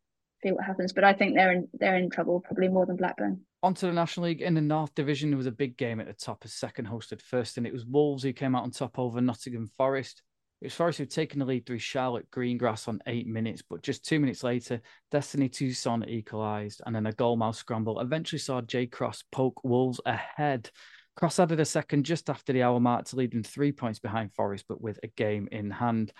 see 0.43 0.53
what 0.53 0.65
happens. 0.65 0.93
But 0.93 1.05
I 1.05 1.13
think 1.13 1.35
they're 1.35 1.53
in 1.53 1.69
they're 1.75 1.97
in 1.97 2.11
trouble 2.11 2.41
probably 2.41 2.69
more 2.69 2.87
than 2.87 2.97
Blackburn. 2.97 3.41
Onto 3.63 3.89
the 3.89 3.93
National 3.93 4.27
League 4.27 4.41
in 4.41 4.55
the 4.55 4.61
North 4.61 4.95
Division, 4.95 5.31
there 5.31 5.37
was 5.37 5.47
a 5.47 5.53
big 5.53 5.77
game 5.77 5.99
at 5.99 6.07
the 6.07 6.13
top 6.13 6.43
as 6.45 6.53
second 6.53 6.87
hosted 6.87 7.21
first, 7.21 7.59
and 7.59 7.67
it 7.67 7.73
was 7.73 7.85
Wolves 7.85 8.23
who 8.23 8.33
came 8.33 8.55
out 8.55 8.63
on 8.63 8.71
top 8.71 8.99
over 8.99 9.21
Nottingham 9.21 9.69
Forest. 9.77 10.23
It 10.61 10.67
was 10.67 10.75
Forest 10.75 10.99
who'd 10.99 11.11
taken 11.11 11.41
the 11.41 11.45
lead 11.45 11.67
through 11.67 11.79
Charlotte 11.79 12.31
Greengrass 12.31 12.89
on 12.89 13.01
eight 13.07 13.27
minutes, 13.27 13.63
but 13.69 13.83
just 13.83 14.05
two 14.05 14.21
minutes 14.21 14.45
later, 14.45 14.81
Destiny 15.11 15.49
Tucson 15.49 16.09
equalised, 16.09 16.83
and 16.87 16.95
then 16.95 17.07
a 17.07 17.13
goalmouth 17.13 17.57
scramble 17.57 18.01
eventually 18.01 18.39
saw 18.39 18.61
Jay 18.61 18.87
Cross 18.87 19.25
poke 19.33 19.63
Wolves 19.65 20.01
ahead. 20.07 20.71
Cross 21.19 21.41
added 21.41 21.59
a 21.59 21.65
second 21.65 22.05
just 22.05 22.31
after 22.31 22.53
the 22.53 22.63
hour 22.63 22.79
mark 22.79 23.05
to 23.07 23.17
lead 23.17 23.33
them 23.33 23.43
three 23.43 23.73
points 23.73 23.99
behind 23.99 24.33
Forest, 24.33 24.67
but 24.69 24.81
with 24.81 25.01
a 25.03 25.09
game 25.09 25.49
in 25.51 25.69
hand. 25.69 26.13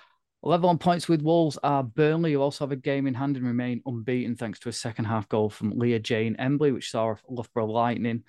Level 0.43 0.69
on 0.69 0.79
points 0.79 1.09
with 1.09 1.23
Wolves 1.23 1.57
are 1.63 1.85
Burnley, 1.85 2.33
who 2.33 2.43
also 2.43 2.65
have 2.65 2.73
a 2.73 2.77
game 2.77 3.07
in 3.07 3.15
hand 3.15 3.37
and 3.37 3.47
remain 3.47 3.81
unbeaten 3.87 4.35
thanks 4.35 4.59
to 4.59 4.69
a 4.69 4.73
second 4.73 5.05
half 5.05 5.29
goal 5.29 5.51
from 5.51 5.79
Leah 5.79 6.01
Jane 6.01 6.35
Embley, 6.35 6.73
which 6.73 6.91
saw 6.91 7.15
Loughborough 7.29 7.71
Lightning. 7.71 8.25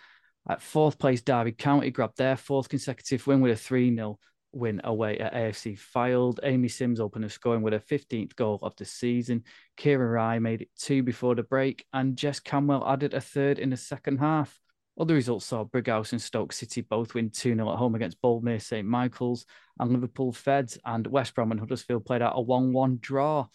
At 0.47 0.61
fourth 0.61 0.99
place, 0.99 1.23
Derby 1.23 1.53
County 1.53 1.89
grabbed 1.89 2.19
their 2.19 2.37
fourth 2.37 2.69
consecutive 2.69 3.25
win 3.25 3.41
with 3.41 3.53
a 3.53 3.55
3 3.55 3.95
0 3.95 4.19
win 4.51 4.79
away 4.83 5.17
at 5.17 5.33
AFC 5.33 5.75
Fylde. 5.75 6.37
Amy 6.43 6.67
Sims 6.67 6.99
opened 6.99 7.25
the 7.25 7.31
scoring 7.31 7.63
with 7.63 7.73
her 7.73 7.79
15th 7.79 8.35
goal 8.35 8.59
of 8.61 8.75
the 8.75 8.85
season. 8.85 9.43
Kira 9.75 10.13
Rai 10.13 10.37
made 10.37 10.61
it 10.61 10.69
two 10.77 11.01
before 11.01 11.33
the 11.33 11.41
break, 11.41 11.83
and 11.93 12.15
Jess 12.15 12.39
Camwell 12.39 12.87
added 12.87 13.15
a 13.15 13.21
third 13.21 13.57
in 13.57 13.71
the 13.71 13.77
second 13.77 14.19
half. 14.19 14.59
Other 14.99 15.13
results 15.13 15.45
saw 15.45 15.63
Brighouse 15.63 16.11
and 16.11 16.21
Stoke 16.21 16.51
City 16.51 16.81
both 16.81 17.13
win 17.13 17.29
2 17.29 17.55
0 17.55 17.71
at 17.71 17.77
home 17.77 17.95
against 17.95 18.21
Boldmere 18.21 18.61
St 18.61 18.85
Michael's, 18.85 19.45
and 19.79 19.91
Liverpool 19.91 20.33
Feds 20.33 20.77
and 20.85 21.07
West 21.07 21.35
Brom 21.35 21.51
and 21.51 21.59
Huddersfield 21.59 22.05
played 22.05 22.21
out 22.21 22.33
a 22.35 22.41
1 22.41 22.73
1 22.73 22.97
draw. 23.01 23.47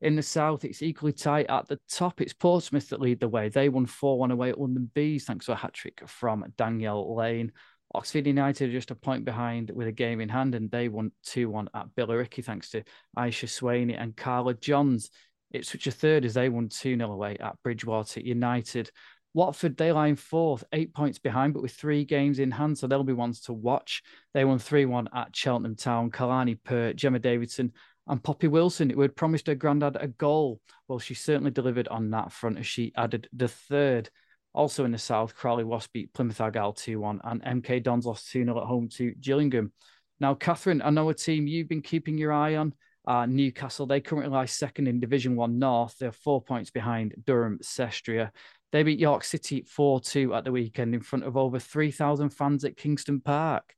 In 0.00 0.16
the 0.16 0.22
south, 0.22 0.64
it's 0.64 0.82
equally 0.82 1.12
tight 1.12 1.46
at 1.48 1.68
the 1.68 1.78
top. 1.88 2.20
It's 2.20 2.32
Portsmouth 2.32 2.88
that 2.88 3.00
lead 3.00 3.20
the 3.20 3.28
way. 3.28 3.48
They 3.48 3.68
won 3.68 3.86
4 3.86 4.18
1 4.18 4.32
away 4.32 4.50
at 4.50 4.60
London 4.60 4.90
Bees 4.92 5.24
thanks 5.24 5.46
to 5.46 5.52
a 5.52 5.56
hat 5.56 5.72
trick 5.72 6.02
from 6.08 6.44
Danielle 6.56 7.14
Lane. 7.14 7.52
Oxford 7.94 8.26
United 8.26 8.68
are 8.68 8.72
just 8.72 8.90
a 8.90 8.96
point 8.96 9.24
behind 9.24 9.70
with 9.70 9.86
a 9.86 9.92
game 9.92 10.20
in 10.20 10.28
hand, 10.28 10.56
and 10.56 10.68
they 10.70 10.88
won 10.88 11.12
2 11.26 11.48
1 11.48 11.68
at 11.74 11.94
Billericay 11.96 12.44
thanks 12.44 12.70
to 12.70 12.82
Aisha 13.16 13.48
Swaney 13.48 14.00
and 14.00 14.16
Carla 14.16 14.54
Johns. 14.54 15.10
It's 15.52 15.70
such 15.70 15.86
a 15.86 15.92
third 15.92 16.24
as 16.24 16.34
they 16.34 16.48
won 16.48 16.68
2 16.68 16.96
0 16.96 17.12
away 17.12 17.36
at 17.38 17.56
Bridgwater 17.62 18.20
United. 18.20 18.90
Watford, 19.34 19.76
they 19.76 19.90
in 19.90 20.16
fourth, 20.16 20.64
eight 20.72 20.94
points 20.94 21.18
behind, 21.18 21.54
but 21.54 21.62
with 21.62 21.72
three 21.72 22.04
games 22.04 22.38
in 22.38 22.50
hand. 22.50 22.78
So 22.78 22.86
they'll 22.86 23.04
be 23.04 23.12
ones 23.12 23.40
to 23.42 23.52
watch. 23.52 24.02
They 24.34 24.44
won 24.44 24.58
3 24.58 24.86
1 24.86 25.08
at 25.14 25.36
Cheltenham 25.36 25.76
Town. 25.76 26.10
Kalani 26.10 26.58
Pert, 26.62 26.96
Gemma 26.96 27.18
Davidson, 27.18 27.72
and 28.06 28.22
Poppy 28.22 28.48
Wilson, 28.48 28.90
who 28.90 29.00
had 29.02 29.16
promised 29.16 29.46
her 29.46 29.54
granddad 29.54 29.96
a 30.00 30.08
goal. 30.08 30.60
Well, 30.88 30.98
she 30.98 31.14
certainly 31.14 31.50
delivered 31.50 31.88
on 31.88 32.10
that 32.10 32.32
front 32.32 32.58
as 32.58 32.66
she 32.66 32.92
added 32.96 33.28
the 33.32 33.48
third. 33.48 34.10
Also 34.54 34.84
in 34.84 34.92
the 34.92 34.98
south, 34.98 35.34
Crawley 35.34 35.62
Wasp 35.62 35.92
beat 35.92 36.12
Plymouth 36.14 36.40
Argyle 36.40 36.72
2 36.72 36.98
1, 36.98 37.20
and 37.24 37.42
MK 37.42 37.82
Dons 37.82 38.06
lost 38.06 38.30
2 38.32 38.44
0 38.44 38.60
at 38.60 38.66
home 38.66 38.88
to 38.94 39.12
Gillingham. 39.20 39.72
Now, 40.20 40.34
Kathryn, 40.34 40.80
I 40.84 40.90
know 40.90 41.08
a 41.10 41.14
team 41.14 41.46
you've 41.46 41.68
been 41.68 41.82
keeping 41.82 42.18
your 42.18 42.32
eye 42.32 42.56
on. 42.56 42.74
Uh, 43.06 43.24
Newcastle, 43.24 43.86
they 43.86 44.00
currently 44.00 44.30
lie 44.30 44.44
second 44.44 44.86
in 44.86 45.00
Division 45.00 45.36
One 45.36 45.58
North. 45.58 45.96
They're 45.98 46.12
four 46.12 46.42
points 46.42 46.70
behind 46.70 47.14
Durham 47.24 47.58
Cestria. 47.62 48.32
They 48.72 48.82
beat 48.82 48.98
York 48.98 49.24
City 49.24 49.62
4 49.62 50.00
2 50.00 50.34
at 50.34 50.44
the 50.44 50.52
weekend 50.52 50.94
in 50.94 51.00
front 51.00 51.24
of 51.24 51.36
over 51.36 51.58
3,000 51.58 52.30
fans 52.30 52.64
at 52.64 52.76
Kingston 52.76 53.20
Park. 53.20 53.74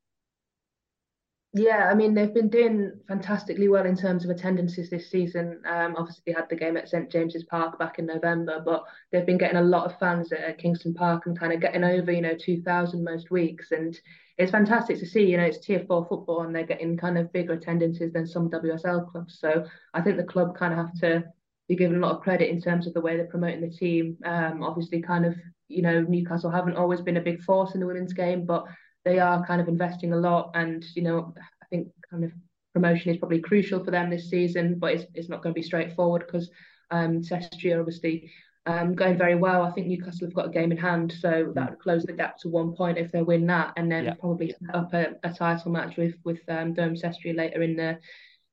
Yeah, 1.52 1.88
I 1.90 1.94
mean, 1.94 2.14
they've 2.14 2.32
been 2.32 2.48
doing 2.48 2.92
fantastically 3.08 3.66
well 3.68 3.84
in 3.84 3.96
terms 3.96 4.24
of 4.24 4.30
attendances 4.30 4.88
this 4.88 5.10
season. 5.10 5.60
Um, 5.66 5.96
obviously, 5.96 6.22
they 6.26 6.32
had 6.32 6.48
the 6.48 6.54
game 6.54 6.76
at 6.76 6.88
St 6.88 7.10
James's 7.10 7.42
Park 7.42 7.76
back 7.76 7.98
in 7.98 8.06
November, 8.06 8.62
but 8.64 8.84
they've 9.10 9.26
been 9.26 9.38
getting 9.38 9.56
a 9.56 9.62
lot 9.62 9.86
of 9.86 9.98
fans 9.98 10.30
at, 10.30 10.58
Kingston 10.58 10.94
Park 10.94 11.26
and 11.26 11.36
kind 11.36 11.52
of 11.52 11.60
getting 11.60 11.82
over, 11.82 12.12
you 12.12 12.20
know, 12.20 12.36
2,000 12.38 13.02
most 13.02 13.32
weeks. 13.32 13.72
And 13.72 13.98
it's 14.38 14.52
fantastic 14.52 15.00
to 15.00 15.06
see, 15.06 15.26
you 15.26 15.38
know, 15.38 15.42
it's 15.42 15.58
tier 15.58 15.84
four 15.88 16.06
football 16.08 16.42
and 16.42 16.54
they're 16.54 16.62
getting 16.62 16.96
kind 16.96 17.18
of 17.18 17.32
bigger 17.32 17.54
attendances 17.54 18.12
than 18.12 18.28
some 18.28 18.48
WSL 18.48 19.10
clubs. 19.10 19.40
So 19.40 19.66
I 19.92 20.02
think 20.02 20.18
the 20.18 20.24
club 20.24 20.56
kind 20.56 20.72
of 20.72 20.78
have 20.78 20.94
to 21.00 21.24
be 21.70 21.76
given 21.76 22.02
a 22.02 22.04
lot 22.04 22.16
of 22.16 22.20
credit 22.20 22.50
in 22.50 22.60
terms 22.60 22.88
of 22.88 22.94
the 22.94 23.00
way 23.00 23.16
they're 23.16 23.26
promoting 23.26 23.60
the 23.60 23.70
team. 23.70 24.18
Um, 24.24 24.60
obviously, 24.60 25.00
kind 25.00 25.24
of, 25.24 25.36
you 25.68 25.82
know, 25.82 26.00
Newcastle 26.00 26.50
haven't 26.50 26.76
always 26.76 27.00
been 27.00 27.16
a 27.16 27.22
big 27.22 27.40
force 27.44 27.74
in 27.74 27.80
the 27.80 27.86
women's 27.86 28.12
game, 28.12 28.44
but 28.44 28.64
they 29.04 29.20
are 29.20 29.46
kind 29.46 29.60
of 29.60 29.68
investing 29.68 30.12
a 30.12 30.16
lot. 30.16 30.50
And, 30.54 30.84
you 30.96 31.02
know, 31.02 31.32
I 31.38 31.66
think 31.70 31.86
kind 32.10 32.24
of 32.24 32.32
promotion 32.74 33.12
is 33.12 33.18
probably 33.18 33.38
crucial 33.38 33.84
for 33.84 33.92
them 33.92 34.10
this 34.10 34.28
season, 34.28 34.80
but 34.80 34.94
it's, 34.94 35.04
it's 35.14 35.28
not 35.28 35.44
going 35.44 35.54
to 35.54 35.60
be 35.60 35.64
straightforward 35.64 36.24
because 36.26 36.50
um, 36.90 37.22
Cestria 37.22 37.78
obviously 37.78 38.32
um, 38.66 38.96
going 38.96 39.16
very 39.16 39.36
well. 39.36 39.62
I 39.62 39.70
think 39.70 39.86
Newcastle 39.86 40.26
have 40.26 40.34
got 40.34 40.46
a 40.46 40.50
game 40.50 40.72
in 40.72 40.78
hand, 40.78 41.14
so 41.20 41.52
that 41.54 41.70
would 41.70 41.78
close 41.78 42.02
the 42.02 42.12
gap 42.14 42.36
to 42.38 42.48
one 42.48 42.74
point 42.74 42.98
if 42.98 43.12
they 43.12 43.22
win 43.22 43.46
that, 43.46 43.74
and 43.76 43.90
then 43.90 44.06
yeah. 44.06 44.14
probably 44.14 44.50
set 44.50 44.74
up 44.74 44.92
a, 44.92 45.14
a, 45.22 45.32
title 45.32 45.70
match 45.70 45.96
with 45.96 46.14
with 46.24 46.40
um, 46.48 46.74
Durham 46.74 46.96
Cestria 46.96 47.36
later 47.36 47.62
in 47.62 47.76
the 47.76 47.98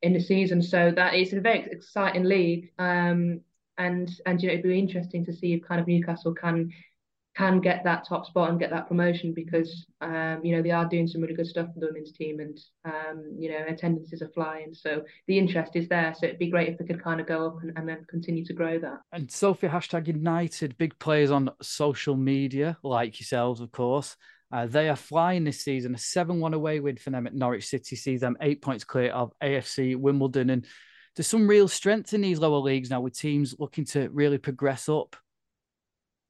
in 0.02 0.14
the 0.14 0.20
season. 0.20 0.62
So 0.62 0.91
that 0.95 1.16
is 1.16 1.34
a 1.34 1.41
very 1.41 1.68
exciting 1.72 2.24
league, 2.24 2.72
um, 2.80 3.41
and 3.78 4.10
and 4.26 4.41
you 4.41 4.48
know 4.48 4.54
it'd 4.54 4.64
be 4.64 4.80
interesting 4.80 5.26
to 5.26 5.34
see 5.34 5.54
if 5.54 5.64
kind 5.64 5.82
of 5.82 5.88
Newcastle 5.88 6.34
can 6.34 6.72
can 7.36 7.62
get 7.62 7.84
that 7.84 8.04
top 8.08 8.26
spot 8.26 8.50
and 8.50 8.60
get 8.60 8.72
that 8.72 8.88
promotion 8.88 9.32
because 9.32 9.86
um, 10.02 10.39
you 10.43 10.56
know 10.56 10.62
they 10.62 10.72
are 10.72 10.86
doing 10.86 11.08
some 11.08 11.22
really 11.22 11.36
good 11.36 11.45
stuff 11.45 11.72
for 11.72 11.80
the 11.80 11.86
women's 11.86 12.12
team 12.12 12.39
and 12.39 12.60
um, 12.84 13.36
you 13.38 13.52
know 13.52 13.64
attendances 13.68 14.22
are 14.22 14.30
flying. 14.30 14.74
So 14.74 15.04
the 15.28 15.38
interest 15.38 15.76
is 15.76 15.88
there. 15.88 16.14
So 16.18 16.26
it'd 16.26 16.39
be 16.39 16.50
great 16.50 16.70
if 16.70 16.80
they 16.80 16.86
could 16.86 17.04
kind 17.04 17.22
of 17.22 17.28
go 17.28 17.45
up 17.45 17.62
and, 17.62 17.78
and 17.78 17.88
then 17.88 18.06
continue 18.10 18.43
to 18.45 18.54
grow 18.54 18.80
that. 18.80 19.02
And 19.12 19.32
Sophie 19.32 19.68
hashtag 19.68 20.08
United 20.08 20.78
big 20.78 20.98
players 20.98 21.30
on 21.30 21.52
social 21.62 22.16
media 22.16 22.78
like 22.82 23.20
yourselves 23.20 23.62
of 23.62 23.72
course 23.72 24.18
uh, 24.52 24.66
they 24.66 24.89
are 24.89 24.95
flying 24.95 25.43
this 25.43 25.62
season 25.62 25.93
a 25.93 25.98
7-1 25.98 26.54
away 26.54 26.80
win 26.80 26.98
for 26.98 27.10
them 27.10 27.28
at 27.28 27.36
Norwich 27.36 27.68
City 27.68 27.95
sees 27.95 28.22
them 28.22 28.38
eight 28.41 28.62
points 28.62 28.84
clear 28.84 29.12
of 29.12 29.34
AFC 29.43 29.95
Wimbledon 29.95 30.50
and 30.50 30.66
there's 31.16 31.28
some 31.28 31.48
real 31.48 31.68
strength 31.68 32.14
in 32.14 32.22
these 32.22 32.39
lower 32.39 32.60
leagues 32.60 32.89
now 32.89 33.02
with 33.02 33.18
teams 33.18 33.56
looking 33.60 33.86
to 33.86 34.10
really 34.10 34.38
progress 34.38 34.88
up 34.88 35.16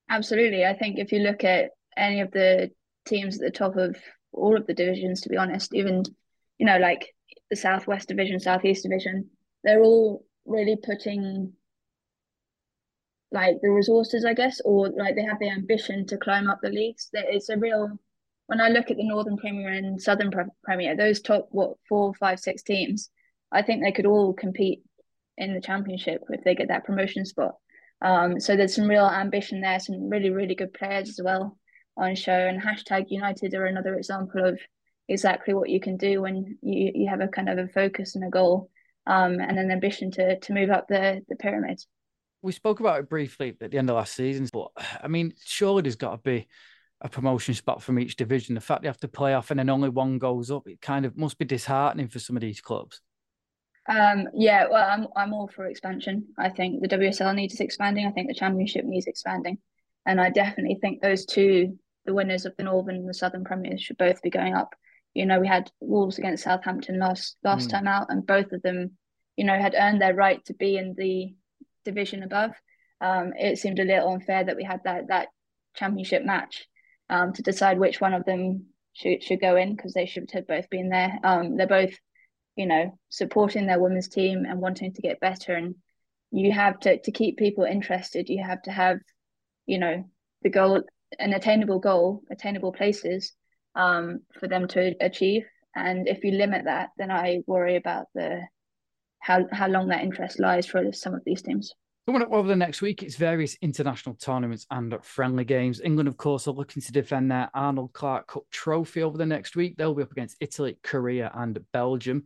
Absolutely. 0.10 0.66
I 0.66 0.74
think 0.74 1.00
if 1.00 1.12
you 1.12 1.20
look 1.20 1.44
at 1.44 1.72
any 1.96 2.22
of 2.22 2.32
the 2.32 2.72
teams 3.06 3.36
at 3.36 3.42
the 3.42 3.58
top 3.58 3.76
of 3.76 3.98
all 4.32 4.56
of 4.56 4.66
the 4.68 4.74
divisions, 4.74 5.22
to 5.22 5.30
be 5.30 5.38
honest, 5.38 5.74
even, 5.74 6.04
you 6.58 6.66
know, 6.66 6.78
like 6.78 7.14
the 7.50 7.56
Southwest 7.56 8.08
Division, 8.08 8.40
Southeast 8.40 8.84
Division, 8.84 9.30
they're 9.64 9.82
all 9.82 10.26
really 10.46 10.78
putting 10.78 11.54
like 13.32 13.58
the 13.62 13.70
resources, 13.70 14.24
I 14.24 14.34
guess, 14.34 14.62
or 14.64 14.90
like 14.90 15.16
they 15.16 15.24
have 15.24 15.40
the 15.40 15.50
ambition 15.50 16.06
to 16.08 16.18
climb 16.18 16.50
up 16.50 16.60
the 16.62 16.70
leagues. 16.70 17.10
It's 17.12 17.50
a 17.50 17.58
real, 17.58 18.00
when 18.48 18.62
I 18.62 18.70
look 18.70 18.90
at 18.90 18.98
the 18.98 19.08
Northern 19.08 19.38
Premier 19.38 19.70
and 19.70 20.02
Southern 20.02 20.32
Premier, 20.64 20.96
those 20.96 21.22
top, 21.22 21.50
what, 21.52 21.78
four, 21.88 22.14
five, 22.16 22.40
six 22.40 22.64
teams, 22.64 23.10
I 23.52 23.62
think 23.62 23.84
they 23.84 23.92
could 23.92 24.06
all 24.06 24.34
compete 24.34 24.84
in 25.38 25.54
the 25.54 25.62
championship 25.62 26.22
if 26.30 26.44
they 26.44 26.56
get 26.56 26.70
that 26.70 26.86
promotion 26.86 27.26
spot. 27.26 27.56
Um, 28.02 28.40
so 28.40 28.56
there's 28.56 28.76
some 28.76 28.88
real 28.88 29.06
ambition 29.06 29.62
there, 29.62 29.80
some 29.80 30.10
really, 30.10 30.30
really 30.30 30.56
good 30.56 30.74
players 30.74 31.10
as 31.10 31.20
well 31.24 31.58
on 31.98 32.16
show. 32.16 32.32
And 32.32 32.62
hashtag 32.62 33.06
United 33.10 33.54
are 33.54 33.66
another 33.66 33.96
example 33.96 34.46
of 34.46 34.60
exactly 35.10 35.54
what 35.54 35.70
you 35.70 35.80
can 35.80 35.98
do 35.98 36.22
when 36.22 36.58
you, 36.62 36.92
you 36.94 37.10
have 37.10 37.22
a 37.22 37.28
kind 37.28 37.50
of 37.50 37.58
a 37.58 37.68
focus 37.68 38.16
and 38.16 38.26
a 38.26 38.30
goal 38.30 38.70
um, 39.08 39.40
and 39.40 39.58
an 39.58 39.72
ambition 39.72 40.12
to 40.12 40.40
to 40.40 40.54
move 40.54 40.70
up 40.70 40.88
the, 40.88 41.22
the 41.30 41.36
pyramid. 41.36 41.82
We 42.42 42.52
spoke 42.52 42.80
about 42.80 43.00
it 43.00 43.10
briefly 43.10 43.56
at 43.60 43.72
the 43.72 43.78
end 43.78 43.90
of 43.90 43.96
last 43.96 44.14
season, 44.14 44.48
but 44.54 44.70
I 45.02 45.08
mean, 45.08 45.34
surely 45.44 45.82
there's 45.82 45.96
got 45.96 46.12
to 46.12 46.18
be 46.18 46.48
a 47.02 47.10
promotion 47.10 47.54
spot 47.54 47.82
from 47.82 48.00
each 48.00 48.16
division. 48.16 48.56
The 48.56 48.62
fact 48.62 48.82
they 48.82 48.88
have 48.88 49.00
to 49.02 49.08
play 49.08 49.34
off 49.34 49.52
and 49.52 49.60
then 49.60 49.70
only 49.70 49.90
one 49.90 50.18
goes 50.18 50.50
up, 50.50 50.68
it 50.68 50.82
kind 50.82 51.06
of 51.06 51.18
must 51.18 51.38
be 51.38 51.46
disheartening 51.46 52.08
for 52.08 52.20
some 52.20 52.36
of 52.36 52.42
these 52.42 52.62
clubs. 52.62 53.02
Um, 53.88 54.28
yeah, 54.34 54.68
well, 54.70 54.90
I'm 54.90 55.08
I'm 55.16 55.34
all 55.34 55.48
for 55.48 55.66
expansion. 55.66 56.28
I 56.38 56.50
think 56.50 56.82
the 56.82 56.90
WSL 56.90 57.34
needs 57.36 57.60
expanding. 57.60 58.06
I 58.06 58.12
think 58.12 58.28
the 58.28 58.34
Championship 58.34 58.84
needs 58.84 59.08
expanding, 59.08 59.60
and 60.06 60.20
I 60.20 60.30
definitely 60.30 60.78
think 60.82 61.02
those 61.02 61.26
two, 61.26 61.78
the 62.06 62.14
winners 62.14 62.46
of 62.46 62.54
the 62.58 62.64
Northern 62.64 62.96
and 62.96 63.08
the 63.08 63.14
Southern 63.14 63.46
Premiers, 63.46 63.82
should 63.82 63.98
both 63.98 64.22
be 64.22 64.30
going 64.30 64.56
up. 64.56 64.76
You 65.14 65.26
know, 65.26 65.40
we 65.40 65.48
had 65.48 65.72
Wolves 65.80 66.18
against 66.18 66.44
Southampton 66.44 67.00
last 67.00 67.38
last 67.44 67.70
mm. 67.70 67.72
time 67.72 67.88
out, 67.88 68.08
and 68.10 68.28
both 68.28 68.52
of 68.52 68.62
them, 68.62 68.98
you 69.38 69.46
know, 69.46 69.58
had 69.58 69.76
earned 69.78 70.02
their 70.02 70.14
right 70.14 70.44
to 70.46 70.54
be 70.54 70.76
in 70.76 70.94
the 70.98 71.34
division 71.86 72.24
above. 72.24 72.52
Um, 73.00 73.32
it 73.38 73.58
seemed 73.58 73.80
a 73.80 73.86
little 73.86 74.10
unfair 74.12 74.44
that 74.44 74.58
we 74.58 74.66
had 74.66 74.82
that 74.84 75.08
that 75.08 75.30
Championship 75.76 76.26
match 76.26 76.68
um, 77.10 77.34
to 77.34 77.42
decide 77.42 77.80
which 77.80 78.02
one 78.02 78.14
of 78.14 78.26
them 78.26 78.66
should 78.94 79.24
should 79.24 79.42
go 79.42 79.56
in 79.56 79.76
because 79.76 79.94
they 79.94 80.06
should 80.06 80.30
have 80.32 80.48
both 80.48 80.70
been 80.70 80.90
there. 80.90 81.20
Um, 81.24 81.58
they're 81.58 81.68
both 81.68 81.94
you 82.58 82.66
know, 82.66 82.98
supporting 83.10 83.68
their 83.68 83.80
women's 83.80 84.10
team 84.10 84.44
and 84.46 84.60
wanting 84.60 84.92
to 84.92 85.02
get 85.02 85.22
better. 85.22 85.54
And 85.54 85.76
you 86.32 86.52
have 86.52 86.80
to 86.82 87.00
to 87.00 87.12
keep 87.12 87.38
people 87.38 87.64
interested. 87.64 88.28
You 88.28 88.44
have 88.44 88.62
to 88.64 88.72
have, 88.72 88.98
you 89.68 89.78
know, 89.78 90.04
the 90.42 90.50
goal, 90.50 90.82
an 91.20 91.34
attainable 91.34 91.80
goal, 91.80 92.24
attainable 92.30 92.74
places 92.74 93.32
um, 93.76 94.22
for 94.40 94.48
them 94.48 94.68
to 94.70 94.96
achieve. 95.00 95.46
And 95.76 96.08
if 96.08 96.24
you 96.24 96.32
limit 96.32 96.66
that, 96.66 96.90
then 96.98 97.12
I 97.12 97.44
worry 97.46 97.76
about 97.76 98.08
the 98.16 98.42
how 99.20 99.46
how 99.52 99.68
long 99.68 99.90
that 99.90 100.04
interest 100.04 100.40
lies 100.40 100.66
for 100.66 100.92
some 100.92 101.14
of 101.14 101.22
these 101.26 101.44
teams. 101.44 101.74
Coming 102.08 102.22
up 102.22 102.32
over 102.32 102.48
the 102.48 102.56
next 102.56 102.82
week, 102.82 103.04
it's 103.04 103.18
various 103.18 103.58
international 103.62 104.16
tournaments 104.16 104.66
and 104.72 104.98
friendly 105.04 105.44
games. 105.44 105.82
England, 105.82 106.08
of 106.08 106.16
course, 106.16 106.48
are 106.48 106.52
looking 106.52 106.82
to 106.82 106.94
defend 106.94 107.30
their 107.30 107.50
Arnold 107.54 107.92
Clark 107.92 108.28
Cup 108.28 108.44
trophy 108.50 109.04
over 109.04 109.18
the 109.18 109.26
next 109.26 109.58
week. 109.58 109.76
They'll 109.76 109.94
be 109.94 110.04
up 110.04 110.14
against 110.14 110.38
Italy, 110.40 110.78
Korea, 110.84 111.30
and 111.36 111.60
Belgium. 111.74 112.24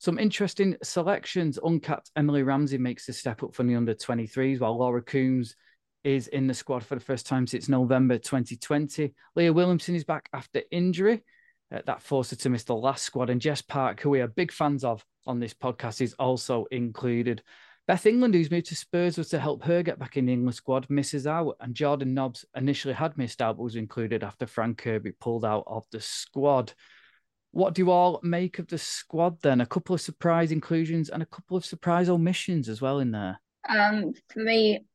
Some 0.00 0.18
interesting 0.18 0.76
selections. 0.82 1.58
Uncapped 1.64 2.10
Emily 2.14 2.42
Ramsey 2.42 2.76
makes 2.76 3.06
the 3.06 3.14
step 3.14 3.42
up 3.42 3.54
from 3.54 3.68
the 3.68 3.74
under 3.74 3.94
23s, 3.94 4.60
while 4.60 4.76
Laura 4.76 5.00
Coombs 5.00 5.56
is 6.04 6.28
in 6.28 6.46
the 6.46 6.52
squad 6.52 6.84
for 6.84 6.96
the 6.96 7.00
first 7.00 7.26
time 7.26 7.46
since 7.46 7.70
November 7.70 8.18
2020. 8.18 9.14
Leah 9.34 9.52
Williamson 9.54 9.94
is 9.94 10.04
back 10.04 10.28
after 10.34 10.60
injury. 10.70 11.22
Uh, 11.74 11.80
that 11.86 12.02
forced 12.02 12.32
her 12.32 12.36
to 12.36 12.50
miss 12.50 12.64
the 12.64 12.76
last 12.76 13.02
squad. 13.02 13.30
And 13.30 13.40
Jess 13.40 13.62
Park, 13.62 14.02
who 14.02 14.10
we 14.10 14.20
are 14.20 14.28
big 14.28 14.52
fans 14.52 14.84
of 14.84 15.02
on 15.26 15.40
this 15.40 15.54
podcast, 15.54 16.02
is 16.02 16.12
also 16.18 16.66
included. 16.70 17.42
Beth 17.92 18.06
England, 18.06 18.32
who's 18.32 18.50
moved 18.50 18.68
to 18.68 18.74
Spurs, 18.74 19.18
was 19.18 19.28
to 19.28 19.38
help 19.38 19.62
her 19.64 19.82
get 19.82 19.98
back 19.98 20.16
in 20.16 20.24
the 20.24 20.32
England 20.32 20.54
squad, 20.54 20.88
misses 20.88 21.26
out. 21.26 21.58
And 21.60 21.74
Jordan 21.74 22.14
Nobbs 22.14 22.46
initially 22.56 22.94
had 22.94 23.18
missed 23.18 23.42
out, 23.42 23.58
but 23.58 23.64
was 23.64 23.76
included 23.76 24.24
after 24.24 24.46
Fran 24.46 24.76
Kirby 24.76 25.12
pulled 25.12 25.44
out 25.44 25.64
of 25.66 25.84
the 25.92 26.00
squad. 26.00 26.72
What 27.50 27.74
do 27.74 27.82
you 27.82 27.90
all 27.90 28.18
make 28.22 28.58
of 28.58 28.68
the 28.68 28.78
squad 28.78 29.42
then? 29.42 29.60
A 29.60 29.66
couple 29.66 29.94
of 29.94 30.00
surprise 30.00 30.52
inclusions 30.52 31.10
and 31.10 31.22
a 31.22 31.26
couple 31.26 31.54
of 31.54 31.66
surprise 31.66 32.08
omissions 32.08 32.70
as 32.70 32.80
well 32.80 32.98
in 32.98 33.10
there. 33.10 33.38
Um, 33.68 34.14
for 34.32 34.40
me, 34.40 34.86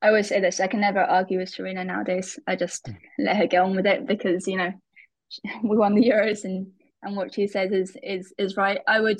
I 0.00 0.06
always 0.06 0.28
say 0.28 0.38
this: 0.40 0.60
I 0.60 0.68
can 0.68 0.82
never 0.82 1.00
argue 1.00 1.40
with 1.40 1.52
Sarina 1.52 1.84
nowadays. 1.84 2.38
I 2.46 2.54
just 2.54 2.84
mm. 2.86 2.96
let 3.18 3.38
her 3.38 3.48
get 3.48 3.62
on 3.64 3.74
with 3.74 3.86
it 3.86 4.06
because 4.06 4.46
you 4.46 4.56
know 4.56 4.70
we 5.64 5.76
won 5.76 5.96
the 5.96 6.08
Euros 6.08 6.44
and 6.44 6.68
and 7.02 7.16
what 7.16 7.34
she 7.34 7.48
says 7.48 7.72
is 7.72 7.96
is 8.04 8.32
is 8.38 8.56
right. 8.56 8.78
I 8.86 9.00
would 9.00 9.18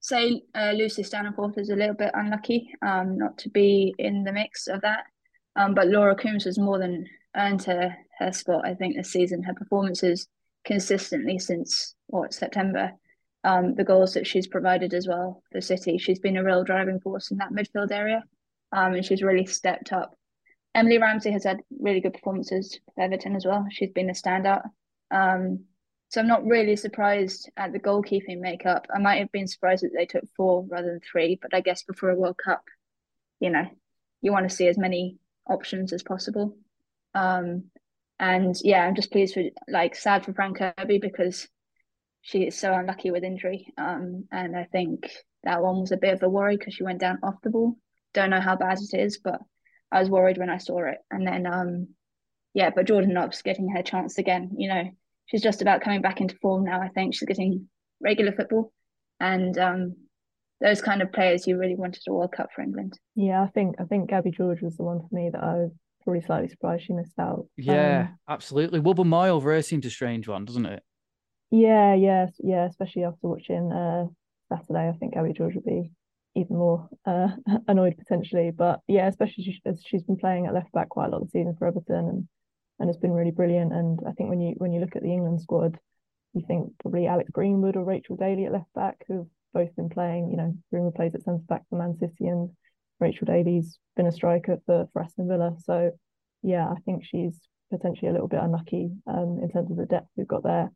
say 0.00 0.42
uh, 0.54 0.72
Lucy 0.72 1.02
Staniforth 1.02 1.58
is 1.58 1.70
a 1.70 1.76
little 1.76 1.94
bit 1.94 2.10
unlucky 2.14 2.72
um, 2.82 3.18
not 3.18 3.38
to 3.38 3.48
be 3.50 3.94
in 3.98 4.24
the 4.24 4.32
mix 4.32 4.66
of 4.66 4.80
that. 4.82 5.04
Um, 5.56 5.74
but 5.74 5.88
Laura 5.88 6.14
Coombs 6.14 6.44
has 6.44 6.58
more 6.58 6.78
than 6.78 7.06
earned 7.36 7.62
her, 7.64 7.94
her 8.18 8.32
spot, 8.32 8.64
I 8.64 8.74
think, 8.74 8.96
this 8.96 9.12
season. 9.12 9.42
Her 9.42 9.54
performances 9.54 10.28
consistently 10.64 11.38
since 11.38 11.94
what 12.06 12.32
September. 12.34 12.92
Um, 13.42 13.74
the 13.74 13.84
goals 13.84 14.14
that 14.14 14.26
she's 14.26 14.46
provided 14.46 14.92
as 14.92 15.08
well 15.08 15.42
for 15.50 15.60
City, 15.60 15.96
she's 15.96 16.18
been 16.18 16.36
a 16.36 16.44
real 16.44 16.62
driving 16.62 17.00
force 17.00 17.30
in 17.30 17.38
that 17.38 17.52
midfield 17.52 17.90
area, 17.90 18.22
um, 18.72 18.92
and 18.92 19.04
she's 19.04 19.22
really 19.22 19.46
stepped 19.46 19.92
up 19.92 20.14
Emily 20.74 20.98
Ramsey 20.98 21.30
has 21.32 21.44
had 21.44 21.60
really 21.80 22.00
good 22.00 22.14
performances 22.14 22.78
for 22.94 23.02
Everton 23.02 23.34
as 23.34 23.44
well. 23.44 23.66
She's 23.70 23.90
been 23.90 24.10
a 24.10 24.14
standout. 24.14 24.62
Um, 25.10 25.64
so 26.10 26.20
I'm 26.20 26.26
not 26.26 26.44
really 26.44 26.74
surprised 26.74 27.48
at 27.56 27.72
the 27.72 27.78
goalkeeping 27.78 28.40
makeup. 28.40 28.88
I 28.92 28.98
might 28.98 29.18
have 29.18 29.30
been 29.30 29.46
surprised 29.46 29.84
that 29.84 29.92
they 29.96 30.06
took 30.06 30.24
four 30.36 30.66
rather 30.68 30.88
than 30.88 31.00
three, 31.00 31.38
but 31.40 31.54
I 31.54 31.60
guess 31.60 31.84
before 31.84 32.10
a 32.10 32.16
World 32.16 32.36
Cup, 32.36 32.64
you 33.38 33.48
know, 33.48 33.64
you 34.20 34.32
want 34.32 34.48
to 34.48 34.54
see 34.54 34.66
as 34.66 34.76
many 34.76 35.18
options 35.48 35.92
as 35.92 36.02
possible. 36.02 36.56
Um, 37.14 37.66
and 38.18 38.56
yeah, 38.64 38.84
I'm 38.84 38.96
just 38.96 39.12
pleased 39.12 39.34
for 39.34 39.44
like 39.68 39.94
sad 39.94 40.24
for 40.24 40.32
Fran 40.32 40.52
Kirby 40.52 40.98
because 40.98 41.46
she 42.22 42.42
is 42.42 42.58
so 42.58 42.74
unlucky 42.74 43.12
with 43.12 43.22
injury. 43.22 43.72
Um, 43.78 44.24
and 44.32 44.56
I 44.56 44.64
think 44.64 45.08
that 45.44 45.62
one 45.62 45.80
was 45.80 45.92
a 45.92 45.96
bit 45.96 46.14
of 46.14 46.24
a 46.24 46.28
worry 46.28 46.56
because 46.56 46.74
she 46.74 46.82
went 46.82 46.98
down 46.98 47.20
off 47.22 47.40
the 47.44 47.50
ball. 47.50 47.76
Don't 48.14 48.30
know 48.30 48.40
how 48.40 48.56
bad 48.56 48.78
it 48.80 48.98
is, 48.98 49.18
but 49.22 49.40
I 49.92 50.00
was 50.00 50.10
worried 50.10 50.38
when 50.38 50.50
I 50.50 50.58
saw 50.58 50.80
it. 50.88 50.98
And 51.08 51.24
then 51.24 51.46
um, 51.46 51.88
yeah, 52.52 52.70
but 52.74 52.86
Jordan 52.86 53.14
Nobbs 53.14 53.42
getting 53.42 53.68
her 53.70 53.82
chance 53.84 54.18
again. 54.18 54.50
You 54.56 54.68
know, 54.70 54.90
she's 55.30 55.42
just 55.42 55.62
about 55.62 55.80
coming 55.82 56.02
back 56.02 56.20
into 56.20 56.36
form 56.42 56.64
now. 56.64 56.80
I 56.80 56.88
think 56.88 57.14
she's 57.14 57.28
getting 57.28 57.68
regular 58.00 58.32
football, 58.32 58.72
and 59.20 59.56
um, 59.58 59.94
those 60.60 60.82
kind 60.82 61.02
of 61.02 61.12
players 61.12 61.46
you 61.46 61.56
really 61.58 61.76
wanted 61.76 62.02
a 62.08 62.12
World 62.12 62.32
Cup 62.32 62.48
for 62.54 62.62
England. 62.62 62.98
Yeah, 63.14 63.42
I 63.42 63.46
think 63.48 63.76
I 63.80 63.84
think 63.84 64.10
Gabby 64.10 64.30
George 64.30 64.60
was 64.62 64.76
the 64.76 64.82
one 64.84 65.00
for 65.00 65.14
me 65.14 65.30
that 65.32 65.42
I 65.42 65.54
was 65.54 65.72
probably 66.02 66.22
slightly 66.22 66.48
surprised 66.48 66.84
she 66.84 66.92
missed 66.94 67.18
out. 67.18 67.46
Yeah, 67.56 68.08
Um, 68.10 68.18
absolutely. 68.28 68.80
Wubben-Moy 68.80 69.28
over 69.28 69.52
her 69.52 69.62
seemed 69.62 69.84
a 69.84 69.90
strange 69.90 70.26
one, 70.28 70.44
doesn't 70.46 70.66
it? 70.66 70.82
yeah, 71.50 71.94
yeah, 71.94 72.26
yeah. 72.38 72.66
Especially 72.66 73.04
after 73.04 73.28
watching 73.28 73.70
uh, 73.72 74.06
Saturday, 74.48 74.88
I 74.88 74.92
think 74.98 75.14
Gabby 75.14 75.32
George 75.32 75.54
would 75.56 75.64
be 75.64 75.90
even 76.36 76.56
more 76.56 76.88
uh, 77.04 77.28
annoyed 77.68 77.96
potentially. 77.98 78.50
But 78.50 78.80
yeah, 78.86 79.08
especially 79.08 79.44
as 79.66 79.82
she's 79.84 80.04
been 80.04 80.16
playing 80.16 80.46
at 80.46 80.54
left 80.54 80.72
back 80.72 80.88
quite 80.88 81.06
a 81.06 81.10
lot 81.10 81.22
this 81.22 81.32
the 81.32 81.40
season 81.40 81.56
for 81.58 81.66
Everton 81.66 82.08
and 82.08 82.28
and 82.80 82.88
has 82.88 82.96
been 82.96 83.12
really 83.12 83.30
brilliant. 83.30 83.72
And 83.72 84.00
I 84.08 84.12
think 84.12 84.30
when 84.30 84.40
you 84.40 84.54
when 84.56 84.72
you 84.72 84.80
look 84.80 84.96
at 84.96 85.02
the 85.02 85.12
England 85.12 85.40
squad, 85.40 85.78
you 86.32 86.42
think 86.46 86.72
probably 86.80 87.06
Alex 87.06 87.30
Greenwood 87.30 87.76
or 87.76 87.84
Rachel 87.84 88.16
Daly 88.16 88.46
at 88.46 88.52
left 88.52 88.72
back, 88.74 89.04
who've 89.06 89.28
both 89.54 89.74
been 89.76 89.90
playing. 89.90 90.30
You 90.30 90.38
know, 90.38 90.54
Greenwood 90.70 90.94
plays 90.94 91.14
at 91.14 91.22
centre 91.22 91.44
back 91.48 91.62
for 91.68 91.76
Man 91.76 91.96
City, 91.98 92.26
and 92.26 92.50
Rachel 92.98 93.26
Daly's 93.26 93.78
been 93.96 94.06
a 94.06 94.12
striker 94.12 94.58
for 94.66 94.88
for 94.92 95.02
Aston 95.02 95.28
Villa. 95.28 95.54
So 95.64 95.92
yeah, 96.42 96.68
I 96.68 96.80
think 96.86 97.04
she's 97.04 97.38
potentially 97.70 98.08
a 98.08 98.12
little 98.12 98.28
bit 98.28 98.40
unlucky 98.42 98.90
um, 99.06 99.38
in 99.42 99.50
terms 99.50 99.70
of 99.70 99.76
the 99.76 99.86
depth 99.86 100.08
we've 100.16 100.26
got 100.26 100.42
there. 100.42 100.70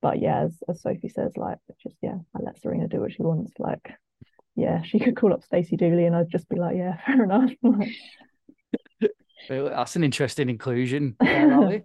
But 0.00 0.20
yeah, 0.20 0.44
as, 0.44 0.62
as 0.68 0.80
Sophie 0.80 1.08
says, 1.08 1.32
like 1.36 1.58
just 1.82 1.96
yeah, 2.00 2.18
I 2.34 2.38
let 2.40 2.62
Sarina 2.62 2.88
do 2.88 3.00
what 3.00 3.12
she 3.12 3.22
wants. 3.22 3.52
Like, 3.58 3.90
yeah, 4.54 4.82
she 4.82 5.00
could 5.00 5.16
call 5.16 5.32
up 5.32 5.42
Stacey 5.42 5.76
Dooley, 5.76 6.04
and 6.04 6.14
I'd 6.14 6.30
just 6.30 6.48
be 6.48 6.56
like, 6.56 6.76
yeah, 6.76 6.98
fair 7.06 7.24
enough. 7.24 7.50
That's 9.48 9.96
an 9.96 10.04
interesting 10.04 10.48
inclusion, 10.48 11.16
there, 11.20 11.82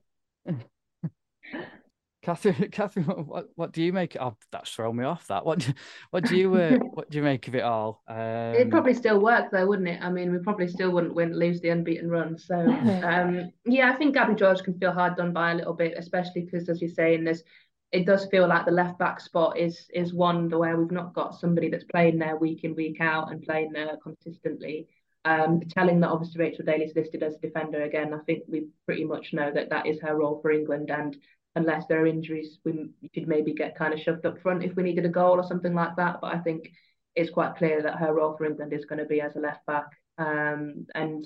Kathryn, 2.23 2.71
Kathryn, 2.71 3.27
what, 3.27 3.49
what, 3.55 3.71
do 3.73 3.83
you 3.83 3.91
make? 3.91 4.15
Oh, 4.19 4.37
that's 4.51 4.71
thrown 4.71 4.95
me 4.95 5.03
off. 5.03 5.27
That 5.27 5.45
what, 5.45 5.59
do- 5.59 5.73
what 6.11 6.23
do 6.23 6.37
you, 6.37 6.55
uh, 6.55 6.77
what 6.93 7.09
do 7.09 7.17
you 7.17 7.23
make 7.23 7.47
of 7.47 7.55
it 7.55 7.63
all? 7.63 8.01
Um, 8.07 8.55
It'd 8.55 8.71
probably 8.71 8.93
still 8.93 9.19
work 9.19 9.51
though, 9.51 9.67
wouldn't 9.67 9.89
it? 9.89 9.99
I 10.01 10.09
mean, 10.09 10.31
we 10.31 10.39
probably 10.39 10.67
still 10.67 10.91
wouldn't 10.91 11.13
win, 11.13 11.37
lose 11.37 11.59
the 11.61 11.69
unbeaten 11.69 12.09
run. 12.09 12.37
So, 12.37 12.55
um, 12.55 13.51
yeah, 13.65 13.91
I 13.91 13.95
think 13.95 14.13
Gabby 14.13 14.35
George 14.35 14.63
can 14.63 14.79
feel 14.79 14.93
hard 14.93 15.17
done 15.17 15.33
by 15.33 15.51
a 15.51 15.55
little 15.55 15.73
bit, 15.73 15.95
especially 15.97 16.41
because, 16.41 16.69
as 16.69 16.81
you're 16.81 16.89
saying, 16.89 17.25
there's 17.25 17.43
it 17.91 18.07
does 18.07 18.25
feel 18.25 18.47
like 18.47 18.65
the 18.65 18.71
left 18.71 18.97
back 18.97 19.19
spot 19.19 19.55
is 19.57 19.85
is 19.93 20.13
one 20.15 20.49
where 20.49 20.77
we've 20.77 20.91
not 20.91 21.13
got 21.13 21.39
somebody 21.39 21.69
that's 21.69 21.83
playing 21.83 22.17
there 22.17 22.35
week 22.37 22.63
in 22.63 22.73
week 22.73 22.99
out 22.99 23.31
and 23.31 23.43
playing 23.43 23.71
there 23.71 23.97
consistently. 24.01 24.87
Um, 25.25 25.61
telling 25.69 26.01
that 26.01 26.09
obviously 26.09 26.39
Rachel 26.41 26.65
Daly's 26.65 26.95
listed 26.95 27.23
as 27.23 27.35
a 27.35 27.39
defender 27.39 27.83
again, 27.83 28.13
I 28.13 28.19
think 28.25 28.43
we 28.47 28.67
pretty 28.85 29.05
much 29.05 29.31
know 29.31 29.51
that 29.53 29.69
that 29.69 29.85
is 29.85 30.01
her 30.01 30.15
role 30.15 30.39
for 30.41 30.51
England. 30.51 30.91
And 30.91 31.15
unless 31.55 31.85
there 31.87 32.01
are 32.01 32.07
injuries, 32.07 32.59
we 32.65 32.89
could 33.13 33.27
maybe 33.27 33.53
get 33.53 33.77
kind 33.77 33.93
of 33.93 33.99
shoved 33.99 34.25
up 34.25 34.41
front 34.41 34.63
if 34.63 34.75
we 34.75 34.83
needed 34.83 35.05
a 35.05 35.09
goal 35.09 35.39
or 35.39 35.47
something 35.47 35.73
like 35.73 35.95
that. 35.95 36.19
But 36.19 36.33
I 36.33 36.39
think 36.39 36.69
it's 37.15 37.29
quite 37.29 37.55
clear 37.55 37.81
that 37.81 37.99
her 37.99 38.13
role 38.13 38.35
for 38.35 38.45
England 38.45 38.73
is 38.73 38.85
going 38.85 38.99
to 38.99 39.05
be 39.05 39.21
as 39.21 39.35
a 39.35 39.39
left 39.39 39.65
back. 39.65 39.85
Um, 40.17 40.85
and 40.93 41.25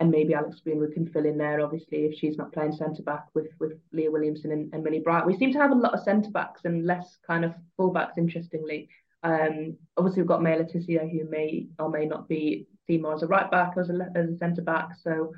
and 0.00 0.10
maybe 0.10 0.34
Alex 0.34 0.60
Greenwood 0.60 0.92
can 0.92 1.06
fill 1.06 1.24
in 1.24 1.38
there, 1.38 1.60
obviously, 1.60 1.98
if 2.04 2.18
she's 2.18 2.36
not 2.36 2.52
playing 2.52 2.72
centre 2.72 3.02
back 3.02 3.26
with 3.34 3.48
with 3.60 3.72
Leah 3.92 4.10
Williamson 4.10 4.52
and, 4.52 4.72
and 4.72 4.82
Millie 4.82 5.00
Bright. 5.00 5.26
We 5.26 5.36
seem 5.36 5.52
to 5.52 5.58
have 5.58 5.70
a 5.70 5.76
lot 5.76 5.94
of 5.94 6.02
centre 6.02 6.30
backs 6.30 6.62
and 6.64 6.84
less 6.86 7.18
kind 7.26 7.44
of 7.44 7.54
full 7.76 7.92
backs, 7.92 8.18
interestingly. 8.18 8.88
Um, 9.22 9.76
obviously, 9.96 10.22
we've 10.22 10.28
got 10.28 10.42
Maya 10.42 10.58
Le 10.58 10.64
Tissier, 10.64 11.10
who 11.10 11.28
may 11.30 11.68
or 11.78 11.90
may 11.90 12.06
not 12.06 12.28
be 12.28 12.66
seen 12.86 13.02
more 13.02 13.14
as 13.14 13.22
a 13.22 13.26
right 13.26 13.50
back 13.50 13.74
as 13.78 13.90
a, 13.90 14.10
as 14.14 14.30
a 14.30 14.36
centre 14.36 14.62
back. 14.62 14.90
So, 15.02 15.32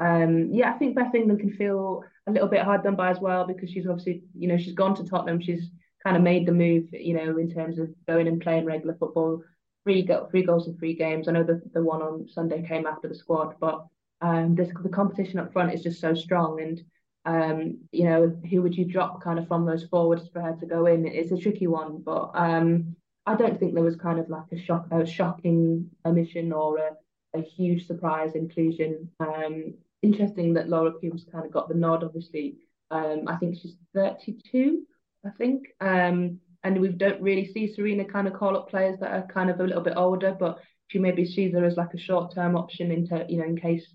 um, 0.00 0.50
yeah, 0.52 0.70
I 0.70 0.78
think 0.78 0.96
Beth 0.96 1.14
England 1.14 1.40
can 1.40 1.52
feel 1.52 2.02
a 2.26 2.32
little 2.32 2.48
bit 2.48 2.62
hard 2.62 2.82
done 2.82 2.96
by 2.96 3.10
as 3.10 3.20
well 3.20 3.46
because 3.46 3.70
she's 3.70 3.86
obviously, 3.86 4.22
you 4.34 4.48
know, 4.48 4.58
she's 4.58 4.74
gone 4.74 4.94
to 4.96 5.04
Tottenham. 5.04 5.40
She's 5.40 5.70
kind 6.04 6.16
of 6.16 6.22
made 6.22 6.46
the 6.46 6.52
move, 6.52 6.84
you 6.92 7.14
know, 7.14 7.38
in 7.38 7.50
terms 7.50 7.78
of 7.78 7.88
going 8.06 8.28
and 8.28 8.40
playing 8.40 8.64
regular 8.64 8.96
football. 8.98 9.42
Three, 9.84 10.02
go- 10.02 10.26
three 10.30 10.42
goals 10.42 10.66
in 10.66 10.76
three 10.76 10.94
games. 10.94 11.28
I 11.28 11.32
know 11.32 11.44
the, 11.44 11.62
the 11.72 11.82
one 11.82 12.02
on 12.02 12.28
Sunday 12.28 12.66
came 12.66 12.86
after 12.86 13.08
the 13.08 13.14
squad, 13.14 13.54
but 13.60 13.86
um, 14.20 14.54
this 14.54 14.70
the 14.82 14.88
competition 14.88 15.38
up 15.38 15.52
front 15.52 15.74
is 15.74 15.82
just 15.82 16.00
so 16.00 16.14
strong, 16.14 16.60
and 16.60 16.82
um, 17.26 17.78
you 17.92 18.04
know 18.04 18.34
who 18.50 18.62
would 18.62 18.74
you 18.74 18.84
drop 18.84 19.22
kind 19.22 19.38
of 19.38 19.46
from 19.46 19.66
those 19.66 19.84
forwards 19.84 20.28
for 20.32 20.40
her 20.40 20.56
to 20.58 20.66
go 20.66 20.86
in? 20.86 21.06
It's 21.06 21.32
a 21.32 21.36
tricky 21.36 21.66
one, 21.66 22.02
but 22.04 22.30
um, 22.34 22.96
I 23.26 23.34
don't 23.34 23.58
think 23.58 23.74
there 23.74 23.82
was 23.82 23.96
kind 23.96 24.18
of 24.20 24.28
like 24.30 24.44
a 24.52 24.58
shock, 24.58 24.86
a 24.90 25.04
shocking 25.04 25.90
omission 26.04 26.52
or 26.52 26.78
a, 26.78 27.38
a 27.38 27.42
huge 27.42 27.86
surprise 27.86 28.34
inclusion. 28.34 29.10
Um, 29.20 29.74
interesting 30.02 30.54
that 30.54 30.68
Laura 30.68 30.92
Coombs 31.00 31.26
kind 31.30 31.44
of 31.44 31.52
got 31.52 31.68
the 31.68 31.74
nod. 31.74 32.04
Obviously, 32.04 32.58
um, 32.90 33.24
I 33.26 33.36
think 33.36 33.58
she's 33.58 33.76
32, 33.94 34.86
I 35.24 35.30
think, 35.30 35.66
um, 35.80 36.38
and 36.62 36.80
we 36.80 36.88
don't 36.88 37.20
really 37.20 37.46
see 37.52 37.74
Sarina 37.76 38.08
kind 38.10 38.28
of 38.28 38.34
call 38.34 38.56
up 38.56 38.70
players 38.70 38.98
that 39.00 39.10
are 39.10 39.26
kind 39.26 39.50
of 39.50 39.60
a 39.60 39.64
little 39.64 39.82
bit 39.82 39.94
older, 39.96 40.36
but 40.38 40.58
she 40.88 40.98
maybe 40.98 41.24
sees 41.24 41.52
her 41.52 41.64
as 41.64 41.76
like 41.76 41.94
a 41.94 41.98
short 41.98 42.32
term 42.34 42.56
option 42.56 42.92
into 42.92 43.26
you 43.28 43.38
know 43.38 43.44
in 43.44 43.56
case 43.56 43.92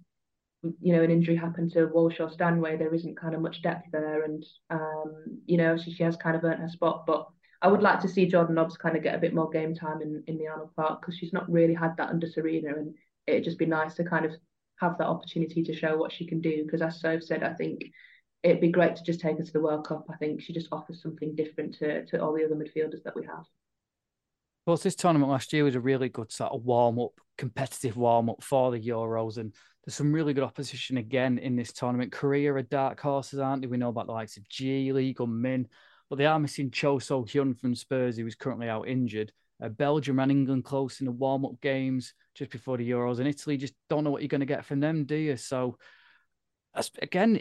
you 0.82 0.94
know 0.94 1.02
an 1.02 1.12
injury 1.12 1.36
happened 1.36 1.72
to 1.72 1.86
Walsh 1.86 2.20
or 2.20 2.30
Stanway, 2.30 2.78
there 2.78 2.94
isn't 2.94 3.18
kind 3.20 3.34
of 3.34 3.42
much 3.42 3.62
depth 3.62 3.88
there, 3.92 4.24
and 4.24 4.46
um, 4.70 5.40
you 5.46 5.58
know 5.58 5.78
she, 5.78 5.94
she 5.94 6.04
has 6.04 6.16
kind 6.18 6.36
of 6.36 6.44
earned 6.44 6.62
her 6.62 6.70
spot. 6.70 7.06
But 7.08 7.28
I 7.62 7.68
would 7.68 7.82
like 7.82 8.00
to 8.02 8.08
see 8.08 8.28
Jordan 8.28 8.56
Nobbs 8.56 8.78
kind 8.78 8.98
of 8.98 9.04
get 9.04 9.16
a 9.16 9.20
bit 9.20 9.36
more 9.36 9.50
game 9.50 9.76
time 9.76 10.02
in, 10.02 10.24
in 10.28 10.38
the 10.38 10.48
Arnold 10.48 10.72
Clark 10.76 11.02
because 11.02 11.16
she's 11.16 11.34
not 11.34 11.52
really 11.52 11.76
had 11.76 11.96
that 11.98 12.10
under 12.10 12.28
Sarina, 12.28 12.78
and 12.78 12.96
it'd 13.28 13.44
just 13.44 13.60
be 13.60 13.66
nice 13.68 13.94
to 13.96 14.04
kind 14.04 14.26
of 14.26 14.32
have 14.80 14.98
that 14.98 15.08
opportunity 15.08 15.64
to 15.64 15.76
show 15.76 15.96
what 15.96 16.12
she 16.12 16.26
can 16.26 16.42
do. 16.42 16.64
Because 16.64 16.82
as 16.82 17.00
Soph 17.00 17.22
said, 17.22 17.44
I 17.44 17.54
think 17.54 17.84
it'd 18.44 18.62
be 18.62 18.72
great 18.72 18.96
to 18.96 19.04
just 19.04 19.20
take 19.20 19.38
her 19.38 19.44
to 19.44 19.54
the 19.54 19.62
World 19.62 19.88
Cup. 19.88 20.08
I 20.10 20.18
think 20.18 20.42
she 20.42 20.54
just 20.54 20.70
offers 20.72 21.02
something 21.02 21.36
different 21.36 21.76
to 21.80 22.06
to 22.08 22.22
all 22.22 22.34
the 22.34 22.46
other 22.46 22.56
midfielders 22.56 23.04
that 23.04 23.16
we 23.16 23.26
have. 23.26 23.46
Of 24.62 24.66
course, 24.66 24.84
this 24.84 24.96
tournament 24.96 25.32
last 25.32 25.54
year 25.54 25.64
was 25.64 25.76
a 25.76 25.80
really 25.80 26.10
good 26.10 26.32
sort 26.32 26.52
of 26.52 26.64
warm 26.64 27.00
up, 27.00 27.14
competitive 27.38 27.98
warm 27.98 28.30
up 28.30 28.44
for 28.44 28.72
the 28.72 28.80
Euros, 28.80 29.38
and 29.38 29.54
there's 29.86 29.96
some 29.96 30.14
really 30.14 30.34
good 30.34 30.44
opposition 30.44 30.98
again 30.98 31.38
in 31.40 31.56
this 31.56 31.74
tournament. 31.74 32.12
Korea 32.12 32.54
are 32.54 32.62
dark 32.62 33.00
horses, 33.00 33.40
aren't 33.40 33.62
they? 33.62 33.68
We 33.68 33.78
know 33.78 33.90
about 33.90 34.06
the 34.06 34.14
likes 34.14 34.38
of 34.38 34.48
G 34.50 34.92
League 34.92 35.20
or 35.20 35.28
Min, 35.28 35.68
but 36.12 36.18
they 36.18 36.26
are 36.26 36.40
missing 36.40 36.70
Cho 36.70 37.00
So 37.00 37.24
Hyun 37.24 37.58
from 37.58 37.74
Spurs, 37.74 38.18
who 38.18 38.28
is 38.28 38.36
currently 38.36 38.68
out 38.68 38.86
injured. 38.86 39.32
Uh, 39.64 39.70
Belgium 39.70 40.20
and 40.20 40.30
England 40.30 40.66
close 40.66 41.00
in 41.00 41.06
the 41.06 41.12
warm 41.12 41.46
up 41.46 41.62
games 41.62 42.14
just 42.36 42.52
before 42.52 42.76
the 42.76 42.90
Euros, 42.90 43.20
and 43.20 43.30
Italy 43.30 43.56
just 43.56 43.76
don't 43.90 44.04
know 44.04 44.12
what 44.12 44.22
you're 44.22 44.28
going 44.28 44.42
to 44.42 44.46
get 44.46 44.66
from 44.66 44.82
them, 44.82 45.06
do 45.06 45.16
you? 45.16 45.38
So, 45.38 45.78
again, 47.02 47.40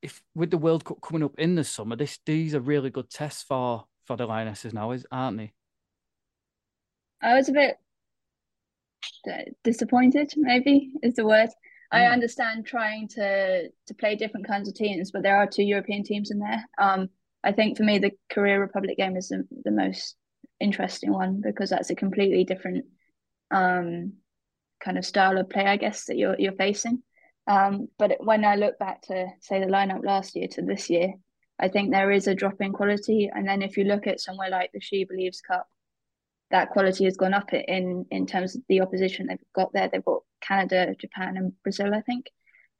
if 0.00 0.22
with 0.34 0.50
the 0.50 0.56
World 0.56 0.86
Cup 0.86 1.02
coming 1.02 1.22
up 1.22 1.38
in 1.38 1.54
the 1.54 1.64
summer, 1.64 1.94
this 1.94 2.18
these 2.24 2.54
are 2.54 2.60
really 2.60 2.88
good 2.88 3.10
tests 3.10 3.42
for 3.42 3.84
for 4.06 4.16
the 4.16 4.24
Lionesses 4.24 4.72
now, 4.72 4.96
aren't 5.10 5.36
they? 5.36 5.52
I 7.20 7.34
was 7.34 7.50
a 7.50 7.52
bit 7.52 7.76
disappointed, 9.64 10.32
maybe 10.38 10.92
is 11.02 11.16
the 11.16 11.26
word. 11.26 11.50
Mm. 11.92 11.98
I 11.98 12.06
understand 12.06 12.64
trying 12.64 13.08
to 13.08 13.68
to 13.68 13.94
play 13.98 14.16
different 14.16 14.46
kinds 14.46 14.66
of 14.66 14.74
teams, 14.74 15.10
but 15.10 15.22
there 15.22 15.36
are 15.36 15.46
two 15.46 15.62
European 15.62 16.04
teams 16.04 16.30
in 16.30 16.38
there. 16.38 16.64
Um, 16.78 17.10
I 17.44 17.52
think 17.52 17.76
for 17.76 17.82
me, 17.82 17.98
the 17.98 18.12
Korea 18.30 18.58
Republic 18.58 18.96
game 18.96 19.16
is 19.16 19.28
the, 19.28 19.46
the 19.64 19.70
most 19.70 20.16
interesting 20.60 21.12
one 21.12 21.40
because 21.44 21.70
that's 21.70 21.90
a 21.90 21.96
completely 21.96 22.44
different 22.44 22.84
um, 23.50 24.14
kind 24.82 24.98
of 24.98 25.04
style 25.04 25.38
of 25.38 25.50
play, 25.50 25.66
I 25.66 25.76
guess, 25.76 26.06
that 26.06 26.16
you're 26.16 26.36
you're 26.38 26.52
facing. 26.52 27.02
Um, 27.46 27.88
but 27.98 28.12
when 28.20 28.44
I 28.44 28.54
look 28.54 28.78
back 28.78 29.02
to 29.02 29.26
say 29.40 29.58
the 29.60 29.66
lineup 29.66 30.04
last 30.04 30.36
year 30.36 30.46
to 30.52 30.62
this 30.62 30.88
year, 30.88 31.14
I 31.58 31.68
think 31.68 31.90
there 31.90 32.12
is 32.12 32.28
a 32.28 32.34
drop 32.34 32.60
in 32.60 32.72
quality. 32.72 33.30
And 33.34 33.46
then 33.46 33.62
if 33.62 33.76
you 33.76 33.84
look 33.84 34.06
at 34.06 34.20
somewhere 34.20 34.50
like 34.50 34.70
the 34.72 34.80
She 34.80 35.04
Believes 35.04 35.40
Cup, 35.40 35.66
that 36.50 36.70
quality 36.70 37.04
has 37.04 37.16
gone 37.16 37.34
up 37.34 37.52
in 37.52 38.06
in 38.10 38.26
terms 38.26 38.54
of 38.54 38.62
the 38.68 38.80
opposition 38.80 39.26
they've 39.26 39.38
got 39.54 39.72
there. 39.72 39.88
They've 39.90 40.04
got 40.04 40.22
Canada, 40.40 40.94
Japan, 40.98 41.36
and 41.36 41.52
Brazil, 41.62 41.94
I 41.94 42.02
think. 42.02 42.26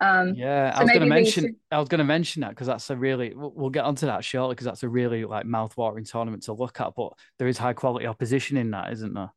Um, 0.01 0.35
yeah, 0.35 0.73
so 0.73 0.81
I 0.81 0.83
was 0.83 0.91
going 0.91 1.01
to 1.01 1.07
mention. 1.07 1.45
These... 1.45 1.55
I 1.71 1.79
was 1.79 1.89
going 1.89 1.99
to 1.99 2.05
mention 2.05 2.41
that 2.41 2.51
because 2.51 2.67
that's 2.67 2.91
a 2.91 2.97
really. 2.97 3.33
We'll 3.35 3.71
get 3.71 3.85
onto 3.85 4.07
that 4.07 4.25
shortly 4.25 4.55
because 4.55 4.67
that's 4.67 4.83
a 4.83 4.89
really 4.89 5.25
like 5.25 5.47
mouth-watering 5.47 6.05
tournament 6.05 6.43
to 6.45 6.53
look 6.53 6.81
at. 6.81 6.95
But 6.97 7.13
there 7.39 7.49
is 7.49 7.59
high 7.59 7.73
quality 7.73 8.07
opposition 8.07 8.57
in 8.57 8.71
that, 8.73 8.93
isn't 8.93 9.15
there? 9.15 9.33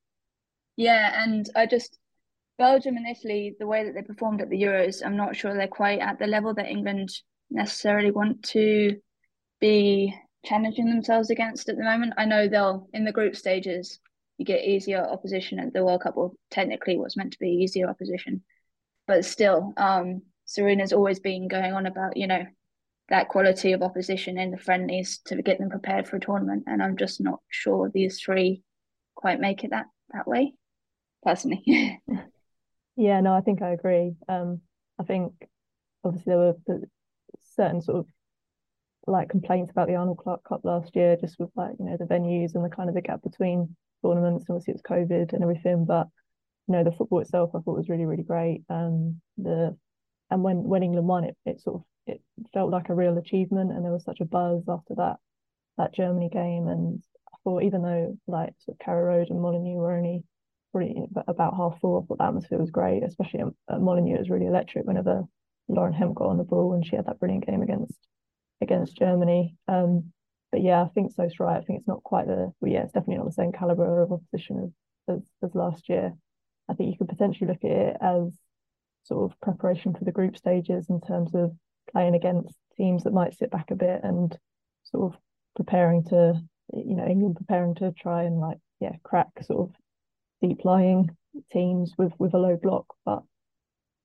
Yeah, 0.75 1.23
and 1.23 1.47
I 1.55 1.67
just 1.67 1.97
Belgium 2.57 2.97
and 2.97 3.07
Italy, 3.07 3.55
the 3.59 3.67
way 3.67 3.83
that 3.83 3.93
they 3.93 4.01
performed 4.01 4.41
at 4.41 4.49
the 4.49 4.61
Euros, 4.61 5.05
I'm 5.05 5.17
not 5.17 5.35
sure 5.35 5.53
they're 5.53 5.67
quite 5.67 5.99
at 5.99 6.19
the 6.19 6.27
level 6.27 6.53
that 6.53 6.69
England 6.69 7.09
necessarily 7.49 8.11
want 8.11 8.43
to 8.43 8.97
be 9.59 10.15
challenging 10.45 10.89
themselves 10.89 11.29
against 11.29 11.69
at 11.69 11.77
the 11.77 11.83
moment. 11.83 12.13
I 12.17 12.25
know 12.25 12.47
they'll 12.47 12.87
in 12.93 13.03
the 13.03 13.11
group 13.11 13.35
stages 13.35 13.99
you 14.37 14.45
get 14.45 14.63
easier 14.63 15.05
opposition 15.05 15.59
at 15.59 15.73
the 15.73 15.83
World 15.83 16.01
Cup, 16.01 16.17
or 16.17 16.31
technically 16.51 16.97
what's 16.97 17.17
meant 17.17 17.33
to 17.33 17.39
be 17.39 17.49
easier 17.49 17.87
opposition, 17.87 18.43
but 19.07 19.25
still, 19.25 19.73
um, 19.77 20.21
Sarina's 20.45 20.93
always 20.93 21.19
been 21.19 21.47
going 21.47 21.73
on 21.73 21.85
about 21.85 22.17
you 22.17 22.27
know 22.27 22.45
that 23.09 23.29
quality 23.29 23.71
of 23.73 23.83
opposition 23.83 24.37
in 24.37 24.51
the 24.51 24.57
friendlies 24.57 25.19
to 25.25 25.41
get 25.41 25.59
them 25.59 25.69
prepared 25.69 26.07
for 26.07 26.15
a 26.15 26.19
tournament, 26.19 26.63
and 26.67 26.81
I'm 26.81 26.97
just 26.97 27.21
not 27.21 27.39
sure 27.49 27.91
these 27.93 28.19
three 28.19 28.63
quite 29.15 29.39
make 29.39 29.63
it 29.63 29.71
that 29.71 29.85
that 30.13 30.27
way, 30.27 30.53
personally. 31.23 32.01
yeah, 32.95 33.21
no, 33.21 33.33
I 33.33 33.41
think 33.41 33.61
I 33.61 33.71
agree. 33.71 34.15
Um, 34.27 34.61
I 34.99 35.03
think 35.03 35.33
obviously 36.03 36.31
there 36.31 36.37
were 36.37 36.55
certain 37.55 37.81
sort 37.81 37.99
of 37.99 38.05
like 39.07 39.29
complaints 39.29 39.71
about 39.71 39.87
the 39.87 39.95
Arnold 39.95 40.17
Clark 40.17 40.43
Cup 40.43 40.61
last 40.63 40.95
year, 40.95 41.15
just 41.15 41.39
with 41.39 41.49
like 41.55 41.73
you 41.79 41.85
know 41.85 41.97
the 41.97 42.05
venues 42.05 42.55
and 42.55 42.63
the 42.63 42.69
kind 42.69 42.89
of 42.89 42.95
the 42.95 43.01
gap 43.01 43.21
between 43.21 43.75
tournaments. 44.03 44.45
Obviously, 44.49 44.73
it's 44.73 44.83
COVID 44.83 45.33
and 45.33 45.43
everything, 45.43 45.85
but 45.85 46.07
you 46.67 46.73
know 46.73 46.83
the 46.83 46.91
football 46.91 47.19
itself, 47.19 47.51
I 47.53 47.59
thought 47.59 47.77
was 47.77 47.89
really 47.89 48.05
really 48.05 48.23
great. 48.23 48.63
Um, 48.69 49.21
the 49.37 49.77
and 50.29 50.43
when 50.43 50.63
when 50.63 50.83
England 50.83 51.07
won 51.07 51.23
it, 51.23 51.37
it 51.45 51.61
sort 51.61 51.77
of 51.77 51.83
it 52.07 52.21
felt 52.53 52.71
like 52.71 52.89
a 52.89 52.95
real 52.95 53.17
achievement, 53.17 53.71
and 53.71 53.83
there 53.83 53.91
was 53.91 54.03
such 54.03 54.21
a 54.21 54.25
buzz 54.25 54.63
after 54.67 54.95
that 54.95 55.17
that 55.77 55.93
Germany 55.93 56.29
game. 56.29 56.67
And 56.67 57.03
I 57.27 57.37
thought 57.43 57.63
even 57.63 57.81
though 57.81 58.17
like 58.27 58.53
sort 58.59 58.75
of 58.75 58.85
Carrow 58.85 59.05
Road 59.05 59.29
and 59.29 59.41
Molineux 59.41 59.77
were 59.77 59.95
only 59.95 60.23
about 61.27 61.55
half 61.55 61.79
full, 61.79 62.03
I 62.03 62.05
thought 62.05 62.17
the 62.17 62.25
atmosphere 62.25 62.59
was 62.59 62.69
great, 62.69 63.01
especially 63.03 63.41
at, 63.41 63.47
at 63.69 63.81
Molineux. 63.81 64.15
It 64.15 64.19
was 64.19 64.29
really 64.29 64.47
electric 64.47 64.85
whenever 64.85 65.23
Lauren 65.69 65.93
Hemp 65.93 66.15
got 66.15 66.27
on 66.27 66.37
the 66.37 66.43
ball, 66.43 66.73
and 66.73 66.85
she 66.85 66.95
had 66.95 67.05
that 67.05 67.19
brilliant 67.19 67.45
game 67.45 67.61
against 67.61 67.97
against 68.61 68.97
Germany. 68.97 69.55
Um, 69.67 70.11
but 70.51 70.61
yeah, 70.61 70.81
I 70.81 70.87
think 70.89 71.11
so's 71.11 71.39
right. 71.39 71.57
I 71.57 71.61
think 71.61 71.79
it's 71.79 71.87
not 71.87 72.03
quite 72.03 72.27
the 72.27 72.51
well, 72.59 72.71
yeah, 72.71 72.83
it's 72.83 72.93
definitely 72.93 73.17
not 73.17 73.25
the 73.25 73.31
same 73.33 73.51
caliber 73.51 74.01
of 74.01 74.11
opposition 74.11 74.71
as, 75.07 75.15
as, 75.15 75.21
as 75.43 75.55
last 75.55 75.89
year. 75.89 76.13
I 76.69 76.73
think 76.73 76.91
you 76.91 76.97
could 76.97 77.09
potentially 77.09 77.47
look 77.47 77.63
at 77.63 77.71
it 77.71 77.97
as 78.01 78.37
sort 79.05 79.31
of 79.31 79.39
preparation 79.41 79.93
for 79.93 80.03
the 80.03 80.11
group 80.11 80.37
stages 80.37 80.89
in 80.89 80.99
terms 81.01 81.33
of 81.33 81.51
playing 81.91 82.15
against 82.15 82.55
teams 82.77 83.03
that 83.03 83.13
might 83.13 83.37
sit 83.37 83.51
back 83.51 83.71
a 83.71 83.75
bit 83.75 84.01
and 84.03 84.37
sort 84.83 85.13
of 85.13 85.19
preparing 85.55 86.03
to 86.03 86.41
you 86.73 86.95
know 86.95 87.05
England 87.05 87.37
preparing 87.37 87.75
to 87.75 87.91
try 87.93 88.23
and 88.23 88.39
like 88.39 88.57
yeah 88.79 88.93
crack 89.03 89.29
sort 89.43 89.69
of 89.69 89.75
deep 90.41 90.65
lying 90.65 91.09
teams 91.51 91.93
with 91.97 92.13
with 92.19 92.33
a 92.33 92.37
low 92.37 92.57
block 92.57 92.85
but 93.05 93.23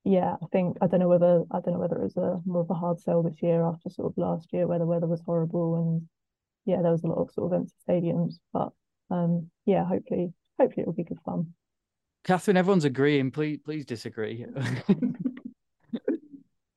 yeah, 0.04 0.36
I 0.42 0.46
think 0.50 0.78
I 0.80 0.86
don't 0.86 1.00
know 1.00 1.08
whether 1.08 1.44
I 1.50 1.60
don't 1.60 1.74
know 1.74 1.80
whether 1.80 1.96
it 1.96 2.02
was 2.02 2.16
a 2.16 2.40
more 2.46 2.62
of 2.62 2.70
a 2.70 2.74
hard 2.74 3.00
sell 3.00 3.22
this 3.22 3.42
year 3.42 3.62
after 3.62 3.90
sort 3.90 4.12
of 4.12 4.18
last 4.18 4.52
year 4.52 4.66
where 4.66 4.78
the 4.78 4.86
weather 4.86 5.06
was 5.06 5.20
horrible 5.20 5.76
and 5.76 6.08
yeah, 6.64 6.82
there 6.82 6.92
was 6.92 7.04
a 7.04 7.06
lot 7.06 7.18
of 7.18 7.30
sort 7.32 7.52
of 7.52 7.60
empty 7.60 7.74
stadiums. 7.88 8.36
But 8.52 8.70
um, 9.10 9.50
yeah, 9.66 9.84
hopefully, 9.84 10.32
hopefully 10.58 10.82
it 10.82 10.86
will 10.86 10.94
be 10.94 11.04
good 11.04 11.20
fun. 11.24 11.54
Kathryn, 12.24 12.56
everyone's 12.56 12.84
agreeing. 12.84 13.30
Please, 13.30 13.58
please 13.64 13.84
disagree. 13.84 14.44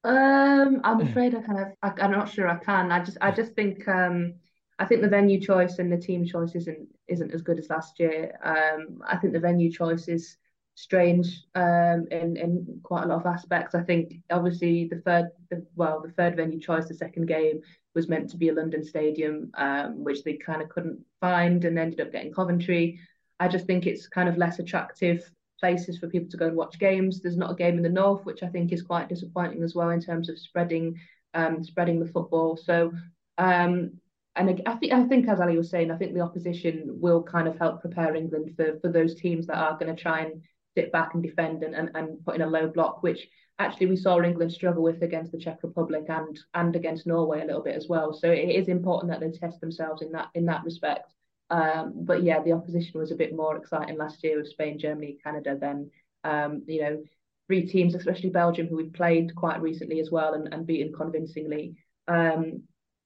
um, 0.03 0.81
I'm 0.83 1.01
afraid 1.07 1.35
I 1.35 1.41
kind 1.41 1.59
of 1.59 1.67
I, 1.81 2.05
am 2.05 2.11
not 2.11 2.29
sure 2.29 2.47
I 2.47 2.57
can. 2.57 2.91
I 2.91 3.03
just 3.03 3.17
I 3.21 3.31
just 3.31 3.53
think 3.53 3.87
um, 3.87 4.35
I 4.79 4.85
think 4.85 5.01
the 5.01 5.09
venue 5.09 5.39
choice 5.39 5.79
and 5.79 5.91
the 5.91 5.97
team 5.97 6.25
choice 6.25 6.55
isn't 6.55 6.87
isn't 7.07 7.33
as 7.33 7.41
good 7.41 7.59
as 7.59 7.69
last 7.69 7.99
year. 7.99 8.37
Um, 8.43 9.01
I 9.05 9.17
think 9.17 9.33
the 9.33 9.39
venue 9.39 9.71
choice 9.71 10.07
is 10.07 10.37
strange 10.75 11.43
um, 11.55 12.07
in 12.09 12.37
in 12.37 12.79
quite 12.83 13.03
a 13.03 13.07
lot 13.07 13.19
of 13.19 13.25
aspects. 13.25 13.75
I 13.75 13.83
think 13.83 14.15
obviously 14.31 14.87
the 14.87 15.01
third, 15.01 15.25
the, 15.49 15.65
well, 15.75 16.01
the 16.01 16.11
third 16.13 16.35
venue 16.35 16.59
choice, 16.59 16.87
the 16.87 16.95
second 16.95 17.27
game 17.27 17.59
was 17.95 18.09
meant 18.09 18.29
to 18.31 18.37
be 18.37 18.49
a 18.49 18.53
London 18.53 18.83
stadium, 18.83 19.51
um, 19.55 20.03
which 20.03 20.23
they 20.23 20.33
kind 20.33 20.61
of 20.61 20.69
couldn't 20.69 20.99
find 21.21 21.63
and 21.65 21.77
ended 21.77 22.01
up 22.01 22.11
getting 22.11 22.33
Coventry. 22.33 22.99
I 23.43 23.49
just 23.49 23.65
think 23.65 23.85
it's 23.85 24.07
kind 24.07 24.29
of 24.29 24.37
less 24.37 24.59
attractive 24.59 25.29
places 25.59 25.97
for 25.97 26.07
people 26.07 26.29
to 26.29 26.37
go 26.37 26.47
and 26.47 26.55
watch 26.55 26.79
games. 26.79 27.19
There's 27.19 27.37
not 27.37 27.51
a 27.51 27.55
game 27.55 27.75
in 27.75 27.83
the 27.83 27.89
north, 27.89 28.25
which 28.25 28.41
I 28.41 28.47
think 28.47 28.71
is 28.71 28.81
quite 28.81 29.09
disappointing 29.09 29.63
as 29.63 29.75
well 29.75 29.89
in 29.89 30.01
terms 30.01 30.29
of 30.29 30.39
spreading 30.39 30.97
um, 31.33 31.63
spreading 31.63 31.99
the 31.99 32.11
football. 32.13 32.55
So 32.55 32.93
um, 33.37 33.99
and 34.37 34.61
I 34.65 34.75
think 34.75 34.93
I 34.93 35.03
think 35.03 35.27
as 35.27 35.41
Ali 35.41 35.57
was 35.57 35.69
saying, 35.69 35.91
I 35.91 35.97
think 35.97 36.13
the 36.13 36.21
opposition 36.21 36.85
will 36.87 37.21
kind 37.21 37.47
of 37.49 37.57
help 37.59 37.81
prepare 37.81 38.15
England 38.15 38.53
for 38.55 38.79
for 38.79 38.89
those 38.89 39.15
teams 39.15 39.47
that 39.47 39.57
are 39.57 39.77
going 39.77 39.93
to 39.93 40.01
try 40.01 40.21
and 40.21 40.41
sit 40.75 40.91
back 40.91 41.13
and 41.13 41.21
defend 41.21 41.63
and, 41.63 41.75
and, 41.75 41.91
and 41.95 42.23
put 42.23 42.35
in 42.35 42.41
a 42.41 42.47
low 42.47 42.67
block, 42.67 43.03
which 43.03 43.27
actually 43.59 43.87
we 43.87 43.97
saw 43.97 44.21
England 44.21 44.53
struggle 44.53 44.83
with 44.83 45.03
against 45.03 45.33
the 45.33 45.37
Czech 45.37 45.59
Republic 45.63 46.05
and 46.07 46.39
and 46.53 46.77
against 46.77 47.05
Norway 47.05 47.41
a 47.41 47.45
little 47.45 47.61
bit 47.61 47.75
as 47.75 47.89
well. 47.89 48.13
So 48.13 48.31
it 48.31 48.49
is 48.61 48.69
important 48.69 49.11
that 49.11 49.19
they 49.19 49.31
test 49.37 49.59
themselves 49.59 50.01
in 50.01 50.13
that 50.13 50.29
in 50.33 50.45
that 50.45 50.63
respect. 50.63 51.13
Um, 51.53 51.93
but 51.95 52.23
yeah, 52.23 52.41
the 52.41 52.53
opposition 52.53 52.99
was 52.99 53.11
a 53.11 53.15
bit 53.15 53.35
more 53.35 53.55
exciting 53.57 53.97
last 53.97 54.23
year 54.23 54.37
with 54.37 54.49
Spain, 54.49 54.79
Germany, 54.79 55.17
Canada 55.23 55.57
than 55.59 55.91
um, 56.23 56.63
you 56.67 56.81
know 56.81 57.03
three 57.47 57.67
teams, 57.67 57.95
especially 57.95 58.29
Belgium, 58.29 58.67
who 58.67 58.77
we 58.77 58.89
played 58.89 59.35
quite 59.35 59.61
recently 59.61 59.99
as 59.99 60.09
well 60.09 60.33
and, 60.33 60.53
and 60.53 60.65
beaten 60.65 60.93
convincingly. 60.93 61.75
Um, 62.07 62.63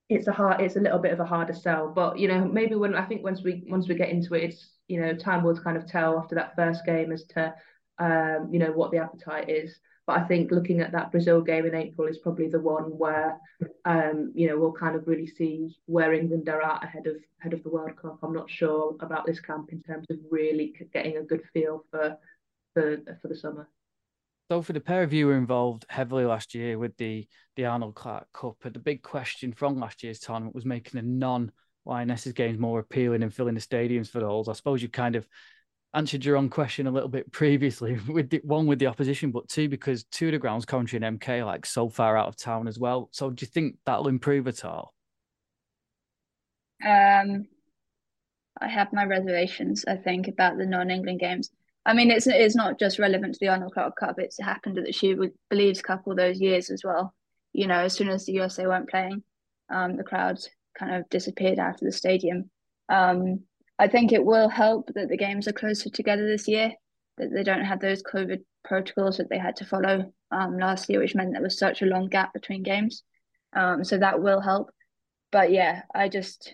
it's 0.09 0.27
a 0.27 0.31
hard, 0.31 0.61
it's 0.61 0.77
a 0.77 0.79
little 0.79 0.99
bit 0.99 1.11
of 1.11 1.19
a 1.19 1.25
harder 1.25 1.53
sell, 1.53 1.91
but 1.93 2.17
you 2.17 2.27
know 2.27 2.45
maybe 2.45 2.75
when 2.75 2.95
I 2.95 3.05
think 3.05 3.23
once 3.23 3.41
we 3.43 3.63
once 3.67 3.87
we 3.87 3.95
get 3.95 4.09
into 4.09 4.35
it, 4.35 4.43
it's 4.45 4.77
you 4.87 5.01
know, 5.01 5.13
time 5.13 5.43
will 5.43 5.57
kind 5.57 5.77
of 5.77 5.85
tell 5.85 6.17
after 6.17 6.35
that 6.35 6.55
first 6.55 6.85
game 6.85 7.11
as 7.11 7.25
to, 7.25 7.53
um, 7.99 8.49
you 8.51 8.59
know, 8.59 8.71
what 8.71 8.91
the 8.91 8.97
appetite 8.97 9.49
is. 9.49 9.77
But 10.07 10.19
I 10.19 10.23
think 10.23 10.51
looking 10.51 10.79
at 10.79 10.93
that 10.93 11.11
Brazil 11.11 11.41
game 11.41 11.65
in 11.65 11.75
April 11.75 12.07
is 12.07 12.17
probably 12.17 12.47
the 12.47 12.61
one 12.61 12.97
where, 12.97 13.37
um, 13.83 14.31
you 14.33 14.47
know, 14.47 14.57
we'll 14.57 14.71
kind 14.71 14.95
of 14.95 15.05
really 15.05 15.27
see 15.27 15.75
where 15.85 16.13
England 16.13 16.47
are 16.47 16.61
at 16.61 16.85
ahead 16.85 17.07
of 17.07 17.17
ahead 17.41 17.51
of 17.51 17.61
the 17.61 17.69
World 17.69 17.97
Cup. 17.97 18.17
I'm 18.23 18.33
not 18.33 18.49
sure 18.49 18.95
about 19.01 19.25
this 19.25 19.41
camp 19.41 19.73
in 19.73 19.83
terms 19.83 20.07
of 20.09 20.17
really 20.31 20.73
getting 20.93 21.17
a 21.17 21.23
good 21.23 21.43
feel 21.53 21.83
for 21.91 22.17
for 22.73 22.97
for 23.21 23.27
the 23.27 23.35
summer. 23.35 23.69
So 24.49 24.61
for 24.61 24.71
the 24.71 24.79
pair 24.79 25.03
of 25.03 25.11
you 25.11 25.27
were 25.27 25.35
involved 25.35 25.85
heavily 25.89 26.23
last 26.23 26.55
year 26.55 26.79
with 26.79 26.95
the 26.95 27.27
the 27.57 27.65
Arnold 27.65 27.95
Clark 27.95 28.27
Cup, 28.33 28.55
the 28.61 28.79
big 28.79 29.03
question 29.03 29.51
from 29.51 29.77
last 29.77 30.03
year's 30.03 30.19
tournament 30.19 30.55
was 30.55 30.65
making 30.65 31.01
the 31.01 31.05
non 31.05 31.51
Lionesses 31.85 32.33
games 32.33 32.57
more 32.57 32.79
appealing 32.79 33.23
and 33.23 33.33
filling 33.33 33.55
the 33.55 33.61
stadiums 33.61 34.09
for 34.09 34.19
those. 34.19 34.47
I 34.47 34.53
suppose 34.53 34.81
you 34.81 34.89
kind 34.89 35.15
of 35.15 35.27
answered 35.97 36.23
your 36.23 36.37
own 36.37 36.47
question 36.47 36.85
a 36.85 36.91
little 36.91 37.09
bit 37.09 37.31
previously 37.31 37.99
with 38.07 38.29
the, 38.29 38.39
one 38.43 38.67
with 38.67 38.79
the 38.79 38.87
opposition, 38.87 39.31
but 39.31 39.49
two 39.49 39.67
because 39.67 40.03
two 40.05 40.27
of 40.27 40.31
the 40.33 40.37
grounds, 40.37 40.65
Coventry 40.65 40.99
and 41.01 41.19
MK, 41.19 41.45
like 41.45 41.65
so 41.65 41.89
far 41.89 42.15
out 42.15 42.27
of 42.27 42.35
town 42.35 42.67
as 42.67 42.77
well. 42.77 43.09
So 43.11 43.29
do 43.29 43.43
you 43.43 43.47
think 43.47 43.77
that'll 43.85 44.07
improve 44.07 44.47
at 44.47 44.63
all? 44.63 44.93
Um, 46.85 47.47
I 48.61 48.67
have 48.67 48.93
my 48.93 49.05
reservations. 49.05 49.85
I 49.87 49.95
think 49.95 50.27
about 50.27 50.57
the 50.57 50.65
non-England 50.65 51.19
games. 51.19 51.49
I 51.85 51.93
mean, 51.93 52.11
it's 52.11 52.27
it's 52.27 52.55
not 52.55 52.77
just 52.77 52.99
relevant 52.99 53.33
to 53.33 53.39
the 53.39 53.47
Arnold 53.47 53.73
Clark 53.73 53.95
Cup. 53.95 54.19
It's 54.19 54.39
happened 54.39 54.77
at 54.77 54.85
the 54.85 54.91
She 54.91 55.15
Believes 55.49 55.81
Cup 55.81 56.03
all 56.05 56.15
those 56.15 56.39
years 56.39 56.69
as 56.69 56.83
well. 56.83 57.13
You 57.53 57.65
know, 57.65 57.79
as 57.79 57.93
soon 57.93 58.09
as 58.09 58.25
the 58.25 58.33
USA 58.33 58.67
weren't 58.67 58.89
playing, 58.89 59.23
um, 59.69 59.95
the 59.95 60.03
crowds 60.03 60.49
kind 60.77 60.95
of 60.95 61.09
disappeared 61.09 61.59
out 61.59 61.75
of 61.75 61.79
the 61.79 61.91
stadium. 61.91 62.49
Um, 62.89 63.43
I 63.79 63.87
think 63.87 64.11
it 64.11 64.25
will 64.25 64.49
help 64.49 64.91
that 64.95 65.09
the 65.09 65.17
games 65.17 65.47
are 65.47 65.53
closer 65.53 65.89
together 65.89 66.27
this 66.27 66.47
year, 66.47 66.73
that 67.17 67.31
they 67.33 67.43
don't 67.43 67.65
have 67.65 67.79
those 67.79 68.03
COVID 68.03 68.39
protocols 68.63 69.17
that 69.17 69.29
they 69.29 69.37
had 69.37 69.55
to 69.57 69.65
follow 69.65 70.11
um, 70.31 70.57
last 70.57 70.89
year, 70.89 70.99
which 70.99 71.15
meant 71.15 71.33
there 71.33 71.41
was 71.41 71.57
such 71.57 71.81
a 71.81 71.85
long 71.85 72.07
gap 72.07 72.33
between 72.33 72.63
games. 72.63 73.03
Um, 73.53 73.83
so 73.83 73.97
that 73.97 74.21
will 74.21 74.41
help. 74.41 74.71
But 75.31 75.51
yeah, 75.51 75.81
I 75.93 76.09
just 76.09 76.53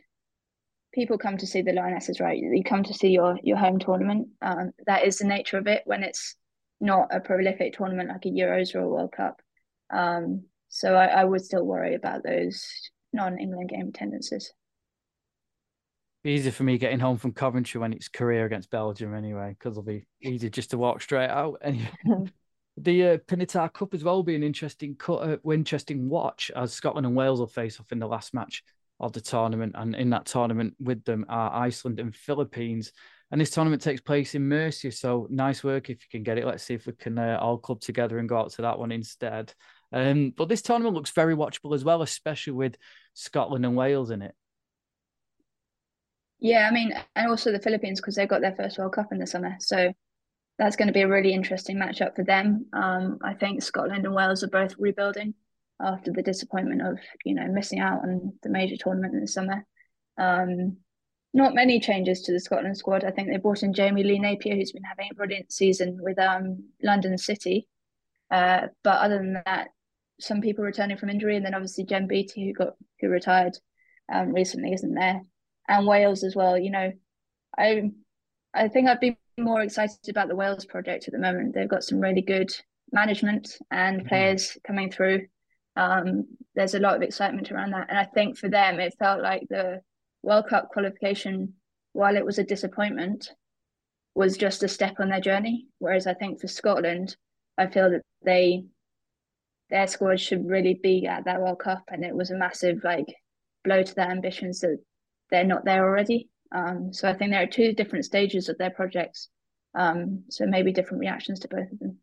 people 0.93 1.17
come 1.17 1.37
to 1.37 1.47
see 1.47 1.61
the 1.61 1.73
Lionesses, 1.73 2.19
right? 2.19 2.37
You 2.37 2.63
come 2.63 2.83
to 2.83 2.93
see 2.93 3.09
your 3.09 3.37
your 3.43 3.57
home 3.57 3.79
tournament. 3.79 4.29
Um, 4.41 4.71
that 4.85 5.05
is 5.05 5.17
the 5.17 5.25
nature 5.25 5.57
of 5.57 5.67
it 5.67 5.83
when 5.85 6.03
it's 6.03 6.35
not 6.79 7.07
a 7.11 7.19
prolific 7.19 7.73
tournament 7.73 8.09
like 8.09 8.25
a 8.25 8.29
Euros 8.29 8.75
or 8.75 8.79
a 8.79 8.89
World 8.89 9.13
Cup. 9.15 9.41
Um, 9.91 10.43
so 10.69 10.95
I, 10.95 11.05
I 11.05 11.23
would 11.23 11.43
still 11.43 11.63
worry 11.63 11.95
about 11.95 12.23
those 12.23 12.65
non-England 13.13 13.69
game 13.69 13.87
attendances. 13.89 14.51
Easy 16.25 16.51
for 16.51 16.63
me 16.63 16.77
getting 16.77 16.99
home 16.99 17.17
from 17.17 17.33
Coventry 17.33 17.81
when 17.81 17.91
it's 17.91 18.07
Korea 18.07 18.45
against 18.45 18.69
Belgium 18.69 19.13
anyway, 19.13 19.55
because 19.57 19.73
it'll 19.73 19.83
be 19.83 20.05
easy 20.21 20.49
just 20.49 20.69
to 20.69 20.77
walk 20.77 21.01
straight 21.01 21.29
out. 21.29 21.61
Anyway, 21.63 21.89
the 22.77 23.03
uh, 23.03 23.17
Pinatar 23.17 23.71
Cup 23.71 23.93
as 23.93 24.03
well 24.03 24.15
will 24.15 24.23
be 24.23 24.35
an 24.35 24.43
interesting 24.43 24.95
cut, 24.95 25.17
uh, 25.17 25.51
interesting 25.51 26.09
watch 26.09 26.49
as 26.55 26.73
Scotland 26.73 27.05
and 27.05 27.15
Wales 27.15 27.39
will 27.39 27.47
face 27.47 27.79
off 27.79 27.91
in 27.91 27.99
the 27.99 28.07
last 28.07 28.33
match 28.33 28.63
of 28.99 29.11
the 29.11 29.21
tournament, 29.21 29.73
and 29.75 29.95
in 29.95 30.09
that 30.11 30.25
tournament 30.25 30.73
with 30.79 31.03
them 31.03 31.25
are 31.27 31.53
Iceland 31.53 31.99
and 31.99 32.15
Philippines. 32.15 32.93
And 33.31 33.41
this 33.41 33.49
tournament 33.49 33.81
takes 33.81 33.99
place 33.99 34.33
in 34.33 34.47
Murcia, 34.47 34.91
so 34.91 35.27
nice 35.29 35.63
work 35.63 35.89
if 35.89 36.03
you 36.03 36.07
can 36.09 36.23
get 36.23 36.37
it. 36.37 36.45
Let's 36.45 36.63
see 36.63 36.75
if 36.75 36.85
we 36.85 36.93
can 36.93 37.17
uh, 37.17 37.37
all 37.41 37.57
club 37.57 37.81
together 37.81 38.19
and 38.19 38.29
go 38.29 38.37
out 38.37 38.51
to 38.51 38.61
that 38.61 38.79
one 38.79 38.91
instead. 38.91 39.53
Um, 39.91 40.33
but 40.37 40.49
this 40.49 40.61
tournament 40.61 40.95
looks 40.95 41.11
very 41.11 41.35
watchable 41.35 41.75
as 41.75 41.83
well, 41.83 42.01
especially 42.01 42.53
with 42.53 42.77
Scotland 43.13 43.65
and 43.65 43.75
Wales 43.75 44.09
in 44.09 44.21
it. 44.21 44.35
Yeah, 46.43 46.67
I 46.69 46.73
mean, 46.73 46.93
and 47.15 47.29
also 47.29 47.53
the 47.53 47.59
Philippines 47.59 48.01
because 48.01 48.15
they 48.15 48.27
got 48.27 48.41
their 48.41 48.53
first 48.53 48.77
World 48.77 48.91
Cup 48.91 49.13
in 49.13 49.17
the 49.17 49.25
summer. 49.25 49.55
So 49.61 49.93
that's 50.59 50.75
going 50.75 50.87
to 50.87 50.93
be 50.93 51.01
a 51.01 51.07
really 51.07 51.33
interesting 51.33 51.77
matchup 51.77 52.17
for 52.17 52.25
them. 52.25 52.65
Um, 52.73 53.19
I 53.23 53.33
think 53.33 53.63
Scotland 53.63 54.05
and 54.05 54.13
Wales 54.13 54.43
are 54.43 54.49
both 54.49 54.75
rebuilding 54.77 55.35
after 55.81 56.11
the 56.11 56.21
disappointment 56.21 56.81
of 56.81 56.99
you 57.23 57.33
know 57.33 57.47
missing 57.47 57.79
out 57.79 58.03
on 58.03 58.33
the 58.43 58.49
major 58.49 58.75
tournament 58.75 59.13
in 59.13 59.21
the 59.21 59.27
summer. 59.27 59.65
Um, 60.17 60.79
not 61.33 61.55
many 61.55 61.79
changes 61.79 62.23
to 62.23 62.33
the 62.33 62.41
Scotland 62.41 62.77
squad. 62.77 63.05
I 63.05 63.11
think 63.11 63.29
they 63.29 63.37
brought 63.37 63.63
in 63.63 63.73
Jamie 63.73 64.03
Lee 64.03 64.19
Napier, 64.19 64.55
who's 64.55 64.73
been 64.73 64.83
having 64.83 65.07
a 65.11 65.15
brilliant 65.15 65.49
season 65.49 65.97
with 66.01 66.19
um, 66.19 66.65
London 66.83 67.17
City. 67.17 67.69
Uh, 68.29 68.67
but 68.83 68.97
other 68.97 69.17
than 69.17 69.41
that, 69.45 69.69
some 70.19 70.41
people 70.41 70.65
returning 70.65 70.97
from 70.97 71.09
injury, 71.09 71.37
and 71.37 71.45
then 71.45 71.55
obviously 71.55 71.85
Jen 71.85 72.05
Beattie, 72.05 72.47
who 72.47 72.53
got 72.53 72.73
who 72.99 73.07
retired 73.07 73.57
um, 74.13 74.33
recently, 74.33 74.73
isn't 74.73 74.93
there, 74.93 75.21
and 75.67 75.87
Wales 75.87 76.23
as 76.23 76.35
well. 76.35 76.57
You 76.57 76.71
know, 76.71 76.91
I 77.57 77.91
I 78.53 78.67
think 78.67 78.87
I'd 78.87 78.99
be 78.99 79.17
more 79.37 79.61
excited 79.61 79.97
about 80.09 80.27
the 80.27 80.35
Wales 80.35 80.65
project 80.65 81.07
at 81.07 81.13
the 81.13 81.19
moment. 81.19 81.53
They've 81.53 81.67
got 81.67 81.83
some 81.83 81.99
really 81.99 82.21
good 82.21 82.51
management 82.91 83.57
and 83.71 83.99
mm-hmm. 83.99 84.07
players 84.07 84.57
coming 84.65 84.91
through. 84.91 85.27
Um, 85.75 86.25
there's 86.55 86.75
a 86.75 86.79
lot 86.79 86.95
of 86.95 87.01
excitement 87.01 87.51
around 87.51 87.71
that, 87.71 87.89
and 87.89 87.97
I 87.97 88.05
think 88.05 88.37
for 88.37 88.49
them, 88.49 88.79
it 88.79 88.95
felt 88.99 89.21
like 89.21 89.47
the 89.49 89.81
World 90.21 90.47
Cup 90.47 90.69
qualification, 90.69 91.53
while 91.93 92.15
it 92.15 92.25
was 92.25 92.37
a 92.37 92.43
disappointment, 92.43 93.31
was 94.15 94.37
just 94.37 94.61
a 94.61 94.67
step 94.67 94.99
on 94.99 95.09
their 95.09 95.19
journey. 95.19 95.67
Whereas 95.79 96.05
I 96.05 96.13
think 96.13 96.39
for 96.39 96.47
Scotland, 96.47 97.15
I 97.57 97.67
feel 97.67 97.89
that 97.89 98.01
they 98.23 98.65
their 99.69 99.87
squad 99.87 100.19
should 100.19 100.47
really 100.47 100.75
be 100.75 101.07
at 101.07 101.25
that 101.25 101.41
World 101.41 101.59
Cup, 101.59 101.83
and 101.87 102.05
it 102.05 102.15
was 102.15 102.29
a 102.29 102.37
massive 102.37 102.83
like 102.83 103.15
blow 103.63 103.81
to 103.81 103.95
their 103.95 104.11
ambitions 104.11 104.59
that 104.59 104.77
they're 105.33 105.43
not 105.43 105.65
there 105.65 105.83
already. 105.83 106.29
Um, 106.53 106.93
so 106.93 107.09
I 107.09 107.13
think 107.13 107.31
there 107.31 107.41
are 107.41 107.47
two 107.47 107.73
different 107.73 108.05
stages 108.05 108.47
of 108.47 108.57
their 108.59 108.69
projects. 108.69 109.29
Um, 109.73 110.25
so 110.29 110.45
maybe 110.45 110.71
different 110.71 111.01
reactions 111.01 111.39
to 111.39 111.47
both 111.47 111.71
of 111.71 111.79
them. 111.79 111.97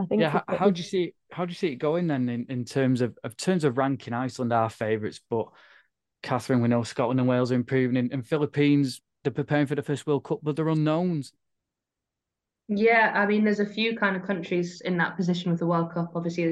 I 0.00 0.06
think. 0.06 0.20
Yeah. 0.20 0.30
How, 0.30 0.44
how 0.48 0.70
do 0.70 0.78
you 0.78 0.84
see 0.84 1.14
how 1.30 1.44
do 1.44 1.50
you 1.50 1.54
see 1.54 1.68
it 1.68 1.76
going 1.76 2.08
then 2.08 2.28
in, 2.28 2.46
in 2.48 2.64
terms 2.64 3.00
of, 3.00 3.16
of 3.22 3.36
terms 3.36 3.62
of 3.62 3.78
ranking? 3.78 4.12
Iceland 4.12 4.52
are 4.52 4.68
favourites, 4.68 5.20
but 5.30 5.46
Kathryn, 6.24 6.60
we 6.60 6.68
know 6.68 6.82
Scotland 6.82 7.20
and 7.20 7.28
Wales 7.28 7.52
are 7.52 7.54
improving, 7.54 7.96
and, 7.96 8.12
and 8.12 8.26
Philippines 8.26 9.00
they're 9.22 9.32
preparing 9.32 9.66
for 9.66 9.76
the 9.76 9.82
first 9.82 10.06
World 10.06 10.24
Cup, 10.24 10.40
but 10.42 10.56
they're 10.56 10.68
unknowns. 10.68 11.32
Yeah, 12.68 13.12
I 13.14 13.26
mean, 13.26 13.44
there's 13.44 13.60
a 13.60 13.66
few 13.66 13.96
kind 13.96 14.16
of 14.16 14.24
countries 14.24 14.80
in 14.80 14.96
that 14.98 15.16
position 15.16 15.52
with 15.52 15.60
the 15.60 15.66
World 15.66 15.92
Cup. 15.94 16.12
Obviously, 16.16 16.50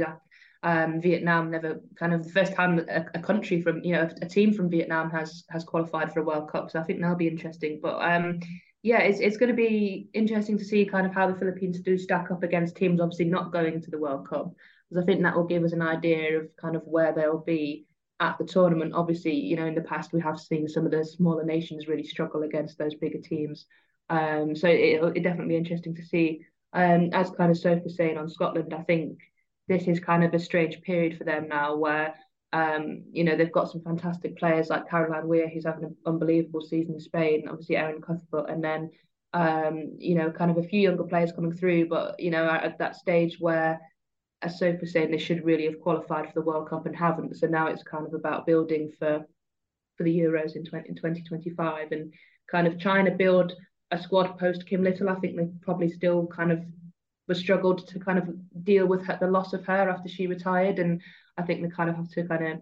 um, 0.65 0.99
Vietnam 0.99 1.51
never 1.51 1.81
kind 1.95 2.15
of 2.15 2.25
the 2.25 2.33
first 2.33 2.55
time 2.55 2.79
a, 2.89 3.05
a 3.15 3.21
country 3.21 3.61
from 3.61 3.85
you 3.85 3.93
know 3.93 4.03
a, 4.03 4.25
a, 4.25 4.29
team 4.29 4.53
from 4.55 4.71
Vietnam 4.71 5.11
has 5.11 5.45
has 5.51 5.63
qualified 5.63 6.13
for 6.13 6.21
a 6.21 6.25
World 6.25 6.51
Cup. 6.51 6.71
So 6.71 6.81
I 6.81 6.83
think 6.83 7.01
that'll 7.01 7.17
be 7.17 7.29
interesting. 7.29 7.81
But 7.83 7.99
um, 8.01 8.41
yeah, 8.83 9.01
it's 9.01 9.21
it's 9.21 9.37
going 9.37 9.51
to 9.51 9.55
be 9.55 10.09
interesting 10.15 10.57
to 10.57 10.65
see 10.65 10.87
kind 10.87 11.07
of 11.07 11.13
how 11.13 11.31
the 11.31 11.39
Philippines 11.39 11.81
do 11.81 11.99
stack 11.99 12.31
up 12.31 12.43
against 12.43 12.77
teams 12.77 12.99
obviously 12.99 13.27
not 13.27 13.53
going 13.53 13.83
to 13.83 13.91
the 13.91 13.99
World 13.99 14.27
Cup 14.27 14.55
because 14.89 15.03
I 15.03 15.07
think 15.07 15.23
that 15.23 15.37
will 15.37 15.45
give 15.45 15.65
us 15.65 15.73
an 15.73 15.83
idea 15.83 16.41
of 16.41 16.49
kind 16.57 16.77
of 16.77 16.83
where 16.87 17.13
they'll 17.13 17.39
be 17.39 17.85
at 18.21 18.39
the 18.39 18.45
tournament. 18.45 18.95
Obviously, 18.95 19.35
you 19.35 19.57
know, 19.57 19.67
in 19.67 19.75
the 19.75 19.83
past 19.83 20.15
we 20.15 20.21
have 20.23 20.41
seen 20.41 20.67
some 20.67 20.87
of 20.87 20.93
the 20.93 21.05
smaller 21.05 21.45
nations 21.45 21.89
really 21.89 22.05
struggle 22.05 22.43
against 22.43 22.79
those 22.79 22.95
bigger 22.95 23.21
teams. 23.21 23.67
Um, 24.09 24.57
so 24.57 24.69
it, 24.69 25.03
will 25.03 25.13
definitely 25.13 25.49
be 25.49 25.57
interesting 25.57 25.95
to 25.97 26.05
see. 26.05 26.47
Um, 26.73 27.11
as 27.13 27.31
kind 27.31 27.51
of 27.51 27.59
Sophie 27.59 27.83
was 27.85 27.97
saying 27.97 28.17
on 28.17 28.29
Scotland, 28.29 28.75
I 28.75 28.83
think 28.83 29.19
this 29.69 29.85
is 29.85 30.01
kind 30.01 30.25
of 30.25 30.35
a 30.35 30.39
strange 30.39 30.81
period 30.83 31.17
for 31.17 31.25
them 31.25 31.49
now 31.49 31.77
where 31.77 32.15
um, 32.55 33.03
you 33.11 33.25
know, 33.25 33.37
they've 33.37 33.51
got 33.51 33.73
some 33.73 33.83
fantastic 33.83 34.39
players 34.39 34.69
like 34.69 34.89
Caroline 34.89 35.27
Weir, 35.27 35.49
who's 35.49 35.65
having 35.65 35.83
an 35.83 35.97
unbelievable 36.07 36.61
season 36.61 36.95
in 36.95 37.01
Spain, 37.01 37.49
obviously 37.49 37.77
Erin 37.77 38.01
Cuthbert, 38.01 38.49
and 38.49 38.63
then 38.63 38.91
um, 39.33 39.97
you 39.99 40.15
know, 40.15 40.31
kind 40.31 40.53
of 40.53 40.59
a 40.59 40.63
few 40.63 40.81
younger 40.81 41.03
players 41.03 41.33
coming 41.33 41.53
through, 41.53 41.89
but 41.89 42.19
you 42.21 42.31
know, 42.31 42.49
at, 42.49 42.63
at 42.63 42.79
that 42.79 42.95
stage 42.95 43.39
where 43.41 43.81
as 44.41 44.59
Sophie 44.59 44.79
was 44.83 44.93
saying, 44.93 45.11
they 45.11 45.19
should 45.19 45.45
really 45.45 45.65
have 45.65 45.81
qualified 45.81 46.27
for 46.27 46.33
the 46.35 46.43
World 46.47 46.69
Cup 46.69 46.87
and 46.87 46.95
haven't. 46.95 47.37
So 47.37 47.49
now 47.49 47.67
it's 47.67 47.83
kind 47.83 48.07
of 48.07 48.15
about 48.15 48.47
building 48.47 48.93
for 48.99 49.27
for 49.97 50.05
the 50.05 50.17
Euros 50.17 50.55
in, 50.57 50.65
20, 50.65 50.89
in 50.89 50.95
2025 50.97 51.93
and 51.93 52.13
kind 52.51 52.67
of 52.67 52.79
trying 52.79 53.05
to 53.05 53.13
build 53.13 53.53
a 53.91 53.99
squad 53.99 54.39
post 54.39 54.67
Kim 54.67 54.85
Little. 54.85 55.09
I 55.09 55.15
think 55.17 55.37
they 55.37 55.49
probably 55.63 55.91
still 55.91 56.27
kind 56.27 56.53
of 56.53 56.65
were 57.29 57.35
struggled 57.35 57.87
to 57.89 57.99
kind 57.99 58.19
of 58.19 58.29
deal 58.65 58.87
with 58.87 59.05
her, 59.07 59.19
the 59.21 59.27
loss 59.27 59.53
of 59.53 59.65
her 59.67 59.89
after 59.89 60.09
she 60.09 60.27
retired. 60.27 60.79
And 60.79 61.01
I 61.39 61.43
think 61.43 61.63
they 61.63 61.69
kind 61.69 61.91
of 61.91 61.97
have 61.97 62.11
to 62.11 62.27
kind 62.27 62.47
of, 62.47 62.61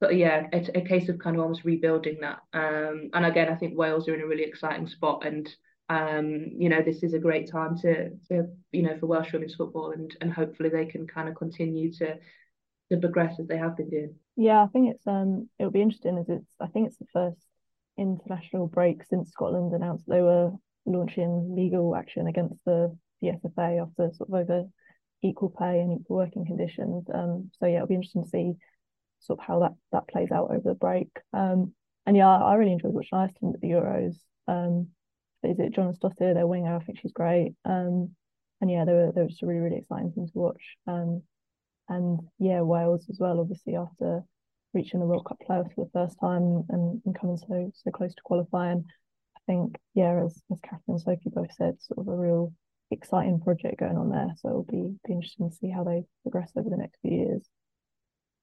but 0.00 0.16
yeah, 0.16 0.46
it's 0.52 0.70
a 0.74 0.80
case 0.80 1.08
of 1.08 1.18
kind 1.18 1.36
of 1.36 1.42
almost 1.42 1.64
rebuilding 1.64 2.20
that. 2.20 2.40
Um, 2.52 3.10
and 3.12 3.26
again, 3.26 3.48
I 3.48 3.56
think 3.56 3.78
Wales 3.78 4.08
are 4.08 4.14
in 4.14 4.22
a 4.22 4.26
really 4.26 4.44
exciting 4.44 4.86
spot 4.86 5.26
and 5.26 5.48
um, 5.90 6.52
you 6.56 6.68
know, 6.68 6.82
this 6.82 7.02
is 7.02 7.14
a 7.14 7.18
great 7.18 7.50
time 7.50 7.76
to, 7.78 8.10
to 8.28 8.46
you 8.70 8.82
know, 8.82 8.96
for 8.98 9.06
Welsh 9.06 9.32
women's 9.32 9.56
football, 9.56 9.90
and 9.90 10.16
and 10.20 10.32
hopefully 10.32 10.68
they 10.68 10.86
can 10.86 11.04
kind 11.04 11.28
of 11.28 11.34
continue 11.34 11.92
to 11.94 12.16
to 12.90 12.96
progress 12.96 13.40
as 13.40 13.48
they 13.48 13.58
have 13.58 13.76
been 13.76 13.90
doing. 13.90 14.14
Yeah, 14.36 14.62
I 14.62 14.68
think 14.68 14.94
it's 14.94 15.06
um, 15.08 15.48
it'll 15.58 15.72
be 15.72 15.82
interesting 15.82 16.16
as 16.16 16.28
it's 16.28 16.54
I 16.60 16.68
think 16.68 16.86
it's 16.86 16.98
the 16.98 17.06
first 17.12 17.44
international 17.98 18.68
break 18.68 19.02
since 19.04 19.32
Scotland 19.32 19.72
announced 19.74 20.04
they 20.06 20.22
were 20.22 20.52
launching 20.86 21.56
legal 21.56 21.96
action 21.96 22.28
against 22.28 22.64
the 22.64 22.96
the 23.20 23.28
SFA 23.28 23.82
after 23.82 24.12
sort 24.14 24.28
of 24.28 24.34
over 24.34 24.68
equal 25.22 25.50
pay 25.50 25.80
and 25.80 26.00
equal 26.00 26.16
working 26.16 26.46
conditions. 26.46 27.06
Um, 27.12 27.50
so 27.58 27.66
yeah, 27.66 27.76
it'll 27.76 27.88
be 27.88 27.94
interesting 27.94 28.24
to 28.24 28.30
see 28.30 28.52
sort 29.20 29.38
of 29.38 29.44
how 29.44 29.60
that 29.60 29.72
that 29.92 30.08
plays 30.08 30.30
out 30.30 30.50
over 30.50 30.62
the 30.64 30.74
break. 30.74 31.10
Um, 31.32 31.74
and 32.06 32.16
yeah, 32.16 32.28
I, 32.28 32.54
really 32.54 32.72
enjoyed 32.72 32.92
watching 32.92 33.18
Iceland 33.18 33.54
at 33.54 33.60
the 33.60 33.68
Euros. 33.68 34.16
Um, 34.48 34.88
is 35.42 35.58
it 35.58 35.74
Jónsdóttir, 35.74 36.34
their 36.34 36.46
winger? 36.46 36.76
I 36.76 36.84
think 36.84 36.98
she's 37.00 37.12
great. 37.12 37.54
Um, 37.64 38.10
and 38.60 38.70
yeah, 38.70 38.84
they 38.84 38.92
were 38.92 39.12
they 39.14 39.22
were 39.22 39.28
just 39.28 39.42
a 39.42 39.46
really 39.46 39.60
really 39.60 39.78
exciting 39.78 40.12
thing 40.12 40.26
to 40.26 40.38
watch. 40.38 40.76
Um, 40.86 41.22
and 41.88 42.20
yeah, 42.38 42.62
Wales 42.62 43.06
as 43.10 43.18
well. 43.18 43.40
Obviously, 43.40 43.76
after 43.76 44.22
reaching 44.72 45.00
the 45.00 45.06
World 45.06 45.26
Cup 45.26 45.38
playoffs 45.48 45.74
for 45.74 45.84
the 45.84 45.90
first 45.92 46.18
time 46.20 46.64
and, 46.68 47.02
and 47.04 47.18
coming 47.18 47.36
so 47.36 47.70
so 47.74 47.90
close 47.90 48.14
to 48.14 48.22
qualifying, 48.22 48.84
I 49.36 49.40
think 49.46 49.76
yeah, 49.94 50.22
as 50.24 50.40
as 50.50 50.60
Kathryn 50.60 50.80
and 50.88 51.00
Sophie 51.00 51.30
both 51.30 51.52
said, 51.52 51.80
sort 51.82 51.98
of 51.98 52.08
a 52.08 52.16
real 52.16 52.52
exciting 52.90 53.40
project 53.40 53.80
going 53.80 53.96
on 53.96 54.10
there. 54.10 54.34
So 54.38 54.48
it'll 54.48 54.62
be 54.64 54.94
be 55.06 55.14
interesting 55.14 55.48
to 55.48 55.56
see 55.56 55.70
how 55.70 55.84
they 55.84 56.04
progress 56.22 56.52
over 56.56 56.68
the 56.68 56.76
next 56.76 56.98
few 57.00 57.12
years. 57.12 57.48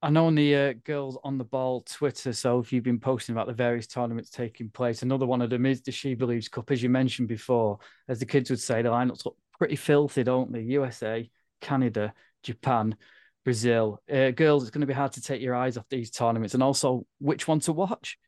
I 0.01 0.11
know 0.11 0.27
on 0.27 0.35
the 0.35 0.55
uh, 0.55 0.73
girls 0.83 1.17
on 1.23 1.39
the 1.39 1.43
ball 1.43 1.81
Twitter, 1.81 2.31
so 2.31 2.59
if 2.59 2.71
you've 2.71 2.83
been 2.83 2.99
posting 2.99 3.33
about 3.33 3.47
the 3.47 3.53
various 3.53 3.87
tournaments 3.87 4.29
taking 4.29 4.69
place, 4.69 5.01
another 5.01 5.25
one 5.25 5.41
of 5.41 5.49
them 5.49 5.65
is 5.65 5.81
the 5.81 5.91
She 5.91 6.13
Believes 6.13 6.47
Cup, 6.47 6.69
as 6.69 6.83
you 6.83 6.89
mentioned 6.89 7.27
before. 7.27 7.79
As 8.07 8.19
the 8.19 8.25
kids 8.25 8.51
would 8.51 8.59
say, 8.59 8.83
the 8.83 8.89
lineups 8.89 9.25
look 9.25 9.37
pretty 9.57 9.75
filthy, 9.75 10.23
don't 10.23 10.51
they? 10.51 10.61
USA, 10.61 11.27
Canada, 11.61 12.13
Japan, 12.43 12.95
Brazil. 13.43 13.99
Uh, 14.11 14.29
girls, 14.29 14.61
it's 14.61 14.69
going 14.69 14.81
to 14.81 14.87
be 14.87 14.93
hard 14.93 15.13
to 15.13 15.21
take 15.21 15.41
your 15.41 15.55
eyes 15.55 15.77
off 15.77 15.89
these 15.89 16.11
tournaments, 16.11 16.53
and 16.53 16.61
also 16.61 17.07
which 17.19 17.47
one 17.47 17.59
to 17.61 17.73
watch. 17.73 18.19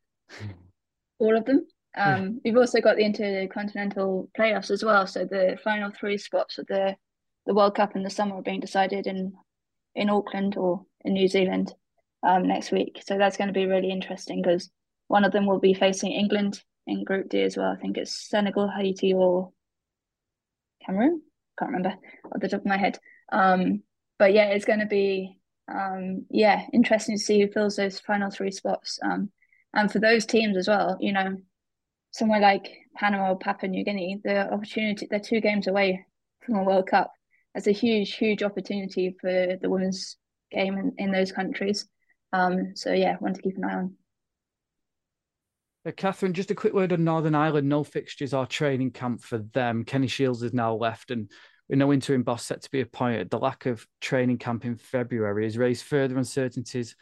All 1.19 1.37
of 1.37 1.45
them. 1.45 1.67
Um, 1.97 2.23
yeah. 2.43 2.51
We've 2.51 2.57
also 2.57 2.81
got 2.81 2.97
the 2.97 3.03
intercontinental 3.03 4.29
playoffs 4.37 4.71
as 4.71 4.83
well. 4.83 5.07
So 5.07 5.25
the 5.25 5.57
final 5.63 5.91
three 5.91 6.17
spots 6.17 6.57
of 6.57 6.67
the 6.67 6.95
the 7.45 7.53
World 7.53 7.75
Cup 7.75 7.95
in 7.95 8.03
the 8.03 8.09
summer 8.09 8.35
are 8.35 8.43
being 8.43 8.59
decided 8.59 9.07
in 9.07 9.33
in 9.95 10.09
Auckland 10.09 10.55
or 10.55 10.85
in 11.03 11.13
New 11.13 11.27
Zealand 11.27 11.73
um, 12.23 12.47
next 12.47 12.71
week. 12.71 13.01
So 13.05 13.17
that's 13.17 13.37
going 13.37 13.47
to 13.47 13.53
be 13.53 13.65
really 13.65 13.91
interesting 13.91 14.41
because 14.41 14.69
one 15.07 15.23
of 15.23 15.31
them 15.31 15.45
will 15.45 15.59
be 15.59 15.73
facing 15.73 16.11
England 16.11 16.61
in 16.85 17.03
Group 17.03 17.29
D 17.29 17.41
as 17.41 17.57
well. 17.57 17.71
I 17.71 17.75
think 17.77 17.97
it's 17.97 18.29
Senegal, 18.29 18.69
Haiti, 18.69 19.13
or 19.13 19.51
Cameroon. 20.85 21.21
Can't 21.57 21.71
remember 21.71 21.95
off 22.25 22.41
the 22.41 22.49
top 22.49 22.61
of 22.61 22.65
my 22.65 22.77
head. 22.77 22.99
Um, 23.31 23.83
but 24.17 24.33
yeah, 24.33 24.45
it's 24.49 24.65
going 24.65 24.79
to 24.79 24.85
be 24.85 25.37
um, 25.71 26.25
yeah 26.29 26.65
interesting 26.73 27.17
to 27.17 27.23
see 27.23 27.41
who 27.41 27.51
fills 27.51 27.75
those 27.75 27.99
final 27.99 28.29
three 28.29 28.51
spots. 28.51 28.99
Um, 29.03 29.31
and 29.73 29.91
for 29.91 29.99
those 29.99 30.25
teams 30.25 30.57
as 30.57 30.67
well, 30.67 30.97
you 30.99 31.13
know, 31.13 31.37
somewhere 32.11 32.39
like 32.39 32.67
Panama 32.95 33.31
or 33.31 33.37
Papua 33.37 33.69
New 33.69 33.83
Guinea, 33.83 34.19
the 34.23 34.51
opportunity 34.51 35.07
they're 35.09 35.19
two 35.19 35.41
games 35.41 35.67
away 35.67 36.05
from 36.41 36.55
a 36.55 36.63
World 36.63 36.87
Cup. 36.87 37.11
That's 37.53 37.67
a 37.67 37.71
huge, 37.71 38.13
huge 38.15 38.43
opportunity 38.43 39.15
for 39.19 39.57
the 39.61 39.69
women's 39.69 40.17
game 40.51 40.77
in, 40.77 40.93
in 40.97 41.11
those 41.11 41.31
countries. 41.31 41.87
Um, 42.31 42.73
so 42.75 42.93
yeah, 42.93 43.17
one 43.19 43.33
to 43.33 43.41
keep 43.41 43.57
an 43.57 43.63
eye 43.63 43.75
on. 43.75 43.95
Uh, 45.85 45.91
Kathryn, 45.91 46.33
just 46.33 46.51
a 46.51 46.55
quick 46.55 46.73
word 46.73 46.93
on 46.93 47.03
Northern 47.03 47.35
Ireland. 47.35 47.69
No 47.69 47.83
fixtures 47.83 48.33
or 48.33 48.45
training 48.45 48.91
camp 48.91 49.21
for 49.21 49.39
them. 49.53 49.83
Kenny 49.83 50.07
Shields 50.07 50.43
is 50.43 50.53
now 50.53 50.75
left, 50.75 51.09
and 51.09 51.31
with 51.69 51.79
no 51.79 51.93
interim 51.93 52.23
boss 52.23 52.45
set 52.45 52.61
to 52.63 52.71
be 52.71 52.81
appointed, 52.81 53.29
the 53.29 53.39
lack 53.39 53.65
of 53.65 53.85
training 54.01 54.39
camp 54.39 54.65
in 54.65 54.75
February 54.75 55.45
has 55.45 55.57
raised 55.57 55.85
further 55.85 56.17
uncertainties 56.17 56.95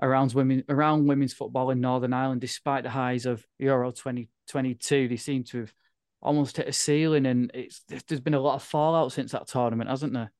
around 0.00 0.32
women 0.32 0.64
around 0.68 1.06
women's 1.06 1.32
football 1.32 1.70
in 1.70 1.80
Northern 1.80 2.12
Ireland. 2.12 2.40
Despite 2.40 2.84
the 2.84 2.90
highs 2.90 3.26
of 3.26 3.46
Euro 3.58 3.90
2022, 3.90 5.08
they 5.08 5.16
seem 5.16 5.44
to 5.44 5.60
have 5.60 5.74
almost 6.20 6.56
hit 6.56 6.68
a 6.68 6.72
ceiling, 6.72 7.26
and 7.26 7.50
it's 7.54 7.82
there's 8.06 8.20
been 8.20 8.34
a 8.34 8.40
lot 8.40 8.56
of 8.56 8.62
fallout 8.62 9.12
since 9.12 9.32
that 9.32 9.48
tournament, 9.48 9.90
hasn't 9.90 10.12
there? 10.12 10.32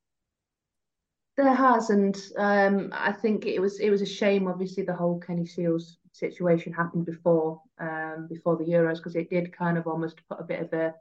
There 1.37 1.53
has, 1.53 1.89
and 1.89 2.21
um, 2.37 2.89
I 2.93 3.13
think 3.13 3.45
it 3.45 3.59
was 3.59 3.79
it 3.79 3.89
was 3.89 4.01
a 4.01 4.05
shame. 4.05 4.47
Obviously, 4.47 4.83
the 4.83 4.95
whole 4.95 5.19
Kenny 5.19 5.45
Shields 5.45 5.97
situation 6.11 6.73
happened 6.73 7.05
before 7.05 7.61
um, 7.79 8.27
before 8.29 8.57
the 8.57 8.65
Euros 8.65 8.97
because 8.97 9.15
it 9.15 9.29
did 9.29 9.55
kind 9.55 9.77
of 9.77 9.87
almost 9.87 10.21
put 10.27 10.39
a 10.39 10.43
bit 10.43 10.61
of 10.61 10.73
a 10.73 10.93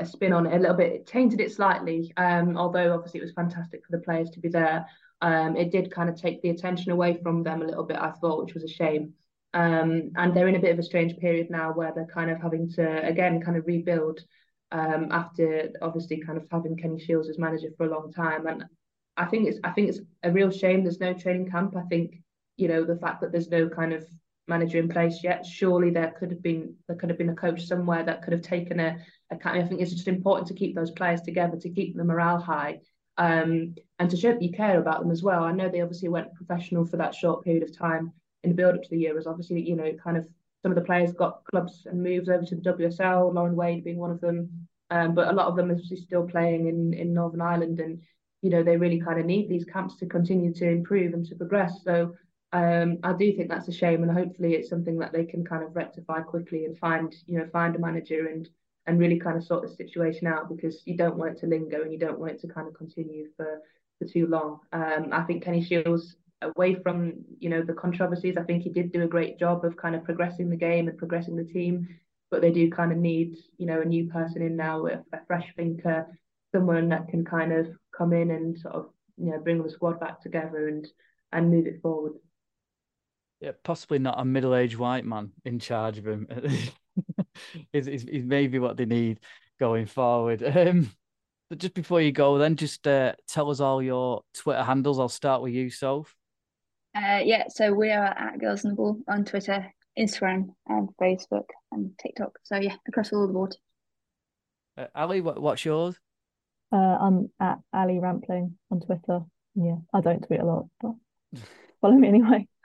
a 0.00 0.06
spin 0.06 0.32
on 0.32 0.46
it 0.46 0.54
a 0.54 0.60
little 0.60 0.76
bit. 0.76 0.92
It 0.92 1.06
tainted 1.06 1.40
it 1.40 1.52
slightly, 1.52 2.12
um, 2.16 2.56
although 2.56 2.94
obviously 2.94 3.18
it 3.18 3.24
was 3.24 3.32
fantastic 3.32 3.84
for 3.84 3.96
the 3.96 4.02
players 4.02 4.30
to 4.30 4.40
be 4.40 4.48
there. 4.48 4.86
Um, 5.20 5.56
it 5.56 5.72
did 5.72 5.90
kind 5.90 6.08
of 6.08 6.20
take 6.20 6.42
the 6.42 6.50
attention 6.50 6.92
away 6.92 7.18
from 7.22 7.42
them 7.42 7.62
a 7.62 7.66
little 7.66 7.84
bit, 7.84 7.98
I 7.98 8.12
thought, 8.12 8.44
which 8.44 8.54
was 8.54 8.64
a 8.64 8.68
shame. 8.68 9.14
Um, 9.54 10.12
and 10.16 10.34
they're 10.34 10.48
in 10.48 10.56
a 10.56 10.60
bit 10.60 10.72
of 10.72 10.78
a 10.78 10.82
strange 10.82 11.16
period 11.18 11.48
now 11.50 11.72
where 11.72 11.92
they're 11.94 12.06
kind 12.06 12.30
of 12.30 12.40
having 12.40 12.70
to 12.72 13.06
again 13.06 13.40
kind 13.40 13.56
of 13.56 13.66
rebuild 13.66 14.20
um, 14.72 15.08
after 15.10 15.70
obviously 15.80 16.20
kind 16.20 16.38
of 16.38 16.46
having 16.50 16.76
Kenny 16.76 16.98
Shields 16.98 17.28
as 17.28 17.38
manager 17.38 17.68
for 17.76 17.86
a 17.86 17.90
long 17.90 18.12
time. 18.12 18.46
And 18.46 18.64
I 19.16 19.24
think 19.24 19.48
it's 19.48 19.58
I 19.64 19.70
think 19.70 19.88
it's 19.88 20.00
a 20.22 20.30
real 20.30 20.50
shame 20.50 20.82
there's 20.82 21.00
no 21.00 21.14
training 21.14 21.50
camp. 21.50 21.76
I 21.76 21.82
think 21.82 22.22
you 22.56 22.68
know 22.68 22.84
the 22.84 22.96
fact 22.98 23.22
that 23.22 23.32
there's 23.32 23.48
no 23.48 23.68
kind 23.68 23.92
of 23.92 24.06
manager 24.48 24.78
in 24.78 24.88
place 24.88 25.20
yet. 25.22 25.46
Surely 25.46 25.90
there 25.90 26.14
could 26.18 26.30
have 26.30 26.42
been 26.42 26.74
there 26.86 26.96
could 26.96 27.08
have 27.08 27.18
been 27.18 27.30
a 27.30 27.34
coach 27.34 27.66
somewhere 27.66 28.04
that 28.04 28.22
could 28.22 28.32
have 28.34 28.42
taken 28.42 28.80
a, 28.80 28.98
a 29.32 29.38
I 29.44 29.66
think 29.66 29.80
it's 29.80 29.92
just 29.92 30.08
important 30.08 30.48
to 30.48 30.54
keep 30.54 30.74
those 30.74 30.90
players 30.90 31.22
together 31.22 31.56
to 31.56 31.70
keep 31.70 31.96
the 31.96 32.04
morale 32.04 32.40
high. 32.40 32.80
Um, 33.18 33.74
and 33.98 34.08
to 34.10 34.16
show 34.16 34.32
that 34.32 34.42
you 34.42 34.52
care 34.52 34.78
about 34.80 35.00
them 35.00 35.10
as 35.10 35.22
well. 35.22 35.42
I 35.42 35.52
know 35.52 35.68
they 35.68 35.80
obviously 35.80 36.08
went 36.08 36.34
professional 36.34 36.84
for 36.84 36.96
that 36.98 37.14
short 37.14 37.44
period 37.44 37.64
of 37.64 37.76
time 37.76 38.12
in 38.44 38.50
the 38.50 38.56
build 38.56 38.76
up 38.76 38.82
to 38.82 38.90
the 38.90 39.04
Euros. 39.04 39.26
Obviously, 39.26 39.60
you 39.60 39.76
know, 39.76 39.92
kind 40.02 40.16
of 40.16 40.28
some 40.62 40.72
of 40.72 40.76
the 40.76 40.84
players 40.84 41.12
got 41.12 41.44
clubs 41.50 41.86
and 41.86 42.02
moves 42.02 42.28
over 42.28 42.44
to 42.44 42.56
the 42.56 42.72
WSL. 42.72 43.34
Lauren 43.34 43.56
Wade 43.56 43.84
being 43.84 43.98
one 43.98 44.10
of 44.10 44.20
them, 44.20 44.68
um, 44.90 45.14
but 45.14 45.28
a 45.28 45.32
lot 45.32 45.48
of 45.48 45.56
them 45.56 45.70
are 45.70 45.78
still 45.78 46.26
playing 46.26 46.68
in 46.68 46.94
in 46.94 47.12
Northern 47.12 47.40
Ireland, 47.40 47.80
and 47.80 48.00
you 48.42 48.50
know 48.50 48.62
they 48.62 48.76
really 48.76 49.00
kind 49.00 49.20
of 49.20 49.26
need 49.26 49.48
these 49.48 49.64
camps 49.64 49.96
to 49.96 50.06
continue 50.06 50.52
to 50.54 50.68
improve 50.68 51.12
and 51.14 51.26
to 51.26 51.34
progress. 51.34 51.82
So 51.84 52.14
um, 52.52 52.98
I 53.02 53.12
do 53.12 53.32
think 53.32 53.48
that's 53.48 53.68
a 53.68 53.72
shame, 53.72 54.02
and 54.02 54.12
hopefully 54.12 54.54
it's 54.54 54.68
something 54.68 54.98
that 54.98 55.12
they 55.12 55.24
can 55.24 55.44
kind 55.44 55.62
of 55.62 55.76
rectify 55.76 56.20
quickly 56.20 56.64
and 56.64 56.78
find 56.78 57.14
you 57.26 57.38
know 57.38 57.46
find 57.52 57.76
a 57.76 57.80
manager 57.80 58.26
and 58.26 58.48
and 58.88 58.98
really 58.98 59.20
kind 59.20 59.36
of 59.36 59.44
sort 59.44 59.62
the 59.62 59.68
situation 59.68 60.26
out 60.26 60.48
because 60.48 60.82
you 60.84 60.96
don't 60.96 61.16
want 61.16 61.32
it 61.32 61.40
to 61.40 61.46
linger 61.46 61.82
and 61.82 61.92
you 61.92 61.98
don't 61.98 62.18
want 62.18 62.32
it 62.32 62.40
to 62.40 62.48
kind 62.48 62.66
of 62.66 62.74
continue 62.74 63.28
for 63.36 63.60
for 63.98 64.06
too 64.06 64.26
long. 64.26 64.60
Um, 64.72 65.08
I 65.12 65.22
think 65.22 65.44
Kenny 65.44 65.62
Shields, 65.62 66.16
away 66.42 66.76
from 66.82 67.14
you 67.40 67.48
know 67.48 67.62
the 67.62 67.72
controversies 67.72 68.36
i 68.36 68.42
think 68.42 68.62
he 68.62 68.70
did 68.70 68.92
do 68.92 69.02
a 69.02 69.08
great 69.08 69.38
job 69.38 69.64
of 69.64 69.76
kind 69.76 69.94
of 69.94 70.04
progressing 70.04 70.48
the 70.48 70.56
game 70.56 70.88
and 70.88 70.96
progressing 70.96 71.36
the 71.36 71.44
team 71.44 71.88
but 72.30 72.40
they 72.40 72.52
do 72.52 72.70
kind 72.70 72.92
of 72.92 72.98
need 72.98 73.36
you 73.56 73.66
know 73.66 73.80
a 73.80 73.84
new 73.84 74.08
person 74.08 74.42
in 74.42 74.56
now 74.56 74.86
a, 74.86 74.92
a 75.12 75.20
fresh 75.26 75.46
thinker 75.56 76.06
someone 76.54 76.88
that 76.88 77.08
can 77.08 77.24
kind 77.24 77.52
of 77.52 77.66
come 77.96 78.12
in 78.12 78.30
and 78.30 78.58
sort 78.58 78.74
of 78.74 78.86
you 79.16 79.30
know 79.30 79.38
bring 79.38 79.62
the 79.62 79.70
squad 79.70 79.98
back 79.98 80.20
together 80.22 80.68
and 80.68 80.86
and 81.32 81.50
move 81.50 81.66
it 81.66 81.82
forward 81.82 82.12
yeah 83.40 83.52
possibly 83.64 83.98
not 83.98 84.20
a 84.20 84.24
middle-aged 84.24 84.76
white 84.76 85.04
man 85.04 85.32
in 85.44 85.58
charge 85.58 85.98
of 85.98 86.06
him 86.06 86.28
is, 87.72 87.86
is, 87.86 88.04
is 88.04 88.24
maybe 88.24 88.58
what 88.58 88.76
they 88.76 88.86
need 88.86 89.20
going 89.58 89.86
forward 89.86 90.42
um 90.56 90.90
but 91.50 91.58
just 91.58 91.74
before 91.74 92.00
you 92.00 92.12
go 92.12 92.38
then 92.38 92.56
just 92.56 92.86
uh, 92.86 93.12
tell 93.26 93.50
us 93.50 93.60
all 93.60 93.82
your 93.82 94.22
twitter 94.34 94.62
handles 94.62 94.98
i'll 94.98 95.08
start 95.08 95.42
with 95.42 95.52
you 95.52 95.70
soph 95.70 96.14
uh, 96.94 97.20
yeah, 97.22 97.44
so 97.48 97.72
we 97.72 97.90
are 97.90 98.06
at 98.06 98.40
Girls 98.40 98.64
On 98.64 98.70
the 98.70 98.74
Ball 98.74 98.98
on 99.08 99.24
Twitter, 99.24 99.72
Instagram, 99.98 100.48
and 100.66 100.88
Facebook 101.00 101.44
and 101.70 101.92
TikTok. 101.98 102.38
So 102.42 102.56
yeah, 102.56 102.74
across 102.88 103.12
all 103.12 103.26
the 103.26 103.32
board. 103.32 103.56
Uh, 104.76 104.86
Ali, 104.94 105.20
what, 105.20 105.40
what's 105.40 105.64
yours? 105.64 105.96
Uh, 106.72 106.76
I'm 106.76 107.30
at 107.40 107.58
Ali 107.72 107.98
Rampling 107.98 108.54
on 108.70 108.80
Twitter. 108.80 109.20
Yeah, 109.54 109.76
I 109.92 110.00
don't 110.00 110.26
tweet 110.26 110.40
a 110.40 110.44
lot, 110.44 110.66
but 110.80 110.94
follow 111.80 111.94
me 111.94 112.08
anyway. 112.08 112.48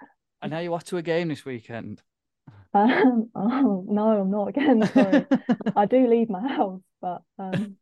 And 0.42 0.52
now 0.52 0.60
you 0.60 0.74
off 0.74 0.84
to 0.86 0.98
a 0.98 1.02
game 1.02 1.30
this 1.30 1.46
weekend? 1.46 2.02
Um, 2.74 3.30
oh 3.36 3.86
no, 3.88 4.22
I'm 4.22 4.32
not 4.32 4.50
again. 4.50 4.88
Sorry, 4.94 5.26
I 5.76 5.86
do 5.86 6.08
leave 6.08 6.30
my 6.30 6.48
house, 6.48 6.82
but 7.02 7.22
um, 7.40 7.78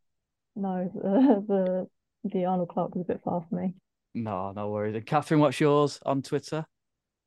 no, 0.56 0.92
the, 0.94 1.46
the 1.48 2.30
the 2.32 2.46
Arnold 2.46 2.70
Clark 2.70 2.96
was 2.96 3.06
a 3.08 3.14
bit 3.14 3.22
far 3.24 3.46
for 3.50 3.56
me. 3.56 3.74
No, 4.14 4.52
no 4.52 4.70
worries. 4.70 4.96
And 4.96 5.06
Kathryn, 5.06 5.40
what's 5.40 5.60
yours 5.60 6.00
on 6.06 6.22
Twitter 6.22 6.66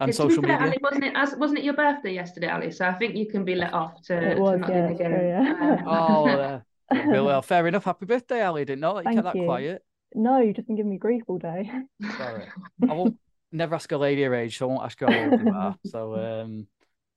and 0.01 0.09
yeah, 0.09 0.15
social 0.15 0.43
fair, 0.43 0.59
media? 0.59 0.67
Ali, 0.67 0.79
wasn't 0.83 1.05
it? 1.05 1.13
As, 1.17 1.35
wasn't 1.37 1.59
it 1.59 1.65
your 1.65 1.75
birthday 1.75 2.13
yesterday, 2.13 2.51
Ali? 2.51 2.71
So 2.71 2.87
I 2.87 2.93
think 2.93 3.17
you 3.17 3.27
can 3.27 3.45
be 3.45 3.55
let 3.55 3.73
off 3.73 4.03
to, 4.03 4.33
it 4.33 4.39
was, 4.39 4.53
to 4.53 4.59
not 4.59 4.71
yeah, 4.71 4.91
again. 4.91 5.11
Yeah. 5.13 5.83
oh, 5.87 6.29
uh, 6.29 6.61
well, 6.91 7.43
fair 7.43 7.67
enough. 7.67 7.85
Happy 7.85 8.07
birthday, 8.07 8.43
Ali. 8.43 8.65
Didn't 8.65 8.81
know 8.81 8.95
that 8.95 9.05
you 9.05 9.05
Thank 9.05 9.17
kept 9.17 9.35
that 9.35 9.37
you. 9.37 9.47
quiet. 9.47 9.83
No, 10.15 10.39
you've 10.39 10.57
just 10.57 10.69
been 10.69 10.77
giving 10.77 10.91
me 10.91 10.99
grief 10.99 11.23
all 11.27 11.39
day. 11.39 11.71
Sorry, 12.17 12.45
I 12.89 12.93
won't 12.93 13.17
never 13.51 13.75
ask 13.75 13.91
a 13.91 13.97
lady 13.97 14.23
her 14.23 14.35
age, 14.35 14.59
so 14.59 14.69
I 14.69 14.73
won't 14.73 14.85
ask 14.85 15.01
her 15.01 15.11
how 15.11 15.31
old 15.31 15.41
you 15.41 15.53
are. 15.53 15.77
So, 15.87 16.15
um, 16.15 16.67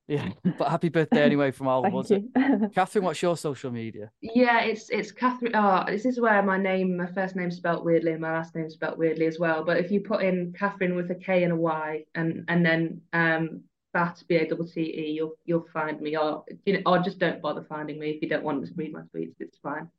yeah, 0.08 0.30
but 0.58 0.70
happy 0.70 0.90
birthday 0.90 1.24
anyway 1.24 1.52
from 1.52 1.68
all 1.68 1.86
of 1.86 1.94
us. 1.96 2.10
Kathryn, 2.10 3.02
what's 3.02 3.22
your 3.22 3.36
social 3.36 3.72
media? 3.72 4.10
Yeah, 4.22 4.62
it's 4.62 4.90
it's 4.90 5.12
Kathryn. 5.12 5.52
Oh, 5.54 5.84
this 5.92 6.06
is 6.06 6.20
where 6.20 6.42
my 6.44 6.58
name, 6.58 6.98
my 6.98 7.08
first 7.08 7.36
name 7.36 7.52
spelt 7.52 7.84
weirdly, 7.84 8.14
and 8.14 8.22
my 8.22 8.34
last 8.34 8.56
name 8.56 8.70
spelt 8.70 8.98
weirdly 8.98 9.26
as 9.26 9.38
well. 9.40 9.64
But 9.64 9.78
if 9.78 9.92
you 9.92 10.00
put 10.00 10.24
in 10.24 10.54
Kathryn 10.54 10.96
with 10.96 11.12
a 11.12 11.16
K 11.16 11.44
and 11.44 11.54
a 11.54 11.56
Y, 11.58 12.04
and 12.16 12.46
and 12.48 12.66
then 12.66 13.02
um 13.14 13.62
Bat 13.94 14.24
B 14.28 14.36
A 14.36 14.48
double 14.48 14.68
T 14.68 14.82
E, 14.82 15.12
you'll 15.12 15.36
you'll 15.46 15.68
find 15.74 16.00
me. 16.00 16.16
Or 16.16 16.46
you 16.66 16.74
know, 16.74 16.82
or 16.86 17.00
just 17.00 17.20
don't 17.20 17.42
bother 17.42 17.66
finding 17.68 18.00
me 18.00 18.12
if 18.12 18.22
you 18.22 18.30
don't 18.30 18.44
want 18.44 18.66
to 18.66 18.72
read 18.76 18.94
my 18.94 19.02
tweets. 19.14 19.36
It's 19.40 19.58
fine. 19.58 19.90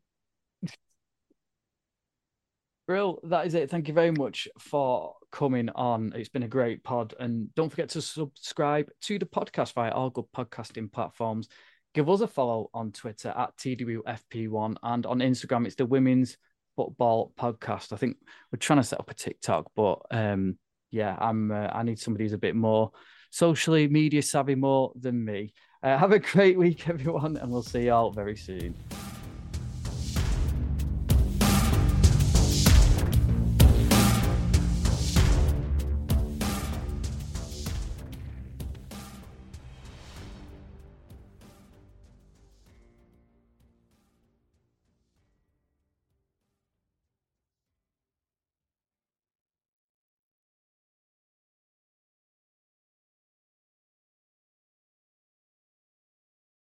Brill, 2.88 3.20
that 3.24 3.46
is 3.46 3.54
it. 3.54 3.68
Thank 3.68 3.86
you 3.86 3.92
very 3.92 4.10
much 4.10 4.48
for 4.58 5.14
coming 5.30 5.68
on. 5.74 6.10
It's 6.16 6.30
been 6.30 6.44
a 6.44 6.48
great 6.48 6.82
pod. 6.82 7.12
And 7.20 7.54
don't 7.54 7.68
forget 7.68 7.90
to 7.90 8.00
subscribe 8.00 8.88
to 9.02 9.18
the 9.18 9.26
podcast 9.26 9.74
via 9.74 9.90
all 9.90 10.08
good 10.08 10.24
podcasting 10.34 10.90
platforms. 10.90 11.50
Give 11.92 12.08
us 12.08 12.22
a 12.22 12.26
follow 12.26 12.70
on 12.72 12.92
Twitter 12.92 13.28
at 13.36 13.54
TWFP1 13.58 14.76
and 14.82 15.04
on 15.04 15.18
Instagram, 15.18 15.66
it's 15.66 15.74
the 15.74 15.84
Women's 15.84 16.38
Football 16.76 17.34
Podcast. 17.38 17.92
I 17.92 17.96
think 17.96 18.16
we're 18.50 18.58
trying 18.58 18.78
to 18.78 18.84
set 18.84 19.00
up 19.00 19.10
a 19.10 19.14
TikTok, 19.14 19.70
but 19.76 19.98
um, 20.10 20.56
yeah, 20.90 21.14
I'm 21.20 21.50
uh, 21.50 21.68
I 21.70 21.82
need 21.82 21.98
somebody 21.98 22.24
who's 22.24 22.32
a 22.32 22.38
bit 22.38 22.56
more 22.56 22.92
socially 23.30 23.86
media 23.88 24.22
savvy 24.22 24.54
more 24.54 24.92
than 24.98 25.22
me. 25.22 25.52
Uh, 25.82 25.98
have 25.98 26.12
a 26.12 26.18
great 26.18 26.56
week, 26.56 26.88
everyone, 26.88 27.36
and 27.36 27.50
we'll 27.52 27.62
see 27.62 27.84
you 27.84 27.92
all 27.92 28.12
very 28.12 28.36
soon. 28.36 28.74